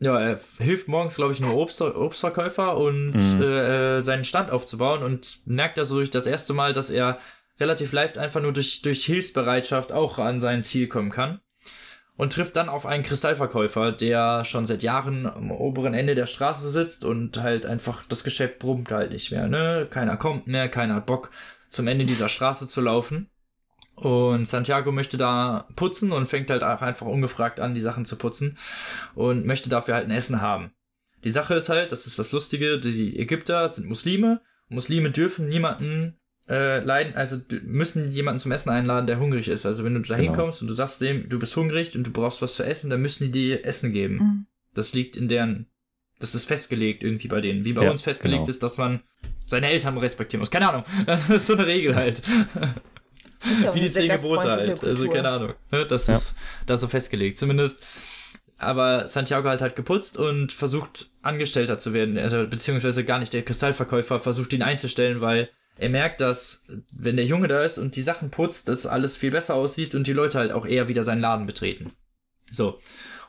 ja, 0.00 0.18
er 0.18 0.40
hilft 0.58 0.88
morgens, 0.88 1.14
glaube 1.16 1.32
ich, 1.32 1.40
nur 1.40 1.54
Obst, 1.54 1.80
Obstverkäufer 1.80 2.76
und 2.76 3.12
Mhm. 3.12 3.42
äh, 3.42 3.98
äh, 3.98 4.00
seinen 4.00 4.24
Stand 4.24 4.50
aufzubauen 4.50 5.02
und 5.02 5.40
merkt 5.44 5.78
also 5.78 5.96
durch 5.96 6.10
das 6.10 6.26
erste 6.26 6.52
Mal, 6.54 6.72
dass 6.72 6.90
er 6.90 7.18
relativ 7.60 7.92
leicht 7.92 8.16
einfach 8.18 8.40
nur 8.40 8.52
durch, 8.52 8.82
durch 8.82 9.04
Hilfsbereitschaft 9.04 9.92
auch 9.92 10.18
an 10.18 10.40
sein 10.40 10.62
Ziel 10.64 10.88
kommen 10.88 11.10
kann. 11.10 11.40
Und 12.20 12.34
trifft 12.34 12.56
dann 12.56 12.68
auf 12.68 12.84
einen 12.84 13.02
Kristallverkäufer, 13.02 13.92
der 13.92 14.44
schon 14.44 14.66
seit 14.66 14.82
Jahren 14.82 15.24
am 15.24 15.50
oberen 15.50 15.94
Ende 15.94 16.14
der 16.14 16.26
Straße 16.26 16.70
sitzt 16.70 17.06
und 17.06 17.38
halt 17.38 17.64
einfach 17.64 18.04
das 18.04 18.24
Geschäft 18.24 18.58
brummt 18.58 18.92
halt 18.92 19.10
nicht 19.10 19.30
mehr, 19.30 19.48
ne? 19.48 19.86
Keiner 19.88 20.18
kommt 20.18 20.46
mehr, 20.46 20.68
keiner 20.68 20.96
hat 20.96 21.06
Bock, 21.06 21.30
zum 21.70 21.88
Ende 21.88 22.04
dieser 22.04 22.28
Straße 22.28 22.66
zu 22.66 22.82
laufen. 22.82 23.30
Und 23.94 24.44
Santiago 24.44 24.92
möchte 24.92 25.16
da 25.16 25.66
putzen 25.76 26.12
und 26.12 26.26
fängt 26.26 26.50
halt 26.50 26.62
auch 26.62 26.82
einfach 26.82 27.06
ungefragt 27.06 27.58
an, 27.58 27.74
die 27.74 27.80
Sachen 27.80 28.04
zu 28.04 28.16
putzen 28.16 28.58
und 29.14 29.46
möchte 29.46 29.70
dafür 29.70 29.94
halt 29.94 30.04
ein 30.04 30.10
Essen 30.10 30.42
haben. 30.42 30.72
Die 31.24 31.30
Sache 31.30 31.54
ist 31.54 31.70
halt, 31.70 31.90
das 31.90 32.04
ist 32.04 32.18
das 32.18 32.32
Lustige, 32.32 32.78
die 32.78 33.18
Ägypter 33.18 33.66
sind 33.66 33.88
Muslime. 33.88 34.42
Muslime 34.68 35.10
dürfen 35.10 35.48
niemanden 35.48 36.19
äh, 36.50 36.80
leiden, 36.80 37.14
also 37.14 37.36
müssen 37.62 38.10
jemanden 38.10 38.40
zum 38.40 38.50
Essen 38.52 38.70
einladen, 38.70 39.06
der 39.06 39.18
hungrig 39.20 39.48
ist. 39.48 39.64
Also 39.64 39.84
wenn 39.84 39.94
du 39.94 40.00
da 40.00 40.16
Genau. 40.16 40.32
hinkommst 40.32 40.60
und 40.62 40.66
du 40.68 40.74
sagst 40.74 41.00
dem, 41.00 41.28
du 41.28 41.38
bist 41.38 41.56
hungrig 41.56 41.96
und 41.96 42.04
du 42.04 42.10
brauchst 42.10 42.42
was 42.42 42.54
zu 42.54 42.64
essen, 42.64 42.90
dann 42.90 43.00
müssen 43.00 43.24
die 43.24 43.30
dir 43.30 43.64
Essen 43.64 43.92
geben. 43.92 44.14
Mhm. 44.16 44.46
Das 44.74 44.92
liegt 44.92 45.16
in 45.16 45.28
deren, 45.28 45.66
das 46.18 46.34
ist 46.34 46.44
festgelegt 46.46 47.04
irgendwie 47.04 47.28
bei 47.28 47.40
denen. 47.40 47.64
Wie 47.64 47.72
bei 47.72 47.84
Ja, 47.84 47.90
uns 47.92 48.02
festgelegt 48.02 48.40
genau. 48.46 48.50
ist, 48.50 48.62
dass 48.64 48.78
man 48.78 49.00
seine 49.46 49.68
Eltern 49.68 49.96
respektieren 49.98 50.40
muss. 50.40 50.50
Keine 50.50 50.68
Ahnung. 50.68 50.84
Das 51.06 51.30
ist 51.30 51.46
so 51.46 51.52
eine 51.54 51.66
Regel 51.66 51.94
halt. 51.94 52.20
Ja 53.62 53.74
Wie 53.74 53.80
die 53.80 53.90
zehn 53.90 54.10
Gebote 54.10 54.50
halt. 54.50 54.84
Also 54.84 55.04
Kultur. 55.04 55.14
keine 55.14 55.28
Ahnung. 55.30 55.54
Ne? 55.70 55.86
Das 55.86 56.08
Ja. 56.08 56.14
ist 56.14 56.36
da 56.66 56.76
so 56.76 56.88
festgelegt. 56.88 57.38
Zumindest. 57.38 57.82
Aber 58.58 59.06
Santiago 59.06 59.48
halt 59.48 59.62
hat 59.62 59.76
geputzt 59.76 60.18
und 60.18 60.52
versucht 60.52 61.08
Angestellter 61.22 61.78
zu 61.78 61.94
werden. 61.94 62.18
Also, 62.18 62.46
beziehungsweise 62.46 63.02
gar 63.06 63.18
nicht 63.18 63.32
der 63.32 63.42
Kristallverkäufer 63.42 64.20
versucht 64.20 64.52
ihn 64.52 64.60
einzustellen, 64.62 65.22
weil 65.22 65.48
er 65.80 65.88
merkt, 65.88 66.20
dass 66.20 66.62
wenn 66.92 67.16
der 67.16 67.24
Junge 67.24 67.48
da 67.48 67.62
ist 67.62 67.78
und 67.78 67.96
die 67.96 68.02
Sachen 68.02 68.30
putzt, 68.30 68.68
dass 68.68 68.86
alles 68.86 69.16
viel 69.16 69.30
besser 69.30 69.54
aussieht 69.54 69.94
und 69.94 70.06
die 70.06 70.12
Leute 70.12 70.38
halt 70.38 70.52
auch 70.52 70.66
eher 70.66 70.88
wieder 70.88 71.02
seinen 71.02 71.22
Laden 71.22 71.46
betreten. 71.46 71.92
So. 72.52 72.78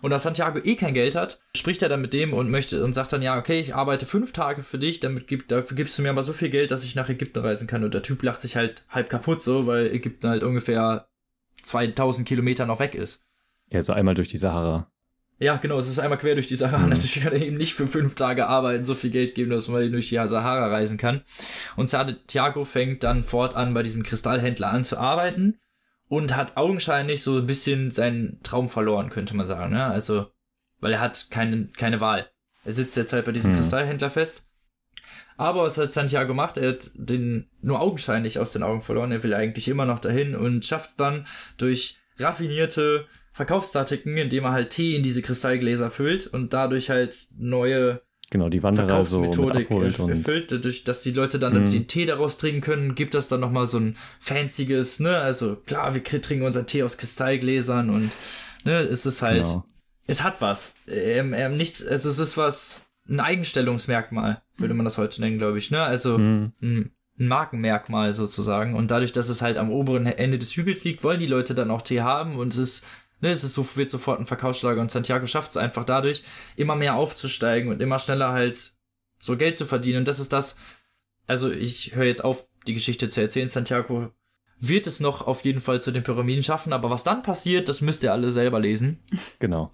Und 0.01 0.11
da 0.11 0.19
Santiago 0.19 0.59
eh 0.63 0.75
kein 0.75 0.93
Geld 0.93 1.15
hat, 1.15 1.39
spricht 1.55 1.81
er 1.81 1.87
dann 1.87 2.01
mit 2.01 2.11
dem 2.11 2.33
und 2.33 2.49
möchte 2.49 2.83
und 2.83 2.93
sagt 2.93 3.13
dann, 3.13 3.21
ja, 3.21 3.37
okay, 3.37 3.59
ich 3.59 3.73
arbeite 3.73 4.05
fünf 4.05 4.33
Tage 4.33 4.63
für 4.63 4.79
dich, 4.79 4.99
damit 4.99 5.27
gib, 5.27 5.47
dafür 5.47 5.77
gibst 5.77 5.97
du 5.97 6.01
mir 6.01 6.09
aber 6.09 6.23
so 6.23 6.33
viel 6.33 6.49
Geld, 6.49 6.71
dass 6.71 6.83
ich 6.83 6.95
nach 6.95 7.07
Ägypten 7.07 7.39
reisen 7.39 7.67
kann. 7.67 7.83
Und 7.83 7.93
der 7.93 8.01
Typ 8.01 8.21
lacht 8.23 8.41
sich 8.41 8.57
halt 8.57 8.83
halb 8.89 9.09
kaputt 9.09 9.41
so, 9.41 9.67
weil 9.67 9.87
Ägypten 9.87 10.27
halt 10.27 10.43
ungefähr 10.43 11.07
2000 11.63 12.27
Kilometer 12.27 12.65
noch 12.65 12.79
weg 12.79 12.95
ist. 12.95 13.23
Ja, 13.69 13.81
so 13.81 13.93
einmal 13.93 14.15
durch 14.15 14.27
die 14.27 14.37
Sahara. 14.37 14.90
Ja, 15.41 15.57
genau, 15.57 15.79
es 15.79 15.87
ist 15.87 15.97
einmal 15.97 16.19
quer 16.19 16.35
durch 16.35 16.45
die 16.45 16.55
Sahara. 16.55 16.83
Mhm. 16.83 16.89
Natürlich 16.89 17.19
kann 17.19 17.33
er 17.33 17.41
eben 17.41 17.57
nicht 17.57 17.73
für 17.73 17.87
fünf 17.87 18.13
Tage 18.13 18.45
arbeiten, 18.45 18.85
so 18.85 18.93
viel 18.93 19.09
Geld 19.09 19.33
geben, 19.33 19.49
dass 19.49 19.67
man 19.67 19.91
durch 19.91 20.09
die 20.09 20.15
Sahara 20.15 20.67
reisen 20.67 20.99
kann. 20.99 21.21
Und 21.75 21.89
Santiago 21.89 22.63
fängt 22.63 23.03
dann 23.03 23.23
fortan 23.23 23.73
bei 23.73 23.81
diesem 23.81 24.03
Kristallhändler 24.03 24.69
an 24.69 24.83
zu 24.83 24.99
arbeiten 24.99 25.59
und 26.07 26.35
hat 26.35 26.57
augenscheinlich 26.57 27.23
so 27.23 27.39
ein 27.39 27.47
bisschen 27.47 27.89
seinen 27.89 28.43
Traum 28.43 28.69
verloren, 28.69 29.09
könnte 29.09 29.35
man 29.35 29.47
sagen. 29.47 29.73
Ne? 29.73 29.83
Also, 29.83 30.27
weil 30.79 30.93
er 30.93 30.99
hat 31.01 31.27
keine, 31.31 31.69
keine 31.75 32.01
Wahl. 32.01 32.29
Er 32.63 32.73
sitzt 32.73 32.95
jetzt 32.95 33.11
halt 33.11 33.25
bei 33.25 33.31
diesem 33.31 33.53
Mhm. 33.53 33.55
Kristallhändler 33.55 34.11
fest. 34.11 34.45
Aber 35.37 35.63
was 35.63 35.75
hat 35.79 35.91
Santiago 35.91 36.27
gemacht? 36.27 36.57
Er 36.57 36.73
hat 36.73 36.91
den 36.93 37.49
nur 37.63 37.81
augenscheinlich 37.81 38.37
aus 38.37 38.53
den 38.53 38.61
Augen 38.61 38.83
verloren. 38.83 39.11
Er 39.11 39.23
will 39.23 39.33
eigentlich 39.33 39.67
immer 39.69 39.87
noch 39.87 39.97
dahin 39.97 40.35
und 40.35 40.63
schafft 40.65 40.99
dann 40.99 41.25
durch 41.57 41.97
raffinierte 42.19 43.07
Verkaufstaktiken, 43.33 44.17
indem 44.17 44.43
er 44.45 44.51
halt 44.51 44.71
Tee 44.71 44.95
in 44.95 45.03
diese 45.03 45.21
Kristallgläser 45.21 45.89
füllt 45.91 46.27
und 46.27 46.53
dadurch 46.53 46.89
halt 46.89 47.27
neue 47.37 48.01
Genau, 48.29 48.47
die 48.47 48.63
Wanderer 48.63 49.03
so 49.03 49.19
mit 49.19 49.35
Verkaufsmethodik 49.35 49.65
abholt 49.71 49.99
und 49.99 50.09
erfüllt, 50.09 50.51
dadurch, 50.53 50.85
dass 50.85 51.01
die 51.01 51.11
Leute 51.11 51.37
dann 51.37 51.53
Mhm. 51.65 51.69
den 51.69 51.87
Tee 51.87 52.05
daraus 52.05 52.37
trinken 52.37 52.61
können, 52.61 52.95
gibt 52.95 53.13
das 53.13 53.27
dann 53.27 53.41
nochmal 53.41 53.65
so 53.67 53.77
ein 53.77 53.97
fancyes, 54.21 55.01
ne, 55.01 55.17
also 55.17 55.57
klar, 55.65 55.93
wir 55.93 56.03
trinken 56.03 56.45
unseren 56.45 56.65
Tee 56.65 56.83
aus 56.83 56.97
Kristallgläsern 56.97 57.89
und, 57.89 58.11
ne, 58.63 58.79
es 58.79 59.05
ist 59.05 59.21
halt, 59.21 59.43
genau. 59.47 59.65
es 60.07 60.23
hat 60.23 60.39
was. 60.39 60.71
Ähm, 60.87 61.33
ähm, 61.33 61.51
nichts, 61.51 61.85
also 61.85 62.07
es 62.07 62.19
ist 62.19 62.37
was, 62.37 62.81
ein 63.09 63.19
Eigenstellungsmerkmal, 63.19 64.41
würde 64.57 64.73
man 64.75 64.85
das 64.85 64.97
heute 64.97 65.19
nennen, 65.21 65.37
glaube 65.37 65.57
ich, 65.57 65.69
ne, 65.71 65.81
also 65.83 66.17
Mhm. 66.17 66.53
ein, 66.61 66.91
ein 67.19 67.27
Markenmerkmal 67.27 68.13
sozusagen. 68.13 68.75
Und 68.75 68.89
dadurch, 68.91 69.11
dass 69.11 69.27
es 69.29 69.41
halt 69.41 69.57
am 69.57 69.71
oberen 69.71 70.05
Ende 70.05 70.39
des 70.39 70.55
Hügels 70.55 70.83
liegt, 70.85 71.03
wollen 71.03 71.19
die 71.19 71.27
Leute 71.27 71.53
dann 71.53 71.69
auch 71.69 71.81
Tee 71.81 72.01
haben 72.01 72.37
und 72.37 72.53
es 72.53 72.59
ist, 72.59 72.87
ne, 73.21 73.29
es 73.29 73.43
ist 73.43 73.53
so, 73.53 73.65
wird 73.75 73.89
sofort 73.89 74.19
ein 74.19 74.25
Verkaufsschlager 74.25 74.81
und 74.81 74.91
Santiago 74.91 75.25
schafft 75.27 75.51
es 75.51 75.57
einfach 75.57 75.85
dadurch, 75.85 76.23
immer 76.55 76.75
mehr 76.75 76.95
aufzusteigen 76.95 77.69
und 77.71 77.81
immer 77.81 77.99
schneller 77.99 78.31
halt 78.33 78.73
so 79.19 79.37
Geld 79.37 79.55
zu 79.55 79.65
verdienen. 79.65 79.99
Und 79.99 80.07
das 80.07 80.19
ist 80.19 80.33
das, 80.33 80.57
also 81.27 81.49
ich 81.51 81.95
höre 81.95 82.05
jetzt 82.05 82.23
auf, 82.23 82.47
die 82.67 82.73
Geschichte 82.73 83.07
zu 83.09 83.21
erzählen. 83.21 83.49
Santiago 83.49 84.11
wird 84.59 84.85
es 84.85 84.99
noch 84.99 85.25
auf 85.25 85.43
jeden 85.45 85.61
Fall 85.61 85.81
zu 85.81 85.91
den 85.91 86.03
Pyramiden 86.03 86.43
schaffen, 86.43 86.73
aber 86.73 86.89
was 86.91 87.03
dann 87.03 87.23
passiert, 87.23 87.67
das 87.69 87.81
müsst 87.81 88.03
ihr 88.03 88.11
alle 88.13 88.31
selber 88.31 88.59
lesen 88.59 88.99
Genau. 89.39 89.71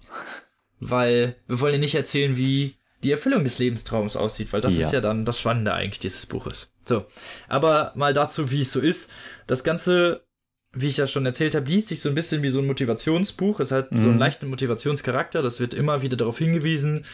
weil 0.80 1.36
wir 1.46 1.60
wollen 1.60 1.74
ja 1.74 1.80
nicht 1.80 1.94
erzählen, 1.94 2.36
wie 2.36 2.76
die 3.04 3.12
Erfüllung 3.12 3.44
des 3.44 3.58
Lebenstraums 3.58 4.16
aussieht, 4.16 4.52
weil 4.52 4.60
das 4.60 4.76
Ja. 4.76 4.86
ist 4.86 4.92
ja 4.92 5.00
dann 5.00 5.24
das 5.24 5.38
Spannende 5.40 5.72
eigentlich 5.72 5.98
dieses 6.00 6.26
Buches. 6.26 6.72
So, 6.86 7.04
aber 7.48 7.92
mal 7.94 8.12
dazu, 8.14 8.50
wie 8.50 8.62
es 8.62 8.72
so 8.72 8.80
ist. 8.80 9.10
Das 9.46 9.62
Ganze, 9.62 10.24
wie 10.72 10.88
ich 10.88 10.96
ja 10.98 11.06
schon 11.06 11.24
erzählt 11.26 11.54
habe, 11.54 11.68
liest 11.70 11.88
sich 11.88 12.00
so 12.00 12.08
ein 12.08 12.14
bisschen 12.14 12.42
wie 12.42 12.50
so 12.50 12.58
ein 12.60 12.66
Motivationsbuch. 12.66 13.60
Es 13.60 13.72
hat 13.72 13.88
so 13.94 14.04
einen 14.06 14.14
Mhm. 14.14 14.18
leichten 14.18 14.46
Motivationscharakter. 14.48 15.42
Das 15.42 15.60
wird 15.60 15.74
immer 15.74 16.02
wieder 16.02 16.16
darauf 16.16 16.38
hingewiesen, 16.38 17.04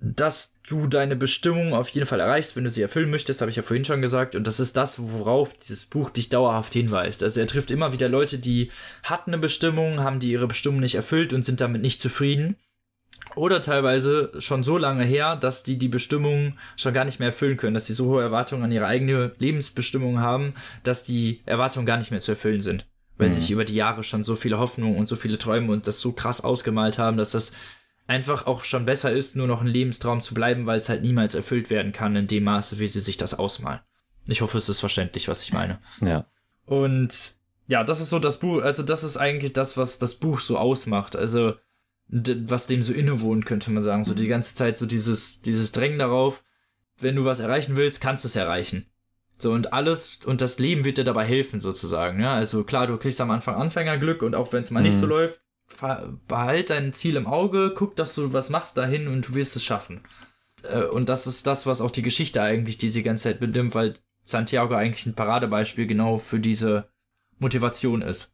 dass 0.00 0.54
du 0.66 0.88
deine 0.88 1.14
Bestimmung 1.14 1.74
auf 1.74 1.88
jeden 1.90 2.08
Fall 2.08 2.18
erreichst, 2.18 2.56
wenn 2.56 2.64
du 2.64 2.70
sie 2.70 2.82
erfüllen 2.82 3.08
möchtest, 3.10 3.40
habe 3.40 3.50
ich 3.52 3.56
ja 3.56 3.62
vorhin 3.62 3.84
schon 3.84 4.02
gesagt. 4.02 4.34
Und 4.34 4.48
das 4.48 4.58
ist 4.58 4.76
das, 4.76 4.96
worauf 5.00 5.54
dieses 5.54 5.84
Buch 5.84 6.10
dich 6.10 6.28
dauerhaft 6.28 6.72
hinweist. 6.72 7.22
Also 7.22 7.38
er 7.38 7.46
trifft 7.46 7.70
immer 7.70 7.92
wieder 7.92 8.08
Leute, 8.08 8.38
die 8.38 8.72
hatten 9.04 9.30
eine 9.30 9.38
Bestimmung, 9.40 10.00
haben 10.00 10.18
die 10.18 10.32
ihre 10.32 10.48
Bestimmung 10.48 10.80
nicht 10.80 10.96
erfüllt 10.96 11.32
und 11.32 11.44
sind 11.44 11.60
damit 11.60 11.82
nicht 11.82 12.00
zufrieden. 12.00 12.56
Oder 13.34 13.60
teilweise 13.60 14.30
schon 14.38 14.62
so 14.62 14.76
lange 14.76 15.04
her, 15.04 15.36
dass 15.36 15.62
die 15.62 15.78
die 15.78 15.88
Bestimmung 15.88 16.54
schon 16.76 16.92
gar 16.92 17.04
nicht 17.04 17.18
mehr 17.18 17.28
erfüllen 17.28 17.56
können, 17.56 17.74
dass 17.74 17.86
sie 17.86 17.94
so 17.94 18.06
hohe 18.06 18.22
Erwartungen 18.22 18.62
an 18.64 18.72
ihre 18.72 18.86
eigene 18.86 19.32
Lebensbestimmung 19.38 20.20
haben, 20.20 20.54
dass 20.82 21.02
die 21.02 21.40
Erwartungen 21.46 21.86
gar 21.86 21.96
nicht 21.96 22.10
mehr 22.10 22.20
zu 22.20 22.32
erfüllen 22.32 22.60
sind. 22.60 22.86
Weil 23.16 23.28
Mhm. 23.28 23.32
sich 23.34 23.50
über 23.50 23.64
die 23.64 23.74
Jahre 23.74 24.02
schon 24.02 24.24
so 24.24 24.36
viele 24.36 24.58
Hoffnungen 24.58 24.96
und 24.98 25.06
so 25.06 25.16
viele 25.16 25.38
Träume 25.38 25.72
und 25.72 25.86
das 25.86 26.00
so 26.00 26.12
krass 26.12 26.42
ausgemalt 26.42 26.98
haben, 26.98 27.16
dass 27.16 27.30
das 27.30 27.52
einfach 28.06 28.46
auch 28.46 28.64
schon 28.64 28.84
besser 28.84 29.12
ist, 29.12 29.36
nur 29.36 29.46
noch 29.46 29.60
ein 29.60 29.66
Lebenstraum 29.66 30.20
zu 30.20 30.34
bleiben, 30.34 30.66
weil 30.66 30.80
es 30.80 30.88
halt 30.88 31.02
niemals 31.02 31.34
erfüllt 31.34 31.70
werden 31.70 31.92
kann 31.92 32.16
in 32.16 32.26
dem 32.26 32.44
Maße, 32.44 32.78
wie 32.78 32.88
sie 32.88 33.00
sich 33.00 33.16
das 33.16 33.34
ausmalen. 33.38 33.80
Ich 34.28 34.40
hoffe, 34.40 34.58
es 34.58 34.68
ist 34.68 34.80
verständlich, 34.80 35.28
was 35.28 35.42
ich 35.42 35.52
meine. 35.52 35.78
Ja. 36.00 36.26
Und 36.66 37.34
ja, 37.66 37.84
das 37.84 38.00
ist 38.00 38.10
so 38.10 38.18
das 38.18 38.38
Buch, 38.38 38.62
also 38.62 38.82
das 38.82 39.04
ist 39.04 39.16
eigentlich 39.16 39.52
das, 39.52 39.76
was 39.76 39.98
das 39.98 40.16
Buch 40.16 40.40
so 40.40 40.58
ausmacht. 40.58 41.16
Also 41.16 41.54
was 42.12 42.66
dem 42.66 42.82
so 42.82 42.92
innewohnt, 42.92 43.46
könnte 43.46 43.70
man 43.70 43.82
sagen. 43.82 44.04
So 44.04 44.12
die 44.14 44.28
ganze 44.28 44.54
Zeit 44.54 44.76
so 44.76 44.86
dieses, 44.86 45.40
dieses 45.42 45.72
Drängen 45.72 45.98
darauf, 45.98 46.44
wenn 47.00 47.16
du 47.16 47.24
was 47.24 47.40
erreichen 47.40 47.74
willst, 47.76 48.00
kannst 48.00 48.22
du 48.24 48.28
es 48.28 48.36
erreichen. 48.36 48.86
So 49.38 49.50
und 49.52 49.72
alles 49.72 50.20
und 50.26 50.40
das 50.40 50.58
Leben 50.58 50.84
wird 50.84 50.98
dir 50.98 51.04
dabei 51.04 51.24
helfen 51.24 51.58
sozusagen. 51.58 52.20
Ja, 52.20 52.34
also 52.34 52.64
klar, 52.64 52.86
du 52.86 52.96
kriegst 52.98 53.20
am 53.20 53.30
Anfang 53.30 53.56
Anfängerglück 53.56 54.22
und 54.22 54.34
auch 54.34 54.52
wenn 54.52 54.60
es 54.60 54.70
mal 54.70 54.82
nicht 54.82 54.94
Mhm. 54.96 55.00
so 55.00 55.06
läuft, 55.06 55.40
ver- 55.66 56.12
behalt 56.28 56.70
dein 56.70 56.92
Ziel 56.92 57.16
im 57.16 57.26
Auge, 57.26 57.72
guck, 57.74 57.96
dass 57.96 58.14
du 58.14 58.32
was 58.32 58.50
machst 58.50 58.76
dahin 58.76 59.08
und 59.08 59.26
du 59.28 59.34
wirst 59.34 59.56
es 59.56 59.64
schaffen. 59.64 60.02
Äh, 60.64 60.82
Und 60.84 61.08
das 61.08 61.26
ist 61.26 61.46
das, 61.46 61.66
was 61.66 61.80
auch 61.80 61.90
die 61.90 62.02
Geschichte 62.02 62.40
eigentlich 62.42 62.78
diese 62.78 63.02
ganze 63.02 63.24
Zeit 63.24 63.40
benimmt, 63.40 63.74
weil 63.74 63.94
Santiago 64.24 64.74
eigentlich 64.76 65.06
ein 65.06 65.14
Paradebeispiel 65.16 65.86
genau 65.88 66.18
für 66.18 66.38
diese 66.38 66.88
Motivation 67.40 68.02
ist. 68.02 68.31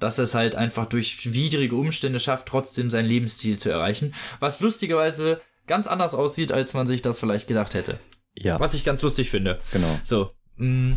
Dass 0.00 0.18
er 0.18 0.24
es 0.24 0.34
halt 0.34 0.54
einfach 0.56 0.86
durch 0.86 1.32
widrige 1.32 1.76
Umstände 1.76 2.18
schafft, 2.18 2.46
trotzdem 2.46 2.90
sein 2.90 3.06
Lebensziel 3.06 3.58
zu 3.58 3.68
erreichen. 3.70 4.14
Was 4.40 4.60
lustigerweise 4.60 5.40
ganz 5.66 5.86
anders 5.86 6.14
aussieht, 6.14 6.50
als 6.50 6.74
man 6.74 6.86
sich 6.88 7.02
das 7.02 7.20
vielleicht 7.20 7.46
gedacht 7.46 7.74
hätte. 7.74 8.00
Ja, 8.34 8.58
Was 8.58 8.74
ich 8.74 8.84
ganz 8.84 9.02
lustig 9.02 9.30
finde. 9.30 9.60
genau. 9.72 10.00
So. 10.04 10.32
Mh, 10.56 10.96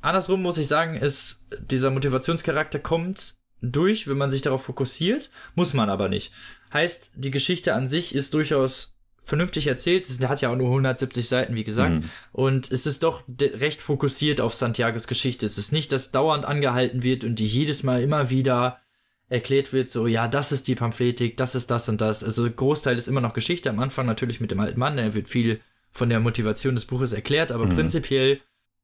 andersrum 0.00 0.42
muss 0.42 0.58
ich 0.58 0.68
sagen, 0.68 0.94
ist, 0.94 1.46
dieser 1.60 1.90
Motivationscharakter 1.90 2.78
kommt 2.78 3.34
durch, 3.60 4.08
wenn 4.08 4.18
man 4.18 4.30
sich 4.30 4.42
darauf 4.42 4.64
fokussiert, 4.64 5.30
muss 5.54 5.72
man 5.72 5.88
aber 5.88 6.08
nicht. 6.08 6.32
Heißt, 6.72 7.12
die 7.14 7.30
Geschichte 7.30 7.74
an 7.74 7.88
sich 7.88 8.14
ist 8.14 8.34
durchaus 8.34 8.96
vernünftig 9.24 9.66
erzählt. 9.66 10.08
Es 10.08 10.20
hat 10.20 10.40
ja 10.40 10.50
auch 10.50 10.56
nur 10.56 10.68
170 10.68 11.28
Seiten, 11.28 11.54
wie 11.54 11.64
gesagt. 11.64 11.94
Mhm. 12.02 12.10
Und 12.32 12.70
es 12.72 12.86
ist 12.86 13.02
doch 13.02 13.22
recht 13.40 13.80
fokussiert 13.80 14.40
auf 14.40 14.54
Santiagos 14.54 15.06
Geschichte. 15.06 15.46
Es 15.46 15.58
ist 15.58 15.72
nicht, 15.72 15.92
dass 15.92 16.10
dauernd 16.10 16.44
angehalten 16.44 17.02
wird 17.02 17.24
und 17.24 17.36
die 17.38 17.46
jedes 17.46 17.82
Mal 17.82 18.02
immer 18.02 18.30
wieder 18.30 18.80
erklärt 19.28 19.72
wird, 19.72 19.90
so, 19.90 20.06
ja, 20.06 20.28
das 20.28 20.52
ist 20.52 20.68
die 20.68 20.74
Pamphletik, 20.74 21.38
das 21.38 21.54
ist 21.54 21.70
das 21.70 21.88
und 21.88 22.00
das. 22.02 22.22
Also 22.22 22.50
Großteil 22.50 22.96
ist 22.96 23.08
immer 23.08 23.22
noch 23.22 23.32
Geschichte. 23.32 23.70
Am 23.70 23.78
Anfang 23.78 24.04
natürlich 24.06 24.40
mit 24.40 24.50
dem 24.50 24.60
alten 24.60 24.78
Mann, 24.78 24.98
er 24.98 25.14
wird 25.14 25.28
viel 25.28 25.60
von 25.90 26.10
der 26.10 26.20
Motivation 26.20 26.74
des 26.74 26.84
Buches 26.84 27.12
erklärt, 27.14 27.50
aber 27.52 27.64
Mhm. 27.66 27.74
prinzipiell 27.74 28.40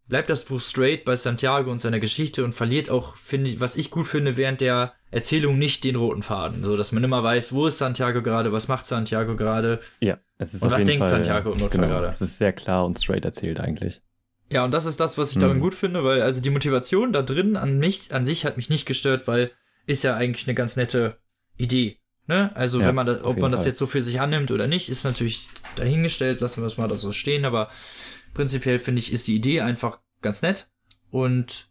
bleibt 0.08 0.30
das 0.30 0.44
Buch 0.44 0.60
straight 0.60 1.04
bei 1.04 1.16
Santiago 1.16 1.70
und 1.70 1.78
seiner 1.78 2.00
Geschichte 2.00 2.44
und 2.44 2.52
verliert 2.54 2.90
auch, 2.90 3.16
finde 3.16 3.50
ich, 3.50 3.60
was 3.60 3.76
ich 3.76 3.90
gut 3.90 4.06
finde, 4.06 4.36
während 4.36 4.60
der 4.60 4.94
Erzählung 5.10 5.58
nicht 5.58 5.84
den 5.84 5.96
roten 5.96 6.22
Faden. 6.22 6.64
So, 6.64 6.76
dass 6.76 6.92
man 6.92 7.04
immer 7.04 7.22
weiß, 7.22 7.52
wo 7.52 7.66
ist 7.66 7.78
Santiago 7.78 8.22
gerade, 8.22 8.52
was 8.52 8.68
macht 8.68 8.86
Santiago 8.86 9.36
gerade. 9.36 9.80
Ja, 10.00 10.18
es 10.38 10.54
ist 10.54 10.62
Und 10.62 10.68
auf 10.68 10.72
was 10.74 10.80
jeden 10.82 10.88
denkt 10.88 11.04
Fall, 11.04 11.10
Santiago 11.10 11.52
im 11.52 11.58
Notfall 11.60 11.80
genau, 11.80 11.92
gerade? 11.92 12.06
Es 12.08 12.20
ist 12.20 12.38
sehr 12.38 12.52
klar 12.52 12.84
und 12.84 12.98
straight 12.98 13.24
erzählt 13.24 13.60
eigentlich. 13.60 14.02
Ja, 14.50 14.64
und 14.64 14.72
das 14.72 14.86
ist 14.86 14.98
das, 14.98 15.18
was 15.18 15.32
ich 15.32 15.38
darin 15.38 15.58
Mhm. 15.58 15.62
gut 15.62 15.74
finde, 15.74 16.04
weil 16.04 16.22
also 16.22 16.40
die 16.40 16.50
Motivation 16.50 17.12
da 17.12 17.20
drin 17.22 17.56
an 17.56 17.78
mich, 17.78 18.12
an 18.14 18.24
sich 18.24 18.46
hat 18.46 18.56
mich 18.56 18.70
nicht 18.70 18.86
gestört, 18.86 19.26
weil 19.28 19.50
ist 19.86 20.04
ja 20.04 20.14
eigentlich 20.14 20.46
eine 20.46 20.54
ganz 20.54 20.76
nette 20.76 21.18
Idee. 21.58 21.98
Ne? 22.26 22.50
Also 22.54 22.80
Ja, 22.80 22.86
wenn 22.88 22.94
man 22.94 23.06
da, 23.06 23.14
auf 23.20 23.24
ob 23.24 23.38
man 23.38 23.50
das 23.52 23.60
Fall. 23.62 23.68
jetzt 23.68 23.78
so 23.78 23.86
für 23.86 24.00
sich 24.02 24.20
annimmt 24.20 24.50
oder 24.50 24.66
nicht, 24.66 24.88
ist 24.88 25.04
natürlich 25.04 25.48
dahingestellt, 25.76 26.40
lassen 26.40 26.60
wir 26.60 26.64
das 26.64 26.76
mal 26.78 26.88
da 26.88 26.96
so 26.96 27.12
stehen, 27.12 27.44
aber 27.44 27.68
prinzipiell 28.34 28.78
finde 28.78 29.00
ich, 29.00 29.12
ist 29.12 29.26
die 29.26 29.36
Idee 29.36 29.60
einfach 29.60 30.00
ganz 30.22 30.42
nett 30.42 30.68
und 31.10 31.68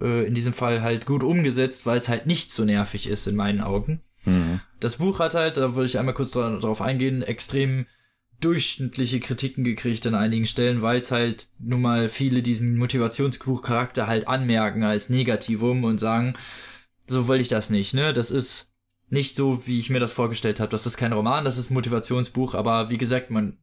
äh, 0.00 0.26
in 0.26 0.34
diesem 0.34 0.52
Fall 0.52 0.82
halt 0.82 1.06
gut 1.06 1.22
umgesetzt, 1.22 1.86
weil 1.86 1.98
es 1.98 2.08
halt 2.08 2.26
nicht 2.26 2.52
so 2.52 2.64
nervig 2.64 3.06
ist 3.08 3.26
in 3.26 3.36
meinen 3.36 3.60
Augen. 3.60 4.02
Mhm. 4.24 4.60
Das 4.80 4.96
Buch 4.96 5.18
hat 5.18 5.34
halt, 5.34 5.56
da 5.56 5.74
würde 5.74 5.86
ich 5.86 5.98
einmal 5.98 6.14
kurz 6.14 6.34
dra- 6.34 6.58
drauf 6.58 6.80
eingehen, 6.80 7.22
extrem 7.22 7.86
durchschnittliche 8.40 9.20
Kritiken 9.20 9.64
gekriegt 9.64 10.06
an 10.06 10.14
einigen 10.14 10.46
Stellen, 10.46 10.80
weil 10.80 11.00
es 11.00 11.10
halt 11.10 11.48
nun 11.58 11.82
mal 11.82 12.08
viele 12.08 12.42
diesen 12.42 12.78
Motivationsbuchcharakter 12.78 14.06
halt 14.06 14.28
anmerken 14.28 14.82
als 14.82 15.10
Negativum 15.10 15.84
und 15.84 15.98
sagen, 15.98 16.34
so 17.06 17.28
will 17.28 17.40
ich 17.40 17.48
das 17.48 17.68
nicht, 17.68 17.92
ne? 17.92 18.14
Das 18.14 18.30
ist 18.30 18.72
nicht 19.10 19.36
so, 19.36 19.66
wie 19.66 19.78
ich 19.78 19.90
mir 19.90 20.00
das 20.00 20.12
vorgestellt 20.12 20.60
habe. 20.60 20.70
Das 20.70 20.86
ist 20.86 20.96
kein 20.96 21.12
Roman, 21.12 21.44
das 21.44 21.58
ist 21.58 21.70
ein 21.70 21.74
Motivationsbuch, 21.74 22.54
aber 22.54 22.88
wie 22.88 22.98
gesagt, 22.98 23.30
man 23.30 23.58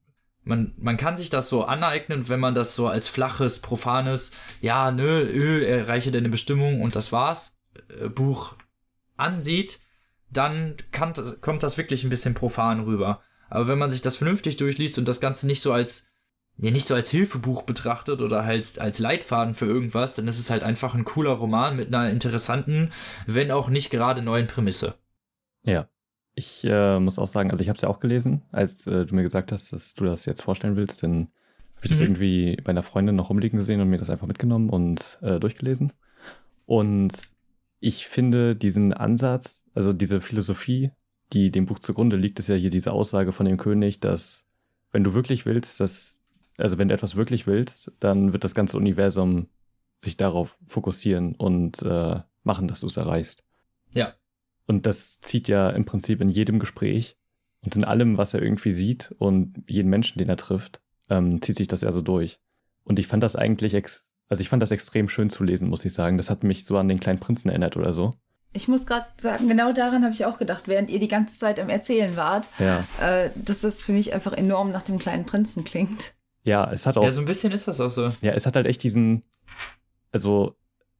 man, 0.48 0.74
man 0.78 0.98
kann 0.98 1.18
sich 1.18 1.30
das 1.30 1.50
so 1.50 1.66
aneignen, 1.66 2.30
wenn 2.30 2.39
man 2.39 2.56
das 2.56 2.76
so 2.76 2.88
als 2.88 3.08
flaches, 3.08 3.60
profanes, 3.60 4.32
ja, 4.62 4.91
nö, 4.91 5.22
ö, 5.22 5.66
erreiche 5.66 6.12
deine 6.12 6.30
Bestimmung 6.30 6.82
und 6.82 6.95
das 6.95 7.12
war's, 7.12 7.58
äh, 8.02 8.10
Buch 8.10 8.56
ansieht, 9.18 9.80
dann 10.30 10.76
kann, 10.91 11.14
kommt 11.41 11.64
das 11.64 11.78
wirklich 11.78 12.04
ein 12.04 12.10
bisschen 12.10 12.34
profan 12.34 12.82
rüber. 12.82 13.22
Aber 13.50 13.68
wenn 13.68 13.78
man 13.78 13.91
sich 13.91 14.02
das 14.02 14.18
vernünftig 14.18 14.58
durchliest 14.58 14.98
und 14.98 15.08
das 15.08 15.22
Ganze 15.22 15.48
nicht 15.48 15.62
so 15.62 15.72
als, 15.72 16.08
ja, 16.58 16.72
nicht 16.72 16.88
so 16.88 16.95
als 16.95 17.10
Hilfebuch 17.10 17.64
betrachtet 17.64 18.22
oder 18.22 18.45
halt 18.45 18.80
als 18.80 19.00
Leitfaden 19.00 19.54
für 19.54 19.66
irgendwas, 19.66 20.16
dann 20.16 20.28
ist 20.28 20.39
es 20.39 20.50
halt 20.50 20.64
einfach 20.64 20.95
ein 20.95 21.06
cooler 21.06 21.32
Roman 21.32 21.76
mit 21.76 21.93
einer 21.93 22.10
interessanten, 22.10 22.91
wenn 23.26 23.52
auch 23.52 23.70
nicht 23.70 23.89
gerade 23.89 24.22
neuen 24.22 24.48
Prämisse. 24.48 24.95
Ja. 25.64 25.88
Ich 26.40 26.64
äh, 26.66 27.00
muss 27.00 27.18
auch 27.18 27.28
sagen, 27.28 27.50
also 27.50 27.64
ich 27.64 27.68
habe 27.68 27.78
es 27.78 27.82
ja 27.82 27.90
auch 27.90 28.00
gelesen, 28.00 28.44
als 28.52 28.86
äh, 28.86 29.08
du 29.08 29.16
mir 29.16 29.24
gesagt 29.24 29.52
hast, 29.52 29.74
dass 29.74 29.96
du 29.96 30.06
das 30.06 30.26
jetzt 30.28 30.44
vorstellen 30.44 30.76
willst, 30.76 31.02
dann 31.02 31.30
habe 31.76 31.86
ich 31.86 31.90
das 31.90 32.00
Mhm. 32.00 32.06
irgendwie 32.06 32.58
bei 32.64 32.70
einer 32.70 32.84
Freundin 32.84 33.16
noch 33.16 33.32
rumliegen 33.32 33.58
gesehen 33.58 33.82
und 33.82 33.90
mir 33.90 33.98
das 33.98 34.12
einfach 34.12 34.28
mitgenommen 34.28 34.70
und 34.70 35.18
äh, 35.24 35.40
durchgelesen. 35.40 35.94
Und 36.68 37.12
ich 37.80 38.06
finde 38.08 38.56
diesen 38.56 38.94
Ansatz, 38.94 39.66
also 39.74 39.94
diese 39.94 40.22
Philosophie, 40.22 40.92
die 41.34 41.50
dem 41.50 41.66
Buch 41.66 41.80
zugrunde 41.80 42.18
liegt, 42.18 42.38
ist 42.38 42.50
ja 42.50 42.56
hier 42.56 42.70
diese 42.70 42.92
Aussage 42.92 43.32
von 43.32 43.48
dem 43.48 43.58
König, 43.58 44.00
dass 44.00 44.46
wenn 44.92 45.04
du 45.04 45.16
wirklich 45.16 45.48
willst, 45.48 45.80
dass, 45.80 46.22
also 46.58 46.78
wenn 46.78 46.90
du 46.90 46.94
etwas 46.94 47.16
wirklich 47.16 47.48
willst, 47.48 47.92
dann 48.00 48.32
wird 48.32 48.44
das 48.44 48.54
ganze 48.54 48.78
Universum 48.78 49.48
sich 50.02 50.18
darauf 50.18 50.56
fokussieren 50.68 51.34
und 51.34 51.82
äh, 51.82 52.22
machen, 52.44 52.68
dass 52.68 52.82
du 52.82 52.88
es 52.88 52.98
erreichst. 52.98 53.44
Ja. 53.96 54.14
Und 54.68 54.86
das 54.86 55.20
zieht 55.22 55.47
ja 55.47 55.70
im 55.72 55.86
Prinzip 55.86 56.22
in 56.22 56.30
jedem 56.30 56.59
Gespräch 56.59 57.18
und 57.61 57.76
in 57.76 57.84
allem, 57.84 58.18
was 58.18 58.34
er 58.34 58.41
irgendwie 58.41 58.72
sieht 58.72 59.13
und 59.18 59.63
jeden 59.68 59.89
Menschen, 59.89 60.20
den 60.20 60.30
er 60.30 60.38
trifft, 60.38 60.82
ähm, 61.09 61.41
zieht 61.41 61.57
sich 61.57 61.68
das 61.68 61.82
ja 61.82 61.91
so 61.91 62.01
durch. 62.01 62.39
Und 62.84 62.99
ich 62.99 63.07
fand 63.07 63.24
das 63.24 63.36
eigentlich, 63.36 63.74
ex 63.74 64.09
also 64.30 64.41
ich 64.41 64.49
fand 64.49 64.61
das 64.61 64.72
extrem 64.72 65.07
schön 65.07 65.30
zu 65.30 65.45
lesen, 65.45 65.70
muss 65.70 65.86
ich 65.86 65.93
sagen. 65.93 66.18
Das 66.18 66.30
hat 66.30 66.43
mich 66.43 66.65
so 66.65 66.78
an 66.78 66.89
den 66.89 66.99
kleinen 66.99 67.20
Prinzen 67.20 67.47
erinnert 67.49 67.78
oder 67.78 67.93
so. 67.93 68.11
Ich 68.51 68.68
muss 68.68 68.86
gerade 68.86 69.05
sagen, 69.22 69.47
genau 69.47 69.72
daran 69.72 70.03
habe 70.03 70.13
ich 70.13 70.26
auch 70.26 70.38
gedacht, 70.38 70.68
während 70.68 70.89
ihr 70.89 70.99
die 70.99 71.07
ganze 71.07 71.38
Zeit 71.38 71.59
am 71.61 71.70
Erzählen 71.70 72.15
wart, 72.18 72.49
Ja. 72.59 72.86
äh, 72.99 73.30
dass 73.36 73.61
das 73.61 73.82
für 73.84 73.93
mich 73.93 74.13
einfach 74.13 74.34
enorm 74.34 74.72
nach 74.72 74.84
dem 74.84 74.99
kleinen 74.99 75.26
Prinzen 75.26 75.63
klingt. 75.63 76.13
Ja, 76.43 76.70
es 76.72 76.86
hat 76.86 76.97
auch 76.97 77.03
Ja, 77.03 77.11
so 77.11 77.22
ein 77.22 77.26
bisschen 77.26 77.53
ist 77.53 77.68
das 77.70 77.80
auch 77.80 77.89
so. 77.91 78.09
Ja, 78.22 78.34
es 78.34 78.45
hat 78.45 78.55
halt 78.57 78.65
echt 78.68 78.84
diesen, 78.84 79.24
also 80.11 80.55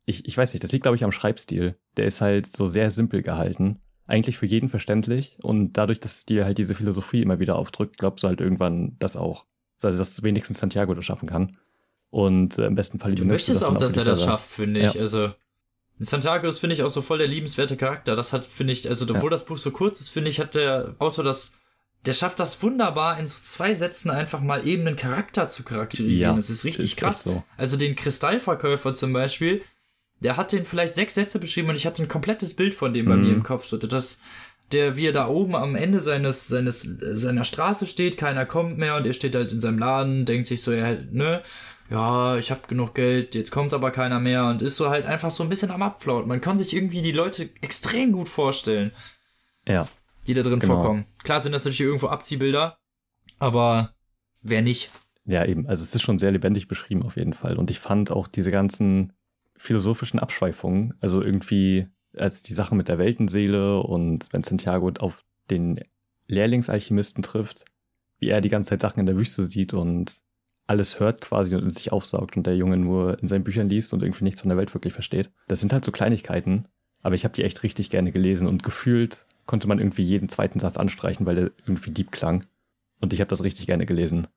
ich, 0.08 0.26
ich 0.26 0.38
weiß 0.38 0.54
nicht, 0.54 0.64
das 0.64 0.72
liegt 0.72 0.84
glaube 0.84 0.96
ich 0.96 1.04
am 1.04 1.12
Schreibstil. 1.12 1.78
Der 1.98 2.06
ist 2.06 2.22
halt 2.22 2.48
so 2.48 2.66
sehr 2.66 2.90
simpel 2.90 3.22
gehalten. 3.22 3.82
Eigentlich 4.08 4.38
für 4.38 4.46
jeden 4.46 4.70
verständlich 4.70 5.38
und 5.44 5.74
dadurch, 5.74 6.00
dass 6.00 6.26
dir 6.26 6.46
halt 6.46 6.58
diese 6.58 6.74
Philosophie 6.74 7.22
immer 7.22 7.40
wieder 7.40 7.58
aufdrückt, 7.58 7.98
glaubst 7.98 8.24
du 8.24 8.30
halt 8.30 8.40
irgendwann 8.40 8.96
das 9.00 9.18
auch. 9.18 9.46
Also, 9.84 9.98
dass 9.98 10.24
wenigstens 10.24 10.60
Santiago 10.60 10.94
das 10.94 11.06
schaffen 11.06 11.28
kann. 11.28 11.52
Und 12.10 12.58
äh, 12.58 12.68
im 12.68 12.76
besten 12.76 13.00
Fall 13.00 13.16
Du 13.16 13.26
möchtest 13.26 13.62
das 13.62 13.68
auch, 13.68 13.76
dass 13.76 13.98
er 13.98 14.06
das 14.06 14.24
schafft, 14.24 14.50
finde 14.50 14.86
ich. 14.86 14.94
Ja. 14.94 15.02
Also, 15.02 15.34
Santiago 16.00 16.48
ist, 16.48 16.60
finde 16.60 16.74
ich, 16.76 16.84
auch 16.84 16.90
so 16.90 17.02
voll 17.02 17.18
der 17.18 17.28
liebenswerte 17.28 17.76
Charakter. 17.76 18.16
Das 18.16 18.32
hat, 18.32 18.46
finde 18.46 18.74
ich, 18.74 18.88
also, 18.88 19.06
obwohl 19.14 19.30
das 19.30 19.46
Buch 19.46 19.58
so 19.58 19.72
kurz 19.72 20.00
ist, 20.00 20.10
finde 20.10 20.30
ich, 20.30 20.40
hat 20.40 20.56
der 20.56 20.96
Autor 21.00 21.24
das, 21.24 21.56
der 22.06 22.14
schafft 22.14 22.40
das 22.40 22.62
wunderbar, 22.64 23.20
in 23.20 23.28
so 23.28 23.40
zwei 23.42 23.76
Sätzen 23.76 24.10
einfach 24.10 24.40
mal 24.40 24.66
eben 24.66 24.88
einen 24.88 24.96
Charakter 24.96 25.50
zu 25.50 25.64
charakterisieren. 25.64 26.32
Ja, 26.32 26.36
das 26.36 26.50
ist 26.50 26.64
richtig 26.64 26.94
ist 26.94 26.98
krass. 26.98 27.24
so. 27.24 27.44
Also, 27.58 27.76
den 27.78 27.96
Kristallverkäufer 27.96 28.94
zum 28.94 29.12
Beispiel, 29.12 29.62
der 30.20 30.38
hat 30.38 30.52
den 30.52 30.66
vielleicht 30.66 30.96
sechs 30.96 31.16
Sätze 31.16 31.40
beschrieben 31.40 31.70
und 31.70 31.76
ich 31.76 31.86
hatte 31.86 32.04
ein 32.04 32.08
komplettes 32.08 32.54
Bild 32.56 32.74
von 32.76 32.94
dem 32.94 33.06
bei 33.06 33.16
Mhm. 33.16 33.22
mir 33.22 33.34
im 33.34 33.44
Kopf. 33.44 33.66
So, 33.66 33.78
das, 33.78 34.22
der, 34.72 34.98
wie 34.98 35.08
er 35.08 35.12
da 35.14 35.28
oben 35.28 35.56
am 35.56 35.76
Ende 35.76 36.02
seines, 36.02 36.48
seines, 36.48 36.82
seiner 36.82 37.44
Straße 37.44 37.86
steht, 37.86 38.18
keiner 38.18 38.46
kommt 38.46 38.78
mehr 38.78 38.96
und 38.98 39.06
er 39.06 39.14
steht 39.14 39.36
halt 39.36 39.52
in 39.54 39.60
seinem 39.62 39.80
Laden, 39.80 40.26
denkt 40.26 40.48
sich 40.48 40.62
so, 40.62 40.72
ja, 40.74 40.96
ne, 41.12 41.42
ja, 41.90 42.36
ich 42.36 42.52
hab 42.52 42.68
genug 42.68 42.96
Geld, 42.96 43.34
jetzt 43.34 43.52
kommt 43.52 43.74
aber 43.74 43.92
keiner 43.92 44.20
mehr 44.20 44.46
und 44.48 44.62
ist 44.62 44.76
so 44.76 44.90
halt 44.90 45.06
einfach 45.06 45.32
so 45.32 45.42
ein 45.44 45.48
bisschen 45.50 45.72
am 45.72 45.82
Abflaut. 45.82 46.28
Man 46.28 46.42
kann 46.42 46.58
sich 46.58 46.76
irgendwie 46.76 47.02
die 47.02 47.14
Leute 47.14 47.50
extrem 47.62 48.12
gut 48.12 48.28
vorstellen, 48.28 48.92
Ja, 49.68 49.88
die 50.28 50.34
da 50.34 50.42
drin 50.42 50.60
Genau. 50.60 50.74
vorkommen. 50.82 51.06
Klar 51.24 51.42
sind 51.42 51.54
das 51.54 51.64
natürlich 51.64 51.82
irgendwo 51.82 52.08
Abziehbilder, 52.08 52.78
aber 53.40 53.94
wer 54.42 54.62
nicht? 54.62 54.90
ja, 55.26 55.46
eben. 55.46 55.68
Also 55.68 55.84
es 55.84 55.94
ist 55.96 56.02
schon 56.02 56.18
sehr 56.18 56.32
lebendig 56.32 56.68
beschrieben 56.68 57.04
auf 57.04 57.16
jeden 57.18 57.34
Fall. 57.34 57.58
Und 57.58 57.70
ich 57.70 57.80
fand 57.80 58.12
auch 58.12 58.28
diese 58.28 58.50
ganzen 58.52 59.14
philosophischen 59.58 60.20
Abschweifungen, 60.20 60.94
also 61.00 61.22
irgendwie 61.22 61.88
als 62.16 62.42
die 62.42 62.54
Sache 62.54 62.76
mit 62.76 62.88
der 62.88 62.98
Weltenseele 62.98 63.82
und 63.82 64.28
wenn 64.32 64.44
Santiago 64.44 64.92
auf 65.00 65.24
den 65.50 65.80
Lehrlingsalchemisten 66.28 67.24
trifft, 67.24 67.66
wie 68.20 68.30
er 68.30 68.42
die 68.42 68.50
ganze 68.50 68.72
Zeit 68.72 68.82
Sachen 68.82 69.00
in 69.00 69.06
der 69.06 69.18
Wüste 69.18 69.44
sieht 69.44 69.74
und 69.74 70.16
alles 70.66 71.00
hört 71.00 71.22
quasi 71.22 71.56
und 71.56 71.64
in 71.64 71.72
sich 71.72 71.92
aufsaugt 71.92 72.36
und 72.36 72.46
der 72.46 72.58
Junge 72.58 72.78
nur 72.78 73.20
in 73.22 73.28
seinen 73.28 73.44
Büchern 73.44 73.70
liest 73.70 73.94
und 73.94 74.04
irgendwie 74.04 74.26
nichts 74.26 74.42
von 74.42 74.50
der 74.50 74.58
Welt 74.58 74.74
wirklich 74.74 74.94
versteht. 74.94 75.32
Das 75.48 75.62
sind 75.62 75.72
halt 75.72 75.86
so 75.86 75.92
Kleinigkeiten, 75.92 76.66
aber 77.02 77.16
ich 77.16 77.24
habe 77.24 77.34
die 77.34 77.44
echt 77.44 77.64
richtig 77.64 77.90
gerne 77.90 78.12
gelesen 78.12 78.48
und 78.48 78.64
gefühlt 78.64 79.26
konnte 79.46 79.68
man 79.68 79.80
irgendwie 79.80 80.04
jeden 80.04 80.28
zweiten 80.28 80.60
Satz 80.60 80.76
anstreichen, 80.76 81.26
weil 81.26 81.36
der 81.36 81.52
irgendwie 81.66 81.92
deep 81.92 82.12
klang. 82.12 82.46
Und 83.00 83.14
ich 83.14 83.22
habe 83.22 83.30
das 83.30 83.44
richtig 83.44 83.68
gerne 83.68 83.86
gelesen. 83.86 84.28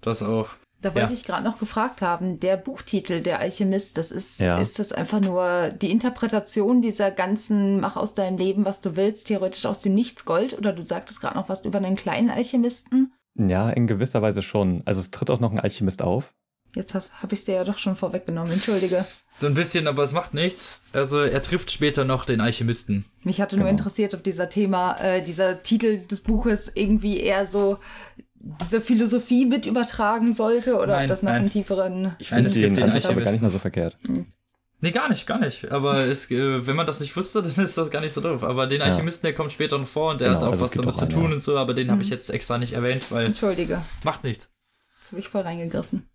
Das 0.00 0.22
auch. 0.22 0.50
Da 0.80 0.94
wollte 0.94 1.08
Ja. 1.12 1.18
ich 1.18 1.24
gerade 1.24 1.42
noch 1.42 1.58
gefragt 1.58 2.02
haben, 2.02 2.38
der 2.38 2.56
Buchtitel, 2.56 3.20
der 3.20 3.40
Alchemist, 3.40 3.98
das 3.98 4.12
ist, 4.12 4.38
Ja. 4.38 4.58
ist 4.58 4.78
das 4.78 4.92
einfach 4.92 5.20
nur 5.20 5.70
die 5.70 5.90
Interpretation 5.90 6.82
dieser 6.82 7.10
ganzen 7.10 7.80
Mach 7.80 7.96
aus 7.96 8.14
deinem 8.14 8.38
Leben, 8.38 8.64
was 8.64 8.80
du 8.80 8.94
willst, 8.94 9.26
theoretisch 9.26 9.66
aus 9.66 9.80
dem 9.82 9.94
Nichts 9.94 10.24
Gold? 10.24 10.56
Oder 10.56 10.72
du 10.72 10.82
sagtest 10.82 11.20
gerade 11.20 11.36
noch 11.36 11.48
was 11.48 11.64
über 11.64 11.78
einen 11.78 11.96
kleinen 11.96 12.30
Alchemisten? 12.30 13.12
Ja, 13.34 13.70
in 13.70 13.86
gewisser 13.88 14.22
Weise 14.22 14.42
schon. 14.42 14.82
Also 14.84 15.00
es 15.00 15.10
tritt 15.10 15.30
auch 15.30 15.40
noch 15.40 15.50
ein 15.52 15.60
Alchemist 15.60 16.00
auf. 16.02 16.32
Jetzt 16.74 16.94
habe 16.94 17.06
ich 17.32 17.40
es 17.40 17.44
dir 17.46 17.54
ja 17.54 17.64
doch 17.64 17.78
schon 17.78 17.96
vorweggenommen, 17.96 18.52
entschuldige. 18.52 19.04
So 19.36 19.46
ein 19.46 19.54
bisschen, 19.54 19.88
aber 19.88 20.02
es 20.02 20.12
macht 20.12 20.34
nichts. 20.34 20.80
Also 20.92 21.20
er 21.20 21.42
trifft 21.42 21.70
später 21.70 22.04
noch 22.04 22.24
den 22.24 22.40
Alchemisten. 22.40 23.04
Mich 23.24 23.40
hatte 23.40 23.56
nur 23.56 23.66
Genau. 23.66 23.78
interessiert, 23.78 24.12
ob 24.14 24.22
dieser 24.22 24.48
Thema, 24.50 24.96
äh, 25.00 25.22
dieser 25.24 25.62
Titel 25.62 26.06
des 26.06 26.20
Buches 26.20 26.70
irgendwie 26.74 27.18
eher 27.20 27.46
so 27.46 27.78
diese 28.40 28.80
Philosophie 28.80 29.46
mit 29.46 29.66
übertragen 29.66 30.32
sollte 30.32 30.76
oder 30.76 30.88
Nein, 30.96 31.02
ob 31.04 31.08
das 31.08 31.22
nach 31.22 31.32
nein. 31.32 31.40
einem 31.42 31.50
tieferen 31.50 32.14
Ich 32.18 32.28
finde 32.28 32.46
es 32.48 32.54
gibt 32.54 32.66
den 32.66 32.74
den 32.74 32.84
Ansatz 32.84 33.06
aber 33.06 33.20
gar 33.20 33.32
nicht 33.32 33.42
mal 33.42 33.50
so 33.50 33.58
verkehrt. 33.58 33.98
Nee, 34.80 34.92
gar 34.92 35.08
nicht, 35.08 35.26
gar 35.26 35.40
nicht. 35.40 35.72
Aber 35.72 36.06
es, 36.06 36.30
äh, 36.30 36.64
wenn 36.66 36.76
man 36.76 36.86
das 36.86 37.00
nicht 37.00 37.16
wusste, 37.16 37.42
dann 37.56 37.64
ist 37.64 37.76
das 37.76 37.90
gar 37.90 38.00
nicht 38.00 38.12
so 38.12 38.20
doof. 38.20 38.44
Aber 38.44 38.66
den 38.68 38.78
Ja. 38.80 38.86
Alchemisten, 38.86 39.26
der 39.26 39.34
kommt 39.34 39.50
später 39.50 39.76
noch 39.76 39.88
vor 39.88 40.12
und 40.12 40.20
der 40.20 40.28
Genau, 40.28 40.40
hat 40.40 40.46
auch 40.48 40.52
also 40.52 40.64
was 40.64 40.70
damit 40.70 40.90
auch 40.90 40.94
zu 40.94 41.02
einen, 41.02 41.10
tun 41.12 41.24
ja. 41.30 41.34
und 41.34 41.42
so, 41.42 41.56
aber 41.58 41.74
den 41.74 41.90
habe 41.90 42.00
ich 42.02 42.08
Mhm. 42.08 42.12
jetzt 42.14 42.30
extra 42.30 42.58
nicht 42.58 42.74
erwähnt, 42.74 43.10
weil 43.10 43.26
Entschuldige, 43.26 43.82
macht 44.04 44.22
nichts. 44.22 44.48
jetzt 45.00 45.10
habe 45.12 45.20
ich 45.20 45.28
voll 45.28 45.42
reingegriffen. 45.42 46.08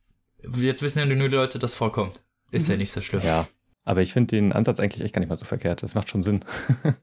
Jetzt 0.57 0.81
wissen 0.81 0.99
ja 0.99 1.05
nur 1.05 1.17
die 1.29 1.35
Leute, 1.35 1.59
dass 1.59 1.73
vorkommt. 1.73 2.21
Ist 2.51 2.69
ja 2.69 2.77
nicht 2.77 2.91
so 2.93 3.01
schlimm. 3.01 3.21
Ja. 3.23 3.47
Aber 3.83 4.01
ich 4.01 4.13
finde 4.13 4.35
den 4.37 4.53
Ansatz 4.53 4.79
eigentlich 4.79 5.03
echt 5.03 5.13
gar 5.13 5.19
nicht 5.19 5.29
mal 5.29 5.35
so 5.37 5.45
verkehrt. 5.45 5.83
Das 5.83 5.93
macht 5.95 6.09
schon 6.09 6.21
Sinn. 6.21 6.39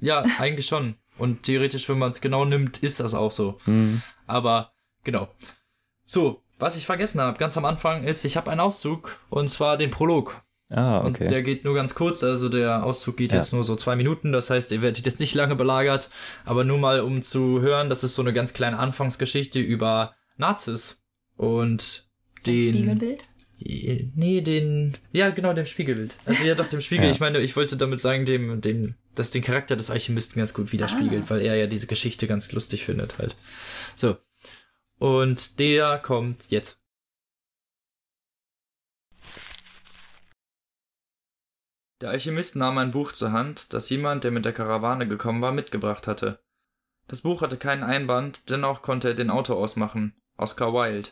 Ja, 0.00 0.24
eigentlich 0.38 0.66
schon. 0.66 0.94
Und 1.18 1.42
theoretisch, 1.42 1.88
wenn 1.88 1.98
man 1.98 2.10
es 2.12 2.20
genau 2.20 2.44
nimmt, 2.44 2.82
ist 2.82 3.00
das 3.00 3.14
auch 3.14 3.30
so. 3.30 3.58
Hm. 3.64 4.00
Aber 4.26 4.72
genau. 5.04 5.28
So, 6.04 6.42
was 6.58 6.76
ich 6.76 6.86
vergessen 6.86 7.20
habe, 7.20 7.38
ganz 7.38 7.56
am 7.56 7.64
Anfang 7.64 8.04
ist, 8.04 8.24
ich 8.24 8.36
habe 8.36 8.50
einen 8.50 8.60
Auszug 8.60 9.18
und 9.30 9.48
zwar 9.48 9.76
den 9.76 9.90
Prolog. 9.90 10.42
Ah, 10.70 10.98
Und 10.98 11.16
okay. 11.16 11.26
der 11.28 11.42
geht 11.42 11.64
nur 11.64 11.74
ganz 11.74 11.94
kurz, 11.94 12.22
also 12.22 12.48
der 12.50 12.84
Auszug 12.84 13.16
geht 13.16 13.32
Ja. 13.32 13.38
jetzt 13.38 13.52
nur 13.54 13.64
so 13.64 13.74
zwei 13.74 13.96
Minuten, 13.96 14.32
das 14.32 14.50
heißt, 14.50 14.70
ihr 14.72 14.82
werdet 14.82 15.06
jetzt 15.06 15.18
nicht 15.18 15.34
lange 15.34 15.56
belagert, 15.56 16.10
aber 16.44 16.62
nur 16.64 16.76
mal 16.76 17.00
um 17.00 17.22
zu 17.22 17.62
hören, 17.62 17.88
das 17.88 18.04
ist 18.04 18.14
so 18.14 18.20
eine 18.22 18.34
ganz 18.34 18.52
kleine 18.52 18.78
Anfangsgeschichte 18.78 19.60
über 19.60 20.14
Nazis 20.36 21.02
und 21.38 22.08
den. 22.46 22.74
Spiegelbild? 22.74 23.28
Nee, 23.60 24.40
den. 24.40 24.94
Ja, 25.12 25.30
genau, 25.30 25.52
dem 25.52 25.66
Spiegelbild. 25.66 26.14
Also 26.24 26.44
ja, 26.44 26.54
doch, 26.54 26.68
dem 26.68 26.80
Spiegel. 26.80 27.06
Ja. 27.06 27.10
Ich 27.10 27.20
meine, 27.20 27.38
ich 27.40 27.56
wollte 27.56 27.76
damit 27.76 28.00
sagen, 28.00 28.24
dem, 28.24 28.60
dem, 28.60 28.94
das 29.14 29.30
den 29.30 29.42
Charakter 29.42 29.74
des 29.76 29.90
Alchemisten 29.90 30.38
ganz 30.38 30.54
gut 30.54 30.72
widerspiegelt, 30.72 31.24
Ah. 31.24 31.30
weil 31.30 31.40
er 31.42 31.56
ja 31.56 31.66
diese 31.66 31.86
Geschichte 31.88 32.26
ganz 32.26 32.52
lustig 32.52 32.84
findet 32.84 33.18
halt. 33.18 33.36
So. 33.96 34.16
Und 34.98 35.58
der 35.58 35.98
kommt 35.98 36.50
jetzt. 36.50 36.78
Der 42.00 42.10
Alchemist 42.10 42.54
nahm 42.54 42.78
ein 42.78 42.92
Buch 42.92 43.10
zur 43.12 43.32
Hand, 43.32 43.72
das 43.72 43.90
jemand, 43.90 44.22
der 44.22 44.30
mit 44.30 44.44
der 44.44 44.52
Karawane 44.52 45.08
gekommen 45.08 45.42
war, 45.42 45.50
mitgebracht 45.52 46.06
hatte. 46.06 46.40
Das 47.08 47.22
Buch 47.22 47.42
hatte 47.42 47.56
keinen 47.56 47.82
Einband, 47.82 48.48
dennoch 48.50 48.82
konnte 48.82 49.08
er 49.08 49.14
den 49.14 49.30
Autor 49.30 49.56
ausmachen. 49.56 50.14
Oscar 50.36 50.72
Wilde. 50.72 51.10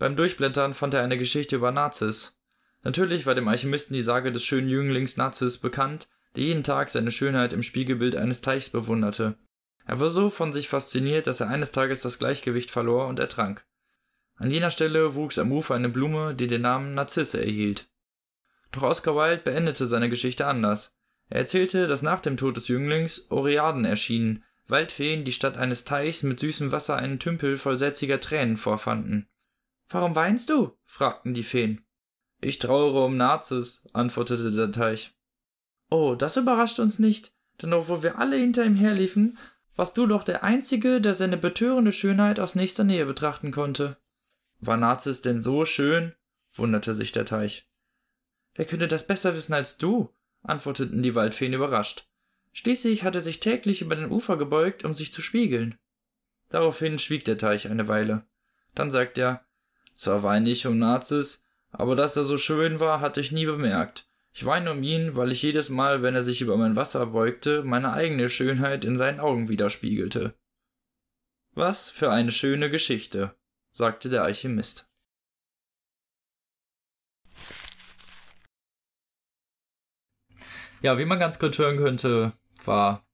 Beim 0.00 0.16
Durchblättern 0.16 0.72
fand 0.72 0.94
er 0.94 1.02
eine 1.02 1.18
Geschichte 1.18 1.56
über 1.56 1.72
Nazis. 1.72 2.40
Natürlich 2.82 3.26
war 3.26 3.34
dem 3.34 3.48
Alchemisten 3.48 3.92
die 3.92 4.02
Sage 4.02 4.32
des 4.32 4.42
schönen 4.42 4.70
Jünglings 4.70 5.18
Nazis 5.18 5.58
bekannt, 5.58 6.08
der 6.34 6.44
jeden 6.44 6.62
Tag 6.64 6.88
seine 6.88 7.10
Schönheit 7.10 7.52
im 7.52 7.62
Spiegelbild 7.62 8.16
eines 8.16 8.40
Teichs 8.40 8.70
bewunderte. 8.70 9.36
Er 9.84 10.00
war 10.00 10.08
so 10.08 10.30
von 10.30 10.54
sich 10.54 10.70
fasziniert, 10.70 11.26
dass 11.26 11.40
er 11.40 11.48
eines 11.48 11.72
Tages 11.72 12.00
das 12.00 12.18
Gleichgewicht 12.18 12.70
verlor 12.70 13.08
und 13.08 13.18
ertrank. 13.18 13.66
An 14.36 14.50
jener 14.50 14.70
Stelle 14.70 15.16
wuchs 15.16 15.38
am 15.38 15.52
Ufer 15.52 15.74
eine 15.74 15.90
Blume, 15.90 16.34
die 16.34 16.46
den 16.46 16.62
Namen 16.62 16.94
Narzisse 16.94 17.38
erhielt. 17.38 17.90
Doch 18.72 18.84
Oscar 18.84 19.14
Wilde 19.14 19.42
beendete 19.42 19.86
seine 19.86 20.08
Geschichte 20.08 20.46
anders. 20.46 20.96
Er 21.28 21.40
erzählte, 21.40 21.86
dass 21.86 22.00
nach 22.00 22.20
dem 22.20 22.38
Tod 22.38 22.56
des 22.56 22.68
Jünglings 22.68 23.30
Oreaden 23.30 23.84
erschienen, 23.84 24.44
Waldfeen, 24.66 25.24
die 25.24 25.32
statt 25.32 25.58
eines 25.58 25.84
Teichs 25.84 26.22
mit 26.22 26.40
süßem 26.40 26.72
Wasser 26.72 26.96
einen 26.96 27.18
Tümpel 27.18 27.58
voll 27.58 27.76
sätziger 27.76 28.18
Tränen 28.18 28.56
vorfanden. 28.56 29.26
Warum 29.90 30.14
weinst 30.14 30.48
du? 30.50 30.76
fragten 30.84 31.34
die 31.34 31.42
Feen. 31.42 31.84
Ich 32.40 32.58
trauere 32.58 33.04
um 33.04 33.16
Nazis, 33.16 33.86
antwortete 33.92 34.50
der 34.50 34.72
Teich. 34.72 35.14
Oh, 35.90 36.14
das 36.14 36.36
überrascht 36.36 36.78
uns 36.78 36.98
nicht, 37.00 37.34
denn 37.60 37.72
obwohl 37.72 38.02
wir 38.02 38.18
alle 38.18 38.36
hinter 38.36 38.64
ihm 38.64 38.76
herliefen, 38.76 39.36
warst 39.74 39.98
du 39.98 40.06
doch 40.06 40.22
der 40.22 40.44
Einzige, 40.44 41.00
der 41.00 41.14
seine 41.14 41.36
betörende 41.36 41.92
Schönheit 41.92 42.38
aus 42.38 42.54
nächster 42.54 42.84
Nähe 42.84 43.04
betrachten 43.04 43.50
konnte. 43.50 43.98
War 44.60 44.76
Nazis 44.76 45.22
denn 45.22 45.40
so 45.40 45.64
schön? 45.64 46.14
wunderte 46.54 46.94
sich 46.94 47.12
der 47.12 47.24
Teich. 47.24 47.68
Wer 48.54 48.66
könnte 48.66 48.88
das 48.88 49.06
besser 49.06 49.34
wissen 49.34 49.54
als 49.54 49.76
du? 49.76 50.14
antworteten 50.42 51.02
die 51.02 51.14
Waldfeen 51.14 51.52
überrascht. 51.52 52.08
Schließlich 52.52 53.04
hat 53.04 53.14
er 53.14 53.20
sich 53.20 53.40
täglich 53.40 53.82
über 53.82 53.96
den 53.96 54.10
Ufer 54.10 54.36
gebeugt, 54.36 54.84
um 54.84 54.94
sich 54.94 55.12
zu 55.12 55.22
spiegeln. 55.22 55.78
Daraufhin 56.48 56.98
schwieg 56.98 57.24
der 57.24 57.38
Teich 57.38 57.68
eine 57.68 57.88
Weile. 57.88 58.24
Dann 58.74 58.90
sagte 58.90 59.20
er, 59.20 59.46
zwar 59.92 60.22
weine 60.22 60.50
ich 60.50 60.66
um 60.66 60.78
Nazis, 60.78 61.44
aber 61.70 61.96
dass 61.96 62.16
er 62.16 62.24
so 62.24 62.36
schön 62.36 62.80
war, 62.80 63.00
hatte 63.00 63.20
ich 63.20 63.32
nie 63.32 63.46
bemerkt. 63.46 64.08
Ich 64.32 64.44
weine 64.44 64.72
um 64.72 64.82
ihn, 64.82 65.16
weil 65.16 65.32
ich 65.32 65.42
jedes 65.42 65.70
Mal, 65.70 66.02
wenn 66.02 66.14
er 66.14 66.22
sich 66.22 66.40
über 66.40 66.56
mein 66.56 66.76
Wasser 66.76 67.06
beugte, 67.06 67.62
meine 67.64 67.92
eigene 67.92 68.28
Schönheit 68.28 68.84
in 68.84 68.96
seinen 68.96 69.20
Augen 69.20 69.48
widerspiegelte. 69.48 70.34
Was 71.52 71.90
für 71.90 72.10
eine 72.10 72.30
schöne 72.30 72.70
Geschichte, 72.70 73.34
sagte 73.72 74.08
der 74.08 74.22
Alchemist. 74.22 74.88
Ja, 80.82 80.96
wie 80.96 81.04
man 81.04 81.18
ganz 81.18 81.38
kurz 81.38 81.58
hören 81.58 81.76
könnte, 81.76 82.32
war 82.64 83.04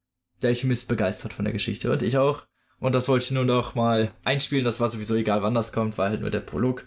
der 0.42 0.50
Alchemist 0.50 0.88
begeistert 0.88 1.32
von 1.32 1.44
der 1.44 1.52
Geschichte 1.52 1.90
und 1.90 2.02
ich 2.02 2.18
auch. 2.18 2.46
Und 2.78 2.94
das 2.94 3.08
wollte 3.08 3.24
ich 3.24 3.30
nur 3.30 3.44
noch 3.44 3.74
mal 3.74 4.12
einspielen. 4.24 4.64
Das 4.64 4.80
war 4.80 4.88
sowieso 4.88 5.14
egal, 5.14 5.42
wann 5.42 5.54
das 5.54 5.72
kommt, 5.72 5.96
war 5.98 6.10
halt 6.10 6.20
nur 6.20 6.30
der 6.30 6.40
Prolog. 6.40 6.84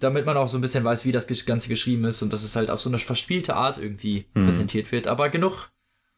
Damit 0.00 0.24
man 0.26 0.36
auch 0.36 0.48
so 0.48 0.56
ein 0.56 0.60
bisschen 0.60 0.84
weiß, 0.84 1.04
wie 1.04 1.12
das 1.12 1.26
Ganze 1.44 1.68
geschrieben 1.68 2.04
ist 2.04 2.22
und 2.22 2.32
dass 2.32 2.44
es 2.44 2.54
halt 2.56 2.70
auf 2.70 2.80
so 2.80 2.88
eine 2.88 2.98
verspielte 2.98 3.56
Art 3.56 3.78
irgendwie 3.78 4.26
Mhm. 4.34 4.44
präsentiert 4.44 4.90
wird. 4.92 5.06
Aber 5.08 5.28
genug 5.28 5.70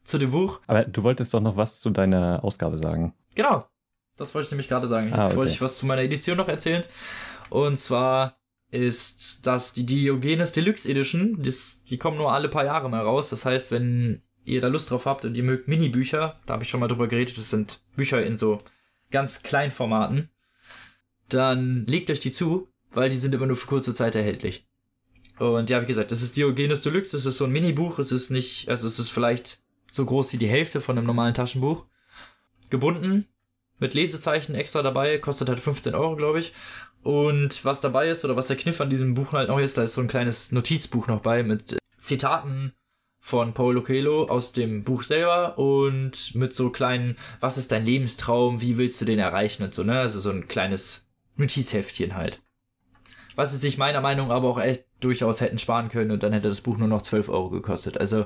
zu 0.04 0.18
dem 0.18 0.30
Buch. 0.30 0.60
Aber 0.66 0.84
du 0.84 1.02
wolltest 1.02 1.32
doch 1.34 1.40
noch 1.40 1.56
was 1.56 1.80
zu 1.80 1.90
deiner 1.90 2.44
Ausgabe 2.44 2.78
sagen. 2.78 3.14
Genau. 3.34 3.66
Das 4.16 4.34
wollte 4.34 4.46
ich 4.46 4.50
nämlich 4.52 4.68
gerade 4.68 4.86
sagen. 4.86 5.08
Jetzt 5.08 5.18
Ah, 5.18 5.26
okay. 5.28 5.36
wollte 5.36 5.52
ich 5.52 5.60
was 5.62 5.78
zu 5.78 5.86
meiner 5.86 6.02
Edition 6.02 6.36
noch 6.36 6.48
erzählen. 6.48 6.84
Und 7.48 7.78
zwar 7.78 8.36
ist 8.70 9.46
das 9.46 9.72
die 9.72 9.86
Diogenes 9.86 10.52
Deluxe 10.52 10.88
Edition. 10.88 11.36
Das, 11.42 11.84
die 11.84 11.96
kommen 11.98 12.18
nur 12.18 12.32
alle 12.32 12.48
paar 12.48 12.64
Jahre 12.64 12.88
mal 12.90 13.00
raus. 13.02 13.30
Das 13.30 13.44
heißt, 13.46 13.70
wenn 13.70 14.22
ihr 14.44 14.60
da 14.60 14.68
Lust 14.68 14.90
drauf 14.90 15.06
habt 15.06 15.24
und 15.24 15.36
ihr 15.36 15.42
mögt 15.42 15.68
Mini-Bücher, 15.68 16.38
da 16.46 16.54
habe 16.54 16.62
ich 16.64 16.68
schon 16.70 16.80
mal 16.80 16.86
drüber 16.88 17.08
geredet, 17.08 17.36
das 17.38 17.50
sind 17.50 17.80
Bücher 17.96 18.22
in 18.24 18.36
so 18.38 18.58
ganz 19.10 19.42
kleinen 19.42 19.72
Formaten, 19.72 20.30
dann 21.28 21.86
legt 21.86 22.10
euch 22.10 22.20
die 22.20 22.32
zu, 22.32 22.68
weil 22.92 23.08
die 23.08 23.16
sind 23.16 23.34
immer 23.34 23.46
nur 23.46 23.56
für 23.56 23.66
kurze 23.66 23.94
Zeit 23.94 24.14
erhältlich. 24.14 24.66
Und 25.38 25.70
ja, 25.70 25.80
wie 25.80 25.86
gesagt, 25.86 26.10
das 26.10 26.22
ist 26.22 26.36
Diogenes 26.36 26.82
Deluxe, 26.82 27.16
das 27.16 27.24
ist 27.24 27.38
so 27.38 27.44
ein 27.44 27.52
Mini-Buch, 27.52 27.98
es 27.98 28.12
ist 28.12 28.30
nicht, 28.30 28.68
also 28.68 28.86
es 28.86 28.98
ist 28.98 29.10
vielleicht 29.10 29.58
so 29.90 30.04
groß 30.04 30.32
wie 30.32 30.38
die 30.38 30.48
Hälfte 30.48 30.80
von 30.80 30.98
einem 30.98 31.06
normalen 31.06 31.34
Taschenbuch. 31.34 31.86
Gebunden, 32.68 33.26
mit 33.78 33.94
Lesezeichen 33.94 34.54
extra 34.54 34.82
dabei, 34.82 35.18
kostet 35.18 35.48
halt 35.48 35.58
15 35.58 35.94
Euro, 35.94 36.14
glaube 36.14 36.38
ich. 36.38 36.52
Und 37.02 37.64
was 37.64 37.80
dabei 37.80 38.10
ist, 38.10 38.24
oder 38.24 38.36
was 38.36 38.48
der 38.48 38.56
Kniff 38.56 38.80
an 38.80 38.90
diesem 38.90 39.14
Buch 39.14 39.32
halt 39.32 39.48
noch 39.48 39.58
ist, 39.58 39.78
da 39.78 39.82
ist 39.82 39.94
so 39.94 40.02
ein 40.02 40.08
kleines 40.08 40.52
Notizbuch 40.52 41.06
noch 41.06 41.20
bei 41.20 41.42
mit 41.42 41.72
äh, 41.72 41.78
Zitaten 41.98 42.74
von 43.20 43.52
Paulo 43.54 43.82
Coelho 43.82 44.24
aus 44.24 44.52
dem 44.52 44.82
Buch 44.82 45.02
selber 45.02 45.58
und 45.58 46.34
mit 46.34 46.52
so 46.54 46.70
kleinen, 46.70 47.16
was 47.38 47.58
ist 47.58 47.70
dein 47.70 47.84
Lebenstraum, 47.86 48.60
wie 48.60 48.78
willst 48.78 49.00
du 49.00 49.04
den 49.04 49.18
erreichen 49.18 49.62
und 49.62 49.74
so, 49.74 49.82
ne? 49.84 50.00
Also 50.00 50.18
so 50.20 50.30
ein 50.30 50.48
kleines 50.48 51.06
Notizheftchen 51.36 52.16
halt. 52.16 52.42
Was 53.36 53.52
sie 53.52 53.58
sich 53.58 53.78
meiner 53.78 54.00
Meinung 54.00 54.28
nach 54.28 54.36
aber 54.36 54.48
auch 54.48 54.60
echt 54.60 54.84
durchaus 55.00 55.40
hätten 55.40 55.58
sparen 55.58 55.88
können 55.88 56.10
und 56.10 56.22
dann 56.22 56.32
hätte 56.32 56.48
das 56.48 56.60
Buch 56.62 56.76
nur 56.76 56.88
noch 56.88 57.02
12 57.02 57.28
Euro 57.28 57.50
gekostet. 57.50 57.98
Also 57.98 58.24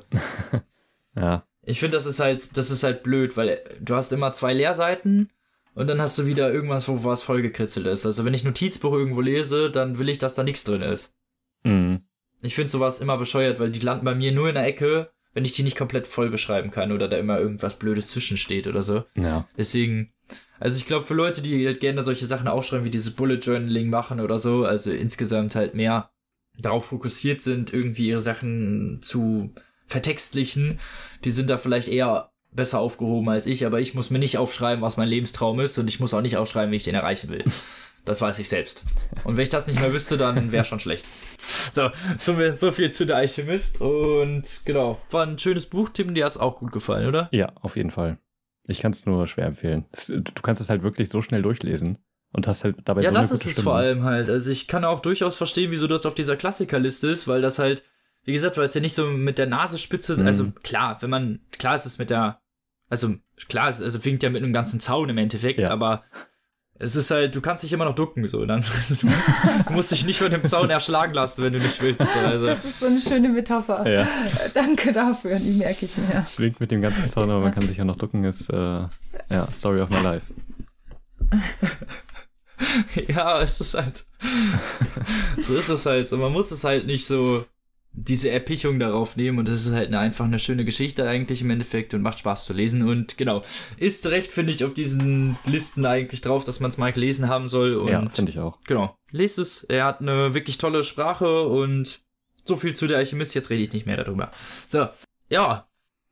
Ja. 1.17 1.47
ich 1.63 1.81
finde, 1.81 1.97
das 1.97 2.07
ist 2.07 2.21
halt, 2.21 2.57
das 2.57 2.71
ist 2.71 2.83
halt 2.83 3.03
blöd, 3.03 3.37
weil 3.37 3.61
du 3.81 3.95
hast 3.95 4.13
immer 4.13 4.33
zwei 4.33 4.53
Leerseiten 4.53 5.31
und 5.75 5.89
dann 5.89 6.01
hast 6.01 6.19
du 6.19 6.27
wieder 6.27 6.53
irgendwas, 6.53 6.89
wo 6.89 7.05
was 7.05 7.23
vollgekritzelt 7.23 7.87
ist. 7.87 8.07
Also 8.07 8.25
wenn 8.25 8.35
ich 8.35 8.45
Notizbuch 8.45 8.93
irgendwo 8.93 9.21
lese, 9.21 9.71
dann 9.71 9.99
will 9.99 10.09
ich, 10.09 10.19
dass 10.19 10.35
da 10.35 10.43
nichts 10.43 10.65
drin 10.65 10.83
ist. 10.83 11.15
Mhm. 11.65 12.03
Ich 12.45 12.55
finde 12.55 12.71
sowas 12.71 13.01
immer 13.01 13.17
bescheuert, 13.17 13.59
weil 13.59 13.71
die 13.71 13.81
landen 13.81 14.05
bei 14.05 14.15
mir 14.15 14.33
nur 14.33 14.49
in 14.49 14.55
der 14.55 14.67
Ecke, 14.67 15.11
wenn 15.33 15.45
ich 15.45 15.53
die 15.53 15.63
nicht 15.63 15.77
komplett 15.77 16.07
voll 16.07 16.31
beschreiben 16.31 16.71
kann 16.71 16.93
oder 16.93 17.09
da 17.09 17.17
immer 17.17 17.39
irgendwas 17.39 17.79
Blödes 17.79 18.09
zwischensteht 18.09 18.67
oder 18.67 18.83
so. 18.83 19.05
Ja. 19.17 19.49
Deswegen, 19.59 20.13
also 20.61 20.77
ich 20.77 20.87
glaube, 20.87 21.05
für 21.05 21.15
Leute, 21.15 21.43
die 21.43 21.67
halt 21.67 21.81
gerne 21.81 22.03
solche 22.03 22.27
Sachen 22.27 22.49
aufschreiben, 22.49 22.85
wie 22.85 22.91
dieses 22.91 23.15
Bullet 23.15 23.39
Journaling 23.39 23.91
machen 23.91 24.21
oder 24.21 24.39
so, 24.39 24.65
also 24.65 24.91
insgesamt 24.91 25.57
halt 25.57 25.75
mehr 25.75 26.11
darauf 26.59 26.87
fokussiert 26.87 27.41
sind, 27.41 27.73
irgendwie 27.73 28.09
ihre 28.09 28.21
Sachen 28.21 29.01
zu 29.03 29.53
vertextlichen, 29.87 30.79
die 31.25 31.31
sind 31.31 31.51
da 31.51 31.59
vielleicht 31.59 31.89
eher 31.89 32.31
besser 32.53 32.79
aufgehoben 32.79 33.29
als 33.29 33.47
ich, 33.47 33.67
aber 33.67 33.81
ich 33.81 33.95
muss 33.95 34.11
mir 34.11 34.21
nicht 34.21 34.39
aufschreiben, 34.39 34.83
was 34.83 34.97
mein 34.97 35.09
Lebenstraum 35.09 35.59
ist 35.61 35.77
und 35.79 35.89
ich 35.89 35.99
muss 35.99 36.15
auch 36.15 36.23
nicht 36.23 36.37
aufschreiben, 36.37 36.71
wie 36.71 36.77
ich 36.77 36.85
den 36.85 36.95
erreichen 36.95 37.31
will. 37.31 37.45
Das 38.05 38.21
weiß 38.21 38.39
ich 38.39 38.49
selbst. 38.51 38.83
Und 39.25 39.37
wenn 39.37 39.43
ich 39.45 39.49
das 39.49 39.67
nicht 39.67 39.81
mehr 39.81 39.93
wüsste, 39.93 40.17
dann 40.19 40.53
wäre 40.53 40.65
schon 40.67 40.79
schlecht. 40.81 41.07
So, 41.73 41.91
zumindest 42.19 42.61
so 42.61 42.71
viel 42.71 42.91
zu 42.91 43.07
der 43.07 43.17
Alchemist 43.17 43.81
und 43.81 44.43
genau, 44.67 45.01
war 45.11 45.27
ein 45.27 45.39
schönes 45.39 45.67
Buch, 45.67 45.89
Tim, 45.91 46.15
dir 46.15 46.25
hat's 46.27 46.37
auch 46.37 46.59
gut 46.59 46.73
gefallen, 46.73 47.07
oder? 47.09 47.29
Ja, 47.33 47.53
auf 47.63 47.77
jeden 47.77 47.91
Fall. 47.91 48.19
Ich 48.67 48.81
kann 48.81 48.93
es 48.93 49.07
nur 49.07 49.27
schwer 49.27 49.47
empfehlen. 49.47 49.87
Es- 49.93 50.07
Du 50.09 50.43
kannst 50.43 50.61
es 50.61 50.69
halt 50.71 50.83
wirklich 50.83 51.09
so 51.09 51.23
schnell 51.23 51.43
durchlesen 51.43 51.99
und 52.33 52.47
hast 52.47 52.65
halt 52.65 52.77
dabei 52.85 53.03
ja, 53.03 53.09
so 53.11 53.15
das 53.15 53.29
eine 53.31 53.35
ist 53.35 53.41
gute 53.41 53.49
es 53.49 53.53
Stimmung. 53.55 53.65
vor 53.73 53.77
allem 53.77 54.03
halt. 54.05 54.29
Also 54.31 54.51
ich 54.51 54.69
kann 54.69 54.85
auch 54.85 55.01
durchaus 55.01 55.37
verstehen, 55.37 55.71
wieso 55.71 55.87
das 55.87 56.05
auf 56.07 56.15
dieser 56.15 56.37
Klassikerliste 56.37 57.09
ist, 57.09 57.27
weil 57.29 57.41
das 57.43 57.59
halt, 57.59 57.85
wie 58.25 58.33
gesagt, 58.33 58.57
weil 58.59 58.67
es 58.67 58.75
ja 58.75 58.81
nicht 58.81 58.95
so 58.95 59.07
mit 59.11 59.39
der 59.39 59.47
Nasenspitze, 59.47 60.17
Mhm. 60.19 60.27
also 60.27 60.51
klar, 60.63 60.97
wenn 61.01 61.11
man, 61.11 61.41
klar 61.53 61.75
ist 61.75 61.85
es 61.87 61.99
mit 61.99 62.11
der, 62.11 62.41
also 62.89 63.15
klar, 63.49 63.69
es 63.69 63.81
also 63.83 64.03
winkt 64.05 64.23
ja 64.23 64.31
mit 64.31 64.43
einem 64.43 64.53
ganzen 64.53 64.81
Zaun 64.81 65.09
im 65.11 65.19
Endeffekt, 65.19 65.61
Ja. 65.61 65.71
aber 65.71 66.05
es 66.79 66.97
ist 66.97 67.11
halt, 67.11 67.35
du 67.35 67.41
kannst 67.41 67.63
dich 67.63 67.73
immer 67.73 67.85
noch 67.85 67.95
ducken, 67.95 68.27
so, 68.27 68.45
dann, 68.45 68.61
du, 68.61 68.67
musst, 68.77 69.03
du 69.03 69.73
musst 69.73 69.93
dich 69.93 70.05
nicht 70.05 70.19
von 70.19 70.31
dem 70.31 70.43
Zaun 70.45 70.69
erschlagen 70.69 71.15
lassen, 71.15 71.43
wenn 71.45 71.53
du 71.53 71.61
nicht 71.61 71.81
willst. 71.81 72.01
So, 72.01 72.19
also. 72.19 72.47
Das 72.47 72.65
ist 72.65 72.81
so 72.81 72.87
eine 72.87 73.01
schöne 73.01 73.29
Metapher. 73.29 73.89
Ja, 73.89 74.09
Danke 74.55 74.93
dafür, 74.93 75.39
die 75.39 75.53
merke 75.53 75.85
ich 75.87 75.97
mir. 75.97 76.23
es 76.23 76.39
winkt 76.39 76.61
mit 76.61 76.71
dem 76.71 76.83
ganzen 76.83 77.07
Zaun, 77.07 77.31
aber 77.31 77.41
man 77.41 77.55
kann 77.55 77.67
sich 77.67 77.77
ja 77.77 77.85
noch 77.85 77.97
ducken, 77.97 78.25
ist 78.25 78.51
äh, 78.51 78.57
ja, 79.31 79.49
Story 79.53 79.81
of 79.81 79.91
my 79.91 80.01
life. 80.01 80.27
Ja, 83.09 83.41
es 83.43 83.61
ist 83.61 83.75
halt. 83.75 84.05
so 85.43 85.55
ist 85.55 85.69
es 85.69 85.87
halt. 85.87 86.09
So, 86.09 86.17
man 86.17 86.33
muss 86.33 86.51
es 86.51 86.65
halt 86.65 86.87
nicht 86.87 87.07
so 87.07 87.45
diese 87.97 88.29
Erpichung 88.31 88.79
darauf 88.81 89.17
nehmen 89.17 89.39
und 89.39 89.49
es 89.49 89.67
ist 89.67 89.73
halt 89.73 89.89
eine, 89.89 89.99
einfach 90.01 90.25
eine 90.25 90.39
schöne 90.39 90.65
Geschichte 90.65 91.09
eigentlich 91.09 91.41
im 91.43 91.51
Endeffekt 91.51 91.95
und 91.95 92.03
macht 92.03 92.19
Spaß 92.19 92.45
zu 92.45 92.53
lesen 92.53 92.87
und 92.89 93.17
genau. 93.17 93.41
Ist 93.77 94.03
zu 94.03 94.11
Recht, 94.11 94.33
finde 94.33 94.53
ich, 94.53 94.65
auf 94.65 94.75
diesen 94.75 95.37
Listen 95.47 95.87
eigentlich 95.87 96.21
drauf, 96.21 96.45
dass 96.45 96.59
man 96.61 96.71
es 96.71 96.77
mal 96.79 96.93
gelesen 96.93 97.29
haben 97.29 97.47
soll 97.47 97.75
und 97.77 97.89
ja, 97.89 98.09
finde 98.11 98.31
ich 98.33 98.39
auch. 98.41 98.59
genau. 98.67 98.97
Lest 99.11 99.39
es. 99.39 99.63
Er 99.65 99.85
hat 99.85 100.01
eine 100.01 100.35
wirklich 100.35 100.59
tolle 100.59 100.83
Sprache 100.83 101.43
und 101.47 102.01
so 102.45 102.57
viel 102.57 102.75
zu 102.75 102.87
der 102.89 102.99
Alchemist. 102.99 103.35
Jetzt 103.35 103.49
rede 103.51 103.63
ich 103.63 103.73
nicht 103.73 103.87
mehr 103.87 103.97
darüber. 103.97 104.31
So. 104.67 104.89
Ja. 105.31 105.67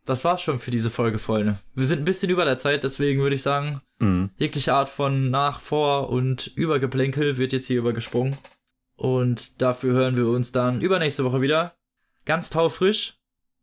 Das 0.04 0.24
war's 0.24 0.42
schon 0.42 0.59
für 0.59 0.72
diese 0.72 0.90
Folge, 0.90 1.20
Freunde. 1.20 1.60
Wir 1.76 1.86
sind 1.86 2.00
ein 2.00 2.04
bisschen 2.04 2.28
über 2.28 2.44
der 2.44 2.59
Zeit, 2.59 2.82
deswegen 2.82 3.20
würde 3.20 3.36
ich 3.36 3.42
sagen, 3.42 3.80
Mhm. 4.00 4.30
Jegliche 4.36 4.74
Art 4.74 4.88
von 4.88 5.30
Nach-, 5.30 5.60
Vor- 5.60 6.10
und 6.10 6.48
Übergeplänkel 6.56 7.38
wird 7.38 7.52
jetzt 7.52 7.66
hier 7.66 7.78
übergesprungen. 7.78 8.36
Und 8.97 9.60
dafür 9.62 9.93
hören 9.94 10.16
wir 10.16 10.28
uns 10.28 10.52
dann 10.52 10.81
übernächste 10.81 11.24
Woche 11.24 11.40
wieder. 11.40 11.77
Ganz 12.24 12.51
taufrisch. 12.51 13.19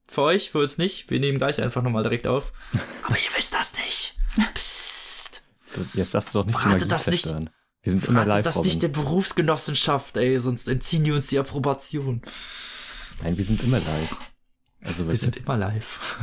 Für 0.07 0.23
euch, 0.23 0.49
für 0.51 0.59
uns 0.59 0.77
nicht. 0.77 1.09
Wir 1.09 1.19
nehmen 1.19 1.37
gleich 1.37 1.61
einfach 1.61 1.83
nochmal 1.83 2.03
direkt 2.03 2.27
auf. 2.27 2.51
Aber 3.03 3.15
ihr 3.15 3.37
wisst 3.37 3.53
das 3.53 3.73
nicht. 3.75 4.15
Psst. 4.53 5.43
Jetzt 5.93 6.13
darfst 6.13 6.33
du 6.33 6.39
doch 6.39 6.45
nicht 6.45 6.57
die 6.57 6.61
Verrate 6.61 6.79
Magie 6.79 6.89
das 6.89 7.07
nicht. 7.07 7.21
zerstören. 7.23 7.49
Wir 7.83 7.91
sind 7.93 8.07
immer 8.07 8.25
live, 8.25 8.43
das 8.43 8.57
Robin. 8.57 8.69
nicht 8.69 8.81
der 8.83 8.87
Berufsgenossenschaft, 8.89 10.17
ey, 10.17 10.37
sonst 10.39 10.67
entziehen 10.67 11.03
die 11.05 11.11
uns 11.13 11.27
die 11.27 11.39
Approbation. 11.39 12.21
Nein, 13.23 13.37
wir 13.37 13.45
sind 13.45 13.63
immer 13.63 13.79
live. 13.79 14.17
Also 14.83 15.07
Wir 15.07 15.15
sind 15.15 15.37
immer 15.37 15.55
live. 15.57 16.17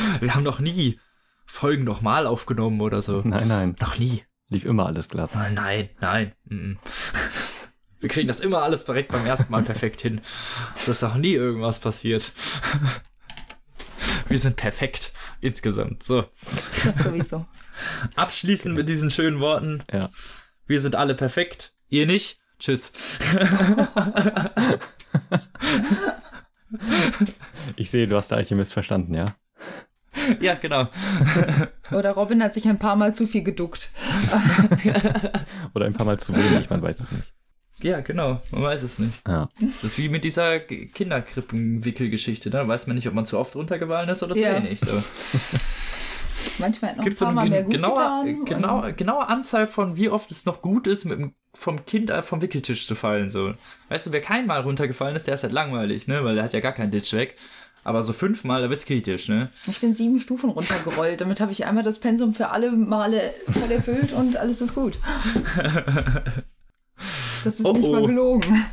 wir 0.20 0.34
haben 0.34 0.42
noch 0.42 0.58
nie 0.58 0.98
Folgen 1.46 1.84
nochmal 1.84 2.26
aufgenommen 2.26 2.80
oder 2.80 3.00
so. 3.00 3.22
Nein, 3.24 3.48
nein, 3.48 3.76
Noch 3.80 3.98
nie. 3.98 4.24
Lief 4.48 4.64
immer 4.64 4.86
alles 4.86 5.08
glatt. 5.08 5.34
Nein, 5.34 5.54
nein, 5.54 5.88
nein. 6.00 6.32
mhm. 6.44 6.78
Wir 7.98 8.10
kriegen 8.10 8.28
das 8.28 8.40
immer 8.40 8.62
alles 8.62 8.84
direkt 8.84 9.10
beim 9.10 9.24
ersten 9.24 9.50
Mal 9.50 9.62
perfekt 9.62 10.02
hin. 10.02 10.20
Es 10.76 10.86
ist 10.86 11.00
noch 11.02 11.14
nie 11.16 11.32
irgendwas 11.32 11.78
passiert. 11.78 12.30
Wir 14.28 14.38
sind 14.38 14.56
perfekt 14.56 15.12
insgesamt. 15.40 16.02
So, 16.02 16.26
Das 16.84 16.98
sowieso. 16.98 17.46
abschließend 18.14 18.74
mit 18.76 18.88
diesen 18.90 19.10
schönen 19.10 19.40
Worten. 19.40 19.82
Ja. 19.90 20.10
Wir 20.66 20.80
sind 20.80 20.94
alle 20.94 21.14
perfekt. 21.14 21.72
Ihr 21.88 22.06
nicht? 22.06 22.38
Tschüss. 22.58 22.92
Ich 27.76 27.90
sehe, 27.90 28.06
du 28.06 28.16
hast 28.16 28.30
der 28.30 28.38
Alchemist 28.38 28.72
verstanden, 28.72 29.14
ja? 29.14 29.26
ja, 30.40 30.54
genau. 30.54 30.86
Oder 31.92 32.12
Robin 32.12 32.42
hat 32.42 32.54
sich 32.54 32.66
ein 32.68 32.78
paar 32.78 32.96
Mal 32.96 33.14
zu 33.14 33.26
viel 33.26 33.42
geduckt. 33.42 33.90
Oder 35.74 35.86
ein 35.86 35.92
paar 35.92 36.06
Mal 36.06 36.18
zu 36.18 36.34
wenig, 36.34 36.70
man 36.70 36.82
weiß 36.82 37.00
es 37.00 37.12
nicht. 37.12 37.32
Ja, 37.82 38.00
genau. 38.00 38.40
Man 38.52 38.62
weiß 38.62 38.82
es 38.82 38.98
nicht. 38.98 39.12
Ja. 39.28 39.48
Das 39.60 39.84
ist 39.84 39.98
wie 39.98 40.08
mit 40.08 40.24
dieser 40.24 40.60
Kinderkrippenwickelgeschichte. 40.60 42.48
Ne? 42.48 42.56
Da 42.56 42.68
weiß 42.68 42.86
man 42.86 42.96
nicht, 42.96 43.06
ob 43.06 43.12
man 43.14 43.26
zu 43.26 43.38
oft 43.38 43.54
runtergefallen 43.54 44.08
ist 44.08 44.22
oder 44.22 44.34
zu 44.34 44.40
Ja. 44.40 44.56
wenig. 44.56 44.80
So. 44.80 45.02
Manchmal 46.58 46.90
hat 46.92 46.96
noch 46.98 47.04
Gibt 47.04 47.16
es 47.16 47.22
ein 47.22 47.34
paar 47.34 47.42
eine 47.42 47.50
Mal 47.50 47.50
mehr 47.50 47.62
gut 47.64 47.72
genauer, 47.74 48.24
getan. 48.24 48.44
genau, 48.46 48.82
genaue 48.96 49.28
Anzahl 49.28 49.66
von 49.66 49.96
wie 49.96 50.08
oft 50.08 50.30
es 50.30 50.46
noch 50.46 50.62
gut 50.62 50.86
ist, 50.86 51.04
mit 51.04 51.18
dem, 51.18 51.34
vom 51.54 51.84
Kind 51.84 52.08
äh, 52.08 52.22
vom 52.22 52.40
Wickeltisch 52.40 52.86
zu 52.86 52.94
fallen. 52.94 53.28
So. 53.28 53.52
Weißt 53.90 54.06
du, 54.06 54.12
wer 54.12 54.20
keinmal 54.22 54.62
runtergefallen 54.62 55.16
ist, 55.16 55.26
der 55.26 55.34
ist 55.34 55.42
halt 55.42 55.52
langweilig, 55.52 56.06
ne? 56.06 56.24
Weil 56.24 56.36
der 56.36 56.44
hat 56.44 56.52
ja 56.54 56.60
gar 56.60 56.72
keinen 56.72 56.90
Ditch 56.92 57.12
weg. 57.12 57.36
Aber 57.86 58.02
so 58.02 58.12
fünfmal, 58.12 58.62
da 58.62 58.68
wird's 58.68 58.84
kritisch, 58.84 59.28
ne? 59.28 59.52
Ich 59.68 59.78
bin 59.78 59.94
sieben 59.94 60.18
Stufen 60.18 60.50
runtergerollt. 60.50 61.20
Damit 61.20 61.38
habe 61.38 61.52
ich 61.52 61.66
einmal 61.66 61.84
das 61.84 62.00
Pensum 62.00 62.34
für 62.34 62.48
alle 62.48 62.72
Male 62.72 63.32
voll 63.48 63.70
erfüllt 63.70 64.12
und 64.12 64.36
alles 64.36 64.60
ist 64.60 64.74
gut. 64.74 64.98
Das 67.44 67.60
ist 67.60 67.64
Oh, 67.64 67.74
nicht 67.74 67.88
mal 67.88 68.02
oh. 68.02 68.06
gelogen. 68.08 68.66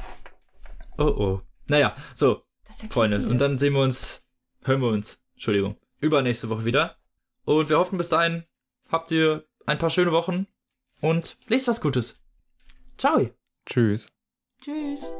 Oh 0.97 1.03
oh. 1.03 1.41
Naja, 1.67 1.95
so, 2.15 2.41
Das 2.65 2.77
ist 2.77 2.83
ja 2.83 2.89
Freunde. 2.89 3.27
Und 3.27 3.39
dann 3.39 3.59
sehen 3.59 3.73
wir 3.73 3.81
uns, 3.81 4.25
hören 4.63 4.81
wir 4.81 4.89
uns, 4.89 5.19
Entschuldigung, 5.33 5.77
übernächste 5.99 6.49
Woche 6.49 6.65
wieder. 6.65 6.95
Und 7.45 7.69
wir 7.69 7.77
hoffen, 7.77 7.99
bis 7.99 8.09
dahin 8.09 8.45
habt 8.89 9.11
ihr 9.11 9.45
ein 9.67 9.77
paar 9.77 9.91
schöne 9.91 10.11
Wochen 10.11 10.47
und 11.01 11.37
lest 11.47 11.67
was 11.67 11.81
Gutes. 11.81 12.19
Ciao. 12.97 13.29
Tschüss. 13.67 14.07
Tschüss. 14.59 15.13